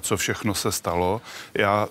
co 0.00 0.16
všechno 0.16 0.54
se 0.54 0.72
stalo. 0.72 1.20
Já 1.54 1.88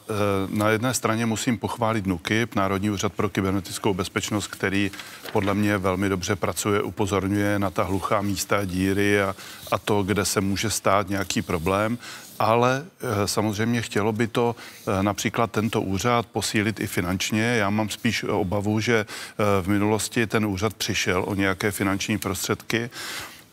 na 0.49 0.69
jedné 0.69 0.93
straně 0.93 1.11
straně 1.11 1.26
musím 1.26 1.57
pochválit 1.57 2.07
NUKIP, 2.07 2.55
Národní 2.55 2.89
úřad 2.89 3.13
pro 3.13 3.30
kybernetickou 3.30 3.93
bezpečnost, 3.93 4.47
který 4.47 4.91
podle 5.32 5.53
mě 5.53 5.78
velmi 5.78 6.09
dobře 6.09 6.36
pracuje, 6.36 6.82
upozorňuje 6.82 7.59
na 7.59 7.69
ta 7.69 7.84
hluchá 7.84 8.22
místa, 8.22 8.65
díry 8.65 9.11
a, 9.20 9.36
a 9.72 9.78
to, 9.78 10.03
kde 10.03 10.26
se 10.26 10.41
může 10.41 10.70
stát 10.70 11.09
nějaký 11.09 11.41
problém 11.41 11.97
ale 12.41 12.86
eh, 12.86 13.28
samozřejmě 13.28 13.82
chtělo 13.82 14.12
by 14.12 14.28
to 14.28 14.55
eh, 14.55 15.03
například 15.03 15.51
tento 15.51 15.82
úřad 15.82 16.26
posílit 16.26 16.80
i 16.80 16.88
finančně. 16.88 17.43
Já 17.43 17.70
mám 17.70 17.89
spíš 17.89 18.24
obavu, 18.24 18.80
že 18.80 19.05
eh, 19.05 19.62
v 19.62 19.68
minulosti 19.68 20.28
ten 20.28 20.45
úřad 20.45 20.74
přišel 20.74 21.24
o 21.28 21.36
nějaké 21.36 21.72
finanční 21.72 22.18
prostředky 22.18 22.89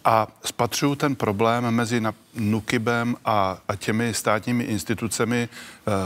a 0.05 0.27
spatřuju 0.45 0.95
ten 0.95 1.17
problém 1.17 1.71
mezi 1.71 2.03
NUKIBem 2.35 3.17
a, 3.25 3.59
a 3.69 3.77
těmi 3.77 4.15
státními 4.15 4.65
institucemi 4.65 5.49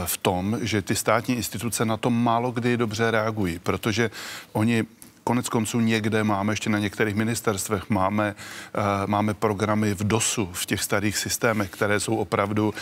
v 0.05 0.17
tom, 0.17 0.57
že 0.61 0.81
ty 0.81 0.95
státní 0.95 1.35
instituce 1.35 1.85
na 1.85 1.97
to 1.97 2.09
málo 2.09 2.51
kdy 2.51 2.77
dobře 2.77 3.11
reagují, 3.11 3.59
protože 3.59 4.11
oni 4.51 4.83
Konec 5.23 5.49
konců 5.49 5.79
někde 5.79 6.23
máme, 6.23 6.53
ještě 6.53 6.69
na 6.69 6.79
některých 6.79 7.15
ministerstvech 7.15 7.89
máme, 7.89 8.35
uh, 8.77 8.83
máme 9.05 9.33
programy 9.33 9.93
v 9.93 10.03
DOSu, 10.03 10.49
v 10.53 10.65
těch 10.65 10.83
starých 10.83 11.17
systémech, 11.17 11.69
které 11.69 11.99
jsou 11.99 12.15
opravdu 12.15 12.69
uh, 12.69 12.73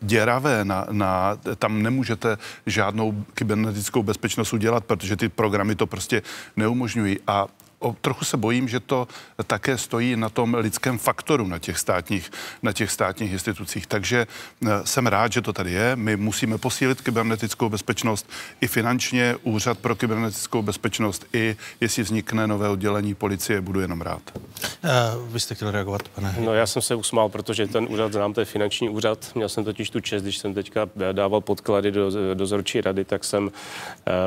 děravé. 0.00 0.64
Na, 0.64 0.86
na, 0.90 1.38
tam 1.58 1.82
nemůžete 1.82 2.38
žádnou 2.66 3.24
kybernetickou 3.34 4.02
bezpečnost 4.02 4.52
udělat, 4.52 4.84
protože 4.84 5.16
ty 5.16 5.28
programy 5.28 5.74
to 5.74 5.86
prostě 5.86 6.22
neumožňují. 6.56 7.18
A 7.26 7.46
o, 7.78 7.96
trochu 8.00 8.24
se 8.24 8.36
bojím, 8.36 8.68
že 8.68 8.80
to 8.80 9.08
také 9.46 9.78
stojí 9.78 10.16
na 10.16 10.28
tom 10.28 10.54
lidském 10.54 10.98
faktoru 10.98 11.46
na 11.46 11.58
těch 11.58 11.78
státních, 11.78 12.30
na 12.62 12.72
těch 12.72 12.90
státních 12.90 13.32
institucích. 13.32 13.86
Takže 13.86 14.26
e, 14.66 14.86
jsem 14.86 15.06
rád, 15.06 15.32
že 15.32 15.42
to 15.42 15.52
tady 15.52 15.72
je. 15.72 15.96
My 15.96 16.16
musíme 16.16 16.58
posílit 16.58 17.00
kybernetickou 17.00 17.68
bezpečnost 17.68 18.30
i 18.60 18.66
finančně. 18.66 19.36
Úřad 19.42 19.78
pro 19.78 19.96
kybernetickou 19.96 20.62
bezpečnost 20.62 21.26
i 21.32 21.56
jestli 21.80 22.02
vznikne 22.02 22.46
nové 22.46 22.68
oddělení 22.68 23.14
policie, 23.14 23.60
budu 23.60 23.80
jenom 23.80 24.00
rád. 24.00 24.22
Uh, 24.34 25.32
vy 25.32 25.40
jste 25.40 25.54
chtěl 25.54 25.70
reagovat, 25.70 26.08
pane? 26.08 26.34
No 26.40 26.54
já 26.54 26.66
jsem 26.66 26.82
se 26.82 26.94
usmál, 26.94 27.28
protože 27.28 27.66
ten 27.66 27.86
úřad 27.90 28.12
znám, 28.12 28.32
to 28.32 28.40
je 28.40 28.44
finanční 28.44 28.88
úřad. 28.88 29.30
Měl 29.34 29.48
jsem 29.48 29.64
totiž 29.64 29.90
tu 29.90 30.00
čest, 30.00 30.22
když 30.22 30.38
jsem 30.38 30.54
teďka 30.54 30.88
dával 31.12 31.40
podklady 31.40 31.90
do 31.90 32.34
dozorčí 32.34 32.80
rady, 32.80 33.04
tak 33.04 33.24
jsem 33.24 33.44
uh, 33.44 33.50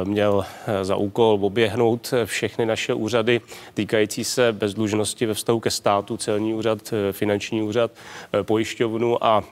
měl 0.03 0.45
za 0.81 0.95
úkol 0.95 1.39
oběhnout 1.41 2.13
všechny 2.25 2.65
naše 2.65 2.93
úřady 2.93 3.40
týkající 3.73 4.23
se 4.23 4.53
bezdlužnosti 4.53 5.25
ve 5.25 5.33
vztahu 5.33 5.59
ke 5.59 5.71
státu, 5.71 6.17
celní 6.17 6.53
úřad, 6.53 6.93
eh, 6.93 7.13
finanční 7.13 7.61
úřad, 7.61 7.91
eh, 8.33 8.43
pojišťovnu 8.43 9.23
a 9.23 9.43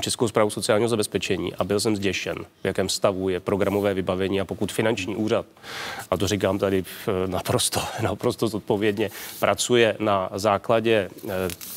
Českou 0.00 0.28
zprávu 0.28 0.50
sociálního 0.50 0.88
zabezpečení 0.88 1.54
a 1.54 1.64
byl 1.64 1.80
jsem 1.80 1.96
zděšen, 1.96 2.36
v 2.62 2.64
jakém 2.64 2.88
stavu 2.88 3.28
je 3.28 3.40
programové 3.40 3.94
vybavení 3.94 4.40
a 4.40 4.44
pokud 4.44 4.72
finanční 4.72 5.16
úřad, 5.16 5.46
a 6.10 6.16
to 6.16 6.28
říkám 6.28 6.58
tady 6.58 6.84
naprosto, 7.26 7.80
naprosto 8.02 8.48
zodpovědně, 8.48 9.10
pracuje 9.40 9.96
na 9.98 10.30
základě 10.34 11.10
eh, 11.28 11.28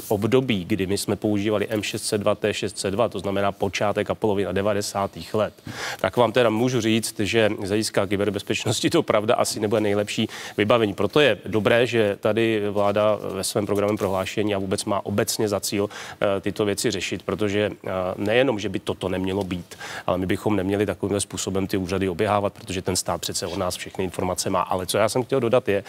období, 0.07 0.65
kdy 0.65 0.87
my 0.87 0.97
jsme 0.97 1.15
používali 1.15 1.67
M602, 1.69 2.35
T602, 2.35 3.09
to 3.09 3.19
znamená 3.19 3.51
počátek 3.51 4.09
a 4.09 4.15
polovina 4.15 4.51
90. 4.51 5.11
let, 5.33 5.53
tak 5.99 6.17
vám 6.17 6.31
teda 6.31 6.49
můžu 6.49 6.81
říct, 6.81 7.19
že 7.19 7.49
z 7.63 7.67
hlediska 7.67 8.07
kyberbezpečnosti 8.07 8.89
to 8.89 9.03
pravda 9.03 9.35
asi 9.35 9.59
nebude 9.59 9.81
nejlepší 9.81 10.27
vybavení. 10.57 10.93
Proto 10.93 11.19
je 11.19 11.37
dobré, 11.45 11.87
že 11.87 12.17
tady 12.19 12.69
vláda 12.69 13.19
ve 13.33 13.43
svém 13.43 13.65
programovém 13.65 13.97
prohlášení 13.97 14.55
a 14.55 14.59
vůbec 14.59 14.85
má 14.85 15.05
obecně 15.05 15.47
za 15.47 15.59
cíl 15.59 15.89
eh, 16.21 16.41
tyto 16.41 16.65
věci 16.65 16.91
řešit 16.91 17.10
řešit, 17.11 17.23
protože 17.23 17.71
nejenom, 18.17 18.59
že 18.59 18.69
by 18.69 18.79
toto 18.79 19.09
nemělo 19.09 19.43
být, 19.43 19.77
ale 20.07 20.17
my 20.17 20.25
bychom 20.25 20.55
neměli 20.55 20.85
takovým 20.85 21.19
způsobem 21.19 21.67
ty 21.67 21.77
úřady 21.77 22.09
oběhávat, 22.09 22.53
protože 22.53 22.81
ten 22.81 22.95
stát 22.95 23.21
přece 23.21 23.47
od 23.47 23.57
nás 23.57 23.75
všechny 23.75 24.03
informace 24.03 24.49
má. 24.49 24.61
Ale 24.61 24.85
co 24.85 24.97
já 24.97 25.09
jsem 25.09 25.23
chtěl 25.23 25.39
dodat 25.39 25.69
je, 25.69 25.83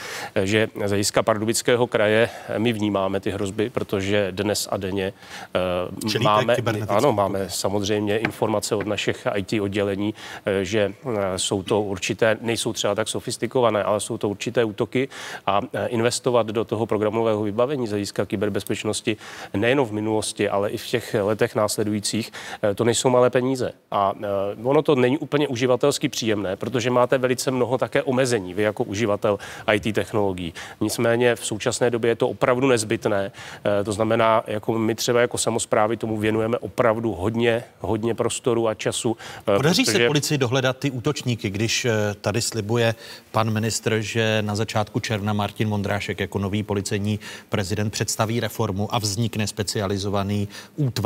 že 0.44 0.68
z 0.84 0.88
hlediska 0.88 1.22
Pardubického 1.22 1.86
kraje 1.86 2.28
my 2.58 2.72
vnímáme 2.72 3.20
ty 3.20 3.30
hrozby, 3.30 3.70
protože 3.70 4.32
dnes 4.32 4.68
a 4.70 4.76
denně 4.76 5.12
uh, 6.04 6.22
máme, 6.22 6.56
ano, 6.88 7.12
máme 7.12 7.46
samozřejmě 7.48 8.18
informace 8.18 8.74
od 8.74 8.86
našich 8.86 9.26
IT 9.34 9.52
oddělení, 9.60 10.14
že 10.62 10.92
jsou 11.36 11.62
to 11.62 11.82
určité, 11.82 12.38
nejsou 12.40 12.72
třeba 12.72 12.94
tak 12.94 13.08
sofistikované, 13.08 13.82
ale 13.82 14.00
jsou 14.00 14.18
to 14.18 14.28
určité 14.28 14.64
útoky 14.64 15.08
a 15.46 15.60
investovat 15.86 16.46
do 16.46 16.64
toho 16.64 16.86
programového 16.86 17.42
vybavení 17.42 17.86
z 17.86 17.90
hlediska 17.90 18.26
kyberbezpečnosti 18.26 19.16
nejenom 19.54 19.86
v 19.86 19.92
minulosti, 19.92 20.48
ale 20.48 20.70
i 20.70 20.76
v 20.76 20.86
těch 20.86 21.11
těch 21.12 21.22
letech 21.22 21.54
následujících, 21.54 22.32
to 22.74 22.84
nejsou 22.84 23.10
malé 23.10 23.30
peníze. 23.30 23.72
A 23.90 24.12
ono 24.62 24.82
to 24.82 24.94
není 24.94 25.18
úplně 25.18 25.48
uživatelsky 25.48 26.08
příjemné, 26.08 26.56
protože 26.56 26.90
máte 26.90 27.18
velice 27.18 27.50
mnoho 27.50 27.78
také 27.78 28.02
omezení, 28.02 28.54
vy 28.54 28.62
jako 28.62 28.84
uživatel 28.84 29.38
IT 29.72 29.94
technologií. 29.94 30.54
Nicméně 30.80 31.34
v 31.36 31.46
současné 31.46 31.90
době 31.90 32.10
je 32.10 32.16
to 32.16 32.28
opravdu 32.28 32.68
nezbytné. 32.68 33.32
To 33.84 33.92
znamená, 33.92 34.44
jako 34.46 34.78
my 34.78 34.94
třeba 34.94 35.20
jako 35.20 35.38
samozprávy 35.38 35.96
tomu 35.96 36.16
věnujeme 36.16 36.58
opravdu 36.58 37.12
hodně, 37.12 37.64
hodně 37.80 38.14
prostoru 38.14 38.68
a 38.68 38.74
času. 38.74 39.16
Podaří 39.44 39.84
protože... 39.84 39.98
se 39.98 40.06
policii 40.06 40.38
dohledat 40.38 40.78
ty 40.78 40.90
útočníky, 40.90 41.50
když 41.50 41.86
tady 42.20 42.42
slibuje 42.42 42.94
pan 43.30 43.50
ministr, 43.50 44.00
že 44.00 44.38
na 44.40 44.56
začátku 44.56 45.00
června 45.00 45.32
Martin 45.32 45.68
Mondrášek 45.68 46.20
jako 46.20 46.38
nový 46.38 46.62
policejní 46.62 47.20
prezident 47.48 47.90
představí 47.90 48.40
reformu 48.40 48.94
a 48.94 48.98
vznikne 48.98 49.46
specializovaný 49.46 50.48
útvar, 50.76 51.01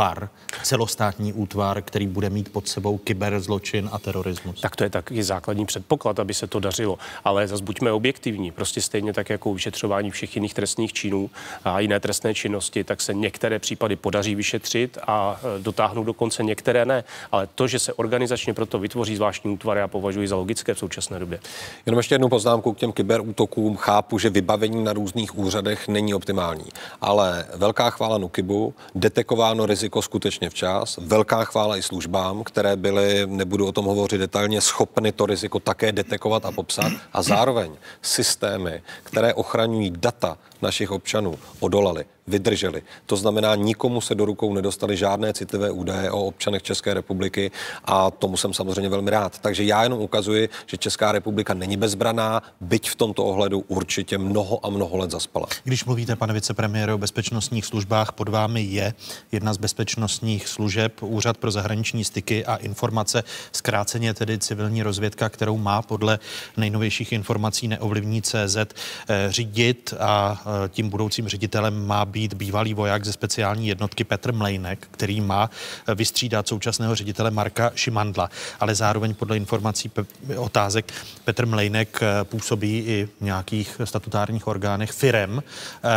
celostátní 0.62 1.32
útvar, 1.32 1.82
který 1.82 2.06
bude 2.06 2.30
mít 2.30 2.52
pod 2.52 2.68
sebou 2.68 2.98
kyberzločin 2.98 3.88
a 3.92 3.98
terorismus. 3.98 4.60
Tak 4.60 4.76
to 4.76 4.84
je 4.84 4.90
taky 4.90 5.22
základní 5.22 5.66
předpoklad, 5.66 6.18
aby 6.18 6.34
se 6.34 6.46
to 6.46 6.60
dařilo. 6.60 6.98
Ale 7.24 7.48
zase 7.48 7.64
buďme 7.64 7.92
objektivní. 7.92 8.50
Prostě 8.50 8.82
stejně 8.82 9.12
tak 9.12 9.30
jako 9.30 9.54
vyšetřování 9.54 10.10
všech 10.10 10.36
jiných 10.36 10.54
trestných 10.54 10.92
činů 10.92 11.30
a 11.64 11.80
jiné 11.80 12.00
trestné 12.00 12.34
činnosti, 12.34 12.84
tak 12.84 13.00
se 13.00 13.14
některé 13.14 13.58
případy 13.58 13.96
podaří 13.96 14.34
vyšetřit 14.34 14.98
a 15.06 15.40
e, 15.58 15.62
dotáhnout 15.62 16.04
dokonce 16.04 16.42
některé 16.42 16.84
ne. 16.84 17.04
Ale 17.32 17.48
to, 17.54 17.66
že 17.68 17.78
se 17.78 17.92
organizačně 17.92 18.54
proto 18.54 18.78
vytvoří 18.78 19.16
zvláštní 19.16 19.52
útvar, 19.52 19.76
já 19.76 19.88
považuji 19.88 20.28
za 20.28 20.36
logické 20.36 20.74
v 20.74 20.78
současné 20.78 21.18
době. 21.18 21.38
Jenom 21.86 21.98
ještě 21.98 22.14
jednu 22.14 22.28
poznámku 22.28 22.72
k 22.72 22.78
těm 22.78 22.92
kyberútokům. 22.92 23.76
Chápu, 23.76 24.18
že 24.18 24.30
vybavení 24.30 24.84
na 24.84 24.92
různých 24.92 25.38
úřadech 25.38 25.88
není 25.88 26.14
optimální, 26.14 26.64
ale 27.00 27.46
velká 27.54 27.90
chvála 27.90 28.18
Nukibu, 28.18 28.74
detekováno 28.94 29.66
riziko 29.66 29.85
skutečně 30.02 30.50
včas, 30.50 30.98
velká 31.02 31.44
chvála 31.44 31.76
i 31.76 31.82
službám, 31.82 32.44
které 32.44 32.76
byly, 32.76 33.26
nebudu 33.26 33.66
o 33.66 33.72
tom 33.72 33.84
hovořit 33.84 34.18
detailně, 34.18 34.60
schopny 34.60 35.12
to 35.12 35.26
riziko 35.26 35.60
také 35.60 35.92
detekovat 35.92 36.46
a 36.46 36.52
popsat. 36.52 36.92
A 37.12 37.22
zároveň 37.22 37.72
systémy, 38.02 38.82
které 39.02 39.34
ochraňují 39.34 39.90
data 39.90 40.38
našich 40.62 40.90
občanů, 40.90 41.38
odolaly 41.60 42.04
vydrželi. 42.26 42.82
To 43.06 43.16
znamená, 43.16 43.54
nikomu 43.54 44.00
se 44.00 44.14
do 44.14 44.24
rukou 44.24 44.54
nedostali 44.54 44.96
žádné 44.96 45.32
citlivé 45.32 45.70
údaje 45.70 46.10
o 46.10 46.24
občanech 46.24 46.62
České 46.62 46.94
republiky 46.94 47.50
a 47.84 48.10
tomu 48.10 48.36
jsem 48.36 48.54
samozřejmě 48.54 48.88
velmi 48.88 49.10
rád. 49.10 49.38
Takže 49.38 49.64
já 49.64 49.82
jenom 49.82 50.00
ukazuji, 50.00 50.48
že 50.66 50.76
Česká 50.76 51.12
republika 51.12 51.54
není 51.54 51.76
bezbraná, 51.76 52.42
byť 52.60 52.90
v 52.90 52.94
tomto 52.94 53.24
ohledu 53.24 53.64
určitě 53.68 54.18
mnoho 54.18 54.66
a 54.66 54.70
mnoho 54.70 54.96
let 54.96 55.10
zaspala. 55.10 55.46
Když 55.64 55.84
mluvíte, 55.84 56.16
pane 56.16 56.34
vicepremiére, 56.34 56.94
o 56.94 56.98
bezpečnostních 56.98 57.64
službách, 57.64 58.12
pod 58.12 58.28
vámi 58.28 58.62
je 58.62 58.94
jedna 59.32 59.54
z 59.54 59.56
bezpečnostních 59.56 60.48
služeb, 60.48 61.02
Úřad 61.02 61.36
pro 61.36 61.50
zahraniční 61.50 62.04
styky 62.04 62.44
a 62.44 62.56
informace, 62.56 63.24
zkráceně 63.52 64.14
tedy 64.14 64.38
civilní 64.38 64.82
rozvědka, 64.82 65.28
kterou 65.28 65.56
má 65.58 65.82
podle 65.82 66.18
nejnovějších 66.56 67.12
informací 67.12 67.68
neovlivní 67.68 68.22
CZ 68.22 68.56
eh, 68.56 69.26
řídit 69.28 69.94
a 69.98 70.42
eh, 70.64 70.68
tím 70.68 70.88
budoucím 70.88 71.28
ředitelem 71.28 71.86
má 71.86 72.04
být 72.04 72.15
bývalý 72.34 72.74
voják 72.74 73.04
ze 73.04 73.12
speciální 73.12 73.68
jednotky 73.68 74.04
Petr 74.04 74.32
Mlejnek, 74.32 74.88
který 74.90 75.20
má 75.20 75.50
eh, 75.88 75.94
vystřídat 75.94 76.48
současného 76.48 76.94
ředitele 76.94 77.30
Marka 77.30 77.70
Šimandla. 77.74 78.30
Ale 78.60 78.74
zároveň 78.74 79.14
podle 79.14 79.36
informací 79.36 79.88
pe- 79.88 80.06
otázek 80.38 80.92
Petr 81.24 81.46
Mlejnek 81.46 82.00
eh, 82.02 82.24
působí 82.24 82.78
i 82.78 83.08
v 83.20 83.24
nějakých 83.24 83.80
statutárních 83.84 84.46
orgánech 84.46 84.92
firem 84.92 85.42
eh, 85.42 85.88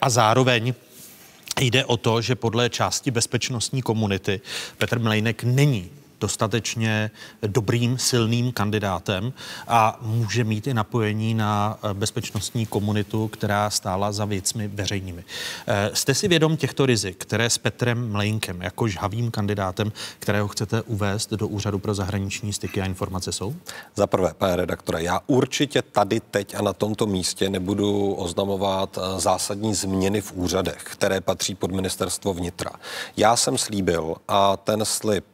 a 0.00 0.10
zároveň 0.10 0.74
Jde 1.60 1.84
o 1.84 1.96
to, 1.96 2.20
že 2.20 2.34
podle 2.34 2.70
části 2.70 3.10
bezpečnostní 3.10 3.82
komunity 3.82 4.40
Petr 4.78 4.98
Mlejnek 4.98 5.44
není 5.44 5.90
dostatečně 6.20 7.10
dobrým, 7.46 7.98
silným 7.98 8.52
kandidátem 8.52 9.32
a 9.68 9.98
může 10.02 10.44
mít 10.44 10.66
i 10.66 10.74
napojení 10.74 11.34
na 11.34 11.78
eh, 11.82 11.94
bezpečnostní 11.94 12.66
komunitu, 12.66 13.28
která 13.28 13.70
stála 13.70 14.12
za 14.12 14.24
věcmi 14.24 14.68
veřejnými. 14.68 15.24
Eh, 15.66 15.90
jste 15.94 16.14
si 16.14 16.28
vědom 16.28 16.56
těchto 16.56 16.86
rizik, 16.86 17.16
které 17.16 17.50
s 17.50 17.58
Petrem 17.58 18.12
Mlejnkem 18.12 18.62
jako 18.62 18.88
žhavým 18.88 19.30
kandidátem, 19.30 19.92
kterého 20.18 20.48
chcete 20.48 20.82
uvést 20.82 21.30
do 21.30 21.48
Úřadu 21.48 21.78
pro 21.78 21.94
zahraniční 21.94 22.52
styky 22.52 22.80
a 22.80 22.84
informace 22.84 23.32
jsou? 23.32 23.54
Za 23.96 24.06
prvé, 24.06 24.34
pane 24.38 24.56
redaktore, 24.56 25.02
já 25.02 25.20
určitě 25.26 25.82
tady 25.82 26.20
teď 26.20 26.54
a 26.54 26.62
na 26.62 26.72
tomto 26.72 27.06
místě 27.06 27.50
nebudu 27.50 28.12
oznamovat 28.12 28.98
eh, 28.98 29.20
zásadní 29.20 29.74
změny 29.74 30.20
v 30.20 30.32
úřadech, 30.32 30.82
které 30.84 31.20
patří 31.20 31.54
pod 31.54 31.70
ministerstvo 31.72 32.34
vnitra. 32.34 32.70
Já 33.16 33.36
jsem 33.36 33.58
slíbil 33.58 34.16
a 34.28 34.56
ten 34.56 34.84
slib 34.84 35.24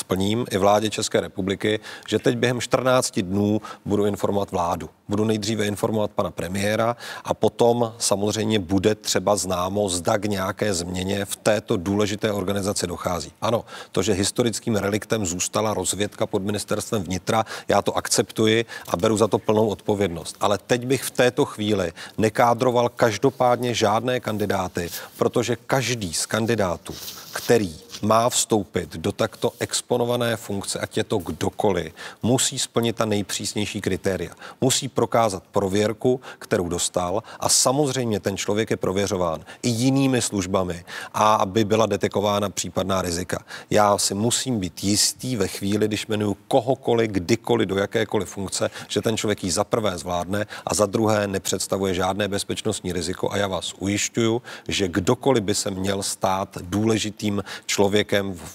splním 0.00 0.46
i 0.50 0.58
vládě 0.58 0.90
České 0.90 1.20
republiky, 1.20 1.80
že 2.08 2.18
teď 2.18 2.36
během 2.36 2.60
14 2.60 3.20
dnů 3.20 3.60
budu 3.84 4.06
informovat 4.06 4.50
vládu. 4.50 4.90
Budu 5.08 5.24
nejdříve 5.24 5.66
informovat 5.66 6.10
pana 6.10 6.30
premiéra 6.30 6.96
a 7.24 7.34
potom 7.34 7.92
samozřejmě 7.98 8.58
bude 8.58 8.94
třeba 8.94 9.36
známo, 9.36 9.88
zda 9.88 10.18
k 10.18 10.24
nějaké 10.24 10.74
změně 10.74 11.24
v 11.24 11.36
této 11.36 11.76
důležité 11.76 12.32
organizaci 12.32 12.86
dochází. 12.86 13.32
Ano, 13.40 13.64
to, 13.92 14.02
že 14.02 14.12
historickým 14.12 14.76
reliktem 14.76 15.26
zůstala 15.26 15.74
rozvědka 15.74 16.26
pod 16.26 16.42
ministerstvem 16.42 17.02
vnitra, 17.02 17.44
já 17.68 17.82
to 17.82 17.96
akceptuji 17.96 18.64
a 18.88 18.96
beru 18.96 19.16
za 19.16 19.28
to 19.28 19.38
plnou 19.38 19.68
odpovědnost. 19.68 20.36
Ale 20.40 20.58
teď 20.58 20.86
bych 20.86 21.02
v 21.02 21.10
této 21.10 21.44
chvíli 21.44 21.92
nekádroval 22.18 22.88
každopádně 22.88 23.74
žádné 23.74 24.20
kandidáty, 24.20 24.90
protože 25.16 25.56
každý 25.56 26.14
z 26.14 26.26
kandidátů, 26.26 26.94
který 27.32 27.89
má 28.02 28.28
vstoupit 28.28 28.96
do 28.96 29.12
takto 29.12 29.52
exponované 29.60 30.36
funkce, 30.36 30.80
ať 30.80 30.96
je 30.96 31.04
to 31.04 31.18
kdokoliv, 31.18 31.92
musí 32.22 32.58
splnit 32.58 32.96
ta 32.96 33.04
nejpřísnější 33.04 33.80
kritéria. 33.80 34.32
Musí 34.60 34.88
prokázat 34.88 35.42
prověrku, 35.52 36.20
kterou 36.38 36.68
dostal 36.68 37.22
a 37.40 37.48
samozřejmě 37.48 38.20
ten 38.20 38.36
člověk 38.36 38.70
je 38.70 38.76
prověřován 38.76 39.44
i 39.62 39.68
jinými 39.68 40.22
službami 40.22 40.84
a 41.14 41.34
aby 41.34 41.64
byla 41.64 41.86
detekována 41.86 42.50
případná 42.50 43.02
rizika. 43.02 43.44
Já 43.70 43.98
si 43.98 44.14
musím 44.14 44.60
být 44.60 44.84
jistý 44.84 45.36
ve 45.36 45.48
chvíli, 45.48 45.88
když 45.88 46.06
jmenuju 46.06 46.36
kohokoliv, 46.48 47.10
kdykoliv, 47.10 47.68
do 47.68 47.76
jakékoliv 47.76 48.28
funkce, 48.28 48.70
že 48.88 49.02
ten 49.02 49.16
člověk 49.16 49.44
ji 49.44 49.50
za 49.50 49.64
prvé 49.64 49.98
zvládne 49.98 50.46
a 50.66 50.74
za 50.74 50.86
druhé 50.86 51.26
nepředstavuje 51.26 51.94
žádné 51.94 52.28
bezpečnostní 52.28 52.92
riziko 52.92 53.32
a 53.32 53.36
já 53.36 53.46
vás 53.46 53.74
ujišťuju, 53.78 54.42
že 54.68 54.88
kdokoliv 54.88 55.44
by 55.44 55.54
se 55.54 55.70
měl 55.70 56.02
stát 56.02 56.58
důležitým 56.60 57.42
člověkem 57.66 57.89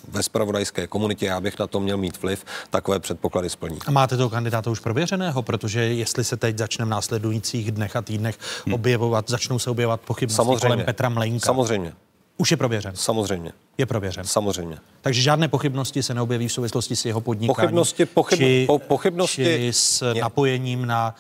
ve 0.07 0.23
spravodajské 0.23 0.87
komunitě, 0.87 1.25
já 1.25 1.41
bych 1.41 1.59
na 1.59 1.67
to 1.67 1.79
měl 1.79 1.97
mít 1.97 2.21
vliv, 2.21 2.45
takové 2.69 2.99
předpoklady 2.99 3.49
splní. 3.49 3.77
A 3.87 3.91
máte 3.91 4.17
toho 4.17 4.29
kandidáta 4.29 4.71
už 4.71 4.79
prověřeného, 4.79 5.43
protože 5.43 5.79
jestli 5.79 6.23
se 6.23 6.37
teď 6.37 6.57
začne 6.57 6.85
v 6.85 6.89
následujících 6.89 7.71
dnech 7.71 7.95
a 7.95 8.01
týdnech 8.01 8.37
hmm. 8.65 8.73
objevovat, 8.73 9.29
začnou 9.29 9.59
se 9.59 9.69
objevovat 9.69 10.01
pochybnosti 10.01 10.35
Samozřejmě. 10.35 10.59
kolem 10.59 10.85
Petra 10.85 11.09
Mlejnka. 11.09 11.45
Samozřejmě. 11.45 11.93
Už 12.37 12.51
je 12.51 12.57
prověřen. 12.57 12.91
Samozřejmě. 12.95 13.51
Je 13.77 13.85
prověřen. 13.85 14.23
Samozřejmě. 14.23 14.77
Takže 15.01 15.21
žádné 15.21 15.47
pochybnosti 15.47 16.03
se 16.03 16.13
neobjeví 16.13 16.47
v 16.47 16.51
souvislosti 16.51 16.95
s 16.95 17.05
jeho 17.05 17.21
podnikáním. 17.21 17.55
Pochybnosti, 17.55 18.05
pochyb, 18.05 18.39
či, 18.39 18.63
po, 18.67 18.79
pochybnosti. 18.79 19.43
Či 19.43 19.67
s 19.73 20.11
mě... 20.13 20.21
napojením 20.21 20.85
na 20.85 21.15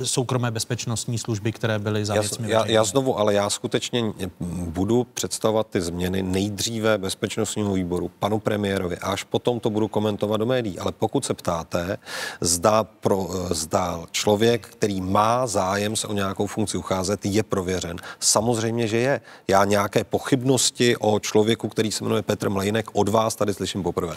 e, 0.00 0.06
soukromé 0.06 0.50
bezpečnostní 0.50 1.18
služby, 1.18 1.52
které 1.52 1.78
byly 1.78 2.04
za 2.04 2.14
já, 2.14 2.22
já, 2.40 2.66
já 2.66 2.84
znovu, 2.84 3.18
ale 3.18 3.34
já 3.34 3.50
skutečně 3.50 4.12
budu 4.40 5.06
představovat 5.14 5.66
ty 5.66 5.80
změny 5.80 6.22
nejdříve 6.22 6.98
bezpečnostnímu 6.98 7.72
výboru, 7.72 8.10
panu 8.18 8.38
premiérovi, 8.38 8.98
a 8.98 9.12
až 9.12 9.24
potom 9.24 9.60
to 9.60 9.70
budu 9.70 9.88
komentovat 9.88 10.36
do 10.36 10.46
médií. 10.46 10.78
Ale 10.78 10.92
pokud 10.92 11.24
se 11.24 11.34
ptáte, 11.34 11.98
zda, 12.40 12.84
pro, 12.84 13.28
zda 13.50 14.00
člověk, 14.10 14.66
který 14.66 15.00
má 15.00 15.46
zájem 15.46 15.96
se 15.96 16.06
o 16.06 16.12
nějakou 16.12 16.46
funkci 16.46 16.78
ucházet, 16.78 17.26
je 17.26 17.42
prověřen, 17.42 17.96
samozřejmě, 18.20 18.86
že 18.86 18.98
je. 18.98 19.20
Já 19.48 19.64
nějaké 19.64 20.04
pochybnosti 20.04 20.81
pochybnosti 20.82 20.96
o 20.96 21.20
člověku, 21.20 21.68
který 21.68 21.92
se 21.92 22.04
jmenuje 22.04 22.22
Petr 22.22 22.50
Mlejnek, 22.50 22.86
od 22.92 23.08
vás 23.08 23.34
tady 23.36 23.54
slyším 23.54 23.82
poprvé. 23.82 24.14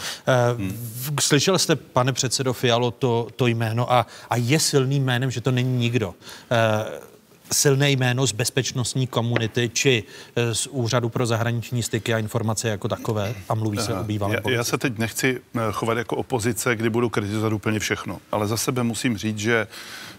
Hmm. 0.58 1.16
Slyšel 1.22 1.60
jste, 1.60 1.76
pane 1.76 2.14
předsedo 2.14 2.54
Fialo, 2.54 2.92
to, 2.92 3.28
to 3.36 3.48
jméno 3.48 3.94
a, 3.94 4.08
a 4.30 4.36
je 4.36 4.60
silným 4.60 5.04
jménem, 5.04 5.32
že 5.32 5.42
to 5.42 5.52
není 5.52 5.78
nikdo. 5.78 6.14
Silné 7.52 7.92
jméno 7.92 8.28
z 8.28 8.32
bezpečnostní 8.32 9.08
komunity 9.08 9.70
či 9.74 10.04
eh, 10.36 10.56
z 10.56 10.68
Úřadu 10.68 11.10
pro 11.10 11.26
zahraniční 11.26 11.84
styky 11.84 12.14
a 12.14 12.18
informace 12.18 12.70
jako 12.70 12.88
takové? 12.88 13.36
A 13.50 13.56
mluví 13.56 13.78
se 13.78 13.94
o 13.94 14.04
bývalém 14.04 14.40
já, 14.46 14.52
já 14.52 14.64
se 14.64 14.78
teď 14.78 14.98
nechci 14.98 15.42
chovat 15.72 15.98
jako 15.98 16.16
opozice, 16.16 16.76
kdy 16.76 16.90
budu 16.90 17.10
kritizovat 17.10 17.54
úplně 17.54 17.80
všechno, 17.80 18.20
ale 18.32 18.48
za 18.48 18.58
sebe 18.58 18.84
musím 18.84 19.18
říct, 19.18 19.38
že 19.38 19.68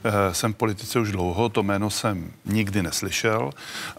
Eh, 0.06 0.34
jsem 0.34 0.52
v 0.52 0.56
politice 0.56 1.00
už 1.00 1.12
dlouho, 1.12 1.48
to 1.48 1.62
jméno 1.62 1.90
jsem 1.90 2.32
nikdy 2.44 2.82
neslyšel. 2.82 3.50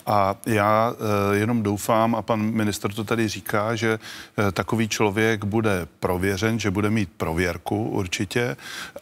A 0.06 0.36
já 0.46 0.94
eh, 0.94 1.38
jenom 1.38 1.64
doufám, 1.64 2.16
a 2.16 2.22
pan 2.22 2.42
minister 2.42 2.94
to 2.94 3.04
tady 3.04 3.28
říká, 3.28 3.76
že 3.76 4.00
eh, 4.38 4.52
takový 4.52 4.88
člověk 4.88 5.46
bude 5.46 5.88
prověřen, 6.00 6.60
že 6.60 6.72
bude 6.72 6.90
mít 6.90 7.10
prověrku 7.18 7.90
určitě. 7.90 8.58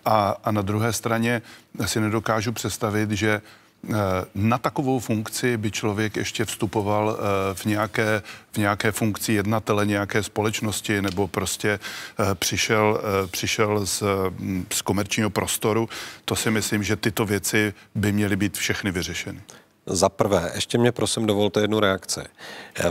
A, 0.06 0.36
a 0.44 0.52
na 0.52 0.62
druhé 0.62 0.94
straně 0.94 1.42
si 1.86 2.00
nedokážu 2.00 2.52
představit, 2.52 3.12
že 3.12 3.42
na 4.36 4.58
takovou 4.58 5.00
funkci 5.00 5.58
by 5.58 5.72
člověk 5.72 6.16
ještě 6.16 6.46
vstupoval 6.46 7.18
v 7.54 7.66
nějaké, 7.66 8.22
v 8.52 8.58
nějaké 8.58 8.92
funkci 8.92 9.34
jednatele 9.34 9.86
nějaké 9.86 10.24
společnosti 10.24 11.02
nebo 11.02 11.28
prostě 11.28 11.80
přišel, 12.34 13.02
přišel 13.32 13.86
z, 13.86 14.04
z 14.74 14.82
komerčního 14.82 15.30
prostoru. 15.30 15.90
To 16.26 16.36
si 16.36 16.52
myslím, 16.52 16.84
že 16.84 16.96
tyto 16.96 17.26
věci 17.26 17.74
by 17.96 18.12
měly 18.12 18.36
být 18.36 18.58
všechny 18.58 18.92
vyřešeny. 18.92 19.42
Za 19.88 20.10
prvé, 20.10 20.52
ještě 20.56 20.78
mě 20.78 20.92
prosím 20.92 21.26
dovolte 21.26 21.62
jednu 21.62 21.80
reakci. 21.80 22.20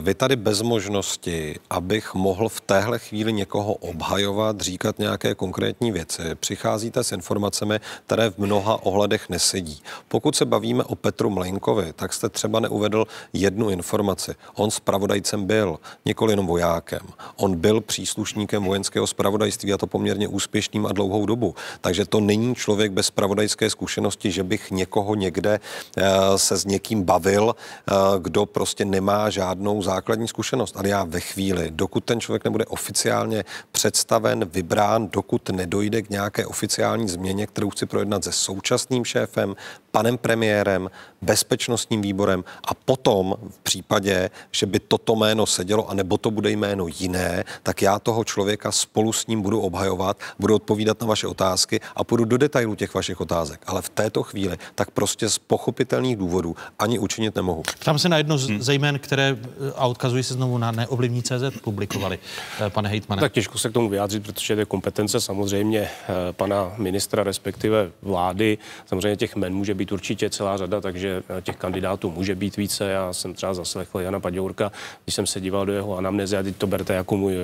Vy 0.01 0.15
tady 0.15 0.37
bez 0.37 0.63
možnosti, 0.63 1.59
abych 1.71 2.15
mohl 2.15 2.49
v 2.49 2.61
téhle 2.61 2.99
chvíli 2.99 3.33
někoho 3.33 3.75
obhajovat, 3.75 4.61
říkat 4.61 4.99
nějaké 4.99 5.35
konkrétní 5.35 5.93
věci, 5.93 6.23
přicházíte 6.35 7.05
s 7.05 7.13
informacemi, 7.13 7.81
které 8.07 8.31
v 8.31 8.39
mnoha 8.39 8.83
ohledech 8.83 9.29
nesedí. 9.29 9.83
Pokud 10.09 10.37
se 10.37 10.45
bavíme 10.45 10.85
o 10.85 10.95
Petru 10.95 11.31
Mlenkovi, 11.31 11.93
tak 11.93 12.13
jste 12.13 12.29
třeba 12.29 12.61
neuvedl 12.61 13.05
jednu 13.33 13.71
informaci. 13.71 14.35
On 14.55 14.71
spravodajcem 14.71 15.45
byl, 15.45 15.79
nikoli 16.05 16.33
jenom 16.33 16.47
vojákem. 16.47 17.03
On 17.37 17.57
byl 17.57 17.81
příslušníkem 17.81 18.65
vojenského 18.65 19.07
spravodajství 19.07 19.73
a 19.73 19.79
to 19.79 19.87
poměrně 19.87 20.29
úspěšným 20.29 20.87
a 20.87 20.93
dlouhou 20.93 21.27
dobu. 21.27 21.55
Takže 21.81 22.05
to 22.05 22.21
není 22.21 22.55
člověk 22.55 22.93
bez 22.93 23.07
spravodajské 23.07 23.71
zkušenosti, 23.71 24.31
že 24.31 24.43
bych 24.43 24.71
někoho 24.71 25.15
někde 25.15 25.61
eh, 25.97 26.05
se 26.37 26.57
s 26.57 26.65
někým 26.65 26.84
někým 26.85 27.03
bavil, 27.03 27.57
eh, 27.57 27.93
kdo 28.19 28.47
prostě 28.47 28.85
nemá 28.85 29.31
žádnou 29.31 29.83
základní 29.83 30.29
zkušenost. 30.29 30.77
Ale 30.77 30.89
já 30.89 31.05
ve 31.05 31.21
chvíli, 31.21 31.71
dokud 31.71 32.05
ten 32.05 32.21
člověk 32.21 32.45
nebude 32.45 32.65
oficiálně 32.65 33.45
představen, 33.73 34.45
vybrán, 34.45 35.09
dokud 35.09 35.51
nedojde 35.51 36.03
k 36.03 36.11
nějaké 36.11 36.47
oficiální 36.47 37.09
změně, 37.09 37.47
kterou 37.47 37.71
chci 37.71 37.87
projednat 37.87 38.25
se 38.25 38.33
současným 38.33 39.05
šéfem, 39.05 39.57
panem 39.95 40.19
premiérem, 40.19 40.91
bezpečnostním 41.23 42.03
výborem 42.03 42.45
a 42.69 42.75
potom 42.75 43.35
v 43.51 43.59
případě, 43.59 44.31
že 44.53 44.67
by 44.67 44.79
toto 44.79 45.17
jméno 45.17 45.47
sedělo, 45.47 45.91
anebo 45.91 46.19
to 46.19 46.31
bude 46.31 46.51
jméno 46.51 46.87
jiné, 46.99 47.45
tak 47.63 47.83
já 47.83 47.99
toho 47.99 48.25
člověka 48.25 48.73
spolu 48.73 49.13
s 49.13 49.27
ním 49.27 49.43
budu 49.43 49.61
obhajovat, 49.61 50.19
budu 50.39 50.55
odpovídat 50.55 51.01
na 51.01 51.07
vaše 51.07 51.27
otázky 51.27 51.81
a 51.97 52.05
půjdu 52.05 52.25
do 52.25 52.37
detailů 52.39 52.75
těch 52.75 52.95
vašich 52.95 53.21
otázek. 53.21 53.61
Ale 53.67 53.83
v 53.83 53.89
této 53.89 54.23
chvíli 54.23 54.57
tak 54.75 54.91
prostě 54.91 55.29
z 55.29 55.39
pochopitelných 55.39 56.17
důvodů 56.17 56.57
ani 56.79 56.99
učinit 56.99 57.35
nemohu. 57.35 57.63
Tam 57.85 57.99
se 57.99 58.09
na 58.09 58.17
jedno 58.17 58.39
hmm. 58.39 58.63
ze 58.63 58.75
jmén, 58.75 58.99
které, 58.99 59.37
a 59.77 59.87
odkazují 59.87 60.23
se 60.23 60.35
znovu 60.35 60.59
na 60.59 60.71
neovlivní 60.71 61.23
CZ, 61.23 61.63
publikovali, 61.63 62.19
eh, 62.61 62.71
pane 62.71 62.89
Hejtmane. 62.89 63.21
Tak 63.21 63.33
těžko 63.33 63.59
se 63.59 63.71
k 63.71 63.73
tomu 63.73 63.89
vyjádřit, 63.89 64.23
protože 64.23 64.55
to 64.55 64.61
je 64.61 64.67
kompetence 64.67 65.21
samozřejmě 65.21 65.81
eh, 65.81 66.33
pana 66.33 66.73
ministra, 66.79 67.23
respektive 67.23 67.91
vlády. 68.03 68.59
Samozřejmě 68.87 69.17
těch 69.17 69.37
men 69.37 69.55
může 69.55 69.75
být 69.75 69.84
určitě 69.93 70.31
celá 70.31 70.57
řada, 70.57 70.81
takže 70.81 71.23
eh, 71.39 71.43
těch 71.43 71.57
kandidátů 71.57 72.11
může 72.11 72.35
být 72.35 72.57
více. 72.57 72.91
Já 72.91 73.13
jsem 73.13 73.35
třeba 73.35 73.55
zaslechl 73.55 74.01
Jana 74.01 74.21
Paďourka, 74.21 74.73
když 75.05 75.15
jsem 75.15 75.27
se 75.27 75.41
díval 75.41 75.67
do 75.67 75.73
jeho 75.73 75.97
anamnézy, 75.97 76.37
a 76.37 76.43
teď 76.43 76.57
to 76.57 76.67
berte 76.67 76.95
jako 76.95 77.17
můj 77.17 77.35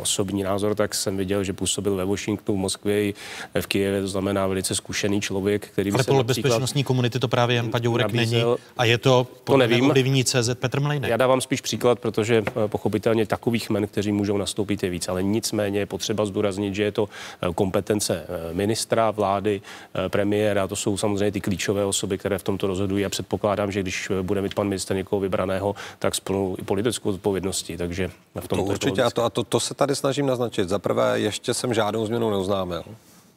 osobní 0.00 0.42
názor, 0.42 0.74
tak 0.74 0.94
jsem 0.94 1.16
viděl, 1.16 1.44
že 1.44 1.52
působil 1.52 1.96
ve 1.96 2.04
Washingtonu, 2.04 2.58
v 2.58 2.60
Moskvě 2.60 3.04
i 3.04 3.14
v 3.60 3.66
Kijevě, 3.66 4.00
to 4.02 4.08
znamená 4.08 4.46
velice 4.46 4.74
zkušený 4.74 5.20
člověk, 5.20 5.68
který 5.68 5.90
by 5.90 5.94
Ale 5.94 6.04
podle 6.04 6.24
bezpečnostní 6.24 6.84
komunity 6.84 7.18
to 7.18 7.28
právě 7.28 7.56
Jan 7.56 7.70
Paďourek 7.70 8.12
není 8.12 8.42
a 8.76 8.84
je 8.84 8.98
to 8.98 9.26
to 9.44 9.56
nevím. 9.56 9.90
ovlivní 9.90 10.24
CZ 10.24 10.54
Petr 10.54 10.80
Mlejnek. 10.80 11.10
Já 11.10 11.16
dávám 11.16 11.40
spíš 11.40 11.60
příklad, 11.60 11.98
protože 11.98 12.44
eh, 12.46 12.68
pochopitelně 12.68 13.26
takových 13.26 13.70
men, 13.70 13.86
kteří 13.86 14.12
můžou 14.12 14.36
nastoupit, 14.36 14.82
je 14.82 14.90
víc, 14.90 15.08
ale 15.08 15.22
nicméně 15.22 15.78
je 15.78 15.86
potřeba 15.86 16.26
zdůraznit, 16.26 16.74
že 16.74 16.82
je 16.82 16.92
to 16.92 17.08
eh, 17.42 17.46
kompetence 17.54 18.26
eh, 18.28 18.54
ministra, 18.54 19.10
vlády, 19.10 19.60
premiéra, 20.08 20.68
to 20.68 20.76
jsou 20.76 20.96
samozřejmě 20.96 21.32
ty 21.32 21.40
klíčové 21.40 21.67
osoby, 21.72 22.18
které 22.18 22.38
v 22.38 22.42
tomto 22.42 22.66
rozhodují 22.66 23.04
a 23.04 23.08
předpokládám, 23.08 23.72
že 23.72 23.82
když 23.82 24.10
bude 24.22 24.42
mít 24.42 24.54
pan 24.54 24.68
minister 24.68 24.96
někoho 24.96 25.20
vybraného, 25.20 25.74
tak 25.98 26.14
splnou 26.14 26.56
i 26.58 26.62
politickou 26.62 27.10
odpovědnosti. 27.10 27.76
Takže 27.76 28.10
v 28.40 28.48
tom 28.48 28.58
to 28.58 28.64
určitě 28.64 29.02
a, 29.02 29.10
to, 29.10 29.24
a 29.24 29.30
to, 29.30 29.44
to 29.44 29.60
se 29.60 29.74
tady 29.74 29.96
snažím 29.96 30.26
naznačit. 30.26 30.68
Za 30.68 30.78
prvé, 30.78 31.20
ještě 31.20 31.54
jsem 31.54 31.74
žádnou 31.74 32.06
změnu 32.06 32.30
neoznámil 32.30 32.84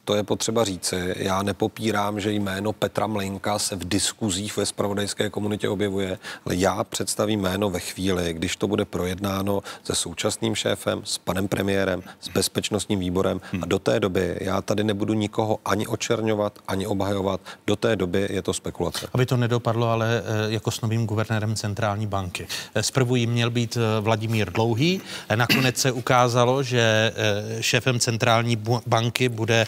to 0.04 0.14
je 0.14 0.22
potřeba 0.22 0.64
říci. 0.64 1.14
Já 1.16 1.42
nepopírám, 1.42 2.20
že 2.20 2.32
jméno 2.32 2.72
Petra 2.72 3.06
Mlinka 3.06 3.58
se 3.58 3.76
v 3.76 3.88
diskuzích 3.88 4.56
ve 4.56 4.66
spravodajské 4.66 5.30
komunitě 5.30 5.68
objevuje, 5.68 6.18
ale 6.46 6.56
já 6.56 6.84
představím 6.84 7.40
jméno 7.40 7.70
ve 7.70 7.80
chvíli, 7.80 8.32
když 8.32 8.56
to 8.56 8.68
bude 8.68 8.84
projednáno 8.84 9.62
se 9.84 9.94
současným 9.94 10.54
šéfem, 10.54 11.00
s 11.04 11.18
panem 11.18 11.48
premiérem, 11.48 12.02
s 12.20 12.28
bezpečnostním 12.28 12.98
výborem 12.98 13.40
hmm. 13.52 13.62
a 13.62 13.66
do 13.66 13.78
té 13.78 14.00
doby 14.00 14.36
já 14.40 14.62
tady 14.62 14.84
nebudu 14.84 15.14
nikoho 15.14 15.58
ani 15.64 15.86
očerňovat, 15.86 16.58
ani 16.68 16.86
obhajovat. 16.86 17.40
Do 17.66 17.76
té 17.76 17.96
doby 17.96 18.28
je 18.30 18.42
to 18.42 18.54
spekulace. 18.54 19.08
Aby 19.12 19.26
to 19.26 19.36
nedopadlo 19.36 19.88
ale 19.88 20.22
eh, 20.24 20.52
jako 20.52 20.70
s 20.70 20.80
novým 20.80 21.06
guvernérem 21.06 21.54
centrální 21.54 22.06
banky. 22.06 22.46
Eh, 22.74 22.82
zprvu 22.82 23.16
jí 23.16 23.26
měl 23.26 23.50
být 23.50 23.76
eh, 23.76 24.00
Vladimír 24.00 24.52
Dlouhý, 24.52 25.00
nakonec 25.34 25.78
se 25.78 25.92
ukázalo, 25.92 26.62
že 26.62 27.12
šéfem 27.60 28.00
centrální 28.00 28.56
banky 28.86 29.28
bude 29.28 29.66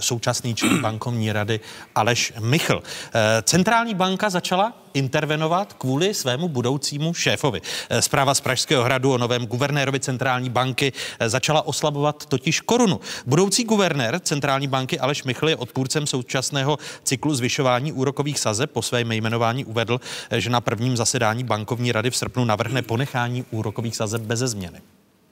současný 0.00 0.54
člen 0.54 0.80
bankovní 0.80 1.32
rady 1.32 1.60
Aleš 1.94 2.32
Michl. 2.40 2.82
Eh, 3.14 3.42
centrální 3.42 3.94
banka 3.94 4.30
začala 4.30 4.72
intervenovat 4.94 5.72
kvůli 5.72 6.14
svému 6.14 6.48
budoucímu 6.48 7.14
šéfovi. 7.14 7.60
Eh, 7.90 8.02
zpráva 8.02 8.34
z 8.34 8.40
Pražského 8.40 8.84
hradu 8.84 9.12
o 9.12 9.18
novém 9.18 9.46
guvernérovi 9.46 10.00
centrální 10.00 10.50
banky 10.50 10.92
začala 11.26 11.66
oslabovat 11.66 12.26
totiž 12.26 12.60
korunu. 12.60 13.00
Budoucí 13.26 13.64
guvernér 13.64 14.20
centrální 14.20 14.68
banky 14.68 14.98
Aleš 14.98 15.24
Michl 15.24 15.48
je 15.48 15.56
odpůrcem 15.56 16.06
současného 16.06 16.78
cyklu 17.02 17.34
zvyšování 17.34 17.92
úrokových 17.92 18.38
sazeb. 18.38 18.70
Po 18.70 18.82
svém 18.82 19.12
jmenování 19.12 19.64
uvedl, 19.64 20.00
že 20.36 20.50
na 20.50 20.60
prvním 20.60 20.96
zasedání 20.96 21.44
bankovní 21.44 21.92
rady 21.92 22.10
v 22.10 22.16
srpnu 22.16 22.44
navrhne 22.44 22.82
ponechání 22.82 23.44
úrokových 23.50 23.96
sazeb 23.96 24.22
bez 24.22 24.38
změny. 24.38 24.80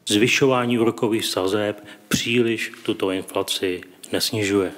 Zvyšování 0.08 0.78
úrokových 0.78 1.26
sazeb 1.26 1.84
příliš 2.08 2.72
tuto 2.82 3.10
inflaci 3.10 3.80
nesnižuje. 4.12 4.72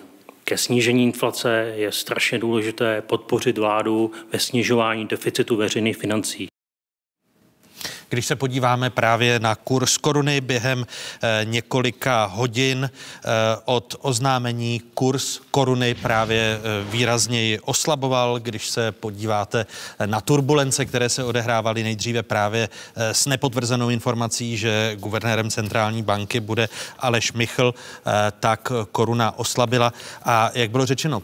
Ke 0.44 0.58
snížení 0.58 1.04
inflace 1.04 1.72
je 1.76 1.92
strašně 1.92 2.38
důležité 2.38 3.02
podpořit 3.02 3.58
vládu 3.58 4.12
ve 4.32 4.38
snižování 4.38 5.06
deficitu 5.06 5.56
veřejných 5.56 5.96
financí. 5.96 6.48
Když 8.10 8.26
se 8.26 8.36
podíváme 8.36 8.90
právě 8.90 9.40
na 9.40 9.54
kurz 9.54 9.96
koruny 9.96 10.40
během 10.40 10.86
eh, 11.22 11.40
několika 11.44 12.24
hodin 12.24 12.90
eh, 12.90 13.28
od 13.64 13.96
oznámení 14.00 14.80
kurz 14.94 15.40
koruny 15.50 15.94
právě 15.94 16.58
eh, 16.58 16.90
výrazněji 16.90 17.60
oslaboval. 17.60 18.38
Když 18.38 18.68
se 18.68 18.92
podíváte 18.92 19.66
na 20.06 20.20
turbulence, 20.20 20.84
které 20.84 21.08
se 21.08 21.24
odehrávaly 21.24 21.82
nejdříve 21.82 22.22
právě 22.22 22.68
s 22.96 23.26
nepotvrzenou 23.26 23.90
informací, 23.90 24.56
že 24.56 24.96
guvernérem 24.98 25.50
centrální 25.50 26.02
banky 26.02 26.40
bude 26.40 26.68
Aleš 26.98 27.32
Michl, 27.32 27.74
tak 28.40 28.72
koruna 28.92 29.38
oslabila. 29.38 29.92
A 30.24 30.50
jak 30.54 30.70
bylo 30.70 30.86
řečeno, 30.86 31.22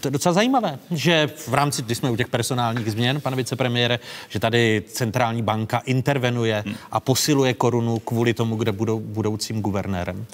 to 0.00 0.08
je 0.08 0.10
docela 0.10 0.32
zajímavé, 0.32 0.78
že 0.90 1.30
v 1.48 1.54
rámci, 1.54 1.82
když 1.82 1.98
jsme 1.98 2.10
u 2.10 2.16
těch 2.16 2.28
personálních 2.28 2.92
změn, 2.92 3.20
pane 3.20 3.36
vicepremiére, 3.36 3.98
že 4.28 4.38
tady 4.38 4.82
centrální 4.88 5.42
banka 5.42 5.82
intervenuje 5.86 6.64
a 6.90 7.00
posiluje 7.00 7.54
korunu 7.54 7.98
kvůli 7.98 8.34
tomu, 8.34 8.56
kde 8.56 8.72
budou 8.72 9.00
budoucím 9.00 9.60
guvernérem? 9.60 10.26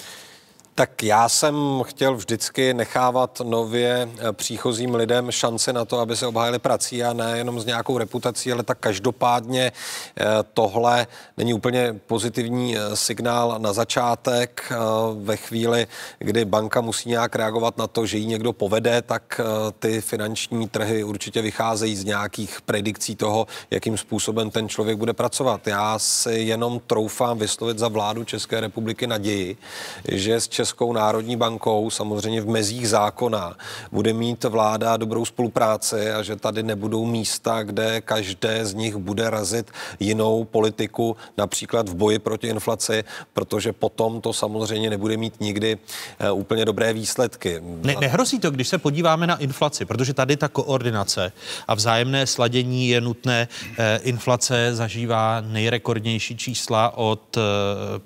Tak 0.81 1.03
já 1.03 1.29
jsem 1.29 1.83
chtěl 1.83 2.15
vždycky 2.15 2.73
nechávat 2.73 3.41
nově 3.43 4.09
eh, 4.19 4.33
příchozím 4.33 4.95
lidem 4.95 5.31
šanci 5.31 5.73
na 5.73 5.85
to, 5.85 5.99
aby 5.99 6.15
se 6.15 6.27
obhájili 6.27 6.59
prací 6.59 7.03
a 7.03 7.13
ne 7.13 7.37
jenom 7.37 7.59
s 7.59 7.65
nějakou 7.65 7.97
reputací, 7.97 8.51
ale 8.51 8.63
tak 8.63 8.77
každopádně 8.79 9.71
eh, 10.19 10.25
tohle 10.53 11.07
není 11.37 11.53
úplně 11.53 11.95
pozitivní 12.07 12.77
eh, 12.77 12.95
signál 12.95 13.55
na 13.57 13.73
začátek. 13.73 14.71
Ve 15.15 15.37
chvíli, 15.37 15.87
kdy 16.19 16.45
banka 16.45 16.81
musí 16.81 17.09
nějak 17.09 17.35
reagovat 17.35 17.77
na 17.77 17.87
to, 17.87 18.05
že 18.05 18.17
ji 18.17 18.25
někdo 18.25 18.53
povede, 18.53 19.01
tak 19.01 19.41
ty 19.79 20.01
finanční 20.01 20.69
trhy 20.69 21.03
určitě 21.03 21.41
vycházejí 21.41 21.95
z 21.95 22.05
nějakých 22.05 22.61
predikcí 22.61 23.15
toho, 23.15 23.47
jakým 23.71 23.97
způsobem 23.97 24.49
ten 24.49 24.69
člověk 24.69 24.97
bude 24.97 25.13
pracovat. 25.13 25.67
Já 25.67 25.99
si 25.99 26.33
jenom 26.33 26.81
troufám 26.87 27.37
vyslovit 27.37 27.79
za 27.79 27.87
vládu 27.87 28.23
České 28.23 28.61
republiky 28.61 29.07
naději, 29.07 29.57
že 30.07 30.41
z 30.41 30.47
Českou 30.71 30.93
národní 30.93 31.35
bankou, 31.35 31.89
samozřejmě 31.89 32.41
v 32.41 32.47
mezích 32.47 32.89
zákona, 32.89 33.57
bude 33.91 34.13
mít 34.13 34.43
vláda 34.43 34.97
dobrou 34.97 35.25
spolupráci 35.25 36.11
a 36.11 36.23
že 36.23 36.35
tady 36.35 36.63
nebudou 36.63 37.05
místa, 37.05 37.63
kde 37.63 38.01
každé 38.01 38.65
z 38.65 38.73
nich 38.73 38.95
bude 38.95 39.29
razit 39.29 39.71
jinou 39.99 40.43
politiku, 40.43 41.17
například 41.37 41.89
v 41.89 41.95
boji 41.95 42.19
proti 42.19 42.47
inflaci, 42.47 43.03
protože 43.33 43.73
potom 43.73 44.21
to 44.21 44.33
samozřejmě 44.33 44.89
nebude 44.89 45.17
mít 45.17 45.33
nikdy 45.39 45.77
eh, 46.19 46.31
úplně 46.31 46.65
dobré 46.65 46.93
výsledky. 46.93 47.59
Ne, 47.83 47.95
nehrozí 47.99 48.39
to, 48.39 48.51
když 48.51 48.67
se 48.67 48.77
podíváme 48.77 49.27
na 49.27 49.37
inflaci, 49.37 49.85
protože 49.85 50.13
tady 50.13 50.37
ta 50.37 50.47
koordinace 50.47 51.31
a 51.67 51.75
vzájemné 51.75 52.27
sladění 52.27 52.89
je 52.89 53.01
nutné. 53.01 53.47
Eh, 53.77 53.99
inflace 54.03 54.75
zažívá 54.75 55.41
nejrekordnější 55.41 56.37
čísla 56.37 56.97
od 56.97 57.37
eh, 57.37 57.41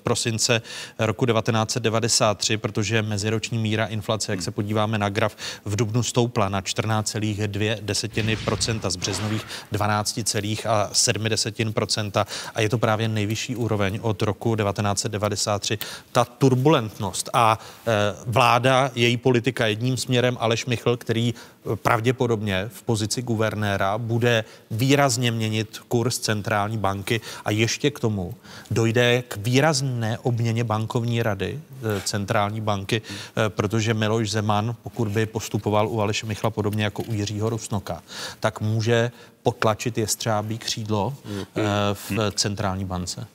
prosince 0.02 0.62
roku 0.98 1.26
1993 1.26 2.45
2,3, 2.46 2.58
protože 2.58 3.02
meziroční 3.02 3.58
míra 3.58 3.86
inflace, 3.86 4.32
jak 4.32 4.42
se 4.42 4.50
podíváme 4.50 4.98
na 4.98 5.08
graf, 5.08 5.36
v 5.64 5.76
dubnu 5.76 6.02
stoupla 6.02 6.48
na 6.48 6.60
14,2 6.60 7.76
desetiny 7.80 8.36
procenta 8.36 8.90
z 8.90 8.96
březnových 8.96 9.46
12,7 9.72 11.28
desetin 11.28 11.72
procenta 11.72 12.26
a 12.54 12.60
je 12.60 12.68
to 12.68 12.78
právě 12.78 13.08
nejvyšší 13.08 13.56
úroveň 13.56 13.98
od 14.02 14.22
roku 14.22 14.56
1993. 14.56 15.78
Ta 16.12 16.24
turbulentnost 16.24 17.30
a 17.32 17.58
e, 17.86 17.92
vláda, 18.26 18.90
její 18.94 19.16
politika 19.16 19.66
jedním 19.66 19.96
směrem, 19.96 20.36
Aleš 20.40 20.66
Michl, 20.66 20.96
který 20.96 21.34
pravděpodobně 21.74 22.68
v 22.72 22.82
pozici 22.82 23.22
guvernéra 23.22 23.98
bude 23.98 24.44
výrazně 24.70 25.30
měnit 25.30 25.78
kurz 25.88 26.18
centrální 26.18 26.78
banky 26.78 27.20
a 27.44 27.50
ještě 27.50 27.90
k 27.90 28.00
tomu 28.00 28.34
dojde 28.70 29.22
k 29.28 29.36
výrazné 29.36 30.18
obměně 30.18 30.64
bankovní 30.64 31.22
rady 31.22 31.60
eh, 31.60 32.00
centrální 32.04 32.60
banky, 32.60 33.02
eh, 33.02 33.48
protože 33.48 33.94
Miloš 33.94 34.30
Zeman, 34.30 34.76
pokud 34.82 35.08
by 35.08 35.26
postupoval 35.26 35.88
u 35.88 36.00
Aleše 36.00 36.26
Michla 36.26 36.50
podobně 36.50 36.84
jako 36.84 37.02
u 37.02 37.12
Jiřího 37.12 37.50
Rusnoka, 37.50 38.02
tak 38.40 38.60
může 38.60 39.10
potlačit 39.42 39.98
jestřábí 39.98 40.58
křídlo 40.58 41.14
eh, 41.26 41.62
v 41.92 42.30
centrální 42.34 42.84
bance. 42.84 43.26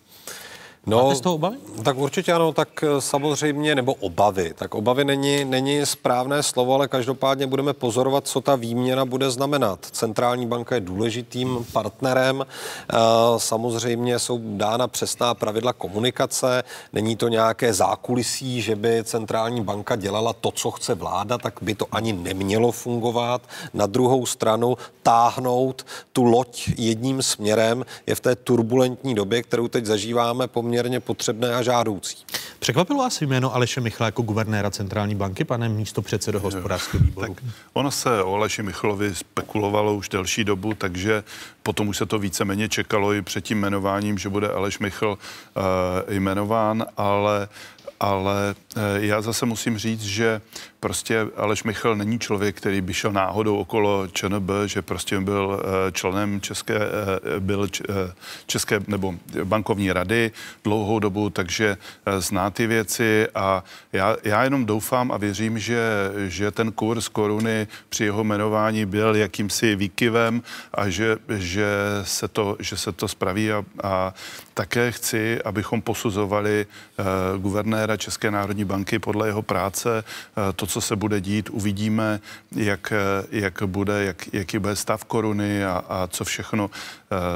No, 0.85 1.03
Máte 1.03 1.15
z 1.15 1.21
toho 1.21 1.35
obavy? 1.35 1.57
Tak 1.83 1.97
určitě 1.97 2.33
ano, 2.33 2.53
tak 2.53 2.83
eh, 2.83 3.01
samozřejmě, 3.01 3.75
nebo 3.75 3.93
obavy. 3.93 4.53
Tak 4.55 4.75
obavy 4.75 5.05
není, 5.05 5.45
není 5.45 5.85
správné 5.85 6.43
slovo, 6.43 6.75
ale 6.75 6.87
každopádně 6.87 7.47
budeme 7.47 7.73
pozorovat, 7.73 8.27
co 8.27 8.41
ta 8.41 8.55
výměna 8.55 9.05
bude 9.05 9.31
znamenat. 9.31 9.85
Centrální 9.91 10.47
banka 10.47 10.75
je 10.75 10.81
důležitým 10.81 11.65
partnerem. 11.73 12.45
Eh, 12.45 12.95
samozřejmě 13.37 14.19
jsou 14.19 14.39
dána 14.43 14.87
přesná 14.87 15.33
pravidla 15.33 15.73
komunikace. 15.73 16.63
Není 16.93 17.15
to 17.15 17.27
nějaké 17.27 17.73
zákulisí, 17.73 18.61
že 18.61 18.75
by 18.75 19.03
centrální 19.03 19.61
banka 19.61 19.95
dělala 19.95 20.33
to, 20.33 20.51
co 20.51 20.71
chce 20.71 20.95
vláda, 20.95 21.37
tak 21.37 21.53
by 21.61 21.75
to 21.75 21.85
ani 21.91 22.13
nemělo 22.13 22.71
fungovat. 22.71 23.41
Na 23.73 23.85
druhou 23.85 24.25
stranu 24.25 24.77
táhnout 25.03 25.85
tu 26.13 26.23
loď 26.23 26.69
jedním 26.77 27.21
směrem 27.21 27.85
je 28.07 28.15
v 28.15 28.19
té 28.19 28.35
turbulentní 28.35 29.15
době, 29.15 29.43
kterou 29.43 29.67
teď 29.67 29.85
zažíváme, 29.85 30.47
poměrně 30.47 30.70
poměrně 30.71 30.99
potřebné 30.99 31.55
a 31.55 31.61
žádoucí. 31.61 32.17
Překvapilo 32.59 32.99
vás 32.99 33.21
jméno 33.21 33.55
Aleše 33.55 33.81
Michla 33.81 34.05
jako 34.05 34.21
guvernéra 34.21 34.71
centrální 34.71 35.15
banky, 35.15 35.43
pane 35.43 35.69
místo 35.69 36.01
předsedo 36.01 36.39
hospodářského 36.39 37.03
výboru? 37.03 37.33
Tak 37.33 37.43
ono 37.73 37.91
se 37.91 38.23
o 38.23 38.35
Aleši 38.35 38.63
Michlovi 38.63 39.15
spekulovalo 39.15 39.95
už 39.95 40.09
delší 40.09 40.43
dobu, 40.43 40.73
takže 40.73 41.23
potom 41.63 41.87
už 41.87 41.97
se 41.97 42.05
to 42.05 42.19
víceméně 42.19 42.69
čekalo 42.69 43.13
i 43.13 43.21
před 43.21 43.43
tím 43.43 43.57
jmenováním, 43.57 44.17
že 44.17 44.29
bude 44.29 44.49
Aleš 44.49 44.79
Michl 44.79 45.17
uh, 45.17 46.13
jmenován, 46.13 46.85
ale 46.97 47.47
ale 48.01 48.55
eh, 48.75 48.81
já 48.95 49.21
zase 49.21 49.45
musím 49.45 49.77
říct, 49.77 50.01
že 50.01 50.41
prostě 50.81 51.27
Aleš 51.37 51.63
Michal 51.63 51.95
není 51.95 52.19
člověk, 52.19 52.57
který 52.57 52.81
by 52.81 52.93
šel 52.93 53.11
náhodou 53.11 53.57
okolo 53.57 54.07
ČNB, 54.07 54.49
že 54.65 54.81
prostě 54.81 55.19
byl 55.19 55.61
eh, 55.61 55.91
členem 55.91 56.41
České, 56.41 56.75
eh, 56.75 57.39
byl 57.39 57.67
České 58.47 58.79
nebo 58.87 59.13
bankovní 59.43 59.93
rady 59.93 60.31
dlouhou 60.63 60.99
dobu, 60.99 61.29
takže 61.29 61.77
zná 62.17 62.49
ty 62.49 62.67
věci 62.67 63.27
a 63.35 63.63
já, 63.93 64.17
já 64.23 64.43
jenom 64.43 64.65
doufám 64.65 65.11
a 65.11 65.17
věřím, 65.17 65.59
že, 65.59 65.81
že 66.27 66.51
ten 66.51 66.71
kurz 66.71 67.07
koruny 67.07 67.67
při 67.89 68.03
jeho 68.03 68.23
jmenování 68.23 68.85
byl 68.85 69.15
jakýmsi 69.15 69.75
výkyvem 69.75 70.41
a 70.73 70.89
že, 70.89 71.17
že, 71.29 71.69
se, 72.03 72.27
to, 72.27 72.57
že 72.59 72.77
se 72.77 72.91
to 72.91 73.07
spraví 73.07 73.51
a, 73.51 73.65
a 73.83 74.13
také 74.53 74.91
chci, 74.91 75.41
abychom 75.41 75.81
posuzovali 75.81 76.65
guvernéra 77.37 77.97
České 77.97 78.31
národní 78.31 78.65
banky 78.65 78.99
podle 78.99 79.27
jeho 79.27 79.41
práce. 79.41 80.03
To, 80.55 80.70
co 80.71 80.81
se 80.81 80.95
bude 80.95 81.21
dít, 81.21 81.49
uvidíme, 81.49 82.19
jak, 82.55 82.93
jak 83.31 83.63
bude, 83.65 84.03
jak, 84.03 84.33
jaký 84.33 84.59
bude 84.59 84.75
stav 84.75 85.03
koruny 85.03 85.65
a, 85.65 85.83
a 85.89 86.07
co 86.07 86.23
všechno. 86.23 86.65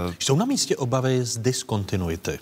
Uh... 0.07 0.13
Jsou 0.19 0.35
na 0.35 0.45
místě 0.45 0.77
obavy 0.77 1.25
z 1.25 1.37
diskontinuity, 1.37 2.39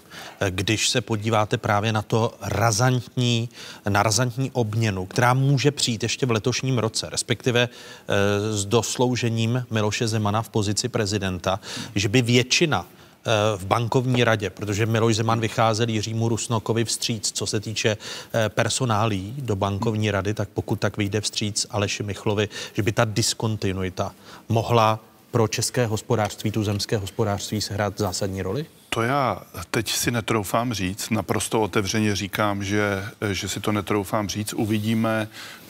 když 0.49 0.89
se 0.89 1.01
podíváte 1.01 1.57
právě 1.57 1.93
na 1.93 2.01
to 2.01 2.33
razantní, 2.41 3.49
na 3.89 4.03
razantní 4.03 4.51
obměnu, 4.51 5.05
která 5.05 5.33
může 5.33 5.71
přijít 5.71 6.03
ještě 6.03 6.25
v 6.25 6.31
letošním 6.31 6.77
roce, 6.77 7.09
respektive 7.09 7.69
uh, 7.69 8.15
s 8.55 8.65
dosloužením 8.65 9.65
Miloše 9.71 10.07
Zemana 10.07 10.41
v 10.41 10.49
pozici 10.49 10.89
prezidenta, 10.89 11.59
že 11.95 12.09
by 12.09 12.21
většina 12.21 12.85
Eh, 12.85 13.02
v 13.57 13.65
bankovní 13.65 14.23
radě, 14.23 14.49
protože 14.49 14.85
Miloš 14.85 15.15
Zeman 15.15 15.39
vycházel 15.39 15.89
Jiřímu 15.89 16.29
Rusnokovi 16.29 16.85
vstříc, 16.85 17.31
co 17.31 17.45
se 17.45 17.59
týče 17.59 17.97
eh, 18.33 18.49
personálí 18.49 19.35
do 19.37 19.55
bankovní 19.55 20.11
rady, 20.11 20.33
tak 20.33 20.49
pokud 20.53 20.79
tak 20.79 20.97
vyjde 20.97 21.21
vstříc 21.21 21.67
Aleši 21.69 22.03
Michlovi, 22.03 22.49
že 22.73 22.83
by 22.83 22.91
ta 22.91 23.05
diskontinuita 23.05 24.11
mohla 24.49 24.99
pro 25.31 25.47
české 25.47 25.85
hospodářství, 25.85 26.51
tu 26.51 26.63
zemské 26.63 26.97
hospodářství 26.97 27.61
sehrát 27.61 27.97
zásadní 27.97 28.41
roli? 28.41 28.65
To 28.89 29.01
já 29.01 29.41
teď 29.71 29.91
si 29.91 30.11
netroufám 30.11 30.73
říct, 30.73 31.09
naprosto 31.09 31.61
otevřeně 31.61 32.15
říkám, 32.15 32.63
že, 32.63 33.05
že 33.31 33.49
si 33.49 33.59
to 33.59 33.71
netroufám 33.71 34.29
říct. 34.29 34.53
Uvidíme, 34.53 35.27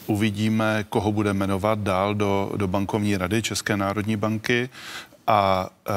uvidíme, 0.08 0.86
koho 0.90 1.12
bude 1.12 1.34
jmenovat 1.34 1.80
dál 1.80 2.16
do, 2.16 2.52
do 2.56 2.68
bankovní 2.68 3.18
rady 3.18 3.42
České 3.42 3.78
národní 3.78 4.16
banky, 4.16 4.70
a, 5.28 5.70
e, 5.90 5.94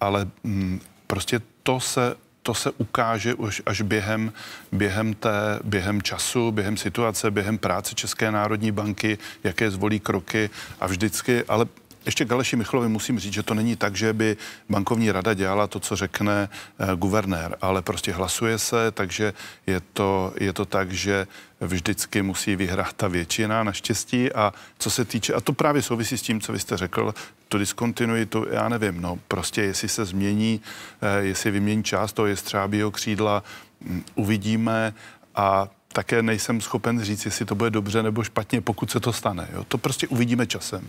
ale 0.00 0.28
mm, 0.44 0.80
Prostě 1.06 1.40
to 1.62 1.80
se 1.80 2.16
to 2.46 2.54
se 2.54 2.70
ukáže 2.70 3.34
už 3.34 3.62
až 3.66 3.80
během, 3.80 4.32
během, 4.72 5.14
té, 5.14 5.60
během 5.64 6.02
času, 6.02 6.50
během 6.50 6.76
situace, 6.76 7.30
během 7.30 7.58
práce 7.58 7.94
České 7.94 8.30
národní 8.30 8.72
banky, 8.72 9.18
jaké 9.44 9.70
zvolí 9.70 10.00
kroky 10.00 10.50
a 10.80 10.86
vždycky, 10.86 11.44
ale 11.44 11.66
ještě 12.06 12.24
k 12.24 12.32
Aleši 12.32 12.56
Michlovi 12.56 12.88
musím 12.88 13.18
říct, 13.18 13.32
že 13.32 13.42
to 13.42 13.54
není 13.54 13.76
tak, 13.76 13.96
že 13.96 14.12
by 14.12 14.36
bankovní 14.68 15.12
rada 15.12 15.34
dělala 15.34 15.66
to, 15.66 15.80
co 15.80 15.96
řekne 15.96 16.48
eh, 16.78 16.86
guvernér, 16.96 17.56
ale 17.60 17.82
prostě 17.82 18.12
hlasuje 18.12 18.58
se, 18.58 18.90
takže 18.90 19.32
je 19.66 19.80
to, 19.92 20.32
je 20.40 20.52
to 20.52 20.64
tak, 20.64 20.92
že 20.92 21.26
vždycky 21.60 22.22
musí 22.22 22.56
vyhrát 22.56 22.92
ta 22.92 23.08
většina, 23.08 23.64
naštěstí. 23.64 24.32
A 24.32 24.52
co 24.78 24.90
se 24.90 25.04
týče, 25.04 25.34
a 25.34 25.40
to 25.40 25.52
právě 25.52 25.82
souvisí 25.82 26.18
s 26.18 26.22
tím, 26.22 26.40
co 26.40 26.52
vy 26.52 26.58
jste 26.58 26.76
řekl, 26.76 27.14
tu 27.48 27.58
diskontinuitu, 27.58 28.46
já 28.50 28.68
nevím, 28.68 29.00
no 29.00 29.18
prostě 29.28 29.62
jestli 29.62 29.88
se 29.88 30.04
změní, 30.04 30.60
eh, 31.02 31.22
jestli 31.22 31.50
vymění 31.50 31.84
část 31.84 32.12
toho 32.12 32.26
jestřábího 32.26 32.90
křídla, 32.90 33.42
hm, 33.80 34.02
uvidíme 34.14 34.94
a 35.34 35.68
také 35.92 36.22
nejsem 36.22 36.60
schopen 36.60 37.00
říct, 37.00 37.24
jestli 37.24 37.44
to 37.44 37.54
bude 37.54 37.70
dobře 37.70 38.02
nebo 38.02 38.24
špatně, 38.24 38.60
pokud 38.60 38.90
se 38.90 39.00
to 39.00 39.12
stane. 39.12 39.48
Jo? 39.52 39.64
To 39.64 39.78
prostě 39.78 40.08
uvidíme 40.08 40.46
časem. 40.46 40.88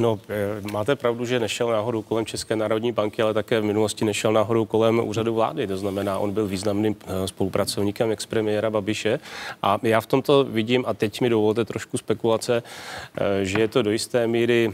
No, 0.00 0.20
eh, 0.28 0.70
máte 0.72 0.96
pravdu, 0.96 1.24
že 1.24 1.40
nešel 1.40 1.68
náhodou 1.68 2.02
kolem 2.02 2.26
České 2.26 2.56
národní 2.56 2.92
banky, 2.92 3.22
ale 3.22 3.34
také 3.34 3.60
v 3.60 3.64
minulosti 3.64 4.04
nešel 4.04 4.32
náhodou 4.32 4.64
kolem 4.64 5.00
úřadu 5.04 5.34
vlády. 5.34 5.66
To 5.66 5.76
znamená, 5.76 6.18
on 6.18 6.30
byl 6.30 6.46
významným 6.46 6.96
eh, 7.06 7.28
spolupracovníkem 7.28 8.10
ex-premiéra 8.10 8.70
Babiše. 8.70 9.20
A 9.62 9.78
já 9.82 10.00
v 10.00 10.06
tomto 10.06 10.44
vidím, 10.44 10.84
a 10.86 10.94
teď 10.94 11.20
mi 11.20 11.28
dovolte 11.28 11.64
trošku 11.64 11.98
spekulace, 11.98 12.62
eh, 12.62 13.44
že 13.44 13.60
je 13.60 13.68
to 13.68 13.82
do 13.82 13.90
jisté 13.90 14.26
míry 14.26 14.72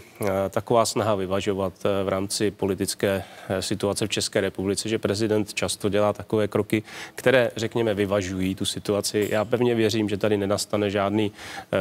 taková 0.51 0.87
snaha 0.87 1.15
vyvažovat 1.15 1.73
v 2.05 2.09
rámci 2.09 2.51
politické 2.51 3.25
situace 3.61 4.07
v 4.07 4.11
České 4.11 4.41
republice, 4.41 4.89
že 4.89 4.99
prezident 4.99 5.55
často 5.55 5.89
dělá 5.89 6.13
takové 6.13 6.49
kroky, 6.49 6.83
které, 7.15 7.51
řekněme, 7.57 7.95
vyvažují 7.95 8.55
tu 8.55 8.65
situaci. 8.65 9.29
Já 9.33 9.45
pevně 9.45 9.75
věřím, 9.75 10.09
že 10.09 10.17
tady 10.17 10.37
nenastane 10.37 10.91
žádný 10.91 11.33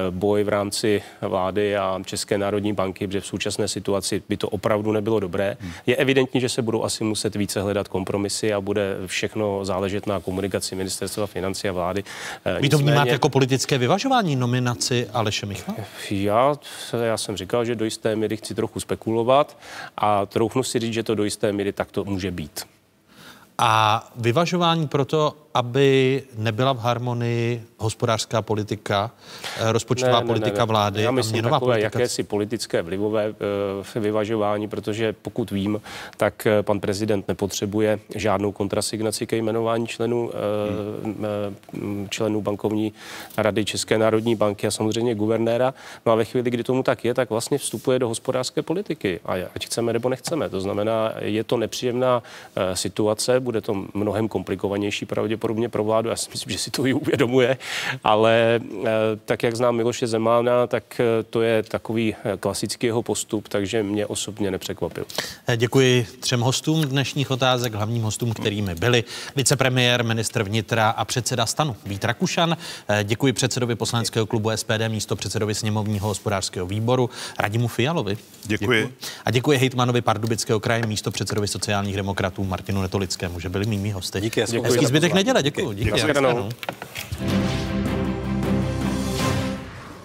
boj 0.10 0.44
v 0.44 0.50
rámci 0.50 1.04
vlády 1.22 1.78
a 1.78 2.02
České 2.06 2.38
národní 2.38 2.74
banky, 2.74 3.08
protože 3.08 3.22
v 3.22 3.35
současné 3.36 3.68
situaci 3.68 4.24
by 4.30 4.38
to 4.38 4.50
opravdu 4.50 4.92
nebylo 4.92 5.20
dobré. 5.20 5.58
Je 5.86 5.96
evidentní, 5.96 6.42
že 6.42 6.50
se 6.50 6.62
budou 6.62 6.84
asi 6.84 7.04
muset 7.04 7.36
více 7.36 7.62
hledat 7.62 7.88
kompromisy 7.88 8.54
a 8.54 8.62
bude 8.62 8.98
všechno 9.06 9.66
záležet 9.66 10.08
na 10.08 10.20
komunikaci 10.20 10.76
ministerstva 10.76 11.28
financí 11.28 11.70
a 11.70 11.72
vlády. 11.72 12.04
Eh, 12.46 12.62
Vy 12.62 12.70
to 12.70 12.78
vnímáte 12.78 13.10
jako 13.10 13.30
politické 13.30 13.78
vyvažování 13.78 14.36
nominaci 14.36 15.08
Aleše 15.14 15.46
Michla? 15.46 15.76
Já, 16.12 16.56
já 17.04 17.18
jsem 17.18 17.38
říkal, 17.38 17.66
že 17.66 17.76
do 17.76 17.86
jisté 17.86 18.16
míry 18.16 18.38
chci 18.38 18.56
trochu 18.56 18.80
spekulovat 18.80 19.58
a 19.98 20.26
troufnu 20.26 20.64
si 20.64 20.80
říct, 20.80 20.94
že 20.94 21.04
to 21.04 21.16
do 21.16 21.24
jisté 21.24 21.52
míry 21.52 21.74
tak 21.74 21.92
to 21.92 22.04
může 22.04 22.32
být. 22.32 22.64
A 23.58 24.04
vyvažování 24.16 24.88
proto, 24.88 25.34
aby 25.56 26.24
nebyla 26.38 26.74
v 26.74 26.80
harmonii 26.80 27.64
hospodářská 27.78 28.42
politika, 28.42 29.12
eh, 29.58 29.72
rozpočtová 29.72 30.20
ne, 30.20 30.26
politika 30.26 30.58
ne, 30.58 30.60
ne. 30.60 30.66
vlády 30.66 31.02
Já 31.02 31.12
myslím 31.12 31.34
a 31.34 31.36
měnová 31.36 31.56
takové 31.56 31.76
politika. 31.76 32.00
jakési 32.00 32.24
politické 32.24 32.82
vlivové 32.82 33.30
uh, 33.30 34.04
vyvažování, 34.04 34.68
protože 34.68 35.14
pokud 35.14 35.52
vím, 35.52 35.82
tak 36.18 36.48
uh, 36.48 36.52
pan 36.62 36.80
prezident 36.80 37.28
nepotřebuje 37.28 38.00
žádnou 38.16 38.52
kontrasignaci 38.52 39.28
ke 39.28 39.38
jmenování 39.38 39.88
členů, 39.88 40.30
uh, 40.30 40.34
členů 42.10 42.42
bankovní 42.42 42.94
rady 43.38 43.66
České 43.66 43.98
národní 43.98 44.36
banky 44.36 44.68
a 44.68 44.72
samozřejmě 44.72 45.16
guvernéra. 45.16 45.74
No 46.06 46.12
a 46.12 46.16
ve 46.16 46.26
chvíli, 46.26 46.52
kdy 46.52 46.64
tomu 46.64 46.84
tak 46.84 47.06
je, 47.06 47.14
tak 47.14 47.30
vlastně 47.30 47.58
vstupuje 47.58 48.00
do 48.00 48.08
hospodářské 48.08 48.62
politiky. 48.62 49.20
A 49.26 49.34
ať 49.56 49.66
chceme 49.66 49.94
nebo 49.94 50.10
nechceme. 50.10 50.50
To 50.50 50.62
znamená, 50.62 51.14
je 51.20 51.44
to 51.44 51.58
nepříjemná 51.58 52.24
situace, 52.74 53.40
bude 53.40 53.62
to 53.62 53.86
mnohem 53.94 54.28
komplikovanější 54.28 55.06
pravděpodobně 55.06 55.45
pravděpodobně 55.46 55.70
pro 55.70 55.84
vládu, 55.84 56.10
já 56.10 56.16
si 56.16 56.30
myslím, 56.30 56.54
že 56.54 56.60
si 56.60 56.72
to 56.72 56.86
i 56.86 56.94
uvědomuje, 56.94 57.58
ale 58.04 58.60
tak, 59.26 59.44
jak 59.44 59.56
znám 59.56 59.76
Miloše 59.76 60.08
Zemána, 60.08 60.68
tak 60.68 61.02
to 61.30 61.42
je 61.42 61.64
takový 61.64 62.16
klasický 62.40 62.88
jeho 62.88 63.04
postup, 63.04 63.48
takže 63.48 63.84
mě 63.84 64.06
osobně 64.06 64.52
nepřekvapil. 64.52 65.06
Děkuji 65.56 66.08
třem 66.20 66.42
hostům 66.42 66.82
dnešních 66.82 67.32
otázek, 67.32 67.74
hlavním 67.74 68.04
hostům, 68.04 68.34
kterými 68.34 68.76
byli 68.76 69.04
vicepremiér, 69.36 70.04
ministr 70.04 70.44
vnitra 70.44 70.90
a 70.90 71.06
předseda 71.06 71.46
stanu 71.46 71.76
Vít 71.86 72.06
Rakušan. 72.06 72.58
Děkuji 73.04 73.34
předsedovi 73.34 73.76
poslaneckého 73.76 74.26
klubu 74.26 74.52
SPD, 74.56 74.88
místo 74.88 75.16
předsedovi 75.16 75.56
sněmovního 75.56 76.08
hospodářského 76.08 76.66
výboru 76.66 77.10
Radimu 77.40 77.68
Fialovi. 77.68 78.18
Děkuji. 78.44 78.82
děkuji. 78.82 78.94
A 79.26 79.32
děkuji 79.32 79.58
hejtmanovi 79.58 80.02
Pardubického 80.02 80.60
kraje, 80.60 80.88
místo 80.88 81.12
předsedovi 81.12 81.48
sociálních 81.48 81.96
demokratů 81.96 82.44
Martinu 82.44 82.82
Netolickému, 82.82 83.40
že 83.40 83.50
byli 83.50 83.66
mými 83.66 83.92
hosty. 83.92 84.22
Díky. 84.22 84.42
Hezký 84.42 84.86
zbytek 84.86 85.14
neděle, 85.14 85.35
děkuji. 85.42 85.74
Díky. 85.74 85.92
Díky. 85.92 86.08
Díky. 86.08 87.46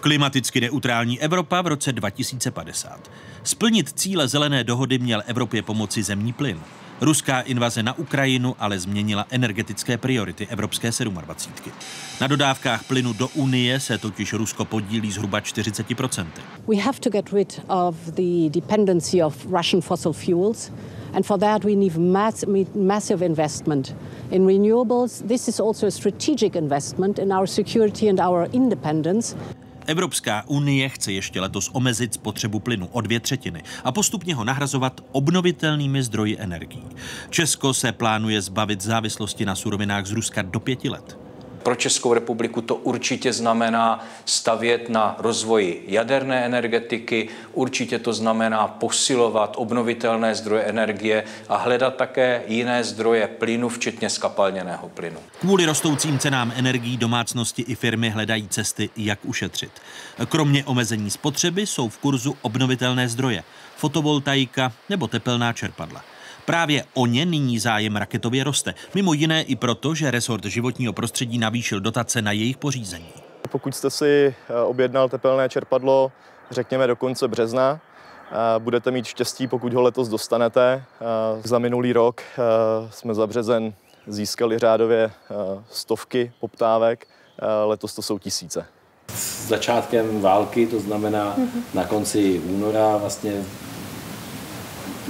Klimaticky 0.00 0.60
neutrální 0.60 1.20
Evropa 1.20 1.62
v 1.62 1.66
roce 1.66 1.92
2050. 1.92 3.10
Splnit 3.42 3.92
cíle 3.92 4.28
zelené 4.28 4.64
dohody 4.64 4.98
měl 4.98 5.22
Evropě 5.26 5.62
pomoci 5.62 6.02
zemní 6.02 6.32
plyn. 6.32 6.60
Ruská 7.00 7.40
invaze 7.40 7.82
na 7.82 7.98
Ukrajinu 7.98 8.56
ale 8.58 8.78
změnila 8.78 9.26
energetické 9.30 9.98
priority 9.98 10.46
Evropské 10.46 10.90
27. 11.20 11.72
Na 12.20 12.26
dodávkách 12.26 12.84
plynu 12.84 13.12
do 13.12 13.28
Unie 13.28 13.80
se 13.80 13.98
totiž 13.98 14.32
Rusko 14.32 14.64
podílí 14.64 15.12
zhruba 15.12 15.40
40%. 15.40 16.26
We 16.68 16.76
have 16.76 17.00
to 17.00 17.10
get 17.10 17.32
rid 17.32 17.60
of 17.68 17.96
the 17.96 18.50
dependency 18.50 19.22
of 19.22 19.46
Russian 19.46 19.80
fossil 19.80 20.12
fuels. 20.12 20.72
And 21.12 21.26
for 21.26 21.38
that, 21.38 21.64
we 21.64 21.76
need 21.76 21.96
mass, 21.96 22.44
massive 22.74 23.26
investment 23.26 23.94
in 24.30 24.46
renewables. 24.46 25.22
This 25.28 25.48
is 25.48 25.60
also 25.60 25.86
a 25.86 25.90
strategic 25.90 26.56
investment 26.56 27.18
in 27.18 27.32
our 27.32 27.46
security 27.46 28.08
and 28.08 28.20
our 28.20 28.48
independence. 28.52 29.36
Evropská 29.86 30.44
unie 30.46 30.88
chce 30.88 31.12
ještě 31.12 31.40
letos 31.40 31.70
omezit 31.72 32.14
spotřebu 32.14 32.60
plynu 32.60 32.88
o 32.92 33.00
dvě 33.00 33.20
třetiny 33.20 33.62
a 33.84 33.92
postupně 33.92 34.34
ho 34.34 34.44
nahrazovat 34.44 35.00
obnovitelnými 35.12 36.02
zdroji 36.02 36.38
energií. 36.38 36.84
Česko 37.30 37.74
se 37.74 37.92
plánuje 37.92 38.42
zbavit 38.42 38.82
závislosti 38.82 39.44
na 39.44 39.54
surovinách 39.54 40.06
z 40.06 40.12
Ruska 40.12 40.42
do 40.42 40.60
pěti 40.60 40.88
let. 40.88 41.18
Pro 41.62 41.74
Českou 41.74 42.14
republiku 42.14 42.60
to 42.60 42.74
určitě 42.74 43.32
znamená 43.32 44.04
stavět 44.24 44.88
na 44.88 45.16
rozvoji 45.18 45.84
jaderné 45.86 46.44
energetiky, 46.44 47.28
určitě 47.52 47.98
to 47.98 48.12
znamená 48.12 48.68
posilovat 48.68 49.54
obnovitelné 49.56 50.34
zdroje 50.34 50.62
energie 50.62 51.24
a 51.48 51.56
hledat 51.56 51.96
také 51.96 52.42
jiné 52.46 52.84
zdroje 52.84 53.26
plynu, 53.26 53.68
včetně 53.68 54.10
skapalněného 54.10 54.88
plynu. 54.88 55.18
Kvůli 55.40 55.66
rostoucím 55.66 56.18
cenám 56.18 56.52
energií 56.56 56.96
domácnosti 56.96 57.62
i 57.62 57.74
firmy 57.74 58.10
hledají 58.10 58.48
cesty, 58.48 58.90
jak 58.96 59.18
ušetřit. 59.24 59.70
Kromě 60.28 60.64
omezení 60.64 61.10
spotřeby 61.10 61.66
jsou 61.66 61.88
v 61.88 61.98
kurzu 61.98 62.36
obnovitelné 62.42 63.08
zdroje, 63.08 63.42
fotovoltaika 63.76 64.72
nebo 64.88 65.08
tepelná 65.08 65.52
čerpadla. 65.52 66.02
Právě 66.50 66.84
o 66.94 67.06
ně 67.06 67.26
nyní 67.26 67.58
zájem 67.58 67.96
raketově 67.96 68.44
roste. 68.44 68.74
Mimo 68.94 69.12
jiné 69.12 69.42
i 69.42 69.56
proto, 69.56 69.94
že 69.94 70.10
resort 70.10 70.44
životního 70.44 70.92
prostředí 70.92 71.38
navýšil 71.38 71.80
dotace 71.80 72.22
na 72.22 72.32
jejich 72.32 72.56
pořízení. 72.56 73.08
Pokud 73.50 73.74
jste 73.74 73.90
si 73.90 74.34
objednal 74.64 75.08
tepelné 75.08 75.48
čerpadlo, 75.48 76.12
řekněme 76.50 76.86
do 76.86 76.96
konce 76.96 77.28
března, 77.28 77.80
budete 78.58 78.90
mít 78.90 79.04
štěstí, 79.04 79.48
pokud 79.48 79.72
ho 79.72 79.82
letos 79.82 80.08
dostanete. 80.08 80.84
Za 81.44 81.58
minulý 81.58 81.92
rok 81.92 82.22
jsme 82.90 83.14
za 83.14 83.26
březen 83.26 83.74
získali 84.06 84.58
řádově 84.58 85.10
stovky 85.70 86.32
poptávek, 86.40 87.06
letos 87.64 87.94
to 87.94 88.02
jsou 88.02 88.18
tisíce. 88.18 88.66
S 89.14 89.48
začátkem 89.48 90.20
války, 90.20 90.66
to 90.66 90.80
znamená 90.80 91.36
na 91.74 91.84
konci 91.84 92.38
února, 92.38 92.96
vlastně 92.96 93.44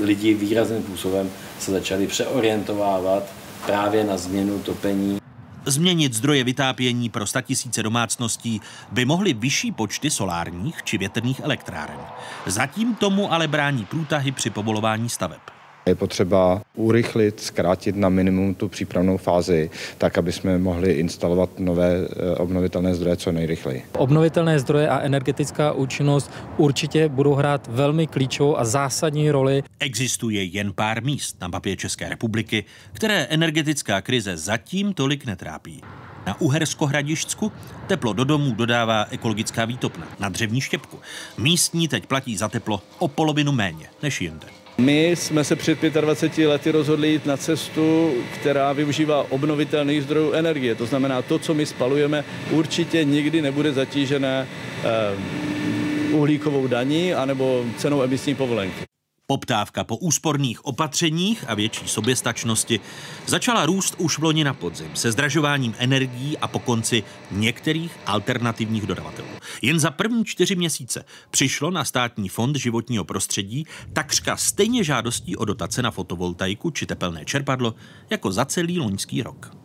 lidi 0.02 0.34
výrazným 0.34 0.82
způsobem 0.82 1.30
se 1.58 1.70
začali 1.72 2.06
přeorientovávat 2.06 3.22
právě 3.66 4.04
na 4.04 4.16
změnu 4.16 4.58
topení. 4.58 5.20
Změnit 5.66 6.14
zdroje 6.14 6.44
vytápění 6.44 7.08
pro 7.08 7.26
statisíce 7.26 7.82
domácností 7.82 8.60
by 8.92 9.04
mohly 9.04 9.32
vyšší 9.32 9.72
počty 9.72 10.10
solárních 10.10 10.82
či 10.84 10.98
větrných 10.98 11.40
elektráren. 11.40 11.98
Zatím 12.46 12.94
tomu 12.94 13.32
ale 13.32 13.48
brání 13.48 13.84
průtahy 13.84 14.32
při 14.32 14.50
povolování 14.50 15.08
staveb. 15.08 15.40
Je 15.86 15.94
potřeba 15.94 16.62
urychlit, 16.74 17.40
zkrátit 17.40 17.96
na 17.96 18.08
minimum 18.08 18.54
tu 18.54 18.68
přípravnou 18.68 19.16
fázi, 19.16 19.70
tak 19.98 20.18
aby 20.18 20.32
jsme 20.32 20.58
mohli 20.58 20.92
instalovat 20.92 21.50
nové 21.58 21.94
eh, 21.94 22.34
obnovitelné 22.34 22.94
zdroje 22.94 23.16
co 23.16 23.32
nejrychleji. 23.32 23.82
Obnovitelné 23.92 24.58
zdroje 24.58 24.88
a 24.88 25.00
energetická 25.00 25.72
účinnost 25.72 26.30
určitě 26.56 27.08
budou 27.08 27.34
hrát 27.34 27.68
velmi 27.70 28.06
klíčovou 28.06 28.58
a 28.58 28.64
zásadní 28.64 29.30
roli. 29.30 29.62
Existuje 29.78 30.44
jen 30.44 30.72
pár 30.72 31.02
míst 31.02 31.36
na 31.40 31.48
mapě 31.48 31.76
České 31.76 32.08
republiky, 32.08 32.64
které 32.92 33.26
energetická 33.30 34.00
krize 34.00 34.36
zatím 34.36 34.94
tolik 34.94 35.26
netrápí. 35.26 35.82
Na 36.26 36.40
Uhersko-Hradišťsku 36.40 37.52
teplo 37.86 38.12
do 38.12 38.24
domů 38.24 38.54
dodává 38.54 39.06
ekologická 39.10 39.64
výtopna 39.64 40.06
na 40.18 40.28
dřevní 40.28 40.60
štěpku. 40.60 40.98
Místní 41.38 41.88
teď 41.88 42.06
platí 42.06 42.36
za 42.36 42.48
teplo 42.48 42.82
o 42.98 43.08
polovinu 43.08 43.52
méně 43.52 43.86
než 44.02 44.20
jinde. 44.20 44.59
My 44.78 45.10
jsme 45.10 45.44
se 45.44 45.56
před 45.56 45.82
25 45.82 46.46
lety 46.46 46.70
rozhodli 46.70 47.08
jít 47.08 47.26
na 47.26 47.36
cestu, 47.36 48.14
která 48.40 48.72
využívá 48.72 49.26
obnovitelných 49.30 50.02
zdrojů 50.02 50.32
energie. 50.32 50.74
To 50.74 50.86
znamená, 50.86 51.22
to, 51.22 51.38
co 51.38 51.54
my 51.54 51.66
spalujeme, 51.66 52.24
určitě 52.50 53.04
nikdy 53.04 53.42
nebude 53.42 53.72
zatížené 53.72 54.48
eh, 54.84 56.12
uhlíkovou 56.12 56.66
daní 56.66 57.14
anebo 57.14 57.64
cenou 57.76 58.02
emisní 58.02 58.34
povolenky. 58.34 58.89
Poptávka 59.30 59.84
po 59.84 59.96
úsporných 59.96 60.64
opatřeních 60.64 61.44
a 61.48 61.54
větší 61.54 61.88
soběstačnosti 61.88 62.80
začala 63.26 63.66
růst 63.66 63.94
už 63.98 64.18
v 64.18 64.22
loni 64.22 64.44
na 64.44 64.54
podzim 64.54 64.90
se 64.94 65.12
zdražováním 65.12 65.74
energií 65.78 66.38
a 66.38 66.48
po 66.48 66.58
konci 66.58 67.02
některých 67.30 67.98
alternativních 68.06 68.86
dodavatelů. 68.86 69.28
Jen 69.62 69.80
za 69.80 69.90
první 69.90 70.24
čtyři 70.24 70.56
měsíce 70.56 71.04
přišlo 71.30 71.70
na 71.70 71.84
státní 71.84 72.28
fond 72.28 72.56
životního 72.56 73.04
prostředí 73.04 73.66
takřka 73.92 74.36
stejně 74.36 74.84
žádostí 74.84 75.36
o 75.36 75.44
dotace 75.44 75.82
na 75.82 75.90
fotovoltaiku 75.90 76.70
či 76.70 76.86
tepelné 76.86 77.24
čerpadlo 77.24 77.74
jako 78.10 78.32
za 78.32 78.44
celý 78.44 78.78
loňský 78.78 79.22
rok. 79.22 79.56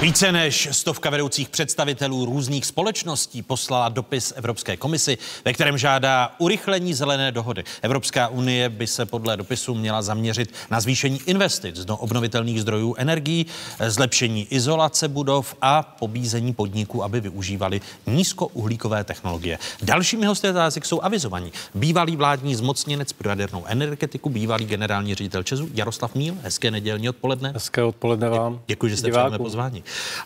Více 0.00 0.32
než 0.32 0.68
stovka 0.72 1.10
vedoucích 1.10 1.48
představitelů 1.48 2.24
různých 2.24 2.66
společností 2.66 3.42
poslala 3.42 3.88
dopis 3.88 4.32
Evropské 4.36 4.76
komisi, 4.76 5.18
ve 5.44 5.52
kterém 5.52 5.78
žádá 5.78 6.34
urychlení 6.38 6.94
zelené 6.94 7.32
dohody. 7.32 7.64
Evropská 7.82 8.28
unie 8.28 8.68
by 8.68 8.86
se 8.86 9.06
podle 9.06 9.36
dopisu 9.36 9.74
měla 9.74 10.02
zaměřit 10.02 10.54
na 10.70 10.80
zvýšení 10.80 11.20
investic 11.26 11.84
do 11.84 11.96
obnovitelných 11.96 12.60
zdrojů 12.60 12.94
energií, 12.98 13.46
zlepšení 13.88 14.46
izolace 14.50 15.08
budov 15.08 15.54
a 15.62 15.82
pobízení 15.82 16.52
podniků, 16.52 17.04
aby 17.04 17.20
využívali 17.20 17.80
nízkouhlíkové 18.06 19.04
technologie. 19.04 19.58
Dalšími 19.82 20.26
hosty 20.26 20.50
otázek 20.50 20.86
jsou 20.86 21.00
avizovaní. 21.00 21.52
Bývalý 21.74 22.16
vládní 22.16 22.54
zmocněnec 22.54 23.12
pro 23.12 23.28
jadernou 23.28 23.64
energetiku, 23.66 24.30
bývalý 24.30 24.64
generální 24.64 25.14
ředitel 25.14 25.42
Česu 25.42 25.68
Jaroslav 25.74 26.14
Míl. 26.14 26.34
Hezké 26.42 26.70
nedělní 26.70 27.08
odpoledne. 27.08 27.52
Hezké 27.54 27.82
odpoledne 27.82 28.28
vám. 28.28 28.60
Děkuji, 28.66 28.88
že 28.88 28.96
jste 28.96 29.10
přijali 29.10 29.38
pozvání. 29.38 29.73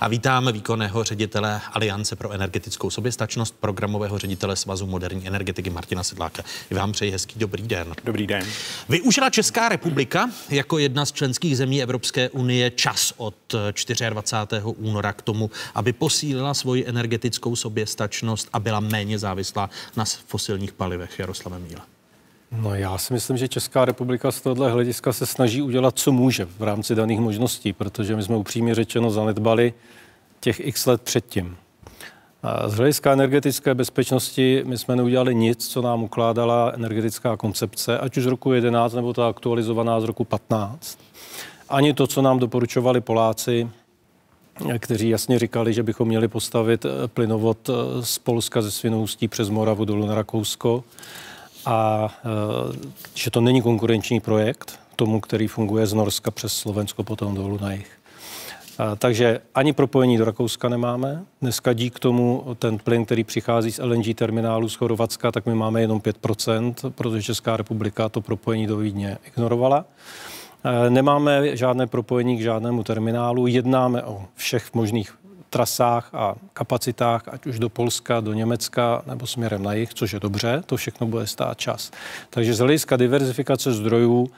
A 0.00 0.08
vítáme 0.08 0.52
výkonného 0.52 1.04
ředitele 1.04 1.60
Aliance 1.72 2.16
pro 2.16 2.30
energetickou 2.30 2.90
soběstačnost, 2.90 3.54
programového 3.60 4.18
ředitele 4.18 4.56
Svazu 4.56 4.86
moderní 4.86 5.26
energetiky 5.26 5.70
Martina 5.70 6.02
Sedláka. 6.02 6.42
I 6.70 6.74
vám 6.74 6.92
přeji 6.92 7.10
hezký 7.10 7.38
dobrý 7.38 7.62
den. 7.62 7.94
Dobrý 8.04 8.26
den. 8.26 8.46
Využila 8.88 9.30
Česká 9.30 9.68
republika 9.68 10.30
jako 10.48 10.78
jedna 10.78 11.06
z 11.06 11.12
členských 11.12 11.56
zemí 11.56 11.82
Evropské 11.82 12.30
unie 12.30 12.70
čas 12.70 13.14
od 13.16 13.34
24. 14.10 14.62
února 14.64 15.12
k 15.12 15.22
tomu, 15.22 15.50
aby 15.74 15.92
posílila 15.92 16.54
svoji 16.54 16.86
energetickou 16.86 17.56
soběstačnost 17.56 18.48
a 18.52 18.58
byla 18.60 18.80
méně 18.80 19.18
závislá 19.18 19.70
na 19.96 20.04
fosilních 20.26 20.72
palivech. 20.72 21.18
Jaroslavem 21.18 21.62
Míle. 21.62 21.97
No 22.52 22.74
já 22.74 22.98
si 22.98 23.12
myslím, 23.12 23.36
že 23.36 23.48
Česká 23.48 23.84
republika 23.84 24.32
z 24.32 24.40
tohohle 24.40 24.70
hlediska 24.70 25.12
se 25.12 25.26
snaží 25.26 25.62
udělat, 25.62 25.98
co 25.98 26.12
může 26.12 26.44
v 26.44 26.62
rámci 26.62 26.94
daných 26.94 27.20
možností, 27.20 27.72
protože 27.72 28.16
my 28.16 28.22
jsme 28.22 28.36
upřímně 28.36 28.74
řečeno 28.74 29.10
zanedbali 29.10 29.74
těch 30.40 30.60
x 30.66 30.86
let 30.86 31.02
předtím. 31.02 31.56
Z 32.66 32.74
hlediska 32.74 33.12
energetické 33.12 33.74
bezpečnosti 33.74 34.62
my 34.66 34.78
jsme 34.78 34.96
neudělali 34.96 35.34
nic, 35.34 35.68
co 35.68 35.82
nám 35.82 36.02
ukládala 36.02 36.72
energetická 36.74 37.36
koncepce, 37.36 37.98
ať 37.98 38.16
už 38.16 38.22
z 38.22 38.26
roku 38.26 38.52
11 38.52 38.92
nebo 38.92 39.12
ta 39.12 39.28
aktualizovaná 39.28 40.00
z 40.00 40.04
roku 40.04 40.24
15. 40.24 40.98
Ani 41.68 41.94
to, 41.94 42.06
co 42.06 42.22
nám 42.22 42.38
doporučovali 42.38 43.00
Poláci, 43.00 43.68
kteří 44.78 45.08
jasně 45.08 45.38
říkali, 45.38 45.72
že 45.72 45.82
bychom 45.82 46.08
měli 46.08 46.28
postavit 46.28 46.86
plynovod 47.06 47.70
z 48.00 48.18
Polska 48.18 48.62
ze 48.62 48.70
Svinoustí 48.70 49.28
přes 49.28 49.48
Moravu 49.48 49.84
dolů 49.84 50.06
na 50.06 50.14
Rakousko 50.14 50.84
a 51.68 52.08
e, 52.08 52.28
že 53.14 53.30
to 53.30 53.40
není 53.40 53.62
konkurenční 53.62 54.20
projekt 54.20 54.78
tomu, 54.96 55.20
který 55.20 55.46
funguje 55.46 55.86
z 55.86 55.94
Norska 55.94 56.30
přes 56.30 56.52
Slovensko 56.52 57.04
potom 57.04 57.34
dolů 57.34 57.58
na 57.60 57.72
jich. 57.72 57.98
Takže 58.98 59.40
ani 59.54 59.72
propojení 59.72 60.18
do 60.18 60.24
Rakouska 60.24 60.68
nemáme. 60.68 61.24
Dneska 61.42 61.72
dík 61.72 61.98
tomu 61.98 62.56
ten 62.58 62.78
plyn, 62.78 63.04
který 63.04 63.24
přichází 63.24 63.72
z 63.72 63.78
LNG 63.78 64.14
terminálu 64.14 64.68
z 64.68 64.74
Chorvatska, 64.74 65.32
tak 65.32 65.46
my 65.46 65.54
máme 65.54 65.80
jenom 65.80 65.98
5%, 65.98 66.90
protože 66.90 67.22
Česká 67.22 67.56
republika 67.56 68.08
to 68.08 68.20
propojení 68.20 68.66
do 68.66 68.76
Vídně 68.76 69.18
ignorovala. 69.26 69.84
Nemáme 70.88 71.56
žádné 71.56 71.86
propojení 71.86 72.38
k 72.38 72.42
žádnému 72.42 72.84
terminálu, 72.84 73.46
jednáme 73.46 74.02
o 74.02 74.24
všech 74.34 74.74
možných 74.74 75.17
trasách 75.50 76.10
a 76.14 76.34
kapacitách, 76.52 77.22
ať 77.28 77.46
už 77.46 77.58
do 77.58 77.68
Polska, 77.68 78.20
do 78.20 78.32
Německa 78.32 79.02
nebo 79.06 79.26
směrem 79.26 79.62
na 79.62 79.72
jih, 79.72 79.94
což 79.94 80.12
je 80.12 80.20
dobře, 80.20 80.62
to 80.66 80.76
všechno 80.76 81.06
bude 81.06 81.26
stát 81.26 81.58
čas. 81.58 81.90
Takže 82.30 82.54
z 82.54 82.58
hlediska 82.58 82.96
diverzifikace 82.96 83.72
zdrojů 83.72 84.30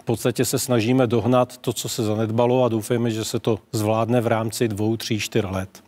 v 0.00 0.04
podstatě 0.04 0.44
se 0.44 0.58
snažíme 0.58 1.06
dohnat 1.06 1.56
to, 1.56 1.72
co 1.72 1.88
se 1.88 2.04
zanedbalo 2.04 2.64
a 2.64 2.68
doufejme, 2.68 3.10
že 3.10 3.24
se 3.24 3.38
to 3.38 3.58
zvládne 3.72 4.20
v 4.20 4.26
rámci 4.26 4.68
dvou, 4.68 4.96
tří, 4.96 5.20
čtyř 5.20 5.44
let. 5.50 5.82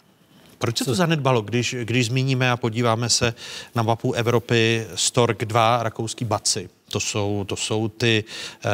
Proč 0.58 0.78
se 0.78 0.84
to 0.84 0.94
zanedbalo, 0.94 1.42
když, 1.42 1.76
když 1.82 2.06
zmíníme 2.06 2.50
a 2.50 2.56
podíváme 2.56 3.08
se 3.08 3.34
na 3.74 3.82
mapu 3.82 4.12
Evropy 4.12 4.86
Stork 4.94 5.44
2, 5.44 5.82
rakouský 5.82 6.24
Baci? 6.24 6.68
To 6.90 7.00
jsou, 7.00 7.44
to 7.48 7.56
jsou 7.56 7.88
ty 7.88 8.24
eh, 8.24 8.68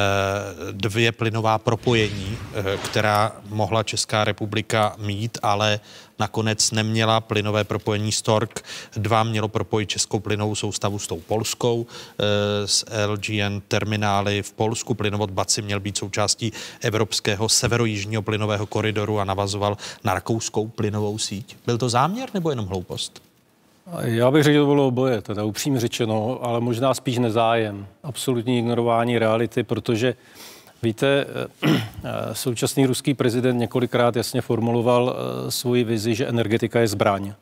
dvě 0.73 1.13
plynová 1.13 1.59
propojení, 1.59 2.39
eh, 2.55 2.77
která 2.77 3.33
mohla 3.49 3.83
Česká 3.83 4.25
republika 4.25 4.97
mít, 4.99 5.39
ale 5.43 5.81
nakonec 6.19 6.71
neměla 6.71 7.21
plynové 7.21 7.65
propojení 7.65 8.13
Stork. 8.13 8.65
Dva 8.97 9.23
mělo 9.23 9.49
propojit 9.49 9.89
českou 9.89 10.21
plynovou 10.21 10.55
soustavu 10.55 10.99
s 10.99 11.07
tou 11.07 11.21
polskou, 11.21 11.87
eh, 11.87 12.69
s 12.69 12.85
LGN 13.07 13.63
terminály 13.69 14.43
v 14.43 14.53
Polsku. 14.53 14.95
Plynovod 14.95 15.31
Baci 15.31 15.63
měl 15.63 15.81
být 15.81 15.99
součástí 15.99 16.53
evropského 16.81 17.49
severojižního 17.49 18.23
plynového 18.23 18.67
koridoru 18.67 19.21
a 19.21 19.25
navazoval 19.25 19.77
na 20.05 20.15
rakouskou 20.15 20.69
plynovou 20.69 21.19
síť. 21.19 21.57
Byl 21.67 21.79
to 21.79 21.89
záměr 21.89 22.29
nebo 22.35 22.51
jenom 22.51 22.67
hloupost? 22.67 23.26
Já 24.01 24.31
bych 24.31 24.43
řekl, 24.43 24.55
že 24.55 24.61
to 24.61 24.67
bylo 24.67 24.87
oboje, 24.87 25.23
teda 25.23 25.45
upřímně 25.45 25.81
řečeno, 25.81 26.39
ale 26.43 26.61
možná 26.61 26.95
spíš 26.95 27.19
nezájem. 27.19 27.87
Absolutní 28.03 28.59
ignorování 28.59 29.19
reality, 29.19 29.63
protože 29.63 30.15
víte, 30.83 31.27
eh, 31.65 31.75
současný 32.33 32.87
ruský 32.87 33.15
prezident 33.15 33.59
několikrát 33.59 34.17
jasně 34.17 34.41
formuloval 34.41 35.17
eh, 35.17 35.51
svoji 35.51 35.85
vizi, 35.85 36.15
že 36.15 36.27
energetika 36.27 36.81
je 36.81 36.89
zbraň. 36.89 37.33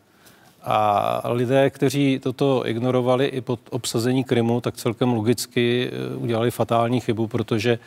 A 0.63 1.23
lidé, 1.25 1.71
kteří 1.71 2.19
toto 2.23 2.69
ignorovali 2.69 3.27
i 3.27 3.41
pod 3.41 3.61
obsazení 3.71 4.25
Krymu, 4.25 4.61
tak 4.61 4.77
celkem 4.77 5.13
logicky 5.13 5.91
eh, 5.93 6.17
udělali 6.17 6.51
fatální 6.51 7.01
chybu, 7.01 7.27
protože 7.27 7.79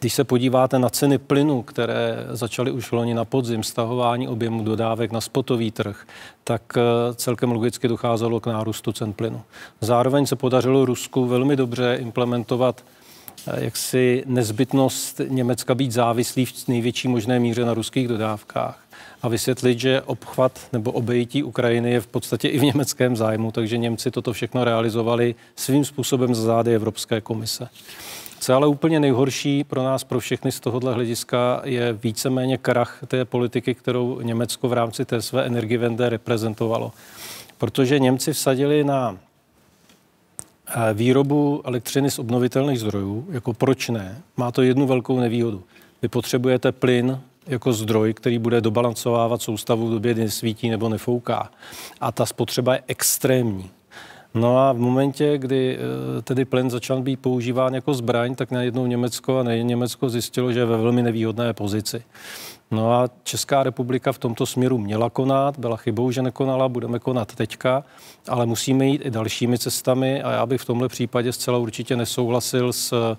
když 0.00 0.14
se 0.14 0.24
podíváte 0.24 0.78
na 0.78 0.88
ceny 0.88 1.18
plynu, 1.18 1.62
které 1.62 2.26
začaly 2.30 2.70
už 2.70 2.92
loni 2.92 3.14
na 3.14 3.24
podzim, 3.24 3.62
stahování 3.62 4.28
objemu 4.28 4.64
dodávek 4.64 5.12
na 5.12 5.20
spotový 5.20 5.70
trh, 5.70 6.06
tak 6.44 6.62
eh, 6.76 7.14
celkem 7.14 7.52
logicky 7.52 7.88
docházelo 7.88 8.40
k 8.40 8.46
nárůstu 8.46 8.92
cen 8.92 9.12
plynu. 9.12 9.42
Zároveň 9.80 10.26
se 10.26 10.36
podařilo 10.36 10.84
Rusku 10.84 11.26
velmi 11.26 11.56
dobře 11.56 11.96
implementovat 12.00 12.84
eh, 13.46 13.64
jaksi 13.64 14.22
nezbytnost 14.26 15.20
Německa 15.28 15.74
být 15.74 15.92
závislý 15.92 16.44
v 16.44 16.68
největší 16.68 17.08
možné 17.08 17.40
míře 17.40 17.64
na 17.64 17.74
ruských 17.74 18.08
dodávkách 18.08 18.86
a 19.22 19.28
vysvětlit, 19.28 19.80
že 19.80 20.02
obchvat 20.02 20.60
nebo 20.72 20.92
obejití 20.92 21.42
Ukrajiny 21.42 21.90
je 21.90 22.00
v 22.00 22.06
podstatě 22.06 22.48
i 22.48 22.58
v 22.58 22.62
německém 22.62 23.16
zájmu, 23.16 23.52
takže 23.52 23.78
Němci 23.78 24.10
toto 24.10 24.32
všechno 24.32 24.64
realizovali 24.64 25.34
svým 25.56 25.84
způsobem 25.84 26.34
za 26.34 26.42
zády 26.42 26.74
Evropské 26.74 27.20
komise. 27.20 27.68
Co 28.46 28.52
je 28.52 28.56
ale 28.56 28.66
úplně 28.66 29.00
nejhorší 29.00 29.64
pro 29.64 29.82
nás, 29.82 30.04
pro 30.04 30.20
všechny 30.20 30.52
z 30.52 30.60
tohohle 30.60 30.94
hlediska, 30.94 31.60
je 31.64 31.92
víceméně 31.92 32.58
krach 32.58 32.98
té 33.06 33.24
politiky, 33.24 33.74
kterou 33.74 34.20
Německo 34.20 34.68
v 34.68 34.72
rámci 34.72 35.04
té 35.04 35.22
své 35.22 35.46
energivende 35.46 36.08
reprezentovalo. 36.08 36.92
Protože 37.58 37.98
Němci 37.98 38.32
vsadili 38.32 38.84
na 38.84 39.18
eh, 40.66 40.94
výrobu 40.94 41.62
elektřiny 41.64 42.10
z 42.10 42.18
obnovitelných 42.18 42.80
zdrojů, 42.80 43.26
jako 43.30 43.52
proč 43.52 43.88
ne, 43.88 44.22
má 44.36 44.52
to 44.52 44.62
jednu 44.62 44.86
velkou 44.86 45.20
nevýhodu. 45.20 45.62
Vy 46.02 46.08
potřebujete 46.08 46.72
plyn 46.72 47.20
jako 47.46 47.72
zdroj, 47.72 48.14
který 48.14 48.38
bude 48.38 48.60
dobalancovávat 48.60 49.42
soustavu 49.42 49.86
v 49.86 49.90
době, 49.90 50.14
kdy 50.14 50.30
svítí 50.30 50.70
nebo 50.70 50.88
nefouká. 50.88 51.50
A 52.00 52.12
ta 52.12 52.26
spotřeba 52.26 52.74
je 52.74 52.82
extrémní. 52.86 53.70
No 54.36 54.58
a 54.58 54.72
v 54.72 54.78
momentě, 54.78 55.38
kdy 55.38 55.78
eh, 55.78 56.22
tedy 56.22 56.44
plyn 56.44 56.70
začal 56.70 57.02
být 57.02 57.20
používán 57.20 57.74
jako 57.74 57.94
zbraň, 57.94 58.34
tak 58.34 58.50
najednou 58.50 58.86
Německo 58.86 59.38
a 59.38 59.42
nejen 59.42 59.66
Německo 59.66 60.08
zjistilo, 60.08 60.52
že 60.52 60.58
je 60.58 60.64
ve 60.64 60.76
velmi 60.76 61.02
nevýhodné 61.02 61.52
pozici. 61.52 62.02
No 62.70 62.92
a 62.92 63.08
Česká 63.22 63.62
republika 63.62 64.12
v 64.12 64.18
tomto 64.18 64.46
směru 64.46 64.78
měla 64.78 65.10
konat, 65.10 65.58
byla 65.58 65.76
chybou, 65.76 66.10
že 66.10 66.22
nekonala, 66.22 66.68
budeme 66.68 66.98
konat 66.98 67.34
teďka, 67.34 67.84
ale 68.28 68.46
musíme 68.46 68.86
jít 68.86 69.02
i 69.04 69.10
dalšími 69.10 69.58
cestami 69.58 70.22
a 70.22 70.32
já 70.32 70.46
bych 70.46 70.60
v 70.60 70.64
tomhle 70.64 70.88
případě 70.88 71.32
zcela 71.32 71.58
určitě 71.58 71.96
nesouhlasil 71.96 72.72
s 72.72 73.16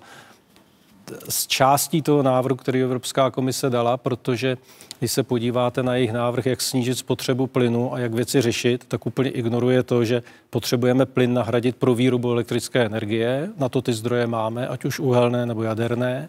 s 1.28 1.46
částí 1.46 2.02
toho 2.02 2.22
návrhu, 2.22 2.56
který 2.56 2.82
Evropská 2.82 3.30
komise 3.30 3.70
dala, 3.70 3.96
protože 3.96 4.56
když 4.98 5.12
se 5.12 5.22
podíváte 5.22 5.82
na 5.82 5.94
jejich 5.94 6.12
návrh, 6.12 6.46
jak 6.46 6.60
snížit 6.60 6.98
spotřebu 6.98 7.46
plynu 7.46 7.94
a 7.94 7.98
jak 7.98 8.14
věci 8.14 8.40
řešit, 8.40 8.84
tak 8.88 9.06
úplně 9.06 9.30
ignoruje 9.30 9.82
to, 9.82 10.04
že 10.04 10.22
potřebujeme 10.50 11.06
plyn 11.06 11.34
nahradit 11.34 11.76
pro 11.76 11.94
výrobu 11.94 12.32
elektrické 12.32 12.84
energie. 12.84 13.48
Na 13.56 13.68
to 13.68 13.82
ty 13.82 13.92
zdroje 13.92 14.26
máme, 14.26 14.68
ať 14.68 14.84
už 14.84 15.00
uhelné 15.00 15.46
nebo 15.46 15.62
jaderné. 15.62 16.28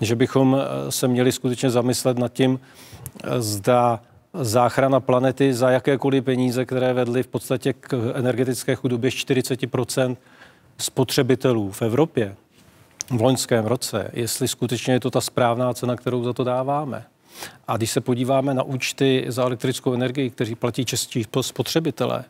Že 0.00 0.16
bychom 0.16 0.56
eh, 0.60 0.92
se 0.92 1.08
měli 1.08 1.32
skutečně 1.32 1.70
zamyslet 1.70 2.18
nad 2.18 2.32
tím, 2.32 2.60
eh, 3.24 3.42
zda 3.42 4.00
záchrana 4.34 5.00
planety 5.00 5.54
za 5.54 5.70
jakékoliv 5.70 6.24
peníze, 6.24 6.64
které 6.64 6.92
vedly 6.92 7.22
v 7.22 7.26
podstatě 7.26 7.72
k 7.72 8.12
energetické 8.14 8.74
chudobě 8.74 9.10
40% 9.10 10.16
spotřebitelů 10.78 11.70
v 11.70 11.82
Evropě, 11.82 12.36
v 13.10 13.22
loňském 13.22 13.66
roce, 13.66 14.10
jestli 14.12 14.48
skutečně 14.48 14.92
je 14.94 15.00
to 15.00 15.10
ta 15.10 15.20
správná 15.20 15.74
cena, 15.74 15.96
kterou 15.96 16.24
za 16.24 16.32
to 16.32 16.44
dáváme. 16.44 17.04
A 17.68 17.76
když 17.76 17.90
se 17.90 18.00
podíváme 18.00 18.54
na 18.54 18.62
účty 18.62 19.24
za 19.28 19.42
elektrickou 19.42 19.92
energii, 19.92 20.30
kteří 20.30 20.54
platí 20.54 20.84
čestí 20.84 21.24
spotřebitelé, 21.40 22.24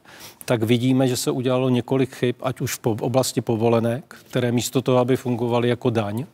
tak 0.44 0.62
vidíme, 0.62 1.08
že 1.08 1.16
se 1.16 1.30
udělalo 1.30 1.68
několik 1.68 2.14
chyb, 2.14 2.36
ať 2.42 2.60
už 2.60 2.74
v 2.74 2.86
oblasti 2.86 3.40
povolenek, 3.40 4.16
které 4.30 4.52
místo 4.52 4.82
toho, 4.82 4.98
aby 4.98 5.16
fungovaly 5.16 5.68
jako 5.68 5.90
daň, 5.90 6.24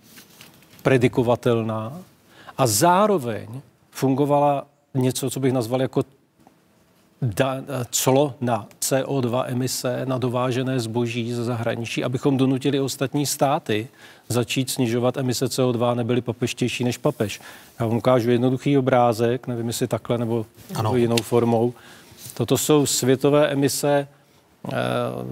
predikovatelná, 0.82 2.02
a 2.59 2.66
zároveň 2.66 3.60
fungovala 3.90 4.66
něco, 4.94 5.30
co 5.30 5.40
bych 5.40 5.52
nazval 5.52 5.82
jako 5.82 6.02
da, 7.22 7.62
clo 7.90 8.34
na 8.40 8.66
CO2 8.80 9.44
emise 9.47 10.02
na 10.05 10.18
dovážené 10.18 10.80
zboží 10.80 11.32
ze 11.32 11.44
zahraničí, 11.44 12.05
abychom 12.05 12.36
donutili 12.36 12.80
ostatní 12.80 13.26
státy 13.26 13.88
začít 14.28 14.70
snižovat 14.70 15.16
emise 15.16 15.47
CO2, 15.47 15.94
nebyly 15.94 16.20
papeštější 16.20 16.84
než 16.84 16.98
papež. 16.98 17.40
Já 17.80 17.86
vám 17.86 17.97
ukážu 17.97 18.30
jednoduchý 18.30 18.78
obrázek, 18.78 19.47
nevím, 19.47 19.66
jestli 19.66 19.88
takhle 19.88 20.18
nebo 20.18 20.47
ano. 20.74 20.97
jinou 20.97 21.16
formou. 21.16 21.74
Toto 22.34 22.59
jsou 22.59 22.86
světové 22.86 23.48
emise 23.48 24.09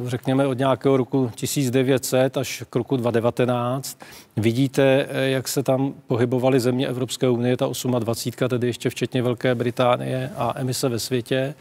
řekněme 0.05 0.47
od 0.47 0.59
nějakého 0.59 0.97
roku 0.97 1.31
1900 1.35 2.37
až 2.37 2.65
k 2.71 2.77
roku 2.77 2.97
2019. 2.97 3.99
Vidíte, 4.37 5.07
eh, 5.09 5.29
jak 5.29 5.49
se 5.49 5.63
tam 5.63 5.95
pohybovaly 6.07 6.61
země 6.61 6.89
Evropské 6.89 7.29
unie, 7.29 7.57
ta 7.57 7.67
28, 7.99 8.49
tedy 8.49 8.67
ještě 8.67 8.91
včetně 8.91 9.23
Velké 9.23 9.55
Británie 9.55 10.31
a 10.37 10.53
emise 10.57 10.89
ve 10.89 10.99
světě. 10.99 11.55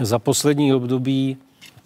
Za 0.00 0.18
poslední 0.18 0.74
období 0.74 1.36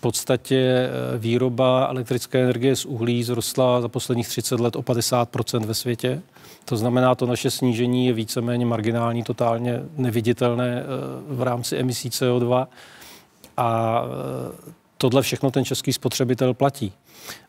podstatě 0.04 0.56
eh, 0.56 1.18
výroba 1.18 1.86
elektrické 1.86 2.42
energie 2.42 2.76
z 2.76 2.84
uhlí 2.84 3.24
zrostla 3.24 3.80
za 3.80 3.88
posledních 3.88 4.28
30 4.28 4.60
let 4.60 4.76
o 4.76 4.82
50% 4.82 5.64
ve 5.64 5.74
světě. 5.74 6.22
To 6.64 6.76
znamená, 6.76 7.14
to 7.14 7.26
naše 7.26 7.50
snížení 7.50 8.06
je 8.06 8.12
víceméně 8.12 8.66
marginální, 8.66 9.22
totálně 9.22 9.80
neviditelné 9.96 10.80
eh, 10.80 10.84
v 11.28 11.42
rámci 11.42 11.76
emisí 11.76 12.10
CO2. 12.10 12.66
A 13.56 14.02
eh, 14.04 14.72
tohle 15.04 15.22
všechno 15.22 15.50
ten 15.50 15.64
český 15.64 15.92
spotřebitel 15.92 16.54
platí. 16.54 16.92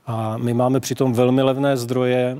A 0.08 0.38
my 0.38 0.54
máme 0.54 0.80
přitom 0.80 1.14
velmi 1.14 1.42
levné 1.42 1.78
zdroje, 1.78 2.38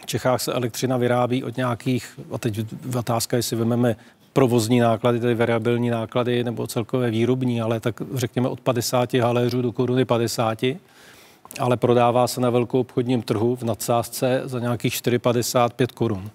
v 0.00 0.06
Čechách 0.06 0.42
se 0.42 0.52
elektřina 0.52 0.96
vyrábí 0.96 1.44
od 1.44 1.56
nějakých, 1.56 2.20
a 2.32 2.38
teď 2.38 2.60
otázka, 2.98 3.36
jestli 3.36 3.56
vezmeme 3.56 3.96
provozní 4.32 4.80
náklady, 4.80 5.20
tedy 5.20 5.34
variabilní 5.34 5.90
náklady 5.90 6.44
nebo 6.44 6.66
celkové 6.66 7.10
výrobní, 7.10 7.62
ale 7.62 7.80
tak 7.80 8.02
řekněme 8.14 8.48
od 8.48 8.60
50 8.60 9.14
haléřů 9.14 9.62
do 9.62 9.72
koruny 9.72 10.04
50, 10.04 10.58
ale 11.60 11.76
prodává 11.76 12.26
se 12.26 12.40
na 12.40 12.50
velkou 12.50 12.80
obchodním 12.80 13.22
trhu 13.22 13.56
v 13.56 13.62
nadsázce 13.62 14.42
za 14.44 14.58
nějakých 14.58 14.94
4,55 14.94 15.86
korun. 15.94 16.30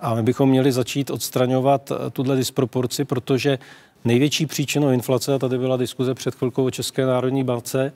A 0.00 0.14
my 0.14 0.22
bychom 0.22 0.48
měli 0.48 0.72
začít 0.72 1.10
odstraňovat 1.10 1.90
eh, 1.90 2.10
tuhle 2.10 2.36
disproporci, 2.36 3.04
protože 3.04 3.58
největší 4.04 4.46
příčinou 4.46 4.90
inflace, 4.90 5.34
a 5.34 5.38
tady 5.38 5.58
byla 5.58 5.76
diskuze 5.76 6.14
před 6.14 6.34
chvilkou 6.34 6.64
o 6.64 6.70
České 6.70 7.06
národní 7.06 7.44
bance, 7.44 7.92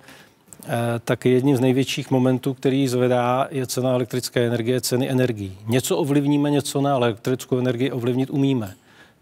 tak 1.05 1.24
jedním 1.24 1.57
z 1.57 1.61
největších 1.61 2.11
momentů, 2.11 2.55
který 2.55 2.89
zvedá, 2.89 3.49
je 3.51 3.66
cena 3.66 3.91
elektrické 3.91 4.47
energie, 4.47 4.81
ceny 4.81 5.11
energií. 5.11 5.59
Něco 5.66 5.97
ovlivníme, 5.97 6.51
něco 6.51 6.81
ne, 6.81 6.91
ale 6.91 7.07
elektrickou 7.07 7.59
energii 7.59 7.91
ovlivnit 7.91 8.31
umíme. 8.31 8.74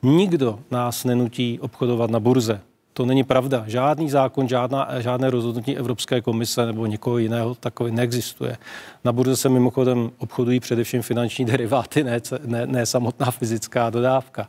Nikdo 0.02 0.58
nás 0.70 1.04
nenutí 1.04 1.60
obchodovat 1.60 2.10
na 2.10 2.20
burze. 2.20 2.60
To 2.92 3.06
není 3.06 3.24
pravda. 3.24 3.64
Žádný 3.66 4.10
zákon, 4.10 4.48
žádná, 4.48 4.88
žádné 4.98 5.30
rozhodnutí 5.30 5.76
Evropské 5.76 6.20
komise 6.20 6.66
nebo 6.66 6.86
někoho 6.86 7.18
jiného 7.18 7.54
takový 7.54 7.92
neexistuje. 7.92 8.56
Na 9.04 9.12
burze 9.12 9.36
se 9.36 9.48
mimochodem 9.48 10.10
obchodují 10.18 10.60
především 10.60 11.02
finanční 11.02 11.44
deriváty, 11.44 12.04
ne, 12.04 12.20
ne, 12.44 12.66
ne 12.66 12.86
samotná 12.86 13.30
fyzická 13.30 13.90
dodávka. 13.90 14.48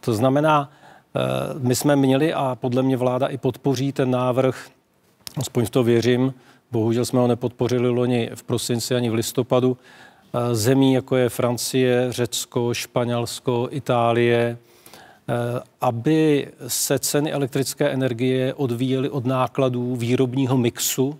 To 0.00 0.14
znamená, 0.14 0.70
eh, 0.72 0.79
my 1.58 1.74
jsme 1.74 1.96
měli 1.96 2.34
a 2.34 2.56
podle 2.60 2.82
mě 2.82 2.96
vláda 2.96 3.26
i 3.26 3.38
podpoří 3.38 3.92
ten 3.92 4.10
návrh, 4.10 4.68
aspoň 5.36 5.66
v 5.66 5.70
to 5.70 5.82
věřím, 5.84 6.34
bohužel 6.70 7.04
jsme 7.04 7.20
ho 7.20 7.26
nepodpořili 7.26 7.88
loni 7.88 8.30
v 8.34 8.42
prosinci 8.42 8.94
ani 8.94 9.10
v 9.10 9.14
listopadu, 9.14 9.76
eh, 10.34 10.54
zemí 10.54 10.92
jako 10.92 11.16
je 11.16 11.28
Francie, 11.28 12.06
Řecko, 12.12 12.74
Španělsko, 12.74 13.68
Itálie, 13.70 14.58
Eh, 15.30 15.60
aby 15.80 16.48
se 16.66 16.98
ceny 16.98 17.32
elektrické 17.32 17.88
energie 17.88 18.54
odvíjely 18.54 19.10
od 19.10 19.26
nákladů 19.26 19.96
výrobního 19.96 20.56
mixu 20.56 21.18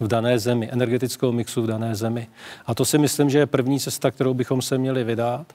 v 0.00 0.08
dané 0.08 0.38
zemi, 0.38 0.68
energetického 0.72 1.32
mixu 1.32 1.62
v 1.62 1.66
dané 1.66 1.94
zemi. 1.94 2.28
A 2.66 2.74
to 2.74 2.84
si 2.84 2.98
myslím, 2.98 3.30
že 3.30 3.38
je 3.38 3.46
první 3.46 3.80
cesta, 3.80 4.10
kterou 4.10 4.34
bychom 4.34 4.62
se 4.62 4.78
měli 4.78 5.04
vydat. 5.04 5.46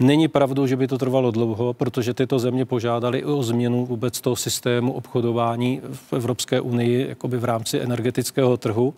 Není 0.00 0.28
pravdou, 0.28 0.66
že 0.66 0.76
by 0.76 0.88
to 0.88 0.98
trvalo 0.98 1.30
dlouho, 1.30 1.72
protože 1.72 2.14
tyto 2.14 2.38
země 2.38 2.64
požádali 2.64 3.24
o 3.24 3.42
změnu 3.42 3.86
vůbec 3.86 4.20
toho 4.20 4.36
systému 4.36 4.92
obchodování 4.92 5.80
v 5.92 6.12
Evropské 6.12 6.60
unii 6.60 7.08
jakoby 7.08 7.38
v 7.38 7.44
rámci 7.44 7.80
energetického 7.80 8.56
trhu 8.56 8.94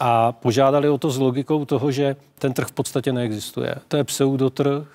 a 0.00 0.32
požádali 0.32 0.88
o 0.88 0.98
to 0.98 1.10
s 1.10 1.18
logikou 1.18 1.64
toho, 1.64 1.90
že 1.90 2.16
ten 2.38 2.52
trh 2.52 2.66
v 2.66 2.72
podstatě 2.72 3.12
neexistuje. 3.12 3.74
To 3.88 3.96
je 3.96 4.04
pseudotrh, 4.04 4.86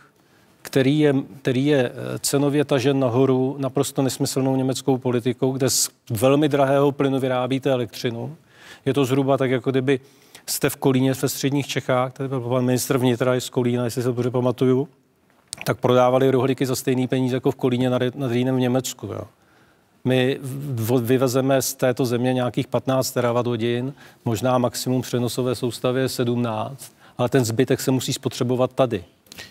který 0.62 1.00
je, 1.00 1.14
který 1.42 1.66
je 1.66 1.90
eh, 1.90 2.20
cenově 2.20 2.66
tažen 2.66 3.00
nahoru 3.00 3.56
naprosto 3.60 4.02
nesmyslnou 4.02 4.56
německou 4.56 4.98
politikou, 4.98 5.52
kde 5.52 5.70
z 5.70 5.90
velmi 6.10 6.50
drahého 6.50 6.92
plynu 6.92 7.20
vyrábíte 7.20 7.72
elektřinu. 7.72 8.36
Je 8.86 8.94
to 8.94 9.06
zhruba 9.06 9.38
tak, 9.38 9.52
jako 9.52 9.72
kdyby 9.72 10.00
jste 10.46 10.70
v 10.70 10.76
Kolíně 10.76 11.14
ve 11.14 11.30
středních 11.30 11.68
Čechách, 11.68 12.14
tady 12.14 12.30
byl 12.30 12.42
pan 12.42 12.66
ministr 12.66 12.98
vnitra 12.98 13.40
z 13.40 13.50
Kolína, 13.50 13.84
jestli 13.84 14.02
se 14.02 14.08
dobře 14.08 14.32
pamatuju, 14.32 14.88
tak 15.66 15.80
prodávali 15.80 16.32
rohlíky 16.32 16.66
za 16.66 16.76
stejný 16.76 17.08
peníze 17.08 17.36
jako 17.36 17.52
v 17.52 17.56
Kolíně 17.56 17.90
nad, 17.90 18.02
nad 18.16 18.32
Rýnem 18.32 18.56
v 18.56 18.60
Německu. 18.60 19.06
Jo. 19.06 19.22
My 20.06 20.40
vyvezeme 21.02 21.62
z 21.62 21.74
této 21.74 22.06
země 22.06 22.34
nějakých 22.34 22.68
15 22.68 23.12
terawatt 23.12 23.48
hodin, 23.48 23.94
možná 24.26 24.58
maximum 24.58 25.02
přenosové 25.02 25.56
soustavy 25.56 26.10
17, 26.10 26.96
ale 27.18 27.30
ten 27.30 27.46
zbytek 27.46 27.82
se 27.82 27.92
musí 27.92 28.14
spotřebovat 28.14 28.74
tady 28.74 29.04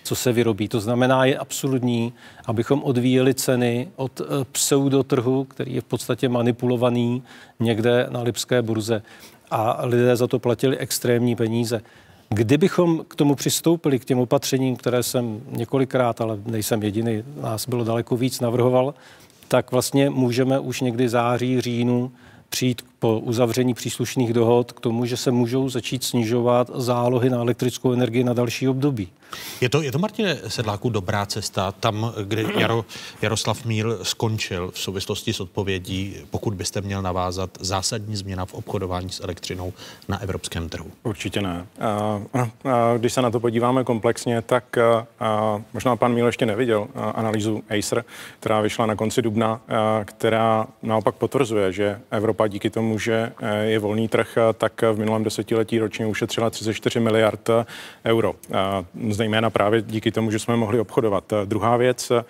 co 0.03 0.15
se 0.15 0.33
vyrobí. 0.33 0.69
To 0.69 0.81
znamená, 0.81 1.25
je 1.25 1.39
absolutní, 1.39 2.13
abychom 2.47 2.83
odvíjeli 2.83 3.35
ceny 3.35 3.89
od 3.97 4.21
eh, 4.21 4.25
pseudotrhu, 4.53 5.45
který 5.45 5.75
je 5.75 5.81
v 5.81 5.85
podstatě 5.85 6.29
manipulovaný 6.29 7.23
někde 7.61 8.07
na 8.11 8.23
Lipské 8.23 8.63
burze 8.63 9.03
a 9.51 9.87
lidé 9.87 10.17
za 10.17 10.27
to 10.27 10.39
platili 10.39 10.79
extrémní 10.79 11.37
peníze. 11.37 11.81
Kdybychom 12.29 13.05
k 13.09 13.15
tomu 13.15 13.35
přistoupili, 13.35 13.99
k 13.99 14.05
těm 14.05 14.19
opatřením, 14.19 14.77
které 14.77 15.03
jsem 15.03 15.41
několikrát, 15.51 16.21
ale 16.21 16.39
nejsem 16.47 16.83
jediný, 16.83 17.25
nás 17.41 17.69
bylo 17.69 17.85
daleko 17.85 18.17
víc, 18.17 18.41
navrhoval, 18.41 18.95
tak 19.49 19.73
vlastně 19.73 20.11
můžeme 20.11 20.59
už 20.59 20.81
někdy 20.81 21.09
září, 21.09 21.61
říjnu 21.61 22.13
přijít 22.49 22.83
po 23.03 23.19
uzavření 23.19 23.75
příslušných 23.75 24.33
dohod 24.33 24.73
k 24.73 24.81
tomu, 24.81 25.05
že 25.05 25.17
se 25.17 25.31
můžou 25.31 25.69
začít 25.69 26.05
snižovat 26.05 26.71
zálohy 26.75 27.31
na 27.31 27.39
elektrickou 27.39 27.93
energii 27.93 28.25
na 28.25 28.33
další 28.33 28.69
období. 28.69 29.09
Je 29.61 29.69
to, 29.69 29.83
je 29.83 29.93
to 29.93 29.99
Martine 29.99 30.39
Sedláku 30.49 30.91
dobrá 30.91 31.27
cesta 31.27 31.73
tam, 31.73 32.13
kde 32.25 32.45
Jaro, 32.59 32.85
Jaroslav 33.23 33.65
Míl 33.65 33.99
skončil 34.03 34.71
v 34.71 34.79
souvislosti 34.79 35.33
s 35.33 35.41
odpovědí, 35.41 36.17
pokud 36.31 36.55
byste 36.55 36.81
měl 36.81 37.03
navázat 37.03 37.51
zásadní 37.61 38.17
změna 38.17 38.47
v 38.47 38.55
obchodování 38.55 39.11
s 39.11 39.21
elektřinou 39.25 39.73
na 40.09 40.23
evropském 40.23 40.69
trhu? 40.69 40.91
Určitě 41.03 41.43
ne. 41.43 41.67
Když 42.99 43.13
se 43.13 43.23
na 43.23 43.31
to 43.31 43.41
podíváme 43.41 43.85
komplexně, 43.85 44.43
tak 44.43 44.65
možná 45.73 45.97
pan 45.97 46.15
Míl 46.15 46.27
ještě 46.27 46.47
neviděl 46.47 46.89
analýzu 46.95 47.63
Acer, 47.79 48.05
která 48.41 48.61
vyšla 48.61 48.87
na 48.87 48.97
konci 48.97 49.23
dubna, 49.23 49.61
která 50.05 50.67
naopak 50.83 51.15
potvrzuje, 51.15 51.73
že 51.73 52.01
Evropa 52.11 52.49
díky 52.49 52.71
tomu, 52.71 52.92
že 52.99 53.33
uh, 53.43 53.49
je 53.63 53.79
volný 53.79 54.09
trh, 54.09 54.37
uh, 54.37 54.43
tak 54.53 54.83
v 54.83 54.99
minulém 54.99 55.25
desetiletí 55.25 55.79
ročně 55.79 56.07
ušetřila 56.07 56.51
34 56.51 57.01
miliard 57.01 57.51
euro. 58.05 58.35
Zejména 59.11 59.51
právě 59.51 59.83
díky 59.83 60.11
tomu, 60.13 60.31
že 60.31 60.39
jsme 60.39 60.57
mohli 60.57 60.81
obchodovat. 60.81 61.33
Eh, 61.33 61.47
druhá 61.47 61.77
věc, 61.77 62.11
eh, 62.11 62.25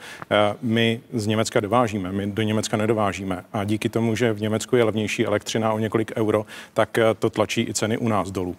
my 0.62 1.00
z 1.12 1.26
Německa 1.26 1.60
dovážíme, 1.60 2.12
my 2.12 2.26
do 2.26 2.42
Německa 2.42 2.76
nedovážíme 2.76 3.44
a 3.52 3.64
díky 3.64 3.88
tomu, 3.88 4.14
že 4.14 4.32
v 4.32 4.40
Německu 4.40 4.76
je 4.76 4.84
levnější 4.84 5.26
elektřina 5.26 5.72
o 5.72 5.78
několik 5.78 6.12
euro, 6.16 6.46
tak 6.74 6.98
eh, 6.98 7.04
to 7.18 7.30
tlačí 7.30 7.60
i 7.68 7.74
ceny 7.74 7.98
u 7.98 8.08
nás 8.08 8.30
dolů. 8.30 8.56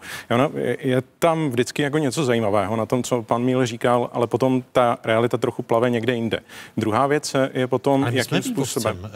Je 0.79 1.03
tam 1.19 1.49
vždycky 1.49 1.81
jako 1.81 1.97
něco 1.97 2.25
zajímavého 2.25 2.75
na 2.75 2.85
tom, 2.85 3.03
co 3.03 3.21
pan 3.21 3.43
Míl 3.43 3.65
říkal, 3.65 4.09
ale 4.13 4.27
potom 4.27 4.63
ta 4.71 4.97
realita 5.03 5.37
trochu 5.37 5.63
plave 5.63 5.89
někde 5.89 6.15
jinde. 6.15 6.39
Druhá 6.77 7.07
věc 7.07 7.35
je 7.53 7.67
potom, 7.67 8.07
jakým 8.11 8.41
způsobem. 8.41 8.97
Uh, 8.99 9.09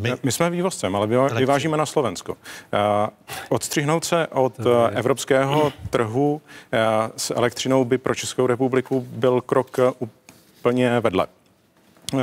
my... 0.00 0.12
my 0.22 0.32
jsme 0.32 0.50
vývozcem, 0.50 0.96
ale 0.96 1.06
vyvážíme 1.38 1.76
na 1.76 1.86
Slovensko. 1.86 2.15
Uh, 2.28 2.38
odstřihnout 3.48 4.04
se 4.04 4.26
od 4.26 4.58
uh, 4.58 4.66
evropského 4.94 5.72
trhu 5.90 6.42
s 7.16 7.34
elektřinou 7.34 7.84
by 7.84 7.98
pro 7.98 8.14
Českou 8.14 8.36
Českou 8.36 8.46
republiku 8.46 9.06
byl 9.10 9.40
krok 9.40 9.76
úplně 9.98 11.00
vedle 11.00 11.26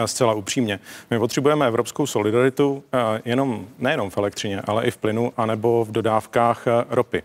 zcela 0.06 0.34
upřímně. 0.34 0.80
My 1.10 1.20
potřebujeme 1.20 1.68
evropskou 1.68 2.08
solidaritu 2.08 2.84
jenom, 3.26 3.68
nejenom 3.80 4.10
v 4.10 4.18
elektřině, 4.18 4.62
ale 4.62 4.86
i 4.86 4.92
v 4.92 4.98
plynu 4.98 5.34
anebo 5.38 5.86
v 5.86 5.92
dodávkách 5.92 6.66
ropy. 6.90 7.24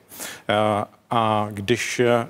A 1.10 1.48
když 1.50 2.00
eh, 2.00 2.26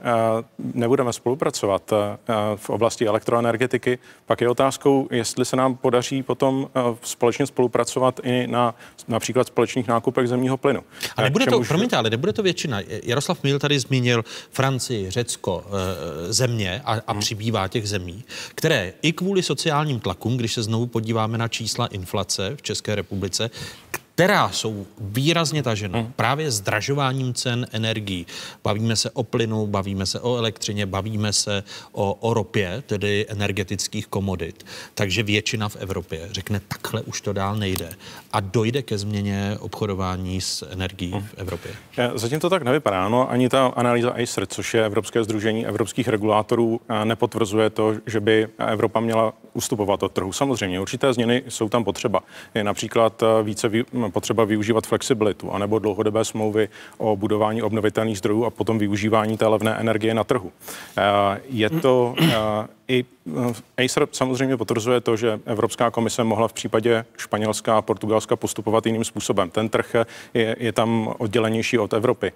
nebudeme 0.58 1.12
spolupracovat 1.12 1.92
eh, 1.92 2.16
v 2.56 2.70
oblasti 2.70 3.06
elektroenergetiky, 3.06 3.98
pak 4.26 4.40
je 4.40 4.48
otázkou, 4.48 5.08
jestli 5.10 5.44
se 5.44 5.56
nám 5.56 5.76
podaří 5.76 6.22
potom 6.22 6.68
eh, 6.74 6.80
společně 7.02 7.46
spolupracovat 7.46 8.20
i 8.22 8.46
na 8.46 8.74
například 9.08 9.46
společných 9.46 9.88
nákupech 9.88 10.28
zemního 10.28 10.56
plynu. 10.56 10.80
A 11.16 11.22
nebude 11.22 11.46
to, 11.46 11.58
už... 11.58 11.68
promiňte, 11.68 11.96
ale 11.96 12.10
nebude 12.10 12.32
to 12.32 12.42
většina. 12.42 12.80
Jaroslav 13.02 13.42
Mil 13.42 13.58
tady 13.58 13.78
zmínil 13.78 14.24
Francii, 14.50 15.10
Řecko, 15.10 15.64
země 16.28 16.82
a, 16.84 16.92
a 17.06 17.12
hmm. 17.12 17.20
přibývá 17.20 17.68
těch 17.68 17.88
zemí, 17.88 18.24
které 18.54 18.92
i 19.02 19.12
kvůli 19.12 19.42
sociálním 19.42 20.00
tlakům, 20.00 20.36
když 20.36 20.54
se 20.54 20.62
znovu 20.62 20.86
podíváme 20.86 21.38
na 21.38 21.48
čísla 21.48 21.86
inflace 21.86 22.56
v 22.56 22.62
České 22.62 22.94
republice, 22.94 23.50
která 24.18 24.50
jsou 24.50 24.86
výrazně 25.00 25.62
tažena 25.62 25.98
hmm. 25.98 26.12
právě 26.16 26.50
zdražováním 26.50 27.34
cen 27.34 27.66
energií. 27.72 28.26
Bavíme 28.64 28.96
se 28.96 29.10
o 29.10 29.22
plynu, 29.22 29.66
bavíme 29.66 30.06
se 30.06 30.20
o 30.20 30.36
elektřině, 30.36 30.86
bavíme 30.86 31.32
se 31.32 31.62
o, 31.92 32.14
o 32.14 32.34
ropě, 32.34 32.82
tedy 32.86 33.26
energetických 33.28 34.06
komodit. 34.06 34.66
Takže 34.94 35.22
většina 35.22 35.68
v 35.68 35.76
Evropě 35.76 36.28
řekne, 36.30 36.60
takhle 36.68 37.02
už 37.02 37.20
to 37.20 37.32
dál 37.32 37.56
nejde 37.56 37.90
a 38.32 38.40
dojde 38.40 38.82
ke 38.82 38.98
změně 38.98 39.56
obchodování 39.60 40.40
s 40.40 40.68
energií 40.70 41.12
hmm. 41.12 41.22
v 41.22 41.34
Evropě. 41.36 41.70
Zatím 42.14 42.40
to 42.40 42.50
tak 42.50 42.62
nevypadá. 42.62 43.08
No, 43.08 43.30
ani 43.30 43.48
ta 43.48 43.66
analýza 43.66 44.10
Acer, 44.10 44.46
což 44.46 44.74
je 44.74 44.86
Evropské 44.86 45.24
združení 45.24 45.66
evropských 45.66 46.08
regulátorů, 46.08 46.80
nepotvrzuje 47.04 47.70
to, 47.70 47.94
že 48.06 48.20
by 48.20 48.48
Evropa 48.58 49.00
měla 49.00 49.32
ustupovat 49.52 50.02
od 50.02 50.12
trhu. 50.12 50.32
Samozřejmě, 50.32 50.80
určité 50.80 51.12
změny 51.12 51.42
jsou 51.48 51.68
tam 51.68 51.84
potřeba. 51.84 52.20
Je 52.54 52.64
například 52.64 53.22
více 53.42 53.68
potřeba 54.10 54.44
využívat 54.44 54.86
flexibilitu 54.86 55.52
anebo 55.52 55.78
dlouhodobé 55.78 56.24
smlouvy 56.24 56.68
o 56.98 57.16
budování 57.16 57.62
obnovitelných 57.62 58.18
zdrojů 58.18 58.44
a 58.44 58.50
potom 58.50 58.78
využívání 58.78 59.36
té 59.36 59.46
levné 59.46 59.74
energie 59.74 60.14
na 60.14 60.24
trhu. 60.24 60.52
Eh, 60.98 61.40
je 61.48 61.70
to 61.70 62.14
eh, 62.20 62.34
i 62.88 63.04
eh, 63.78 63.84
Acer 63.84 64.08
samozřejmě 64.12 64.56
potvrzuje 64.56 65.00
to, 65.00 65.16
že 65.16 65.40
Evropská 65.46 65.90
komise 65.90 66.24
mohla 66.24 66.48
v 66.48 66.52
případě 66.52 67.04
Španělska 67.16 67.76
a 67.76 67.82
Portugalska 67.82 68.36
postupovat 68.36 68.86
jiným 68.86 69.04
způsobem. 69.04 69.50
Ten 69.50 69.68
trh 69.68 69.94
je, 70.34 70.56
je 70.58 70.72
tam 70.72 71.14
oddělenější 71.18 71.78
od 71.78 71.92
Evropy. 71.92 72.32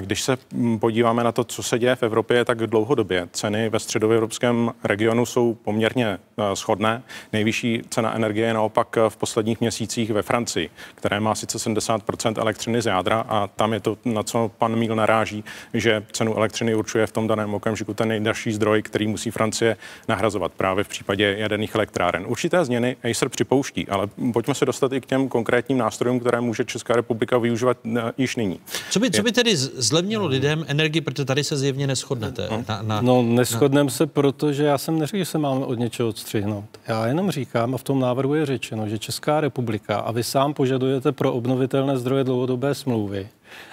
Když 0.00 0.22
se 0.22 0.38
hm, 0.52 0.78
podíváme 0.78 1.24
na 1.24 1.32
to, 1.32 1.44
co 1.44 1.62
se 1.62 1.78
děje 1.78 1.96
v 1.96 2.02
Evropě, 2.02 2.44
tak 2.44 2.58
dlouhodobě 2.58 3.28
ceny 3.32 3.68
ve 3.68 3.78
středoevropském 3.78 4.72
regionu 4.84 5.26
jsou 5.26 5.54
poměrně 5.54 6.18
shodné. 6.54 7.02
Nejvyšší 7.32 7.82
cena 7.90 8.14
energie 8.14 8.46
je 8.46 8.54
naopak 8.54 8.96
v 9.08 9.16
posledních 9.16 9.60
měsících 9.60 10.10
ve 10.10 10.22
Francii, 10.22 10.70
které 10.94 11.20
má 11.20 11.34
sice 11.34 11.58
70% 11.58 12.40
elektřiny 12.40 12.82
z 12.82 12.86
jádra 12.86 13.24
a 13.28 13.46
tam 13.46 13.72
je 13.72 13.80
to, 13.80 13.98
na 14.04 14.22
co 14.22 14.50
pan 14.58 14.76
Míl 14.76 14.96
naráží, 14.96 15.44
že 15.74 16.06
cenu 16.12 16.36
elektřiny 16.36 16.74
určuje 16.74 17.06
v 17.06 17.12
tom 17.12 17.26
daném 17.26 17.54
okamžiku 17.54 17.94
ten 17.94 18.08
nejdražší 18.08 18.52
zdroj, 18.52 18.82
který 18.82 19.06
musí 19.06 19.30
Francie 19.30 19.76
nahrazovat 20.08 20.52
právě 20.52 20.84
v 20.84 20.88
případě 20.88 21.36
jaderných 21.38 21.74
elektráren. 21.74 22.24
Určité 22.28 22.64
změny 22.64 22.96
Acer 23.10 23.28
připouští, 23.28 23.88
ale 23.88 24.06
pojďme 24.32 24.54
se 24.54 24.66
dostat 24.66 24.92
i 24.92 25.00
k 25.00 25.06
těm 25.06 25.28
konkrétním 25.28 25.78
nástrojům, 25.78 26.20
které 26.20 26.40
může 26.40 26.64
Česká 26.64 26.96
republika 26.96 27.38
využívat 27.38 27.76
uh, 27.84 27.98
již 28.18 28.36
nyní. 28.36 28.60
Co 28.90 29.00
by, 29.00 29.10
co 29.10 29.22
by 29.22 29.32
tedy 29.32 29.56
zlevnilo 29.56 30.26
lidem 30.26 30.64
energii, 30.68 31.00
protože 31.00 31.24
tady 31.24 31.44
se 31.44 31.56
zjevně 31.56 31.86
neschodnete? 31.86 32.48
Na, 32.68 32.82
na, 32.82 33.00
no, 33.00 33.22
neschodneme 33.22 33.84
na... 33.84 33.90
se, 33.90 34.06
protože 34.06 34.64
já 34.64 34.78
jsem 34.78 34.98
neřekl, 34.98 35.18
že 35.18 35.24
se 35.24 35.38
máme 35.38 35.64
od 35.64 35.78
něčeho 35.78 36.08
odstřihnout. 36.08 36.64
Já 36.88 37.06
jenom 37.06 37.30
říkám, 37.30 37.74
a 37.74 37.78
v 37.78 37.82
tom 37.82 38.00
návrhu 38.00 38.34
je 38.34 38.46
řečeno, 38.46 38.88
že 38.88 38.98
Česká 38.98 39.40
republika, 39.40 39.98
a 39.98 40.12
vy 40.12 40.24
sám 40.24 40.54
požadujete 40.54 41.12
pro 41.12 41.32
obnovitelné 41.32 41.98
zdroje 41.98 42.24
dlouhodobé 42.24 42.74
smlouvy, 42.74 43.28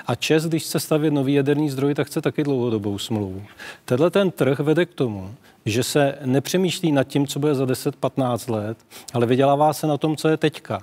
a 0.07 0.15
Čes, 0.15 0.45
když 0.45 0.63
chce 0.63 0.79
stavět 0.79 1.11
nový 1.11 1.33
jaderný 1.33 1.69
zdroj, 1.69 1.93
tak 1.93 2.07
chce 2.07 2.21
taky 2.21 2.43
dlouhodobou 2.43 2.97
smlouvu. 2.97 3.43
Tenhle 3.85 4.09
ten 4.09 4.31
trh 4.31 4.59
vede 4.59 4.85
k 4.85 4.93
tomu, 4.93 5.35
že 5.65 5.83
se 5.83 6.15
nepřemýšlí 6.25 6.91
nad 6.91 7.03
tím, 7.03 7.27
co 7.27 7.39
bude 7.39 7.55
za 7.55 7.65
10-15 7.65 8.53
let, 8.53 8.77
ale 9.13 9.25
vydělává 9.25 9.73
se 9.73 9.87
na 9.87 9.97
tom, 9.97 10.15
co 10.15 10.27
je 10.27 10.37
teďka. 10.37 10.81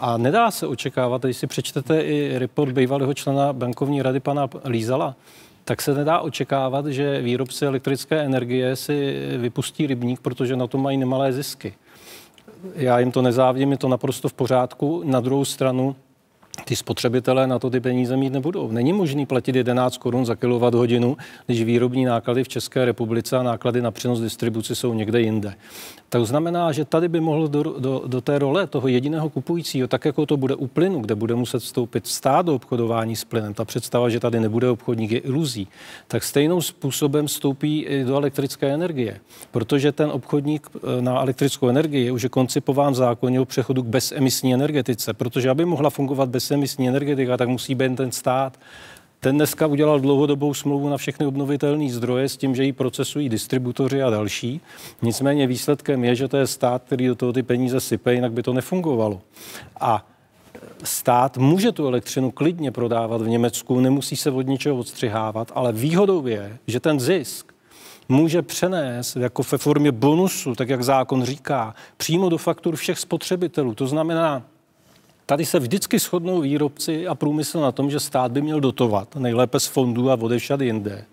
A 0.00 0.16
nedá 0.16 0.50
se 0.50 0.66
očekávat, 0.66 1.22
když 1.22 1.36
si 1.36 1.46
přečtete 1.46 2.00
i 2.00 2.38
report 2.38 2.72
bývalého 2.72 3.14
člena 3.14 3.52
bankovní 3.52 4.02
rady 4.02 4.20
pana 4.20 4.48
Lízala, 4.64 5.16
tak 5.64 5.82
se 5.82 5.94
nedá 5.94 6.20
očekávat, 6.20 6.86
že 6.86 7.22
výrobci 7.22 7.66
elektrické 7.66 8.20
energie 8.20 8.76
si 8.76 9.26
vypustí 9.38 9.86
rybník, 9.86 10.20
protože 10.20 10.56
na 10.56 10.66
to 10.66 10.78
mají 10.78 10.98
nemalé 10.98 11.32
zisky. 11.32 11.74
Já 12.74 12.98
jim 12.98 13.12
to 13.12 13.22
nezávím, 13.22 13.72
je 13.72 13.78
to 13.78 13.88
naprosto 13.88 14.28
v 14.28 14.32
pořádku. 14.32 15.02
Na 15.04 15.20
druhou 15.20 15.44
stranu, 15.44 15.96
ty 16.70 16.76
spotřebitelé 16.76 17.46
na 17.46 17.58
to 17.58 17.70
ty 17.70 17.80
peníze 17.80 18.16
mít 18.16 18.32
nebudou. 18.32 18.70
Není 18.70 18.92
možný 18.92 19.26
platit 19.26 19.56
11 19.56 19.96
korun 19.96 20.26
za 20.26 20.34
kilovat 20.34 20.74
hodinu, 20.74 21.16
když 21.46 21.62
výrobní 21.62 22.04
náklady 22.04 22.44
v 22.44 22.48
České 22.48 22.84
republice 22.84 23.36
a 23.36 23.42
náklady 23.42 23.82
na 23.82 23.90
přenos 23.90 24.20
distribuci 24.20 24.76
jsou 24.76 24.94
někde 24.94 25.20
jinde. 25.20 25.54
To 26.08 26.24
znamená, 26.24 26.72
že 26.72 26.84
tady 26.84 27.08
by 27.08 27.20
mohl 27.20 27.48
do, 27.48 27.62
do, 27.62 28.02
do 28.06 28.20
té 28.20 28.38
role 28.38 28.66
toho 28.66 28.88
jediného 28.88 29.30
kupujícího, 29.30 29.88
tak 29.88 30.04
jako 30.04 30.26
to 30.26 30.36
bude 30.36 30.54
u 30.54 30.66
plynu, 30.66 31.00
kde 31.00 31.14
bude 31.14 31.34
muset 31.34 31.58
vstoupit 31.58 32.06
stát 32.06 32.46
do 32.46 32.54
obchodování 32.54 33.16
s 33.16 33.24
plynem, 33.24 33.54
ta 33.54 33.64
představa, 33.64 34.08
že 34.08 34.20
tady 34.20 34.40
nebude 34.40 34.68
obchodník, 34.68 35.10
je 35.10 35.18
iluzí, 35.18 35.68
tak 36.08 36.24
stejnou 36.24 36.60
způsobem 36.60 37.26
vstoupí 37.26 37.82
i 37.82 38.04
do 38.04 38.16
elektrické 38.16 38.74
energie. 38.74 39.20
Protože 39.50 39.92
ten 39.92 40.10
obchodník 40.10 40.68
eh, 40.76 41.02
na 41.02 41.20
elektrickou 41.20 41.68
energii 41.68 42.10
už 42.10 42.22
je 42.22 42.28
koncipován 42.28 42.92
v 42.92 42.96
zákoně 42.96 43.40
o 43.40 43.44
přechodu 43.44 43.82
k 43.82 43.86
bezemisní 43.86 44.54
energetice, 44.54 45.14
protože 45.14 45.50
aby 45.50 45.64
mohla 45.64 45.90
fungovat 45.90 46.28
bezemisní 46.28 46.59
energetika, 46.78 47.36
tak 47.36 47.48
musí 47.48 47.74
být 47.74 47.96
ten 47.96 48.12
stát. 48.12 48.58
Ten 49.20 49.36
dneska 49.36 49.66
udělal 49.66 50.00
dlouhodobou 50.00 50.54
smlouvu 50.54 50.88
na 50.88 50.96
všechny 50.96 51.26
obnovitelné 51.26 51.92
zdroje 51.92 52.28
s 52.28 52.36
tím, 52.36 52.54
že 52.54 52.64
ji 52.64 52.72
procesují 52.72 53.28
distributoři 53.28 54.02
a 54.02 54.10
další. 54.10 54.60
Nicméně 55.02 55.46
výsledkem 55.46 56.04
je, 56.04 56.14
že 56.14 56.28
to 56.28 56.36
je 56.36 56.46
stát, 56.46 56.82
který 56.82 57.06
do 57.06 57.14
toho 57.14 57.32
ty 57.32 57.42
peníze 57.42 57.80
sype, 57.80 58.14
jinak 58.14 58.32
by 58.32 58.42
to 58.42 58.52
nefungovalo. 58.52 59.20
A 59.80 60.06
stát 60.84 61.38
může 61.38 61.72
tu 61.72 61.86
elektřinu 61.86 62.30
klidně 62.30 62.70
prodávat 62.70 63.22
v 63.22 63.28
Německu, 63.28 63.80
nemusí 63.80 64.16
se 64.16 64.30
od 64.30 64.46
ničeho 64.46 64.76
odstřihávat, 64.76 65.52
ale 65.54 65.72
výhodou 65.72 66.26
je, 66.26 66.58
že 66.66 66.80
ten 66.80 67.00
zisk 67.00 67.52
může 68.08 68.42
přenést 68.42 69.16
jako 69.16 69.42
ve 69.52 69.58
formě 69.58 69.92
bonusu, 69.92 70.54
tak 70.54 70.68
jak 70.68 70.84
zákon 70.84 71.24
říká, 71.24 71.74
přímo 71.96 72.28
do 72.28 72.38
faktur 72.38 72.76
všech 72.76 72.98
spotřebitelů. 72.98 73.74
To 73.74 73.86
znamená, 73.86 74.42
Tady 75.30 75.46
se 75.46 75.58
vždycky 75.58 75.98
shodnou 75.98 76.40
výrobci 76.40 77.06
a 77.06 77.14
průmysl 77.14 77.60
na 77.60 77.72
tom, 77.72 77.90
že 77.90 78.00
stát 78.00 78.32
by 78.32 78.42
měl 78.42 78.60
dotovat, 78.60 79.16
nejlépe 79.16 79.60
z 79.60 79.66
fondů 79.66 80.10
a 80.10 80.14
odešat 80.20 80.60
jinde. 80.60 81.04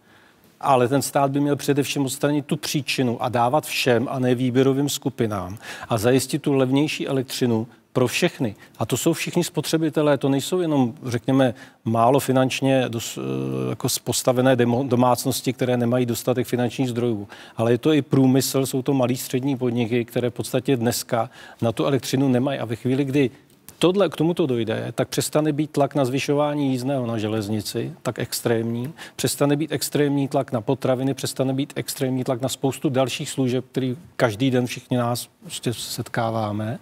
Ale 0.59 0.87
ten 0.87 1.01
stát 1.01 1.31
by 1.31 1.39
měl 1.39 1.55
především 1.55 2.05
odstranit 2.05 2.45
tu 2.45 2.57
příčinu 2.57 3.23
a 3.23 3.29
dávat 3.29 3.65
všem 3.65 4.07
a 4.11 4.19
ne 4.19 4.35
výběrovým 4.35 4.89
skupinám 4.89 5.57
a 5.89 5.97
zajistit 5.97 6.41
tu 6.41 6.53
levnější 6.53 7.07
elektřinu 7.07 7.67
pro 7.93 8.07
všechny. 8.07 8.55
A 8.79 8.85
to 8.85 8.97
jsou 8.97 9.13
všichni 9.13 9.43
spotřebitelé, 9.43 10.17
to 10.17 10.29
nejsou 10.29 10.59
jenom, 10.59 10.93
řekněme, 11.05 11.53
málo 11.85 12.19
finančně 12.19 12.85
dos, 12.89 13.17
eh, 13.17 13.69
jako 13.69 13.87
postavené 14.03 14.55
domácnosti, 14.83 15.53
které 15.53 15.77
nemají 15.77 16.05
dostatek 16.05 16.47
finančních 16.47 16.89
zdrojů, 16.89 17.27
ale 17.57 17.71
je 17.71 17.77
to 17.77 17.93
i 17.93 18.01
průmysl, 18.01 18.65
jsou 18.65 18.81
to 18.81 18.93
malí 18.93 19.17
střední 19.17 19.57
podniky, 19.57 20.05
které 20.05 20.29
v 20.29 20.33
podstatě 20.33 20.77
dneska 20.77 21.29
na 21.61 21.71
tu 21.71 21.85
elektřinu 21.85 22.29
nemají. 22.29 22.59
A 22.59 22.65
ve 22.65 22.75
chvíli, 22.75 23.05
kdy 23.05 23.31
tohle, 23.79 24.09
k 24.09 24.15
tomuto 24.15 24.45
dojde, 24.45 24.91
tak 24.95 25.07
přestane 25.07 25.53
být 25.53 25.71
tlak 25.71 25.95
na 25.95 26.05
zvyšování 26.05 26.71
jízdného 26.71 27.05
na 27.05 27.17
železnici, 27.17 27.93
tak 28.01 28.19
extrémní, 28.19 28.93
přestane 29.15 29.55
být 29.55 29.71
extrémní 29.71 30.27
tlak 30.27 30.51
na 30.51 30.61
potraviny, 30.61 31.13
přestane 31.13 31.53
být 31.53 31.73
extrémní 31.75 32.23
tlak 32.23 32.41
na 32.41 32.49
spoustu 32.49 32.89
dalších 32.89 33.29
služeb, 33.29 33.65
který 33.71 33.97
každý 34.15 34.51
den 34.51 34.67
všichni 34.67 34.97
nás 34.97 35.29
prostě 35.41 35.73
setkáváme, 35.73 36.79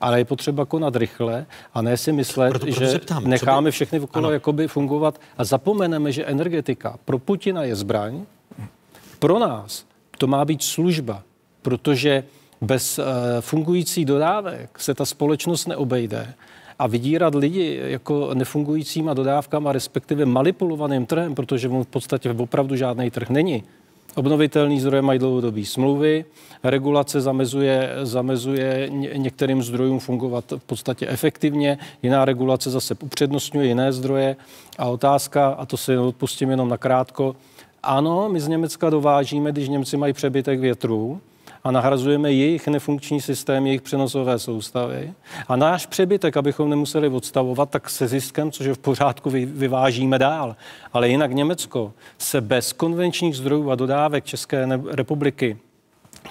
ale 0.00 0.18
je 0.18 0.24
potřeba 0.24 0.64
konat 0.64 0.96
rychle 0.96 1.46
a 1.74 1.82
ne 1.82 1.96
si 1.96 2.12
myslet, 2.12 2.50
proto, 2.50 2.66
proto 2.66 2.80
že 2.80 2.86
zeptám, 2.86 3.28
necháme 3.28 3.68
by... 3.68 3.72
všechny 3.72 4.00
okolo 4.00 4.30
jakoby 4.30 4.68
fungovat 4.68 5.20
a 5.38 5.44
zapomeneme, 5.44 6.12
že 6.12 6.24
energetika 6.24 6.98
pro 7.04 7.18
Putina 7.18 7.62
je 7.62 7.76
zbraň, 7.76 8.22
pro 9.18 9.38
nás 9.38 9.84
to 10.18 10.26
má 10.26 10.44
být 10.44 10.62
služba, 10.62 11.22
protože 11.62 12.24
bez 12.60 12.98
uh, 12.98 13.04
fungující 13.40 14.04
dodávek 14.04 14.78
se 14.78 14.94
ta 14.94 15.04
společnost 15.04 15.66
neobejde. 15.66 16.34
A 16.78 16.86
vydírat 16.86 17.34
lidi 17.34 17.80
jako 17.84 18.30
nefungujícíma 18.34 19.14
dodávkama, 19.14 19.72
respektive 19.72 20.26
manipulovaným 20.26 21.06
trhem, 21.06 21.34
protože 21.34 21.68
on 21.68 21.84
v 21.84 21.86
podstatě 21.86 22.30
opravdu 22.30 22.76
žádný 22.76 23.10
trh 23.10 23.30
není. 23.30 23.64
Obnovitelný 24.14 24.80
zdroje 24.80 25.02
mají 25.02 25.18
dlouhodobé 25.18 25.64
smlouvy, 25.64 26.24
regulace 26.64 27.20
zamezuje, 27.20 27.90
zamezuje 28.02 28.90
některým 29.16 29.62
zdrojům 29.62 29.98
fungovat 29.98 30.44
v 30.58 30.64
podstatě 30.64 31.06
efektivně, 31.06 31.78
jiná 32.02 32.24
regulace 32.24 32.70
zase 32.70 32.94
upřednostňuje 33.02 33.66
jiné 33.66 33.92
zdroje. 33.92 34.36
A 34.78 34.86
otázka, 34.86 35.48
a 35.48 35.66
to 35.66 35.76
si 35.76 35.98
odpustím 35.98 36.50
jenom 36.50 36.68
nakrátko, 36.68 37.36
ano, 37.82 38.28
my 38.28 38.40
z 38.40 38.48
Německa 38.48 38.90
dovážíme, 38.90 39.52
když 39.52 39.68
Němci 39.68 39.96
mají 39.96 40.12
přebytek 40.12 40.60
větru, 40.60 41.20
a 41.64 41.70
nahrazujeme 41.70 42.32
jejich 42.32 42.68
nefunkční 42.68 43.20
systém, 43.20 43.66
jejich 43.66 43.82
přenosové 43.82 44.38
soustavy. 44.38 45.12
A 45.48 45.56
náš 45.56 45.86
přebytek, 45.86 46.36
abychom 46.36 46.70
nemuseli 46.70 47.08
odstavovat, 47.08 47.70
tak 47.70 47.90
se 47.90 48.08
ziskem, 48.08 48.52
což 48.52 48.66
je 48.66 48.74
v 48.74 48.78
pořádku, 48.78 49.30
vyvážíme 49.30 50.18
dál. 50.18 50.56
Ale 50.92 51.08
jinak 51.08 51.32
Německo 51.32 51.92
se 52.18 52.40
bez 52.40 52.72
konvenčních 52.72 53.36
zdrojů 53.36 53.70
a 53.70 53.74
dodávek 53.74 54.24
České 54.24 54.68
republiky 54.90 55.58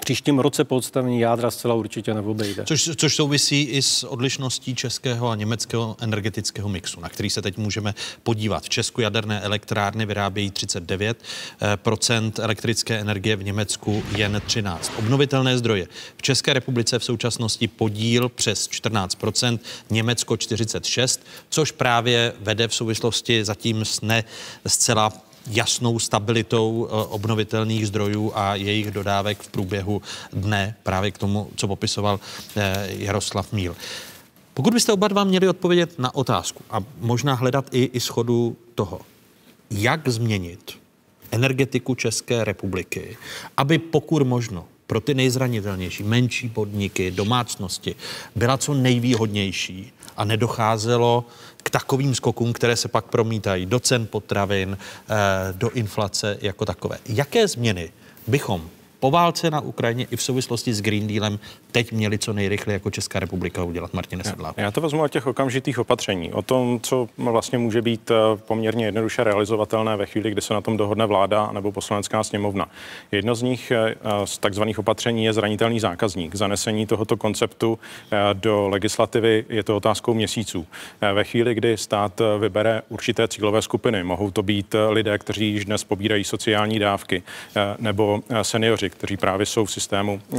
příštím 0.00 0.38
roce 0.38 0.64
po 0.64 0.76
odstavení 0.76 1.20
jádra 1.20 1.50
zcela 1.50 1.74
určitě 1.74 2.14
neobejde. 2.14 2.64
Což, 2.64 2.90
což 2.96 3.16
souvisí 3.16 3.62
i 3.62 3.82
s 3.82 4.04
odlišností 4.04 4.74
českého 4.74 5.28
a 5.28 5.34
německého 5.34 5.96
energetického 6.00 6.68
mixu, 6.68 7.00
na 7.00 7.08
který 7.08 7.30
se 7.30 7.42
teď 7.42 7.56
můžeme 7.56 7.94
podívat. 8.22 8.62
V 8.62 8.68
Česku 8.68 9.00
jaderné 9.00 9.40
elektrárny 9.40 10.06
vyrábějí 10.06 10.50
39 10.50 11.22
eh, 11.62 12.42
elektrické 12.42 12.98
energie, 12.98 13.36
v 13.36 13.44
Německu 13.44 14.02
jen 14.16 14.42
13. 14.46 14.92
Obnovitelné 14.98 15.58
zdroje. 15.58 15.88
V 16.16 16.22
České 16.22 16.52
republice 16.52 16.98
v 16.98 17.04
současnosti 17.04 17.68
podíl 17.68 18.28
přes 18.28 18.68
14% 18.68 19.58
Německo 19.90 20.36
46, 20.36 21.26
což 21.48 21.70
právě 21.70 22.32
vede 22.40 22.68
v 22.68 22.74
souvislosti 22.74 23.44
zatím 23.44 23.84
s 23.84 24.00
ne 24.00 24.24
zcela 24.66 25.12
jasnou 25.46 25.98
stabilitou 25.98 26.88
eh, 26.88 26.92
obnovitelných 26.92 27.86
zdrojů 27.86 28.32
a 28.34 28.54
jejich 28.54 28.90
dodávek 28.90 29.42
v 29.42 29.48
průběhu 29.48 30.02
dne, 30.32 30.76
právě 30.82 31.10
k 31.10 31.18
tomu, 31.18 31.48
co 31.56 31.68
popisoval 31.68 32.20
eh, 32.56 32.86
Jaroslav 32.88 33.52
Míl. 33.52 33.76
Pokud 34.54 34.74
byste 34.74 34.92
oba 34.92 35.08
dva 35.08 35.24
měli 35.24 35.48
odpovědět 35.48 35.98
na 35.98 36.14
otázku 36.14 36.62
a 36.70 36.80
možná 37.00 37.34
hledat 37.34 37.66
i, 37.72 37.90
i 37.92 38.00
schodu 38.00 38.56
toho, 38.74 39.00
jak 39.70 40.08
změnit 40.08 40.78
energetiku 41.30 41.94
České 41.94 42.44
republiky, 42.44 43.16
aby 43.56 43.78
pokud 43.78 44.22
možno 44.22 44.64
pro 44.86 45.00
ty 45.00 45.14
nejzranitelnější, 45.14 46.02
menší 46.02 46.48
podniky, 46.48 47.10
domácnosti 47.10 47.94
byla 48.36 48.58
co 48.58 48.74
nejvýhodnější 48.74 49.92
a 50.16 50.24
nedocházelo 50.24 51.24
k 51.64 51.70
takovým 51.70 52.14
skokům, 52.14 52.52
které 52.52 52.76
se 52.76 52.88
pak 52.88 53.04
promítají 53.04 53.66
do 53.66 53.80
cen 53.80 54.06
potravin, 54.06 54.78
eh, 54.78 55.14
do 55.52 55.70
inflace 55.70 56.38
jako 56.40 56.64
takové. 56.64 56.98
Jaké 57.08 57.48
změny 57.48 57.92
bychom 58.26 58.70
po 59.04 59.10
válce 59.10 59.50
na 59.50 59.60
Ukrajině 59.60 60.06
i 60.10 60.16
v 60.16 60.22
souvislosti 60.22 60.74
s 60.74 60.80
Green 60.80 61.06
Dealem 61.06 61.38
teď 61.72 61.92
měli 61.92 62.18
co 62.18 62.32
nejrychleji 62.32 62.74
jako 62.74 62.90
Česká 62.90 63.20
republika 63.20 63.64
udělat, 63.64 63.94
Martin 63.94 64.22
Sedlák? 64.22 64.56
Já 64.58 64.70
to 64.70 64.80
vezmu 64.80 65.02
o 65.02 65.08
těch 65.08 65.26
okamžitých 65.26 65.78
opatření, 65.78 66.32
o 66.32 66.42
tom, 66.42 66.80
co 66.82 67.08
vlastně 67.18 67.58
může 67.58 67.82
být 67.82 68.10
eh, 68.10 68.14
poměrně 68.36 68.84
jednoduše 68.84 69.24
realizovatelné 69.24 69.96
ve 69.96 70.06
chvíli, 70.06 70.30
kdy 70.30 70.40
se 70.40 70.54
na 70.54 70.60
tom 70.60 70.76
dohodne 70.76 71.06
vláda 71.06 71.50
nebo 71.52 71.72
poslanecká 71.72 72.24
sněmovna. 72.24 72.68
Jedno 73.12 73.34
z 73.34 73.42
nich 73.42 73.70
eh, 73.70 73.94
z 74.24 74.38
takzvaných 74.38 74.78
opatření 74.78 75.24
je 75.24 75.32
zranitelný 75.32 75.80
zákazník. 75.80 76.34
Zanesení 76.34 76.86
tohoto 76.86 77.16
konceptu 77.16 77.78
eh, 78.10 78.16
do 78.32 78.68
legislativy 78.68 79.44
je 79.48 79.62
to 79.62 79.76
otázkou 79.76 80.14
měsíců. 80.14 80.66
Ve 81.14 81.24
chvíli, 81.24 81.54
kdy 81.54 81.76
stát 81.76 82.20
vybere 82.38 82.82
určité 82.88 83.28
cílové 83.28 83.62
skupiny, 83.62 84.04
mohou 84.04 84.30
to 84.30 84.42
být 84.42 84.74
lidé, 84.88 85.18
kteří 85.18 85.52
již 85.52 85.64
dnes 85.64 85.84
pobírají 85.84 86.24
sociální 86.24 86.78
dávky, 86.78 87.22
nebo 87.78 88.20
seniori, 88.42 88.93
kteří 88.98 89.16
právě 89.16 89.46
jsou 89.46 89.64
v 89.64 89.72
systému 89.72 90.20
eh, 90.32 90.38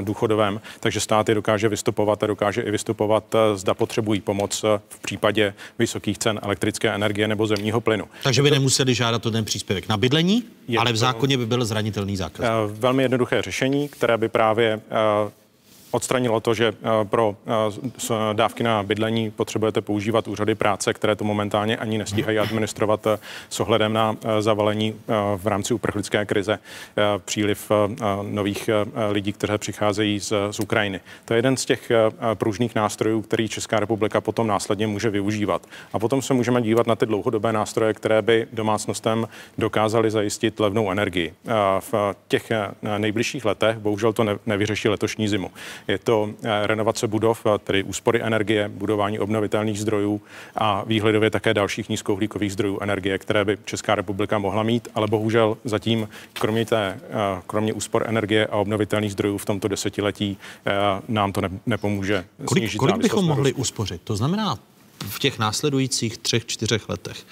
důchodovém, 0.00 0.60
takže 0.80 1.00
stát 1.00 1.28
je 1.28 1.34
dokáže 1.34 1.68
vystupovat 1.68 2.22
a 2.22 2.26
dokáže 2.26 2.62
i 2.62 2.70
vystupovat, 2.70 3.24
zda 3.54 3.74
potřebují 3.74 4.20
pomoc 4.20 4.64
v 4.88 5.00
případě 5.02 5.54
vysokých 5.78 6.18
cen 6.18 6.40
elektrické 6.42 6.94
energie 6.94 7.28
nebo 7.28 7.46
zemního 7.46 7.80
plynu. 7.80 8.04
Takže 8.22 8.42
by 8.42 8.50
nemuseli 8.50 8.94
žádat 8.94 9.26
o 9.26 9.30
ten 9.30 9.44
příspěvek 9.44 9.88
na 9.88 9.96
bydlení, 9.96 10.44
je 10.68 10.78
ale 10.78 10.92
v 10.92 10.96
zákoně 10.96 11.38
by 11.38 11.46
byl 11.46 11.64
zranitelný 11.64 12.16
zákaz. 12.16 12.46
Velmi 12.66 13.02
jednoduché 13.02 13.42
řešení, 13.42 13.88
které 13.88 14.18
by 14.18 14.28
právě 14.28 14.80
odstranilo 15.92 16.40
to, 16.40 16.54
že 16.54 16.68
eh, 16.68 17.04
pro 17.04 17.36
eh, 17.46 18.14
dávky 18.32 18.62
na 18.62 18.82
bydlení 18.82 19.30
potřebujete 19.30 19.80
používat 19.80 20.28
úřady 20.28 20.54
práce, 20.54 20.94
které 20.94 21.16
to 21.16 21.24
momentálně 21.24 21.76
ani 21.76 21.98
nestíhají 21.98 22.38
administrovat 22.38 23.06
eh, 23.06 23.18
s 23.48 23.60
ohledem 23.60 23.92
na 23.92 24.16
zavalení 24.40 24.94
v 25.36 25.46
rámci 25.46 25.74
uprchlické 25.74 26.24
krize 26.24 26.58
příliv 27.24 27.70
nových 28.22 28.70
lidí, 29.10 29.32
kteří 29.32 29.52
přicházejí 29.58 30.20
z, 30.20 30.32
z 30.50 30.60
Ukrajiny. 30.60 31.00
To 31.24 31.34
je 31.34 31.38
jeden 31.38 31.56
z 31.56 31.64
těch 31.64 31.92
pružných 32.34 32.74
nástrojů, 32.74 33.22
který 33.22 33.48
Česká 33.48 33.80
republika 33.80 34.20
potom 34.20 34.46
následně 34.46 34.86
může 34.86 35.10
využívat. 35.10 35.66
A 35.92 35.98
potom 35.98 36.22
se 36.22 36.34
můžeme 36.34 36.62
dívat 36.62 36.86
na 36.86 36.96
ty 36.96 37.06
dlouhodobé 37.06 37.52
nástroje, 37.52 37.94
které 37.94 38.22
by 38.22 38.46
domácnostem 38.52 39.28
dokázaly 39.58 40.10
zajistit 40.10 40.60
levnou 40.60 40.90
energii. 40.90 41.34
V 41.80 42.14
těch 42.28 42.52
nejbližších 42.98 43.44
letech 43.44 43.78
bohužel 43.78 44.12
to 44.12 44.24
nevyřeší 44.46 44.88
letošní 44.88 45.28
zimu. 45.28 45.50
Je 45.88 45.98
to 45.98 46.30
eh, 46.42 46.66
renovace 46.66 47.06
budov, 47.06 47.46
eh, 47.46 47.58
tedy 47.58 47.82
úspory 47.82 48.22
energie, 48.22 48.68
budování 48.68 49.18
obnovitelných 49.18 49.80
zdrojů 49.80 50.22
a 50.56 50.84
výhledově 50.84 51.30
také 51.30 51.54
dalších 51.54 51.88
nízkouhlíkových 51.88 52.52
zdrojů 52.52 52.78
energie, 52.80 53.18
které 53.18 53.44
by 53.44 53.58
Česká 53.64 53.94
republika 53.94 54.38
mohla 54.38 54.62
mít, 54.62 54.88
ale 54.94 55.06
bohužel 55.06 55.56
zatím 55.64 56.08
kromě, 56.32 56.64
té, 56.64 57.00
eh, 57.00 57.42
kromě 57.46 57.72
úspor 57.72 58.04
energie 58.06 58.46
a 58.46 58.56
obnovitelných 58.56 59.12
zdrojů 59.12 59.38
v 59.38 59.44
tomto 59.44 59.68
desetiletí 59.68 60.38
nám 61.08 61.32
to 61.32 61.40
ne, 61.40 61.50
nepomůže. 61.66 62.24
Kolik, 62.44 62.76
kolik 62.76 62.96
bychom 62.96 63.24
mohli 63.24 63.52
uspořit? 63.52 64.00
To 64.04 64.16
znamená 64.16 64.58
v 65.08 65.18
těch 65.18 65.38
následujících 65.38 66.18
třech, 66.18 66.46
čtyřech 66.46 66.88
letech. 66.88 67.24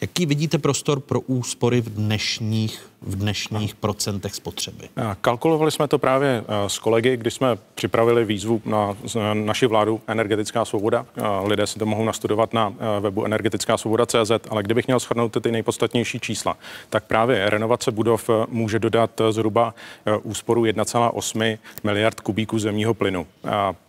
Jaký 0.00 0.26
vidíte 0.26 0.58
prostor 0.58 1.00
pro 1.00 1.20
úspory 1.20 1.80
v 1.80 1.90
dnešních, 1.90 2.90
v 3.02 3.16
dnešních 3.16 3.74
procentech 3.74 4.34
spotřeby? 4.34 4.88
Kalkulovali 5.20 5.70
jsme 5.70 5.88
to 5.88 5.98
právě 5.98 6.44
eh, 6.48 6.68
s 6.68 6.78
kolegy, 6.78 7.16
když 7.16 7.34
jsme 7.34 7.56
připravili 7.74 8.24
výzvu 8.24 8.62
na 8.64 8.96
naši 9.34 9.66
vládu 9.66 10.00
Energetická 10.06 10.64
svoboda. 10.64 11.06
Eh, 11.16 11.22
lidé 11.46 11.66
si 11.66 11.78
to 11.78 11.86
mohou 11.86 12.04
nastudovat 12.04 12.54
na 12.54 12.74
eh, 12.78 13.00
webu 13.00 13.24
energetická 13.24 13.78
svoboda.cz, 13.78 14.30
ale 14.50 14.62
kdybych 14.62 14.86
měl 14.86 14.98
shrnout 14.98 15.36
ty 15.40 15.52
nejpodstatnější 15.52 16.20
čísla, 16.20 16.56
tak 16.90 17.04
právě 17.04 17.50
renovace 17.50 17.90
budov 17.90 18.30
může 18.48 18.78
dodat 18.78 19.20
zhruba 19.30 19.74
úsporu 20.22 20.64
1,8 20.64 21.58
miliard 21.84 22.20
kubíků 22.20 22.58
zemního 22.58 22.94
plynu. 22.94 23.26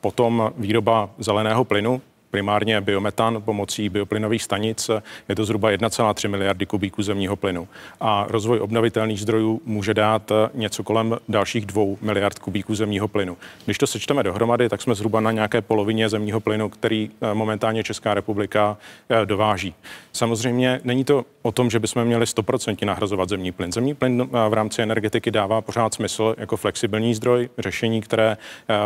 Potom 0.01 0.51
výroba 0.57 1.09
zeleného 1.19 1.65
plynu, 1.65 2.01
primárně 2.31 2.81
biometan 2.81 3.41
pomocí 3.41 3.89
bioplynových 3.89 4.43
stanic. 4.43 4.89
Je 5.29 5.35
to 5.35 5.45
zhruba 5.45 5.71
1,3 5.71 6.29
miliardy 6.29 6.65
kubíků 6.65 7.03
zemního 7.03 7.35
plynu. 7.35 7.67
A 8.01 8.25
rozvoj 8.27 8.59
obnovitelných 8.59 9.19
zdrojů 9.19 9.61
může 9.65 9.93
dát 9.93 10.31
něco 10.53 10.83
kolem 10.83 11.17
dalších 11.29 11.65
2 11.65 11.83
miliard 12.01 12.39
kubíků 12.39 12.75
zemního 12.75 13.07
plynu. 13.07 13.37
Když 13.65 13.77
to 13.77 13.87
sečteme 13.87 14.23
dohromady, 14.23 14.69
tak 14.69 14.81
jsme 14.81 14.95
zhruba 14.95 15.19
na 15.19 15.31
nějaké 15.31 15.61
polovině 15.61 16.09
zemního 16.09 16.39
plynu, 16.39 16.69
který 16.69 17.09
eh, 17.21 17.33
momentálně 17.33 17.83
Česká 17.83 18.13
republika 18.13 18.77
eh, 19.09 19.25
dováží. 19.25 19.73
Samozřejmě 20.13 20.81
není 20.83 21.03
to 21.03 21.25
o 21.41 21.51
tom, 21.51 21.69
že 21.69 21.79
bychom 21.79 22.05
měli 22.05 22.25
100% 22.25 22.85
nahrazovat 22.85 23.29
zemní 23.29 23.51
plyn. 23.51 23.71
Zemní 23.71 23.93
plyn 23.93 24.21
eh, 24.21 24.49
v 24.49 24.53
rámci 24.53 24.81
energetiky 24.81 25.31
dává 25.31 25.61
pořád 25.61 25.93
smysl 25.93 26.35
jako 26.37 26.57
flexibilní 26.57 27.15
zdroj, 27.15 27.49
řešení, 27.57 28.01
které 28.01 28.37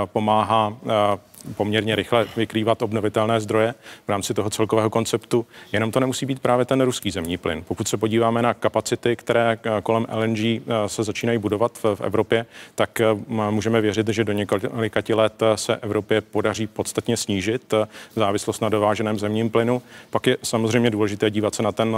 pomáhá 0.05 0.77
poměrně 1.57 1.95
rychle 1.95 2.25
vykrývat 2.35 2.81
obnovitelné 2.81 3.39
zdroje 3.39 3.73
v 4.05 4.09
rámci 4.09 4.33
toho 4.33 4.49
celkového 4.49 4.89
konceptu. 4.89 5.45
Jenom 5.71 5.91
to 5.91 5.99
nemusí 5.99 6.25
být 6.25 6.39
právě 6.39 6.65
ten 6.65 6.81
ruský 6.81 7.11
zemní 7.11 7.37
plyn. 7.37 7.63
Pokud 7.67 7.87
se 7.87 7.97
podíváme 7.97 8.41
na 8.41 8.53
kapacity, 8.53 9.15
které 9.15 9.57
eh, 9.63 9.81
kolem 9.83 10.05
LNG 10.15 10.39
eh, 10.39 10.61
se 10.87 11.03
začínají 11.03 11.37
budovat 11.37 11.77
v, 11.83 12.01
Evropě, 12.01 12.45
tak 12.75 13.01
eh, 13.01 13.05
můžeme 13.27 13.81
věřit, 13.81 14.07
že 14.07 14.23
do 14.23 14.33
několika 14.33 15.01
let 15.15 15.43
se 15.55 15.75
Evropě 15.75 16.21
podaří 16.21 16.67
podstatně 16.67 17.17
snížit 17.17 17.73
závislost 18.15 18.61
na 18.61 18.69
dováženém 18.69 19.19
zemním 19.19 19.49
plynu. 19.49 19.81
Pak 20.09 20.27
je 20.27 20.37
samozřejmě 20.43 20.89
důležité 20.89 21.29
dívat 21.29 21.55
se 21.55 21.63
na 21.63 21.71
ten 21.71 21.97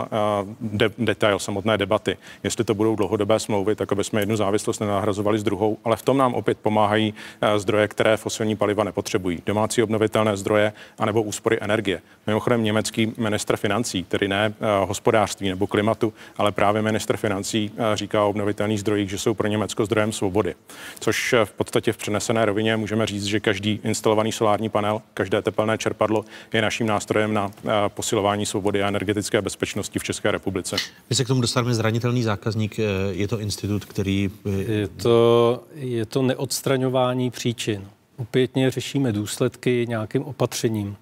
de- 0.61 0.89
detail 0.97 1.39
samotné 1.39 1.77
debaty. 1.77 2.17
Jestli 2.43 2.63
to 2.63 2.73
budou 2.73 2.95
dlouhodobé 2.95 3.39
smlouvy, 3.39 3.75
tak 3.75 3.91
aby 3.91 4.03
jsme 4.03 4.21
jednu 4.21 4.35
závislost 4.35 4.79
nenahrazovali 4.79 5.39
s 5.39 5.43
druhou, 5.43 5.77
ale 5.83 5.95
v 5.95 6.01
tom 6.01 6.17
nám 6.17 6.33
opět 6.33 6.57
pomáhají 6.61 7.13
zdroje, 7.57 7.87
které 7.87 8.17
fosilní 8.17 8.55
paliva 8.55 8.83
nepotřebují 8.83 9.34
podporují 9.35 9.41
domácí 9.45 9.83
obnovitelné 9.83 10.37
zdroje 10.37 10.73
anebo 10.99 11.21
úspory 11.21 11.57
energie. 11.61 12.01
Mimochodem 12.27 12.63
německý 12.63 13.13
ministr 13.17 13.57
financí, 13.57 14.03
tedy 14.03 14.27
ne 14.27 14.49
uh, 14.49 14.87
hospodářství 14.87 15.49
nebo 15.49 15.67
klimatu, 15.67 16.13
ale 16.37 16.51
právě 16.51 16.81
ministr 16.81 17.17
financí 17.17 17.71
uh, 17.73 17.95
říká 17.95 18.23
o 18.23 18.29
obnovitelných 18.29 18.79
zdrojích, 18.79 19.09
že 19.09 19.17
jsou 19.17 19.33
pro 19.33 19.47
Německo 19.47 19.85
zdrojem 19.85 20.11
svobody. 20.11 20.55
Což 20.99 21.33
uh, 21.33 21.45
v 21.45 21.51
podstatě 21.51 21.93
v 21.93 21.97
přenesené 21.97 22.45
rovině 22.45 22.77
můžeme 22.77 23.05
říct, 23.05 23.25
že 23.25 23.39
každý 23.39 23.79
instalovaný 23.83 24.31
solární 24.31 24.69
panel, 24.69 25.01
každé 25.13 25.41
tepelné 25.41 25.77
čerpadlo 25.77 26.25
je 26.53 26.61
naším 26.61 26.87
nástrojem 26.87 27.33
na 27.33 27.51
posilování 27.87 28.45
svobody 28.45 28.83
a 28.83 28.87
energetické 28.87 29.41
bezpečnosti 29.41 29.99
v 29.99 30.03
České 30.03 30.31
republice. 30.31 30.75
My 31.09 31.15
se 31.15 31.23
k 31.25 31.27
tomu 31.27 31.41
dostaneme 31.41 31.73
zranitelný 31.73 32.23
zákazník. 32.23 32.77
Je 33.11 33.27
to 33.27 33.39
institut, 33.39 33.85
který... 33.85 34.29
Je 34.67 34.87
to, 34.87 35.63
je 35.75 36.05
to 36.05 36.21
neodstraňování 36.21 37.31
příčin 37.31 37.87
opětně 38.17 38.71
řešíme 38.71 39.11
důsledky 39.11 39.85
nějakým 39.89 40.23
opatřením. 40.23 40.95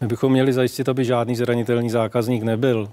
My 0.00 0.06
bychom 0.06 0.32
měli 0.32 0.52
zajistit, 0.52 0.88
aby 0.88 1.04
žádný 1.04 1.36
zranitelný 1.36 1.90
zákazník 1.90 2.42
nebyl. 2.42 2.88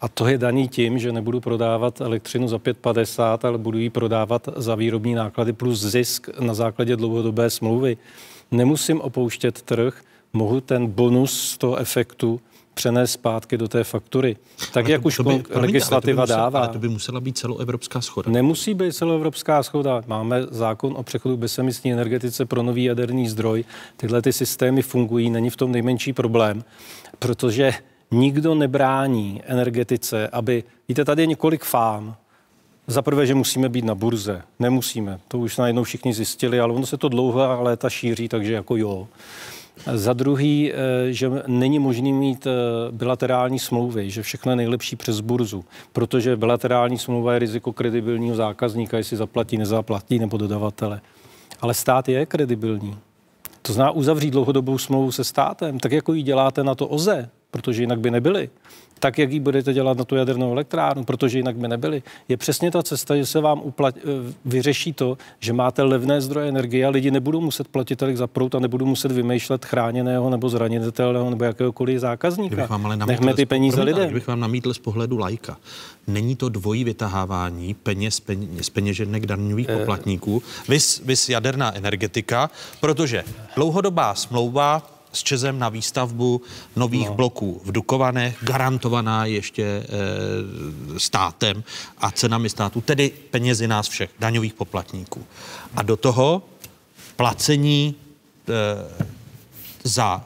A 0.00 0.08
to 0.08 0.28
je 0.28 0.38
daný 0.38 0.68
tím, 0.68 0.98
že 0.98 1.12
nebudu 1.12 1.40
prodávat 1.40 2.00
elektřinu 2.00 2.48
za 2.48 2.56
5,50, 2.56 3.48
ale 3.48 3.58
budu 3.58 3.78
ji 3.78 3.90
prodávat 3.90 4.48
za 4.56 4.74
výrobní 4.74 5.14
náklady 5.14 5.52
plus 5.52 5.80
zisk 5.80 6.28
na 6.40 6.54
základě 6.54 6.96
dlouhodobé 6.96 7.50
smlouvy. 7.50 7.96
Nemusím 8.50 9.00
opouštět 9.00 9.62
trh, 9.62 10.02
mohu 10.32 10.60
ten 10.60 10.86
bonus 10.86 11.50
z 11.50 11.58
toho 11.58 11.76
efektu 11.76 12.40
přenést 12.74 13.12
zpátky 13.12 13.56
do 13.56 13.68
té 13.68 13.84
faktury. 13.84 14.36
Tak 14.72 14.84
ale 14.84 14.92
jak 14.92 15.02
to, 15.02 15.06
už 15.06 15.16
to 15.16 15.22
by, 15.22 15.42
legislativa 15.50 16.22
to 16.22 16.26
by 16.26 16.32
musela, 16.32 16.38
dává. 16.38 16.60
Ale 16.60 16.68
to 16.68 16.78
by 16.78 16.88
musela 16.88 17.20
být 17.20 17.38
celoevropská 17.38 18.00
schoda. 18.00 18.30
Nemusí 18.30 18.74
být 18.74 18.92
celoevropská 18.92 19.62
schoda. 19.62 20.02
Máme 20.06 20.42
zákon 20.50 20.94
o 20.96 21.02
přechodu 21.02 21.36
bezemisní 21.36 21.92
energetice 21.92 22.46
pro 22.46 22.62
nový 22.62 22.84
jaderný 22.84 23.28
zdroj. 23.28 23.64
Tyhle 23.96 24.22
ty 24.22 24.32
systémy 24.32 24.82
fungují, 24.82 25.30
není 25.30 25.50
v 25.50 25.56
tom 25.56 25.72
nejmenší 25.72 26.12
problém, 26.12 26.64
protože 27.18 27.72
nikdo 28.10 28.54
nebrání 28.54 29.42
energetice, 29.46 30.28
aby... 30.28 30.64
Víte, 30.88 31.04
tady 31.04 31.22
je 31.22 31.26
několik 31.26 31.64
fám. 31.64 32.16
Za 32.86 33.02
prvé, 33.02 33.26
že 33.26 33.34
musíme 33.34 33.68
být 33.68 33.84
na 33.84 33.94
burze. 33.94 34.42
Nemusíme. 34.58 35.20
To 35.28 35.38
už 35.38 35.56
najednou 35.56 35.84
všichni 35.84 36.14
zjistili, 36.14 36.60
ale 36.60 36.72
ono 36.72 36.86
se 36.86 36.96
to 36.96 37.08
dlouhá 37.08 37.60
léta 37.60 37.90
šíří, 37.90 38.28
takže 38.28 38.52
jako 38.52 38.76
jo. 38.76 39.08
Za 39.94 40.12
druhý, 40.12 40.72
eh, 40.72 40.76
že 41.12 41.30
není 41.46 41.78
možný 41.78 42.12
mít 42.12 42.46
eh, 42.46 42.50
bilaterální 42.90 43.58
smlouvy, 43.58 44.10
že 44.10 44.22
všechno 44.22 44.52
je 44.52 44.56
nejlepší 44.56 44.96
přes 44.96 45.20
burzu, 45.20 45.64
protože 45.92 46.36
bilaterální 46.36 46.98
smlouva 46.98 47.32
je 47.32 47.38
riziko 47.38 47.72
kredibilního 47.72 48.36
zákazníka, 48.36 48.96
jestli 48.96 49.16
zaplatí, 49.16 49.56
nezaplatí 49.56 50.18
nebo 50.18 50.36
dodavatele. 50.36 51.00
Ale 51.60 51.74
stát 51.74 52.08
je 52.08 52.26
kredibilní. 52.26 52.96
To 53.62 53.72
zná 53.72 53.90
uzavřít 53.90 54.30
dlouhodobou 54.30 54.78
smlouvu 54.78 55.12
se 55.12 55.24
státem, 55.24 55.78
tak 55.78 55.92
jako 55.92 56.12
ji 56.12 56.22
děláte 56.22 56.64
na 56.64 56.74
to 56.74 56.88
OZE, 56.88 57.28
protože 57.50 57.82
jinak 57.82 58.00
by 58.00 58.10
nebyly 58.10 58.50
tak, 59.00 59.18
jak 59.18 59.32
ji 59.32 59.40
budete 59.40 59.72
dělat 59.72 59.98
na 59.98 60.04
tu 60.04 60.16
jadernou 60.16 60.52
elektrárnu, 60.52 61.04
protože 61.04 61.38
jinak 61.38 61.56
by 61.56 61.68
nebyly, 61.68 62.02
je 62.28 62.36
přesně 62.36 62.70
ta 62.70 62.82
cesta, 62.82 63.16
že 63.16 63.26
se 63.26 63.40
vám 63.40 63.60
uplat, 63.64 63.96
eh, 63.96 64.00
vyřeší 64.44 64.92
to, 64.92 65.18
že 65.38 65.52
máte 65.52 65.82
levné 65.82 66.20
zdroje 66.20 66.48
energie 66.48 66.86
a 66.86 66.90
lidi 66.90 67.10
nebudou 67.10 67.40
muset 67.40 67.68
platit 67.68 67.96
tolik 67.96 68.16
za 68.16 68.26
prout 68.26 68.54
a 68.54 68.58
nebudou 68.58 68.86
muset 68.86 69.12
vymýšlet 69.12 69.64
chráněného 69.64 70.30
nebo 70.30 70.48
zranitelného 70.48 71.30
nebo 71.30 71.44
jakéhokoliv 71.44 72.00
zákazníka. 72.00 72.66
vám 72.66 72.86
ale 72.86 72.96
Nechme 72.96 73.34
ty 73.34 73.46
peníze 73.46 73.82
lidem. 73.82 74.04
Kdybych 74.04 74.26
vám 74.26 74.40
namítl 74.40 74.74
z 74.74 74.78
pohledu 74.78 75.18
lajka, 75.18 75.56
není 76.06 76.36
to 76.36 76.48
dvojí 76.48 76.84
vytahávání 76.84 77.74
peněz, 77.74 78.20
peněz 78.20 78.70
peněženek 78.70 79.26
daňových 79.26 79.68
eh. 79.68 79.78
poplatníků, 79.78 80.42
vys, 80.68 81.02
vys 81.04 81.28
jaderná 81.28 81.76
energetika, 81.76 82.50
protože 82.80 83.24
dlouhodobá 83.56 84.14
smlouva 84.14 84.99
s 85.12 85.22
Čezem 85.22 85.58
na 85.58 85.68
výstavbu 85.68 86.42
nových 86.76 87.08
no. 87.08 87.14
bloků 87.14 87.60
v 87.64 87.72
Dukovanech, 87.72 88.36
garantovaná 88.42 89.24
ještě 89.24 89.62
e, 89.62 89.84
státem 90.98 91.64
a 91.98 92.10
cenami 92.10 92.50
státu, 92.50 92.80
tedy 92.80 93.12
penězi 93.30 93.68
nás 93.68 93.88
všech, 93.88 94.10
daňových 94.18 94.54
poplatníků. 94.54 95.26
A 95.76 95.82
do 95.82 95.96
toho 95.96 96.42
placení 97.16 97.94
e, 98.48 98.54
za 99.84 100.24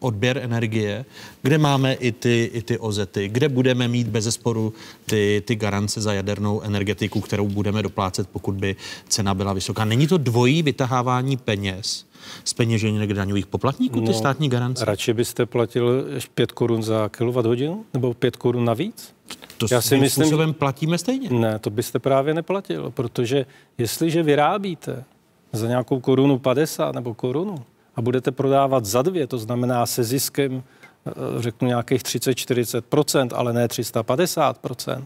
odběr 0.00 0.38
energie, 0.38 1.04
kde 1.42 1.58
máme 1.58 1.92
i 1.92 2.12
ty, 2.12 2.50
i 2.52 2.62
ty 2.62 2.78
ozety, 2.78 3.28
kde 3.28 3.48
budeme 3.48 3.88
mít 3.88 4.08
bez 4.08 4.24
zesporu 4.24 4.72
ty, 5.06 5.42
ty 5.46 5.56
garance 5.56 6.00
za 6.00 6.12
jadernou 6.12 6.60
energetiku, 6.60 7.20
kterou 7.20 7.48
budeme 7.48 7.82
doplácet, 7.82 8.28
pokud 8.28 8.54
by 8.54 8.76
cena 9.08 9.34
byla 9.34 9.52
vysoká. 9.52 9.84
Není 9.84 10.06
to 10.06 10.18
dvojí 10.18 10.62
vytahávání 10.62 11.36
peněz 11.36 12.06
z 12.44 12.54
peněženek 12.54 13.12
daňových 13.12 13.46
poplatníků, 13.46 14.00
ty 14.00 14.06
No, 14.06 14.14
státní 14.14 14.48
garance? 14.48 14.84
Radši 14.84 15.12
byste 15.12 15.46
platil 15.46 16.04
5 16.34 16.52
korun 16.52 16.82
za 16.82 17.10
hodinu 17.24 17.84
nebo 17.94 18.14
5 18.14 18.36
korun 18.36 18.64
navíc? 18.64 19.14
To 19.58 19.66
Já 19.70 19.80
si 19.80 19.96
myslím, 19.96 20.24
způsobem 20.24 20.54
platíme 20.54 20.98
stejně. 20.98 21.30
Ne, 21.30 21.58
to 21.58 21.70
byste 21.70 21.98
právě 21.98 22.34
neplatil, 22.34 22.90
protože 22.90 23.46
jestliže 23.78 24.22
vyrábíte 24.22 25.04
za 25.52 25.68
nějakou 25.68 26.00
korunu 26.00 26.38
50 26.38 26.94
nebo 26.94 27.14
korunu 27.14 27.64
a 27.96 28.02
budete 28.02 28.30
prodávat 28.30 28.84
za 28.84 29.02
dvě, 29.02 29.26
to 29.26 29.38
znamená 29.38 29.86
se 29.86 30.04
ziskem, 30.04 30.62
eh, 31.06 31.12
řeknu 31.38 31.68
nějakých 31.68 32.02
30-40%, 32.02 33.32
ale 33.32 33.52
ne 33.52 33.68
350%, 33.68 35.04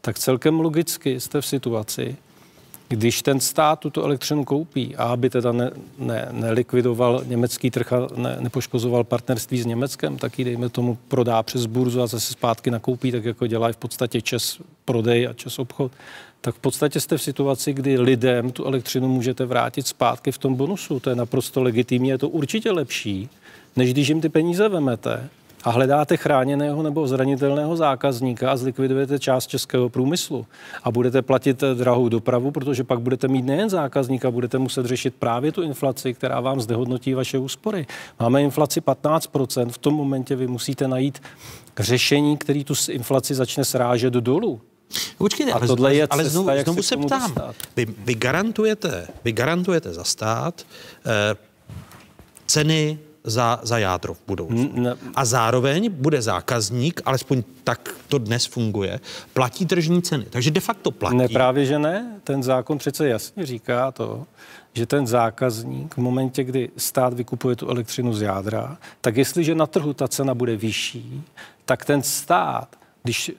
tak 0.00 0.18
celkem 0.18 0.60
logicky 0.60 1.20
jste 1.20 1.40
v 1.40 1.46
situaci, 1.46 2.16
když 2.88 3.22
ten 3.22 3.40
stát 3.40 3.78
tuto 3.78 4.04
elektřinu 4.04 4.44
koupí 4.44 4.96
a 4.96 5.04
aby 5.04 5.30
teda 5.30 5.52
ne, 5.52 5.70
ne, 5.98 6.28
nelikvidoval 6.32 7.22
německý 7.26 7.70
trh 7.70 7.92
a 7.92 8.08
ne, 8.16 8.36
nepoškozoval 8.40 9.04
partnerství 9.04 9.62
s 9.62 9.66
Německem, 9.66 10.18
tak 10.18 10.38
ji 10.38 10.44
dejme 10.44 10.68
tomu 10.68 10.98
prodá 11.08 11.42
přes 11.42 11.66
burzu 11.66 12.02
a 12.02 12.06
zase 12.06 12.32
zpátky 12.32 12.70
nakoupí, 12.70 13.12
tak 13.12 13.24
jako 13.24 13.46
dělají 13.46 13.74
v 13.74 13.76
podstatě 13.76 14.20
čes 14.20 14.58
prodej 14.84 15.28
a 15.28 15.32
čes 15.32 15.58
obchod, 15.58 15.92
tak 16.40 16.54
v 16.54 16.58
podstatě 16.58 17.00
jste 17.00 17.18
v 17.18 17.22
situaci, 17.22 17.72
kdy 17.72 17.98
lidem 17.98 18.52
tu 18.52 18.64
elektřinu 18.64 19.08
můžete 19.08 19.44
vrátit 19.44 19.86
zpátky 19.86 20.32
v 20.32 20.38
tom 20.38 20.54
bonusu. 20.54 21.00
To 21.00 21.10
je 21.10 21.16
naprosto 21.16 21.62
legitimní, 21.62 22.08
je 22.08 22.18
to 22.18 22.28
určitě 22.28 22.70
lepší, 22.70 23.28
než 23.76 23.92
když 23.92 24.08
jim 24.08 24.20
ty 24.20 24.28
peníze 24.28 24.68
vemete 24.68 25.28
a 25.64 25.70
hledáte 25.70 26.16
chráněného 26.16 26.82
nebo 26.82 27.06
zranitelného 27.06 27.76
zákazníka 27.76 28.50
a 28.50 28.56
zlikvidujete 28.56 29.18
část 29.18 29.46
českého 29.46 29.88
průmyslu 29.88 30.46
a 30.82 30.90
budete 30.90 31.22
platit 31.22 31.62
eh, 31.62 31.74
drahou 31.74 32.08
dopravu, 32.08 32.50
protože 32.50 32.84
pak 32.84 33.00
budete 33.00 33.28
mít 33.28 33.44
nejen 33.44 33.70
zákazníka, 33.70 34.30
budete 34.30 34.58
muset 34.58 34.86
řešit 34.86 35.14
právě 35.18 35.52
tu 35.52 35.62
inflaci, 35.62 36.14
která 36.14 36.40
vám 36.40 36.60
zdehodnotí 36.60 37.14
vaše 37.14 37.38
úspory. 37.38 37.86
Máme 38.20 38.42
inflaci 38.42 38.80
15%, 38.80 39.68
v 39.68 39.78
tom 39.78 39.94
momentě 39.94 40.36
vy 40.36 40.46
musíte 40.46 40.88
najít 40.88 41.22
řešení, 41.78 42.36
který 42.36 42.64
tu 42.64 42.74
inflaci 42.90 43.34
začne 43.34 43.64
srážet 43.64 44.14
dolů. 44.14 44.60
Počkejte, 45.18 45.52
A 45.52 45.54
ale, 45.54 45.66
tohle 45.66 45.94
je 45.94 46.06
ale 46.10 46.24
znovu, 46.24 46.48
jak 46.50 46.64
znovu 46.66 46.82
se 46.82 46.96
ptám. 46.96 47.34
dostat. 47.34 47.54
Vy, 47.76 47.86
vy, 47.98 48.14
garantujete, 48.14 49.08
vy 49.24 49.32
garantujete 49.32 49.92
za 49.92 50.04
stát 50.04 50.66
eh, 51.06 51.36
ceny 52.46 52.98
za, 53.24 53.60
za 53.62 53.78
jádro 53.78 54.14
v 54.14 54.20
budoucnu. 54.26 54.72
Ne, 54.74 54.96
A 55.14 55.24
zároveň 55.24 55.90
bude 55.90 56.22
zákazník, 56.22 57.00
alespoň 57.04 57.42
tak 57.64 57.94
to 58.08 58.18
dnes 58.18 58.46
funguje, 58.46 59.00
platí 59.32 59.66
tržní 59.66 60.02
ceny. 60.02 60.26
Takže 60.30 60.50
de 60.50 60.60
facto 60.60 60.90
platí. 60.90 61.16
Ne, 61.16 61.28
právě 61.28 61.66
že 61.66 61.78
ne. 61.78 62.20
Ten 62.24 62.42
zákon 62.42 62.78
přece 62.78 63.08
jasně 63.08 63.46
říká 63.46 63.92
to, 63.92 64.26
že 64.72 64.86
ten 64.86 65.06
zákazník 65.06 65.94
v 65.94 65.98
momentě, 65.98 66.44
kdy 66.44 66.70
stát 66.76 67.14
vykupuje 67.14 67.56
tu 67.56 67.68
elektřinu 67.68 68.12
z 68.14 68.22
jádra, 68.22 68.78
tak 69.00 69.16
jestliže 69.16 69.54
na 69.54 69.66
trhu 69.66 69.92
ta 69.92 70.08
cena 70.08 70.34
bude 70.34 70.56
vyšší, 70.56 71.22
tak 71.64 71.84
ten 71.84 72.02
stát, 72.02 72.76
když 73.02 73.32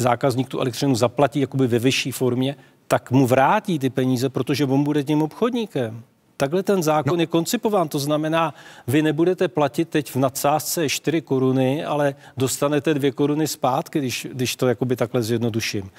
zákazník 0.00 0.48
tu 0.48 0.60
elektřinu 0.60 0.94
zaplatí 0.94 1.40
jakoby 1.40 1.66
ve 1.66 1.78
vyšší 1.78 2.12
formě, 2.12 2.56
tak 2.88 3.10
mu 3.10 3.26
vrátí 3.26 3.78
ty 3.78 3.90
peníze, 3.90 4.28
protože 4.28 4.64
on 4.64 4.84
bude 4.84 5.04
tím 5.04 5.22
obchodníkem. 5.22 6.02
Takhle 6.36 6.62
ten 6.62 6.82
zákon 6.82 7.16
no. 7.16 7.22
je 7.22 7.26
koncipován, 7.26 7.88
to 7.88 7.98
znamená, 7.98 8.54
vy 8.86 9.02
nebudete 9.02 9.48
platit 9.48 9.88
teď 9.88 10.10
v 10.10 10.16
nadsázce 10.16 10.88
4 10.88 11.20
koruny, 11.20 11.84
ale 11.84 12.14
dostanete 12.36 12.94
2 12.94 13.12
koruny 13.12 13.46
zpátky, 13.46 13.98
když, 13.98 14.26
když 14.32 14.56
to 14.56 14.68
jakoby 14.68 14.96
takhle 14.96 15.22
zjednoduším. 15.22 15.90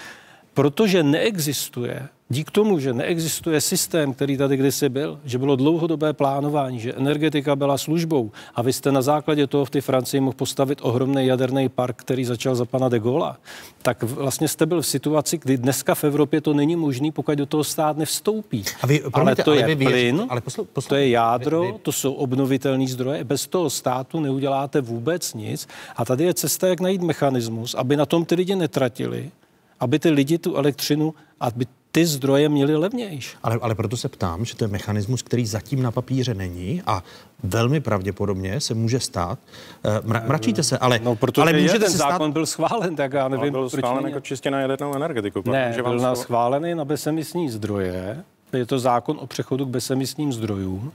Protože 0.53 1.03
neexistuje, 1.03 2.07
dík 2.31 2.51
tomu, 2.51 2.79
že 2.79 2.93
neexistuje 2.93 3.61
systém, 3.61 4.13
který 4.13 4.37
tady 4.37 4.57
kdysi 4.57 4.89
byl, 4.89 5.19
že 5.25 5.37
bylo 5.37 5.55
dlouhodobé 5.55 6.13
plánování, 6.13 6.79
že 6.79 6.93
energetika 6.93 7.55
byla 7.55 7.77
službou 7.77 8.31
a 8.55 8.61
vy 8.61 8.73
jste 8.73 8.91
na 8.91 9.01
základě 9.01 9.47
toho 9.47 9.65
v 9.65 9.69
té 9.69 9.81
Francii 9.81 10.21
mohl 10.21 10.35
postavit 10.35 10.79
ohromný 10.81 11.25
jaderný 11.25 11.69
park, 11.69 11.95
který 11.97 12.25
začal 12.25 12.55
za 12.55 12.65
pana 12.65 12.89
de 12.89 12.99
Gaulle, 12.99 13.33
tak 13.81 14.03
vlastně 14.03 14.47
jste 14.47 14.65
byl 14.65 14.81
v 14.81 14.87
situaci, 14.87 15.37
kdy 15.37 15.57
dneska 15.57 15.95
v 15.95 16.03
Evropě 16.03 16.41
to 16.41 16.53
není 16.53 16.75
možné, 16.75 17.11
pokud 17.11 17.35
do 17.35 17.45
toho 17.45 17.63
stát 17.63 17.97
nevstoupí. 17.97 18.63
A 18.81 18.87
vy, 18.87 19.01
ale 19.01 19.11
promiňte, 19.11 19.43
to 19.43 19.51
ale 19.51 19.59
je 19.61 19.75
vy 19.75 19.85
plyn, 19.85 20.25
ale 20.29 20.41
poslu, 20.41 20.65
poslu, 20.65 20.89
to 20.89 20.95
je 20.95 21.09
jádro, 21.09 21.61
vy- 21.61 21.71
vy- 21.71 21.79
to 21.81 21.91
jsou 21.91 22.13
obnovitelné 22.13 22.87
zdroje. 22.87 23.23
Bez 23.23 23.47
toho 23.47 23.69
státu 23.69 24.19
neuděláte 24.19 24.81
vůbec 24.81 25.33
nic. 25.33 25.67
A 25.95 26.05
tady 26.05 26.23
je 26.23 26.33
cesta, 26.33 26.67
jak 26.67 26.79
najít 26.79 27.01
mechanismus, 27.01 27.75
aby 27.75 27.97
na 27.97 28.05
tom 28.05 28.25
ty 28.25 28.35
lidi 28.35 28.55
netratili, 28.55 29.31
aby 29.79 29.99
ty 29.99 30.09
lidi 30.09 30.37
tu 30.37 30.55
elektřinu, 30.55 31.13
aby 31.39 31.65
ty 31.91 32.05
zdroje 32.05 32.49
měli 32.49 32.75
levnější. 32.75 33.37
Ale, 33.43 33.59
ale 33.61 33.75
proto 33.75 33.97
se 33.97 34.09
ptám, 34.09 34.45
že 34.45 34.55
to 34.55 34.63
je 34.63 34.67
mechanismus, 34.67 35.21
který 35.21 35.45
zatím 35.45 35.81
na 35.83 35.91
papíře 35.91 36.33
není 36.33 36.81
a 36.85 37.03
velmi 37.43 37.79
pravděpodobně 37.79 38.59
se 38.59 38.73
může 38.73 38.99
stát. 38.99 39.39
eh, 39.85 40.01
Mra, 40.03 40.23
mračíte 40.27 40.63
se, 40.63 40.77
ale, 40.77 40.99
No, 41.03 41.15
protože 41.15 41.41
ale 41.41 41.53
můžete 41.53 41.79
ten 41.79 41.91
se 41.91 41.97
zákon 41.97 42.15
stát... 42.15 42.33
byl 42.33 42.45
schválen, 42.45 42.95
tak 42.95 43.13
já 43.13 43.27
nevím, 43.27 43.51
byl 43.51 43.69
proč 43.69 43.79
schválen 43.81 44.05
jako 44.05 44.19
čistě 44.19 44.51
na 44.51 44.59
jadernou 44.59 44.95
energetiku. 44.95 45.43
Ne, 45.45 45.67
Může 45.67 45.81
vám 45.81 45.99
byl 45.99 46.15
schválený 46.15 46.75
na 46.75 46.85
bezemisní 46.85 47.49
zdroje. 47.49 48.23
Je 48.53 48.65
to 48.65 48.79
zákon 48.79 49.17
o 49.21 49.27
přechodu 49.27 49.65
k 49.65 49.69
bezemisním 49.69 50.33
zdrojům 50.33 50.91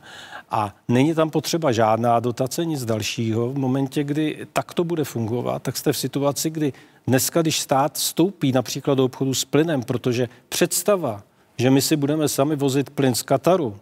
a 0.51 0.75
není 0.89 1.15
tam 1.15 1.31
potřeba 1.31 1.73
žádná 1.73 2.21
dotace, 2.21 2.65
nic 2.65 2.85
dalšího. 2.85 3.49
V 3.49 3.59
momentě, 3.59 4.05
kdy 4.05 4.47
tak 4.53 4.75
to 4.75 4.85
bude 4.85 5.05
fungovat, 5.05 5.63
tak 5.63 5.77
jste 5.77 5.93
v 5.93 5.99
situaci, 5.99 6.51
kdy 6.51 6.73
dneska, 7.07 7.43
když 7.43 7.61
stát 7.61 7.95
vstoupí 7.95 8.53
například 8.53 8.95
do 8.95 9.05
obchodu 9.05 9.35
s 9.35 9.45
plynem, 9.45 9.83
protože 9.83 10.29
představa, 10.49 11.23
že 11.57 11.71
my 11.71 11.83
si 11.83 11.97
budeme 11.97 12.29
sami 12.29 12.57
vozit 12.57 12.91
plyn 12.91 13.15
z 13.15 13.23
Kataru, 13.23 13.77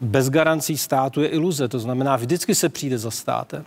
bez 0.00 0.30
garancí 0.30 0.76
státu 0.76 1.22
je 1.22 1.28
iluze. 1.28 1.68
To 1.68 1.78
znamená, 1.78 2.16
vždycky 2.16 2.54
se 2.54 2.68
přijde 2.68 2.98
za 2.98 3.10
státem. 3.10 3.64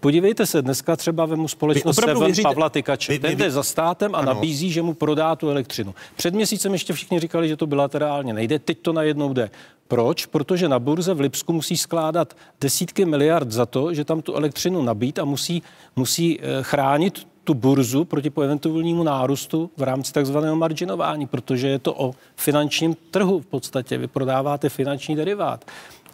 Podívejte 0.00 0.46
se, 0.46 0.62
dneska 0.62 0.96
třeba 0.96 1.26
vemu 1.26 1.48
společnost 1.48 1.96
Seven 1.96 2.18
věříte- 2.24 2.42
Pavla 2.48 2.68
Tykače. 2.70 3.12
Vy- 3.12 3.18
vy- 3.18 3.28
Ten 3.28 3.38
jde 3.38 3.50
za 3.50 3.62
státem 3.62 4.14
a 4.14 4.18
Ano. 4.18 4.34
nabízí, 4.34 4.70
že 4.72 4.82
mu 4.82 4.94
prodá 4.94 5.36
tu 5.36 5.50
elektřinu. 5.50 5.94
Před 6.16 6.34
měsícem 6.34 6.72
ještě 6.72 6.92
všichni 6.92 7.20
říkali, 7.20 7.48
že 7.48 7.56
to 7.56 7.66
bilaterálně 7.66 8.32
nejde, 8.32 8.58
teď 8.58 8.78
to 8.82 8.92
najednou 8.92 9.32
jde. 9.32 9.50
Proč? 9.88 10.26
Protože 10.26 10.68
na 10.68 10.78
burze 10.78 11.14
v 11.14 11.20
Lipsku 11.20 11.52
musí 11.52 11.76
skládat 11.76 12.36
desítky 12.60 13.04
miliard 13.04 13.52
za 13.52 13.66
to, 13.66 13.94
že 13.94 14.04
tam 14.04 14.22
tu 14.22 14.34
elektřinu 14.34 14.82
nabít 14.82 15.18
a 15.18 15.24
musí, 15.24 15.62
musí 15.96 16.40
eh, 16.40 16.44
chránit 16.62 17.26
tu 17.44 17.54
burzu 17.54 18.04
proti 18.04 18.32
eventuálnímu 18.44 19.02
nárůstu 19.02 19.70
v 19.76 19.82
rámci 19.82 20.12
takzvaného 20.12 20.56
marginování, 20.56 21.26
protože 21.26 21.68
je 21.68 21.78
to 21.78 21.94
o 21.94 22.14
finančním 22.36 22.96
trhu 23.10 23.40
v 23.40 23.46
podstatě. 23.46 23.98
Vy 23.98 24.06
prodáváte 24.06 24.68
finanční 24.68 25.16
derivát. 25.16 25.64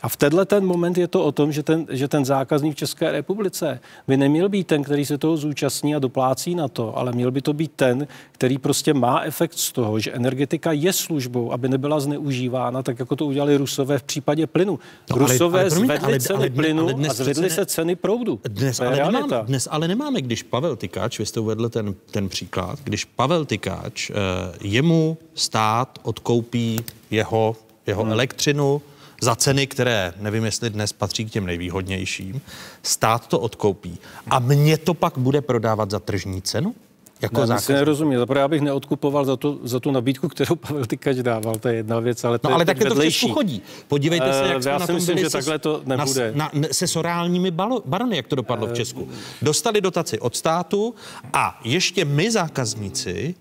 A 0.04 0.08
v 0.08 0.16
tenhle 0.16 0.44
ten 0.44 0.66
moment 0.66 0.98
je 0.98 1.08
to 1.08 1.24
o 1.24 1.32
tom, 1.32 1.52
že 1.52 1.62
ten, 1.62 1.86
že 1.90 2.08
ten 2.08 2.24
zákazník 2.24 2.74
v 2.74 2.78
České 2.78 3.12
republice 3.12 3.80
by 4.08 4.16
neměl 4.16 4.48
být 4.48 4.66
ten, 4.66 4.82
který 4.82 5.04
se 5.04 5.18
toho 5.18 5.36
zúčastní 5.36 5.94
a 5.94 5.98
doplácí 5.98 6.54
na 6.54 6.68
to, 6.68 6.98
ale 6.98 7.12
měl 7.12 7.30
by 7.30 7.40
to 7.40 7.52
být 7.52 7.72
ten, 7.76 8.06
který 8.32 8.58
prostě 8.58 8.94
má 8.94 9.20
efekt 9.20 9.52
z 9.54 9.72
toho, 9.72 9.98
že 9.98 10.12
energetika 10.12 10.72
je 10.72 10.92
službou, 10.92 11.52
aby 11.52 11.68
nebyla 11.68 12.00
zneužívána, 12.00 12.82
tak 12.82 12.98
jako 12.98 13.16
to 13.16 13.26
udělali 13.26 13.56
Rusové 13.56 13.98
v 13.98 14.02
případě 14.02 14.46
plynu. 14.46 14.78
No, 15.10 15.16
ale- 15.16 15.32
Rusové 15.32 15.60
ale 15.60 15.70
promiňte, 15.70 15.96
zvedli 15.96 16.12
ale- 16.12 16.20
ceny 16.20 16.38
ale 16.38 16.50
plynu 16.50 16.82
ale 16.82 16.94
dnes 16.94 17.10
a 17.10 17.14
zvedly 17.14 17.48
přece 17.48 17.54
se 17.54 17.66
ceny 17.66 17.96
proudu. 17.96 18.40
Dnes 18.48 18.80
ale, 18.80 18.96
realita. 18.96 19.26
nemáme, 19.26 19.46
dnes 19.46 19.68
ale 19.70 19.88
nemáme, 19.88 20.22
když 20.22 20.42
Pavel 20.42 20.76
Tykáč, 20.76 21.18
vy 21.18 21.26
jste 21.26 21.40
uvedl 21.40 21.68
ten, 21.68 21.94
ten 22.10 22.28
příklad, 22.28 22.78
když 22.84 23.04
Pavel 23.04 23.44
Tykáč, 23.44 24.10
eh, 24.10 24.14
jemu 24.60 25.18
stát 25.34 25.98
odkoupí 26.02 26.84
jeho, 27.10 27.56
jeho 27.86 28.02
hmm. 28.02 28.12
elektřinu 28.12 28.82
za 29.24 29.36
ceny, 29.36 29.66
které 29.66 30.12
nevím, 30.20 30.44
jestli 30.44 30.70
dnes 30.70 30.92
patří 30.92 31.24
k 31.24 31.30
těm 31.30 31.46
nejvýhodnějším, 31.46 32.40
stát 32.82 33.26
to 33.26 33.40
odkoupí 33.40 33.98
a 34.30 34.38
mě 34.38 34.78
to 34.78 34.94
pak 34.94 35.18
bude 35.18 35.40
prodávat 35.40 35.90
za 35.90 36.00
tržní 36.00 36.42
cenu? 36.42 36.74
Jako 37.22 37.40
Ne, 37.40 37.46
zákazník? 37.46 37.78
nerozumím. 37.78 38.18
Zaprvé 38.18 38.40
já 38.40 38.48
bych 38.48 38.60
neodkupoval 38.60 39.24
za 39.24 39.36
tu, 39.36 39.60
za 39.62 39.80
tu 39.80 39.90
nabídku, 39.90 40.28
kterou 40.28 40.56
Pavel 40.66 40.86
Tykač 40.86 41.16
dával, 41.16 41.54
to 41.54 41.68
je 41.68 41.74
jedna 41.74 42.00
věc, 42.00 42.24
ale 42.24 42.38
to 42.38 42.48
No 42.48 42.52
je 42.52 42.54
ale 42.54 42.64
takhle 42.64 42.90
to 42.90 42.94
v. 42.94 43.02
Česku 43.02 43.28
chodí. 43.28 43.62
Podívejte 43.88 44.32
se, 44.32 44.52
jak 44.52 44.62
jsme 44.62 44.70
já 44.70 44.78
na 44.78 44.86
si 44.86 44.86
tom 44.86 44.96
myslím, 44.96 45.18
že 45.18 45.30
se, 45.30 45.36
takhle 45.38 45.58
to 45.58 45.82
nebude. 45.84 46.32
Na, 46.34 46.50
na, 46.52 46.68
se 46.72 46.86
sorálními 46.86 47.50
balo, 47.50 47.82
barony, 47.86 48.16
jak 48.16 48.26
to 48.28 48.36
dopadlo 48.36 48.66
v 48.66 48.70
Eh, 48.70 48.76
Česku. 48.76 49.08
Dostali 49.42 49.80
dotaci 49.80 50.18
od 50.20 50.36
státu 50.36 50.94
a 51.32 51.60
ještě 51.64 52.04
my 52.04 52.30
zákazníci 52.30 53.34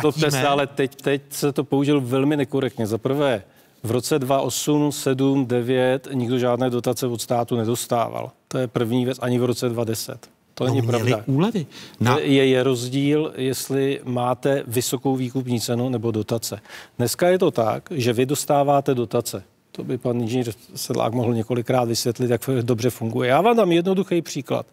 platíme... 0.00 0.30
se, 0.30 0.46
ale 0.46 0.66
teď, 0.66 1.02
teď 1.02 1.22
se 1.30 1.52
to 1.52 1.64
použil 1.64 2.00
velmi 2.00 2.36
nekorektně. 2.36 2.86
Za 2.86 2.98
prvé, 2.98 3.42
v 3.82 3.90
roce 3.90 4.18
2008, 4.18 4.92
7, 4.92 5.46
9 5.46 6.08
nikdo 6.12 6.38
žádné 6.38 6.70
dotace 6.70 7.06
od 7.06 7.20
státu 7.22 7.56
nedostával. 7.56 8.30
To 8.48 8.58
je 8.58 8.66
první 8.68 9.04
věc, 9.04 9.18
ani 9.22 9.38
v 9.38 9.44
roce 9.44 9.68
2010. 9.68 10.28
To 10.54 10.64
No, 10.66 10.74
není 10.74 10.86
pravda. 10.86 11.22
úlevy. 11.26 11.66
Na... 12.00 12.18
Je, 12.18 12.46
je 12.46 12.62
rozdíl, 12.62 13.32
jestli 13.36 14.00
máte 14.04 14.62
vysokou 14.66 15.16
výkupní 15.16 15.60
cenu 15.60 15.88
nebo 15.88 16.10
dotace. 16.10 16.60
Dneska 16.98 17.28
je 17.28 17.38
to 17.38 17.50
tak, 17.50 17.88
že 17.90 18.12
vy 18.12 18.26
dostáváte 18.26 18.94
dotace. 18.94 19.42
To 19.72 19.84
by 19.84 19.98
pan 19.98 20.20
inženýr 20.20 20.52
Sedlák 20.74 21.12
mohl 21.12 21.34
několikrát 21.34 21.84
vysvětlit, 21.84 22.30
jak 22.30 22.40
dobře 22.62 22.90
funguje. 22.90 23.28
Já 23.30 23.40
vám 23.40 23.56
dám 23.56 23.72
jednoduchý 23.72 24.22
příklad. 24.22 24.66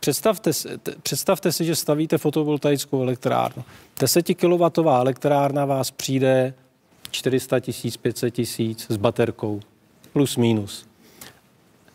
Představte, 0.00 0.50
představte 1.02 1.52
si, 1.52 1.64
že 1.64 1.76
stavíte 1.76 2.18
fotovoltaickou 2.18 3.02
elektrárnu. 3.02 3.64
10 4.00 4.26
kW 4.34 4.78
elektrárna 4.88 5.64
vás 5.64 5.90
přijde 5.90 6.54
400 7.10 7.60
tisíc, 7.60 7.96
500 7.96 8.34
tisíc 8.34 8.86
s 8.88 8.96
baterkou. 8.96 9.60
Plus 10.12 10.36
minus. 10.36 10.86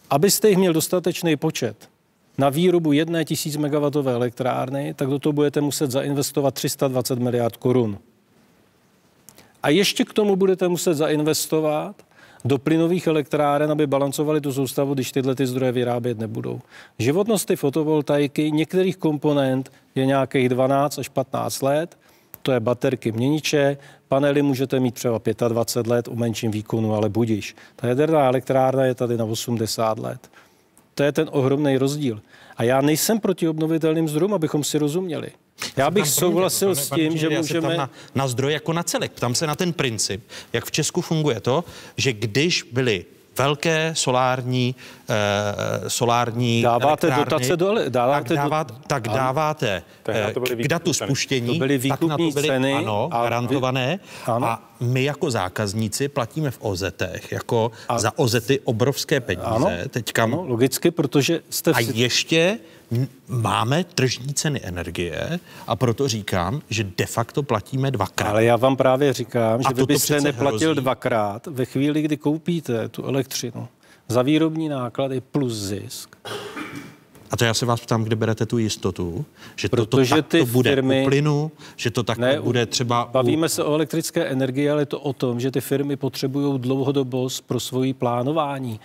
Abyste 0.10 0.50
jich 0.50 0.58
měl 0.58 0.74
dostatečný 0.74 1.36
počet 1.36 1.90
na 2.38 2.50
výrobu 2.50 2.92
jedné 2.92 3.26
tisíc 3.26 3.58
MW 3.58 4.08
elektrárny, 4.08 4.94
tak 4.94 5.08
do 5.08 5.20
toho 5.20 5.34
budete 5.34 5.62
muset 5.62 5.92
zainvestovat 5.92 6.54
320 6.54 7.20
miliard 7.20 7.58
korun. 7.58 7.98
A 9.64 9.70
ještě 9.70 10.06
k 10.06 10.14
tomu 10.14 10.36
budete 10.36 10.68
muset 10.68 10.94
zainvestovat 10.94 11.96
do 12.46 12.58
plynových 12.58 13.08
elektráren, 13.08 13.72
aby 13.72 13.88
balancovali 13.88 14.42
tu 14.42 14.54
soustavu, 14.54 14.94
když 14.94 15.12
tyhle 15.12 15.36
ty 15.36 15.48
zdroje 15.48 15.72
vyrábět 15.72 16.20
nebudou. 16.20 16.62
Životnost 17.00 17.48
ty 17.48 17.56
fotovoltaiky 17.56 18.52
některých 18.52 18.98
komponent 18.98 19.72
je 19.96 20.06
nějakých 20.06 20.50
12 20.50 21.00
až 21.00 21.10
15 21.10 21.62
let, 21.62 21.98
to 22.44 22.52
je 22.52 22.60
baterky 22.60 23.12
měniče, 23.12 23.78
panely 24.08 24.42
můžete 24.42 24.80
mít 24.80 24.96
třeba 24.96 25.22
25 25.48 25.92
let 25.92 26.08
u 26.08 26.16
menším 26.16 26.52
výkonu, 26.52 26.96
ale 26.96 27.10
budíš. 27.10 27.56
Ta 27.76 27.88
jaderná 27.88 28.28
elektrárna 28.28 28.86
je 28.86 28.96
tady 28.96 29.18
na 29.18 29.26
80 29.26 30.00
let. 30.00 30.30
To 30.96 31.04
je 31.04 31.12
ten 31.12 31.30
ohromný 31.32 31.78
rozdíl. 31.78 32.22
A 32.58 32.64
já 32.64 32.82
nejsem 32.82 33.20
proti 33.20 33.48
obnovitelným 33.48 34.10
zdrojům, 34.10 34.34
abychom 34.34 34.64
si 34.64 34.78
rozuměli. 34.78 35.32
Já 35.78 35.92
bych 35.92 36.08
souhlasil 36.08 36.76
s 36.76 36.90
tím, 36.90 37.18
že 37.18 37.30
můžeme... 37.30 37.78
Na, 37.78 37.90
na 38.16 38.28
zdroj 38.28 38.54
jako 38.54 38.74
na 38.74 38.84
celek. 38.84 39.12
Ptám 39.12 39.36
se 39.36 39.48
na 39.48 39.56
ten 39.56 39.74
princip, 39.74 40.24
jak 40.54 40.66
v 40.66 40.72
Česku 40.72 41.02
funguje 41.02 41.40
to, 41.40 41.64
že 41.98 42.14
když 42.14 42.64
byly 42.72 43.06
velké 43.38 43.92
solární, 43.96 44.76
uh, 45.10 45.16
solární 45.88 46.62
Dáváte 46.62 47.12
dotace 47.12 47.58
do... 47.58 47.90
Dáváte 47.90 48.36
tak, 48.36 48.38
dává, 48.38 48.64
do... 48.64 48.76
tak 48.88 49.08
dáváte 49.08 49.84
uh, 50.38 50.44
k 50.44 50.68
datu 50.68 50.94
spuštění, 50.94 51.48
to 51.48 51.66
byly 51.66 51.80
tak 51.80 52.02
na 52.02 52.18
to 52.18 52.30
byly, 52.32 52.48
ceny 52.48 52.74
ano, 52.74 53.10
a 53.12 53.24
garantované. 53.24 54.00
Ano. 54.26 54.48
A 54.48 54.62
my 54.80 55.04
jako 55.04 55.32
zákazníci 55.32 56.08
platíme 56.08 56.52
v 56.52 56.58
OZech, 56.62 57.32
jako 57.32 57.72
a... 57.90 58.00
za 58.00 58.20
OZety 58.20 58.60
obrovské 58.60 59.20
peníze. 59.20 59.46
Ano, 59.46 59.70
Teďka... 59.90 60.24
ano, 60.24 60.44
logicky, 60.48 60.92
protože 60.92 61.42
jste... 61.50 61.74
V... 61.74 61.76
A 61.76 61.80
ještě 61.80 62.60
máme 63.28 63.84
tržní 63.84 64.34
ceny 64.34 64.62
energie 64.64 65.40
a 65.68 65.76
proto 65.76 66.08
říkám, 66.08 66.62
že 66.70 66.84
de 66.98 67.06
facto 67.06 67.44
platíme 67.44 67.92
dvakrát. 67.92 68.30
Ale 68.30 68.46
já 68.46 68.56
vám 68.56 68.76
právě 68.76 69.14
říkám, 69.14 69.64
že 69.64 69.74
vy 69.74 69.84
byste 69.86 70.22
neplatil 70.22 70.70
hrozí. 70.70 70.82
dvakrát 70.82 71.48
ve 71.48 71.66
chvíli, 71.66 72.02
kdy 72.02 72.18
koupíte 72.18 72.90
tu 72.90 73.06
elektřinu 73.06 73.68
za 74.08 74.22
výrobní 74.22 74.70
náklady 74.70 75.22
plus 75.22 75.54
zisk. 75.54 76.16
A 77.34 77.38
to 77.38 77.46
já 77.46 77.54
se 77.54 77.66
vás 77.66 77.82
ptám, 77.82 78.04
kde 78.04 78.16
berete 78.16 78.46
tu 78.46 78.58
jistotu, 78.58 79.26
že 79.56 79.70
Protože 79.70 80.16
to 80.16 80.22
ty 80.22 80.46
bude 80.46 80.70
firmy, 80.70 81.02
u 81.02 81.06
plynu, 81.06 81.52
že 81.76 81.92
to 81.92 82.04
tak 82.04 82.18
ne, 82.18 82.42
bude 82.42 82.66
třeba... 82.66 83.10
Bavíme 83.12 83.46
u... 83.46 83.50
se 83.50 83.64
o 83.64 83.74
elektrické 83.74 84.26
energii, 84.26 84.70
ale 84.70 84.82
je 84.82 84.86
to 84.86 85.00
o 85.00 85.14
tom, 85.14 85.40
že 85.40 85.52
ty 85.52 85.62
firmy 85.62 85.96
potřebují 85.96 86.60
dlouhodobost 86.60 87.48
pro 87.48 87.60
svoji 87.60 87.94
plánování. 87.94 88.80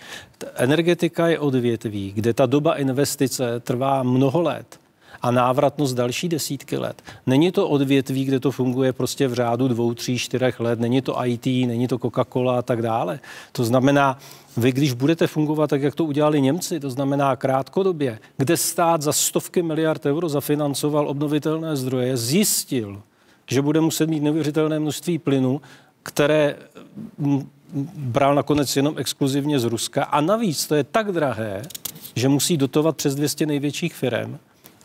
Energetika 0.55 1.27
je 1.27 1.39
odvětví, 1.39 2.11
kde 2.15 2.33
ta 2.33 2.45
doba 2.45 2.75
investice 2.75 3.59
trvá 3.59 4.03
mnoho 4.03 4.41
let 4.41 4.79
a 5.21 5.31
návratnost 5.31 5.95
další 5.95 6.29
desítky 6.29 6.77
let. 6.77 7.01
Není 7.25 7.51
to 7.51 7.69
odvětví, 7.69 8.25
kde 8.25 8.39
to 8.39 8.51
funguje 8.51 8.93
prostě 8.93 9.27
v 9.27 9.33
řádu 9.33 9.67
dvou, 9.67 9.93
tří, 9.93 10.17
čtyřech 10.17 10.59
let, 10.59 10.79
není 10.79 11.01
to 11.01 11.25
IT, 11.25 11.45
není 11.45 11.87
to 11.87 11.97
Coca-Cola 11.97 12.57
a 12.57 12.61
tak 12.61 12.81
dále. 12.81 13.19
To 13.51 13.63
znamená, 13.63 14.17
vy, 14.57 14.71
když 14.71 14.93
budete 14.93 15.27
fungovat 15.27 15.69
tak, 15.69 15.81
jak 15.81 15.95
to 15.95 16.05
udělali 16.05 16.41
Němci, 16.41 16.79
to 16.79 16.89
znamená 16.89 17.35
krátkodobě, 17.35 18.19
kde 18.37 18.57
stát 18.57 19.01
za 19.01 19.13
stovky 19.13 19.61
miliard 19.61 20.05
euro 20.05 20.29
zafinancoval 20.29 21.09
obnovitelné 21.09 21.75
zdroje, 21.75 22.17
zjistil, 22.17 23.01
že 23.49 23.61
bude 23.61 23.81
muset 23.81 24.09
mít 24.09 24.23
neuvěřitelné 24.23 24.79
množství 24.79 25.17
plynu, 25.17 25.61
které 26.03 26.55
bral 27.95 28.35
nakonec 28.35 28.75
jenom 28.75 28.95
exkluzivně 28.97 29.59
z 29.59 29.63
Ruska. 29.63 30.03
A 30.03 30.21
navíc 30.21 30.67
to 30.67 30.75
je 30.75 30.83
tak 30.83 31.11
drahé, 31.11 31.61
že 32.15 32.29
musí 32.29 32.57
dotovat 32.57 32.97
přes 32.97 33.15
200 33.15 33.45
největších 33.45 33.95
firm, 33.95 34.37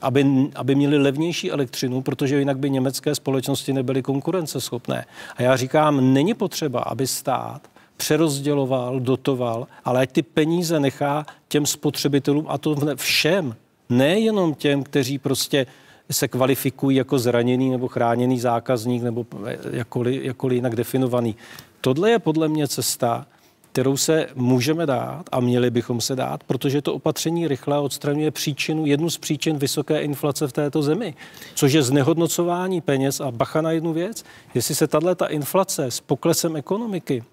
aby, 0.02 0.50
aby 0.54 0.74
měli 0.74 0.98
levnější 0.98 1.50
elektřinu, 1.50 2.02
protože 2.02 2.38
jinak 2.38 2.58
by 2.58 2.70
německé 2.70 3.14
společnosti 3.14 3.72
nebyly 3.72 4.02
konkurenceschopné. 4.02 5.04
A 5.36 5.42
já 5.42 5.56
říkám, 5.56 6.14
není 6.14 6.34
potřeba, 6.34 6.80
aby 6.80 7.06
stát 7.06 7.62
přerozděloval, 7.96 9.00
dotoval, 9.00 9.66
ale 9.84 10.00
ať 10.00 10.12
ty 10.12 10.22
peníze 10.22 10.80
nechá 10.80 11.26
těm 11.48 11.66
spotřebitelům 11.66 12.46
a 12.48 12.58
to 12.58 12.76
všem, 12.94 13.54
nejenom 13.88 14.54
těm, 14.54 14.82
kteří 14.82 15.18
prostě 15.18 15.66
se 16.10 16.28
kvalifikují 16.28 16.96
jako 16.96 17.18
zraněný 17.18 17.70
nebo 17.70 17.88
chráněný 17.88 18.40
zákazník 18.40 19.02
nebo 19.02 19.26
jakkoliv, 19.70 20.24
jakkoliv 20.24 20.56
jinak 20.56 20.76
definovaný. 20.76 21.36
Tohle 21.80 22.10
je 22.10 22.18
podle 22.18 22.48
mě 22.48 22.68
cesta, 22.68 23.26
kterou 23.74 23.96
se 23.96 24.26
můžeme 24.34 24.86
dát 24.86 25.24
a 25.32 25.40
měli 25.40 25.70
bychom 25.70 26.00
se 26.00 26.16
dát, 26.16 26.44
protože 26.44 26.82
to 26.82 26.94
opatření 26.94 27.48
rychle 27.48 27.78
odstraňuje 27.78 28.30
příčinu, 28.30 28.86
jednu 28.86 29.10
z 29.10 29.18
příčin 29.18 29.58
vysoké 29.58 30.00
inflace 30.02 30.48
v 30.48 30.52
této 30.52 30.82
zemi, 30.82 31.14
což 31.54 31.72
je 31.72 31.82
znehodnocování 31.82 32.80
peněz 32.80 33.20
a 33.20 33.30
bacha 33.30 33.60
na 33.60 33.70
jednu 33.70 33.92
věc. 33.92 34.24
Jestli 34.54 34.74
se 34.74 34.86
tato 34.86 35.30
inflace 35.30 35.90
s 35.90 36.00
poklesem 36.00 36.56
ekonomiky 36.56 37.24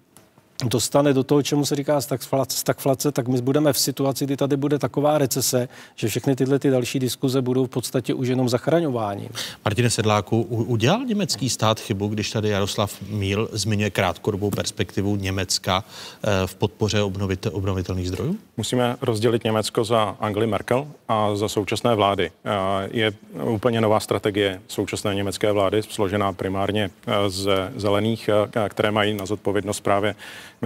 dostane 0.64 1.12
do 1.12 1.24
toho, 1.24 1.42
čemu 1.42 1.66
se 1.66 1.76
říká 1.76 2.00
stagflace, 2.48 3.12
tak 3.12 3.28
my 3.28 3.42
budeme 3.42 3.72
v 3.72 3.78
situaci, 3.78 4.24
kdy 4.24 4.36
tady 4.36 4.56
bude 4.56 4.78
taková 4.78 5.18
recese, 5.18 5.68
že 5.94 6.08
všechny 6.08 6.36
tyhle 6.36 6.58
ty 6.58 6.70
další 6.70 6.98
diskuze 6.98 7.42
budou 7.42 7.66
v 7.66 7.68
podstatě 7.68 8.14
už 8.14 8.28
jenom 8.28 8.48
zachraňování. 8.48 9.28
Martine 9.64 9.90
Sedláku, 9.90 10.42
udělal 10.42 11.04
německý 11.04 11.50
stát 11.50 11.80
chybu, 11.80 12.08
když 12.08 12.30
tady 12.30 12.48
Jaroslav 12.48 13.02
Míl 13.08 13.48
zmiňuje 13.52 13.90
krátkodobou 13.90 14.50
perspektivu 14.50 15.16
Německa 15.16 15.84
eh, 16.24 16.46
v 16.46 16.54
podpoře 16.54 17.02
obnovit, 17.02 17.46
obnovitelných 17.52 18.08
zdrojů? 18.08 18.36
Musíme 18.56 18.96
rozdělit 19.00 19.44
Německo 19.44 19.84
za 19.84 20.16
Angli 20.20 20.46
Merkel 20.46 20.86
a 21.08 21.36
za 21.36 21.48
současné 21.48 21.94
vlády. 21.94 22.30
Eh, 22.44 22.88
je 22.90 23.12
úplně 23.44 23.80
nová 23.80 24.00
strategie 24.00 24.60
současné 24.68 25.14
německé 25.14 25.52
vlády, 25.52 25.82
složená 25.82 26.32
primárně 26.32 26.90
eh, 27.06 27.30
z 27.30 27.70
zelených, 27.76 28.30
které 28.68 28.90
mají 28.90 29.14
na 29.14 29.26
zodpovědnost 29.26 29.80
právě 29.80 30.14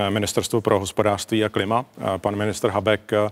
Ministerstvo 0.08 0.60
pro 0.60 0.80
hospodářství 0.80 1.44
a 1.44 1.48
klima. 1.48 1.84
Pan 2.16 2.36
minister 2.36 2.70
Habek 2.70 3.12
eh, 3.12 3.30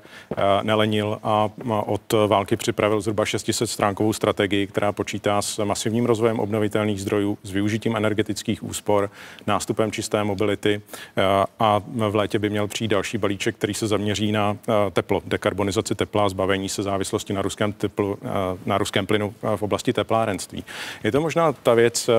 nelenil 0.62 1.18
a 1.22 1.50
od 1.86 2.12
války 2.26 2.56
připravil 2.56 3.00
zhruba 3.00 3.24
600 3.24 3.70
stránkovou 3.70 4.12
strategii, 4.12 4.66
která 4.66 4.92
počítá 4.92 5.42
s 5.42 5.64
masivním 5.64 6.06
rozvojem 6.06 6.40
obnovitelných 6.40 7.00
zdrojů, 7.00 7.38
s 7.42 7.50
využitím 7.50 7.96
energetických 7.96 8.62
úspor, 8.62 9.10
nástupem 9.46 9.92
čisté 9.92 10.24
mobility 10.24 10.82
eh, 11.16 11.22
a 11.58 11.82
v 11.86 12.14
létě 12.14 12.38
by 12.38 12.50
měl 12.50 12.68
přijít 12.68 12.88
další 12.88 13.18
balíček, 13.18 13.56
který 13.56 13.74
se 13.74 13.86
zaměří 13.86 14.32
na 14.32 14.56
eh, 14.68 14.90
teplo, 14.90 15.22
dekarbonizaci 15.26 15.94
tepla, 15.94 16.28
zbavení 16.28 16.68
se 16.68 16.82
závislosti 16.82 17.32
na 17.32 17.42
ruském, 17.42 17.72
teplu, 17.72 18.18
na 18.66 18.78
ruském 18.78 19.06
plynu 19.06 19.34
v 19.56 19.62
oblasti 19.62 19.92
teplárenství. 19.92 20.64
Je 21.04 21.12
to 21.12 21.20
možná 21.20 21.52
ta 21.52 21.74
věc, 21.74 22.10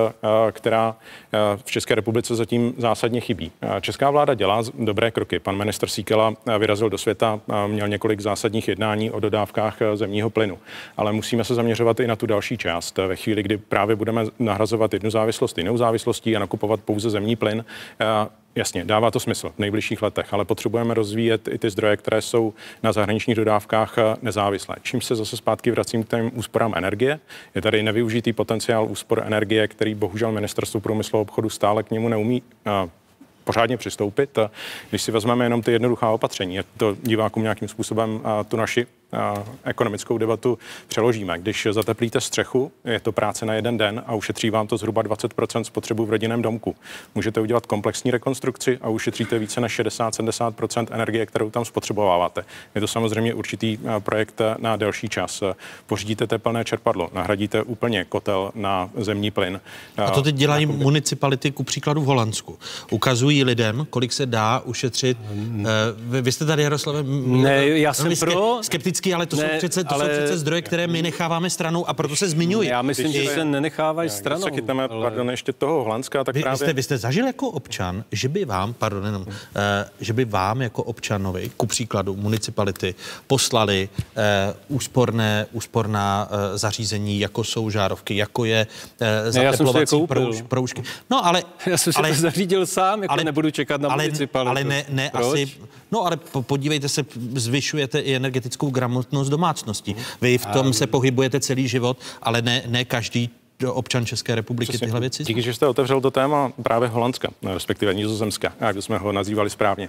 která 0.52 0.96
v 1.56 1.70
České 1.70 1.94
republice 1.94 2.34
zatím 2.34 2.74
zásadně 2.78 3.20
chybí. 3.20 3.52
Česká 3.80 4.10
vláda 4.10 4.35
dělá 4.36 4.62
dobré 4.78 5.10
kroky. 5.10 5.38
Pan 5.38 5.56
minister 5.56 5.88
Síkela 5.88 6.34
vyrazil 6.58 6.90
do 6.90 6.98
světa, 6.98 7.40
měl 7.66 7.88
několik 7.88 8.20
zásadních 8.20 8.68
jednání 8.68 9.10
o 9.10 9.20
dodávkách 9.20 9.82
eh, 9.82 9.96
zemního 9.96 10.30
plynu. 10.30 10.58
Ale 10.96 11.12
musíme 11.12 11.44
se 11.44 11.54
zaměřovat 11.54 12.00
i 12.00 12.06
na 12.06 12.16
tu 12.16 12.26
další 12.26 12.58
část. 12.58 12.98
Ve 12.98 13.16
chvíli, 13.16 13.42
kdy 13.42 13.56
právě 13.56 13.96
budeme 13.96 14.24
nahrazovat 14.38 14.92
jednu 14.92 15.10
závislost 15.10 15.58
jinou 15.58 15.76
závislostí 15.76 16.36
a 16.36 16.38
nakupovat 16.38 16.80
pouze 16.80 17.10
zemní 17.10 17.36
plyn, 17.36 17.64
eh, 18.00 18.04
Jasně, 18.56 18.84
dává 18.84 19.10
to 19.10 19.20
smysl 19.20 19.48
v 19.48 19.58
nejbližších 19.58 20.02
letech, 20.02 20.34
ale 20.34 20.44
potřebujeme 20.44 20.94
rozvíjet 20.94 21.48
i 21.48 21.58
ty 21.58 21.70
zdroje, 21.70 21.96
které 21.96 22.22
jsou 22.22 22.54
na 22.82 22.92
zahraničních 22.92 23.36
dodávkách 23.36 23.98
eh, 23.98 24.02
nezávislé. 24.22 24.76
Čím 24.82 25.00
se 25.00 25.16
zase 25.16 25.36
zpátky 25.36 25.70
vracím 25.70 26.04
k 26.04 26.08
těm 26.08 26.30
úsporám 26.34 26.72
energie. 26.76 27.20
Je 27.54 27.62
tady 27.62 27.82
nevyužitý 27.82 28.32
potenciál 28.32 28.86
úspor 28.86 29.22
energie, 29.26 29.68
který 29.68 29.94
bohužel 29.94 30.32
ministerstvo 30.32 30.80
průmyslu 30.80 31.18
a 31.18 31.22
obchodu 31.22 31.50
stále 31.50 31.82
k 31.82 31.90
němu 31.90 32.08
neumí 32.08 32.42
pořádně 33.46 33.76
přistoupit. 33.76 34.38
Když 34.90 35.02
si 35.02 35.12
vezmeme 35.12 35.44
jenom 35.44 35.62
ty 35.62 35.72
jednoduchá 35.72 36.10
opatření, 36.10 36.58
to 36.76 36.96
divákům 37.02 37.42
nějakým 37.42 37.68
způsobem 37.68 38.20
tu 38.48 38.56
naši 38.56 38.86
ekonomickou 39.64 40.18
debatu 40.18 40.58
přeložíme. 40.88 41.38
Když 41.38 41.66
zateplíte 41.70 42.20
střechu, 42.20 42.72
je 42.84 43.00
to 43.00 43.12
práce 43.12 43.46
na 43.46 43.54
jeden 43.54 43.78
den 43.78 44.02
a 44.06 44.14
ušetří 44.14 44.50
vám 44.50 44.66
to 44.66 44.76
zhruba 44.76 45.02
20% 45.02 45.62
spotřebu 45.62 46.06
v 46.06 46.10
rodinném 46.10 46.42
domku. 46.42 46.76
Můžete 47.14 47.40
udělat 47.40 47.66
komplexní 47.66 48.10
rekonstrukci 48.10 48.78
a 48.82 48.88
ušetříte 48.88 49.38
více 49.38 49.60
než 49.60 49.80
60-70% 49.80 50.86
energie, 50.90 51.26
kterou 51.26 51.50
tam 51.50 51.64
spotřebováváte. 51.64 52.44
Je 52.74 52.80
to 52.80 52.86
samozřejmě 52.86 53.34
určitý 53.34 53.78
projekt 53.98 54.40
na 54.58 54.76
delší 54.76 55.08
čas. 55.08 55.42
Pořídíte 55.86 56.26
teplné 56.26 56.64
čerpadlo, 56.64 57.10
nahradíte 57.12 57.62
úplně 57.62 58.04
kotel 58.04 58.50
na 58.54 58.90
zemní 58.96 59.30
plyn. 59.30 59.60
A 59.96 60.10
to 60.10 60.22
teď 60.22 60.34
dělají 60.34 60.66
municipality, 60.66 61.50
ku 61.50 61.64
příkladu 61.64 62.00
v 62.00 62.04
Holandsku. 62.04 62.58
Ukazují 62.90 63.44
lidem, 63.44 63.86
kolik 63.90 64.12
se 64.12 64.26
dá 64.26 64.60
ušetřit. 64.60 65.18
Uh, 65.20 65.66
vy, 66.20 66.32
jste 66.32 66.44
tady, 66.44 66.62
Jaroslave, 66.62 67.02
ne, 67.26 67.68
já 67.68 67.94
jsem 67.94 68.12
pro. 68.20 68.58
skeptický, 68.62 68.95
ale 69.14 69.26
to, 69.26 69.36
ne, 69.36 69.42
jsou, 69.42 69.58
přece, 69.58 69.84
to 69.84 69.94
ale... 69.94 70.04
jsou 70.04 70.10
přece 70.10 70.38
zdroje, 70.38 70.62
které 70.62 70.86
my 70.86 71.02
necháváme 71.02 71.50
stranou 71.50 71.88
a 71.88 71.94
proto 71.94 72.16
se 72.16 72.28
zmiňuji. 72.28 72.68
Já 72.68 72.82
myslím, 72.82 73.12
že 73.12 73.26
se 73.26 73.44
nenechávají 73.44 74.10
stranou. 74.10 74.42
Když 74.42 74.54
se 74.54 74.60
chytneme, 74.60 74.84
ale... 74.84 75.02
pardon, 75.02 75.30
ještě 75.30 75.52
toho 75.52 75.84
Holandska, 75.84 76.24
tak 76.24 76.34
vy, 76.34 76.42
právě... 76.42 76.58
Vy 76.58 76.64
jste, 76.64 76.72
vy 76.72 76.82
jste 76.82 76.98
zažil 76.98 77.26
jako 77.26 77.48
občan, 77.48 78.04
že 78.12 78.28
by 78.28 78.44
vám, 78.44 78.72
pardon, 78.72 79.06
jenom, 79.06 79.22
uh, 79.22 79.28
že 80.00 80.12
by 80.12 80.24
vám 80.24 80.62
jako 80.62 80.82
občanovi, 80.82 81.50
ku 81.56 81.66
příkladu 81.66 82.16
municipality, 82.16 82.94
poslali 83.26 83.88
uh, 83.98 84.76
úsporné, 84.76 85.46
úsporná 85.52 86.28
uh, 86.30 86.56
zařízení, 86.58 87.20
jako 87.20 87.44
jsou 87.44 87.70
žárovky, 87.70 88.16
jako 88.16 88.44
je 88.44 88.66
uh, 89.00 89.06
zateplovací 89.32 90.00
ne, 90.00 90.06
prouž, 90.06 90.42
proužky. 90.42 90.82
No 91.10 91.26
ale... 91.26 91.42
Já 91.66 91.78
jsem 91.78 91.92
si 91.92 91.98
ale, 91.98 92.08
to 92.08 92.14
zařídil 92.14 92.66
sám, 92.66 93.02
jako 93.02 93.12
ale, 93.12 93.24
nebudu 93.24 93.50
čekat 93.50 93.80
na 93.80 93.88
ale, 93.88 94.04
municipalitu. 94.04 94.50
Ale 94.50 94.64
ne, 94.64 94.84
ne 94.88 95.10
Proč? 95.12 95.26
asi... 95.26 95.52
No 95.92 96.06
ale 96.06 96.16
podívejte 96.40 96.88
se, 96.88 97.04
zvyšujete 97.34 98.00
i 98.00 98.14
energetickou 98.14 98.70
gramotnost 98.86 99.28
domácností. 99.28 99.96
Vy 100.20 100.38
v 100.38 100.46
tom 100.46 100.72
se 100.72 100.86
pohybujete 100.86 101.40
celý 101.40 101.68
život, 101.68 101.98
ale 102.22 102.42
ne, 102.42 102.62
ne 102.66 102.84
každý 102.84 103.30
občan 103.68 104.06
České 104.06 104.34
republiky 104.34 104.72
Přesně. 104.72 104.86
tyhle 104.86 105.00
věci? 105.00 105.24
Díky, 105.24 105.42
že 105.42 105.54
jste 105.54 105.66
otevřel 105.66 106.00
to 106.00 106.10
téma 106.10 106.52
právě 106.62 106.88
Holandska, 106.88 107.28
respektive 107.42 107.94
Nizozemska, 107.94 108.52
jak 108.60 108.76
jsme 108.76 108.98
ho 108.98 109.12
nazývali 109.12 109.50
správně. 109.50 109.88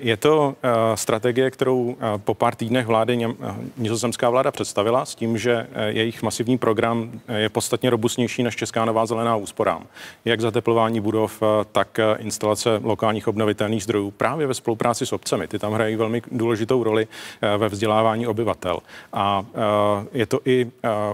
Je 0.00 0.16
to 0.16 0.54
strategie, 0.94 1.50
kterou 1.50 1.96
po 2.24 2.34
pár 2.34 2.54
týdnech 2.54 2.86
vlády 2.86 3.28
nizozemská 3.76 4.30
vláda 4.30 4.50
představila 4.50 5.04
s 5.04 5.14
tím, 5.14 5.38
že 5.38 5.66
jejich 5.86 6.22
masivní 6.22 6.58
program 6.58 7.20
je 7.36 7.48
podstatně 7.48 7.90
robustnější 7.90 8.42
než 8.42 8.56
Česká 8.56 8.84
nová 8.84 9.06
zelená 9.06 9.36
úsporám. 9.36 9.86
Jak 10.24 10.40
zateplování 10.40 11.00
budov, 11.00 11.42
tak 11.72 11.98
instalace 12.18 12.80
lokálních 12.82 13.28
obnovitelných 13.28 13.82
zdrojů 13.82 14.10
právě 14.10 14.46
ve 14.46 14.54
spolupráci 14.54 15.06
s 15.06 15.12
obcemi. 15.12 15.48
Ty 15.48 15.58
tam 15.58 15.72
hrají 15.72 15.96
velmi 15.96 16.22
důležitou 16.32 16.82
roli 16.82 17.08
ve 17.58 17.68
vzdělávání 17.68 18.26
obyvatel. 18.26 18.78
A 19.12 19.44
je 20.12 20.26
to 20.26 20.40
i 20.44 20.70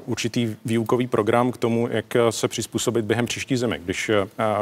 určitý 0.06 0.56
výukový 0.64 1.06
program, 1.06 1.52
tomu, 1.64 1.88
jak 1.90 2.16
se 2.30 2.48
přizpůsobit 2.48 3.04
během 3.04 3.26
příští 3.26 3.56
zimy. 3.56 3.80
Když 3.84 4.10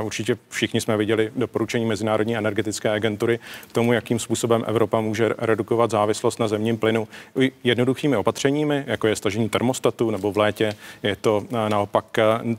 určitě 0.03 0.37
všichni 0.49 0.81
jsme 0.81 0.97
viděli 0.97 1.33
doporučení 1.37 1.85
Mezinárodní 1.85 2.37
energetické 2.37 2.91
agentury 2.91 3.39
k 3.69 3.73
tomu, 3.73 3.93
jakým 3.93 4.19
způsobem 4.19 4.65
Evropa 4.67 5.01
může 5.01 5.31
redukovat 5.39 5.91
závislost 5.91 6.41
na 6.41 6.49
zemním 6.49 6.79
plynu 6.79 7.09
jednoduchými 7.65 8.17
opatřeními, 8.17 8.85
jako 8.87 9.07
je 9.07 9.17
stažení 9.17 9.49
termostatu, 9.49 10.11
nebo 10.11 10.33
v 10.33 10.39
létě 10.39 10.75
je 11.03 11.17
to 11.17 11.45
naopak 11.69 12.05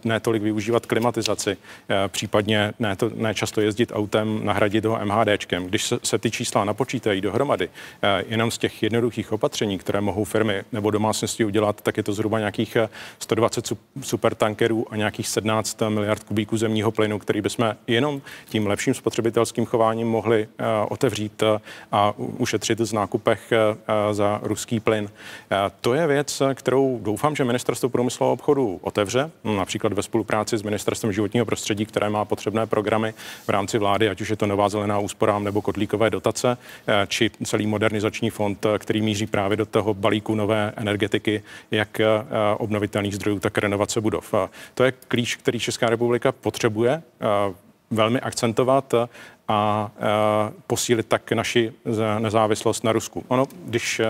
ne 0.04 0.20
tolik 0.20 0.44
využívat 0.44 0.86
klimatizaci, 0.86 1.58
případně 2.08 2.74
ne, 2.80 2.96
to, 2.96 3.12
ne 3.16 3.34
často 3.34 3.62
jezdit 3.62 3.92
autem, 3.96 4.46
nahradit 4.46 4.86
ho 4.86 5.00
MHDčkem. 5.06 5.66
Když 5.66 5.84
se, 5.84 6.00
se 6.04 6.18
ty 6.18 6.32
čísla 6.32 6.64
napočítají 6.66 7.22
dohromady, 7.22 7.70
jenom 8.28 8.52
z 8.52 8.58
těch 8.58 8.84
jednoduchých 8.84 9.32
opatření, 9.32 9.78
které 9.78 10.02
mohou 10.02 10.24
firmy 10.24 10.64
nebo 10.72 10.92
domácnosti 10.92 11.46
udělat, 11.46 11.82
tak 11.82 11.98
je 11.98 12.04
to 12.04 12.14
zhruba 12.14 12.40
nějakých 12.40 12.78
120 13.20 13.74
super 14.02 14.33
tankerů 14.36 14.86
a 14.90 14.96
nějakých 14.96 15.28
17 15.28 15.78
miliard 15.90 16.24
kubíků 16.24 16.58
zemního 16.58 16.92
plynu, 16.92 17.20
který 17.20 17.42
bychom 17.42 17.76
jenom 17.88 18.22
tím 18.50 18.68
lepším 18.68 18.94
spotřebitelským 18.94 19.66
chováním 19.66 20.08
mohli 20.08 20.48
uh, 20.48 20.66
otevřít 20.90 21.42
uh, 21.42 21.58
a 21.92 22.14
ušetřit 22.18 22.80
z 22.80 22.94
nákupech 22.94 23.54
uh, 23.54 24.14
za 24.14 24.40
ruský 24.44 24.80
plyn. 24.80 25.10
To 25.82 25.94
je 25.94 26.08
věc, 26.08 26.42
kterou 26.54 27.00
doufám, 27.04 27.36
že 27.36 27.44
ministerstvo 27.44 27.90
průmyslu 27.90 28.26
a 28.26 28.32
obchodu 28.32 28.80
otevře, 28.84 29.32
například 29.44 29.94
ve 29.94 30.04
spolupráci 30.04 30.58
s 30.58 30.64
ministerstvem 30.64 31.14
životního 31.14 31.46
prostředí, 31.46 31.86
které 31.86 32.10
má 32.10 32.26
potřebné 32.26 32.66
programy 32.66 33.14
v 33.46 33.50
rámci 33.50 33.78
vlády, 33.78 34.10
ať 34.10 34.22
už 34.22 34.30
je 34.30 34.36
to 34.36 34.48
nová 34.48 34.70
zelená 34.70 35.00
úsporám 35.00 35.44
nebo 35.44 35.62
kotlíkové 35.62 36.10
dotace, 36.10 36.58
či 37.08 37.32
celý 37.44 37.68
modernizační 37.68 38.30
fond, 38.30 38.66
který 38.78 39.02
míří 39.02 39.26
právě 39.26 39.58
do 39.58 39.66
toho 39.66 39.94
balíku 39.94 40.36
nové 40.36 40.74
energetiky, 40.76 41.44
jak 41.72 42.02
obnovitelných 42.58 43.16
zdrojů, 43.16 43.40
tak 43.40 43.58
renovace 43.58 44.02
budov. 44.02 44.23
To 44.74 44.84
je 44.84 44.92
klíč, 44.92 45.36
který 45.36 45.60
Česká 45.60 45.90
republika 45.90 46.32
potřebuje 46.32 47.04
velmi 47.92 48.20
akcentovat 48.20 48.94
a 49.48 49.92
posílit 50.68 51.08
tak 51.08 51.32
naši 51.32 51.72
nezávislost 52.20 52.84
na 52.84 52.92
Rusku. 52.92 53.24
Ono, 53.28 53.46
když 53.66 54.02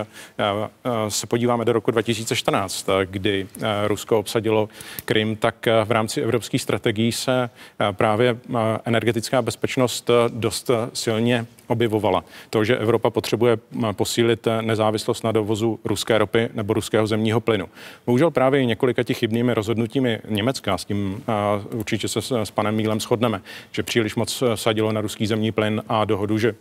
se 1.09 1.27
podíváme 1.27 1.65
do 1.65 1.73
roku 1.73 1.91
2014, 1.91 2.87
kdy 3.05 3.47
Rusko 3.87 4.19
obsadilo 4.19 4.69
Krym, 5.05 5.35
tak 5.35 5.65
v 5.85 5.91
rámci 5.91 6.21
evropských 6.21 6.61
strategií 6.61 7.11
se 7.11 7.49
právě 7.91 8.37
energetická 8.85 9.41
bezpečnost 9.41 10.09
dost 10.27 10.71
silně 10.93 11.45
objevovala. 11.67 12.23
To, 12.49 12.63
že 12.63 12.77
Evropa 12.77 13.09
potřebuje 13.09 13.57
posílit 13.91 14.47
nezávislost 14.61 15.23
na 15.23 15.31
dovozu 15.31 15.79
ruské 15.85 16.17
ropy 16.17 16.49
nebo 16.53 16.73
ruského 16.73 17.07
zemního 17.07 17.41
plynu. 17.41 17.69
Bohužel 18.05 18.31
právě 18.31 18.61
i 18.61 18.65
několika 18.65 19.03
těch 19.03 19.17
chybnými 19.17 19.53
rozhodnutími 19.53 20.19
Německa, 20.29 20.77
s 20.77 20.85
tím 20.85 21.23
určitě 21.71 22.07
se 22.07 22.21
s 22.45 22.51
panem 22.51 22.75
Mílem 22.75 22.99
shodneme, 22.99 23.41
že 23.71 23.83
příliš 23.83 24.15
moc 24.15 24.43
sadilo 24.55 24.91
na 24.91 25.01
ruský 25.01 25.25
zemní 25.33 25.51
plyn 25.51 25.81
a 25.89 26.05
dohodu, 26.05 26.37
že 26.37 26.55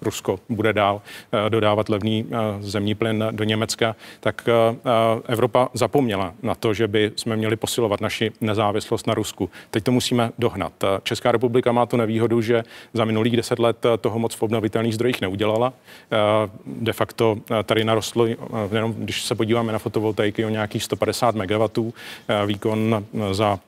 Rusko 0.00 0.38
bude 0.48 0.72
dál 0.72 1.02
dodávat 1.48 1.88
levný 1.88 2.26
zemní 2.60 2.94
plyn 2.94 3.24
do 3.30 3.44
Německa, 3.44 3.96
tak 4.20 4.48
Evropa 5.26 5.68
zapomněla 5.74 6.34
na 6.42 6.54
to, 6.54 6.74
že 6.74 6.88
by 6.88 7.12
jsme 7.16 7.36
měli 7.36 7.56
posilovat 7.56 8.00
naši 8.00 8.32
nezávislost 8.40 9.06
na 9.06 9.14
Rusku. 9.14 9.50
Teď 9.70 9.84
to 9.84 9.92
musíme 9.92 10.30
dohnat. 10.38 10.72
Česká 11.02 11.32
republika 11.32 11.72
má 11.72 11.86
tu 11.86 11.96
nevýhodu, 11.96 12.40
že 12.40 12.64
za 12.92 13.04
minulých 13.04 13.36
deset 13.36 13.58
let 13.58 13.86
toho 14.00 14.18
moc 14.18 14.34
v 14.34 14.42
obnovitelných 14.42 14.94
zdrojích 14.94 15.20
neudělala. 15.20 15.72
De 16.66 16.92
facto 16.92 17.36
tady 17.64 17.84
narostlo, 17.84 18.26
jenom 18.72 18.94
když 18.94 19.24
se 19.24 19.34
podíváme 19.34 19.72
na 19.72 19.78
fotovoltaiky, 19.78 20.44
o 20.44 20.48
nějakých 20.48 20.84
150 20.84 21.34
MW 21.34 21.90
výkon 22.46 23.04
za 23.32 23.58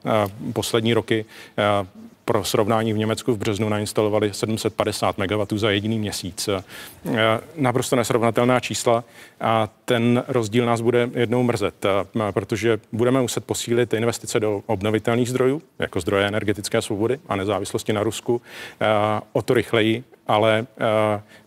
poslední 0.52 0.94
roky 0.94 1.24
pro 2.28 2.44
srovnání 2.44 2.92
v 2.92 2.98
Německu 2.98 3.32
v 3.32 3.38
březnu 3.38 3.68
nainstalovali 3.68 4.34
750 4.34 5.18
MW 5.18 5.46
za 5.56 5.70
jediný 5.70 5.98
měsíc. 5.98 6.48
Naprosto 7.56 7.96
nesrovnatelná 7.96 8.60
čísla 8.60 9.04
a 9.40 9.68
ten 9.84 10.24
rozdíl 10.28 10.66
nás 10.66 10.80
bude 10.80 11.10
jednou 11.14 11.42
mrzet, 11.42 11.86
protože 12.30 12.78
budeme 12.92 13.20
muset 13.20 13.44
posílit 13.44 13.94
investice 13.94 14.40
do 14.40 14.62
obnovitelných 14.66 15.28
zdrojů, 15.28 15.62
jako 15.78 16.00
zdroje 16.00 16.26
energetické 16.26 16.82
svobody 16.82 17.18
a 17.28 17.36
nezávislosti 17.36 17.92
na 17.92 18.02
Rusku, 18.02 18.42
o 19.32 19.42
to 19.42 19.54
rychleji, 19.54 20.04
ale 20.26 20.66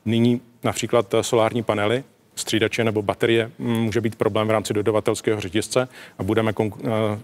nyní 0.05 0.41
například 0.63 1.15
solární 1.21 1.63
panely 1.63 2.03
střídače 2.41 2.83
nebo 2.83 3.01
baterie 3.01 3.51
může 3.59 4.01
být 4.01 4.15
problém 4.15 4.47
v 4.47 4.51
rámci 4.51 4.73
dodavatelského 4.73 5.41
řetězce 5.41 5.87
a 6.19 6.23
budeme 6.23 6.53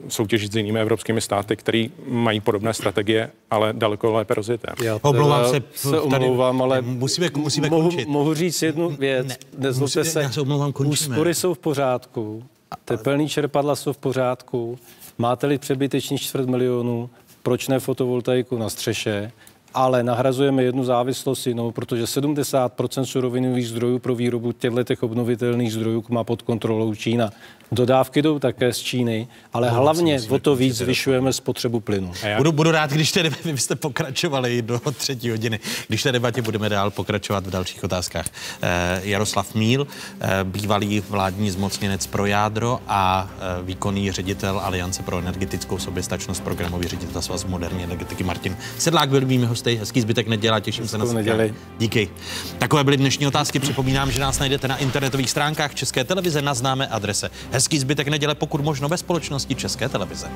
soutěžit 0.08 0.52
s 0.52 0.56
jinými 0.56 0.80
evropskými 0.80 1.22
státy, 1.22 1.56
které 1.56 1.86
mají 2.08 2.40
podobné 2.40 2.74
strategie, 2.74 3.32
ale 3.52 3.74
daleko 3.74 4.12
lépe 4.12 4.34
rozjeté. 4.34 4.68
Já 4.84 5.00
omlouvám 5.02 5.46
se, 5.50 5.64
se 5.76 6.00
omlouvám, 6.00 6.62
ale 6.62 6.82
musíme, 6.82 7.30
musíme 7.36 7.70
mohu, 7.70 7.90
končit. 7.90 8.08
mohu 8.08 8.34
říct 8.34 8.62
jednu 8.62 8.90
věc. 8.90 9.28
Ne, 9.28 9.38
Nezlobte 9.58 10.04
se, 10.04 10.22
já 10.22 10.32
se 10.32 10.42
omlouvám, 10.42 10.74
končíme. 10.74 11.16
úspory 11.16 11.34
jsou 11.34 11.54
v 11.54 11.60
pořádku, 11.60 12.44
tepelný 12.86 13.30
čerpadla 13.30 13.76
jsou 13.76 13.94
v 13.94 13.98
pořádku, 13.98 14.80
máte-li 15.18 15.58
přebytečný 15.58 16.18
čtvrt 16.18 16.50
milionu, 16.50 17.10
proč 17.44 17.68
ne 17.68 17.80
fotovoltaiku 17.80 18.58
na 18.58 18.70
střeše, 18.70 19.32
ale 19.74 20.04
nahrazujeme 20.04 20.64
jednu 20.64 20.84
závislost 20.84 21.48
jinou, 21.48 21.72
protože 21.72 22.04
70% 22.04 23.04
surovinových 23.04 23.68
zdrojů 23.68 24.00
pro 24.00 24.16
výrobu 24.16 24.52
těchto 24.52 25.06
obnovitelných 25.06 25.74
zdrojů 25.74 26.04
má 26.10 26.24
pod 26.24 26.42
kontrolou 26.42 26.96
Čína. 26.96 27.30
Dodávky 27.72 28.22
jdou 28.22 28.40
také 28.40 28.74
z 28.74 28.78
Číny, 28.78 29.28
ale 29.54 29.70
hlavně 29.70 30.20
o 30.30 30.40
to 30.40 30.56
víc 30.56 30.76
zvyšujeme 30.76 31.34
spotřebu 31.34 31.80
plynu. 31.80 32.12
Budu, 32.38 32.52
budu 32.52 32.72
rád, 32.72 32.92
když 32.92 33.12
tedy 33.12 33.32
vy 33.46 33.58
jste 33.58 33.76
pokračovali 33.76 34.62
do 34.62 34.82
třetí 34.98 35.30
hodiny. 35.30 35.60
Když 35.88 36.04
té 36.04 36.12
debatě 36.12 36.42
budeme 36.42 36.70
dál 36.70 36.92
pokračovat 36.92 37.48
v 37.48 37.50
dalších 37.50 37.84
otázkách. 37.84 38.26
Eh, 38.62 39.02
Jaroslav 39.04 39.56
Míl, 39.56 39.88
eh, 40.20 40.30
bývalý 40.44 41.04
vládní 41.10 41.52
zmocněnec 41.52 42.08
pro 42.08 42.26
jádro 42.26 42.80
a 42.88 43.30
eh, 43.60 43.64
výkonný 43.64 44.12
ředitel 44.12 44.60
Aliance 44.60 45.04
pro 45.04 45.20
energetickou 45.20 45.80
soběstačnost, 45.80 46.44
programový 46.44 46.88
ředitel 46.88 47.22
Svazu 47.22 47.48
moderní 47.48 47.84
energetiky 47.84 48.24
Martin 48.24 48.58
Sedlák 48.78 49.10
byl 49.10 49.26
mými 49.26 49.46
hosty. 49.46 49.76
Hezký 49.76 50.02
zbytek 50.02 50.28
nedělá, 50.28 50.60
těším 50.60 50.88
se 50.88 50.98
na 50.98 51.06
neděli. 51.06 51.54
Díky. 51.78 52.10
Takové 52.58 52.84
byly 52.84 52.98
dnešní 52.98 53.28
otázky. 53.28 53.60
Připomínám, 53.60 54.12
že 54.12 54.20
nás 54.20 54.40
najdete 54.40 54.68
na 54.68 54.78
internetových 54.78 55.30
stránkách 55.30 55.76
České 55.76 56.04
televize 56.04 56.42
na 56.42 56.54
známé 56.54 56.88
adrese. 56.88 57.30
Hezký 57.58 57.80
zbytek 57.80 58.08
neděle, 58.08 58.36
pokud 58.36 58.62
možno 58.62 58.90
ve 58.90 58.98
společnosti 58.98 59.56
České 59.56 59.90
televize. 59.90 60.32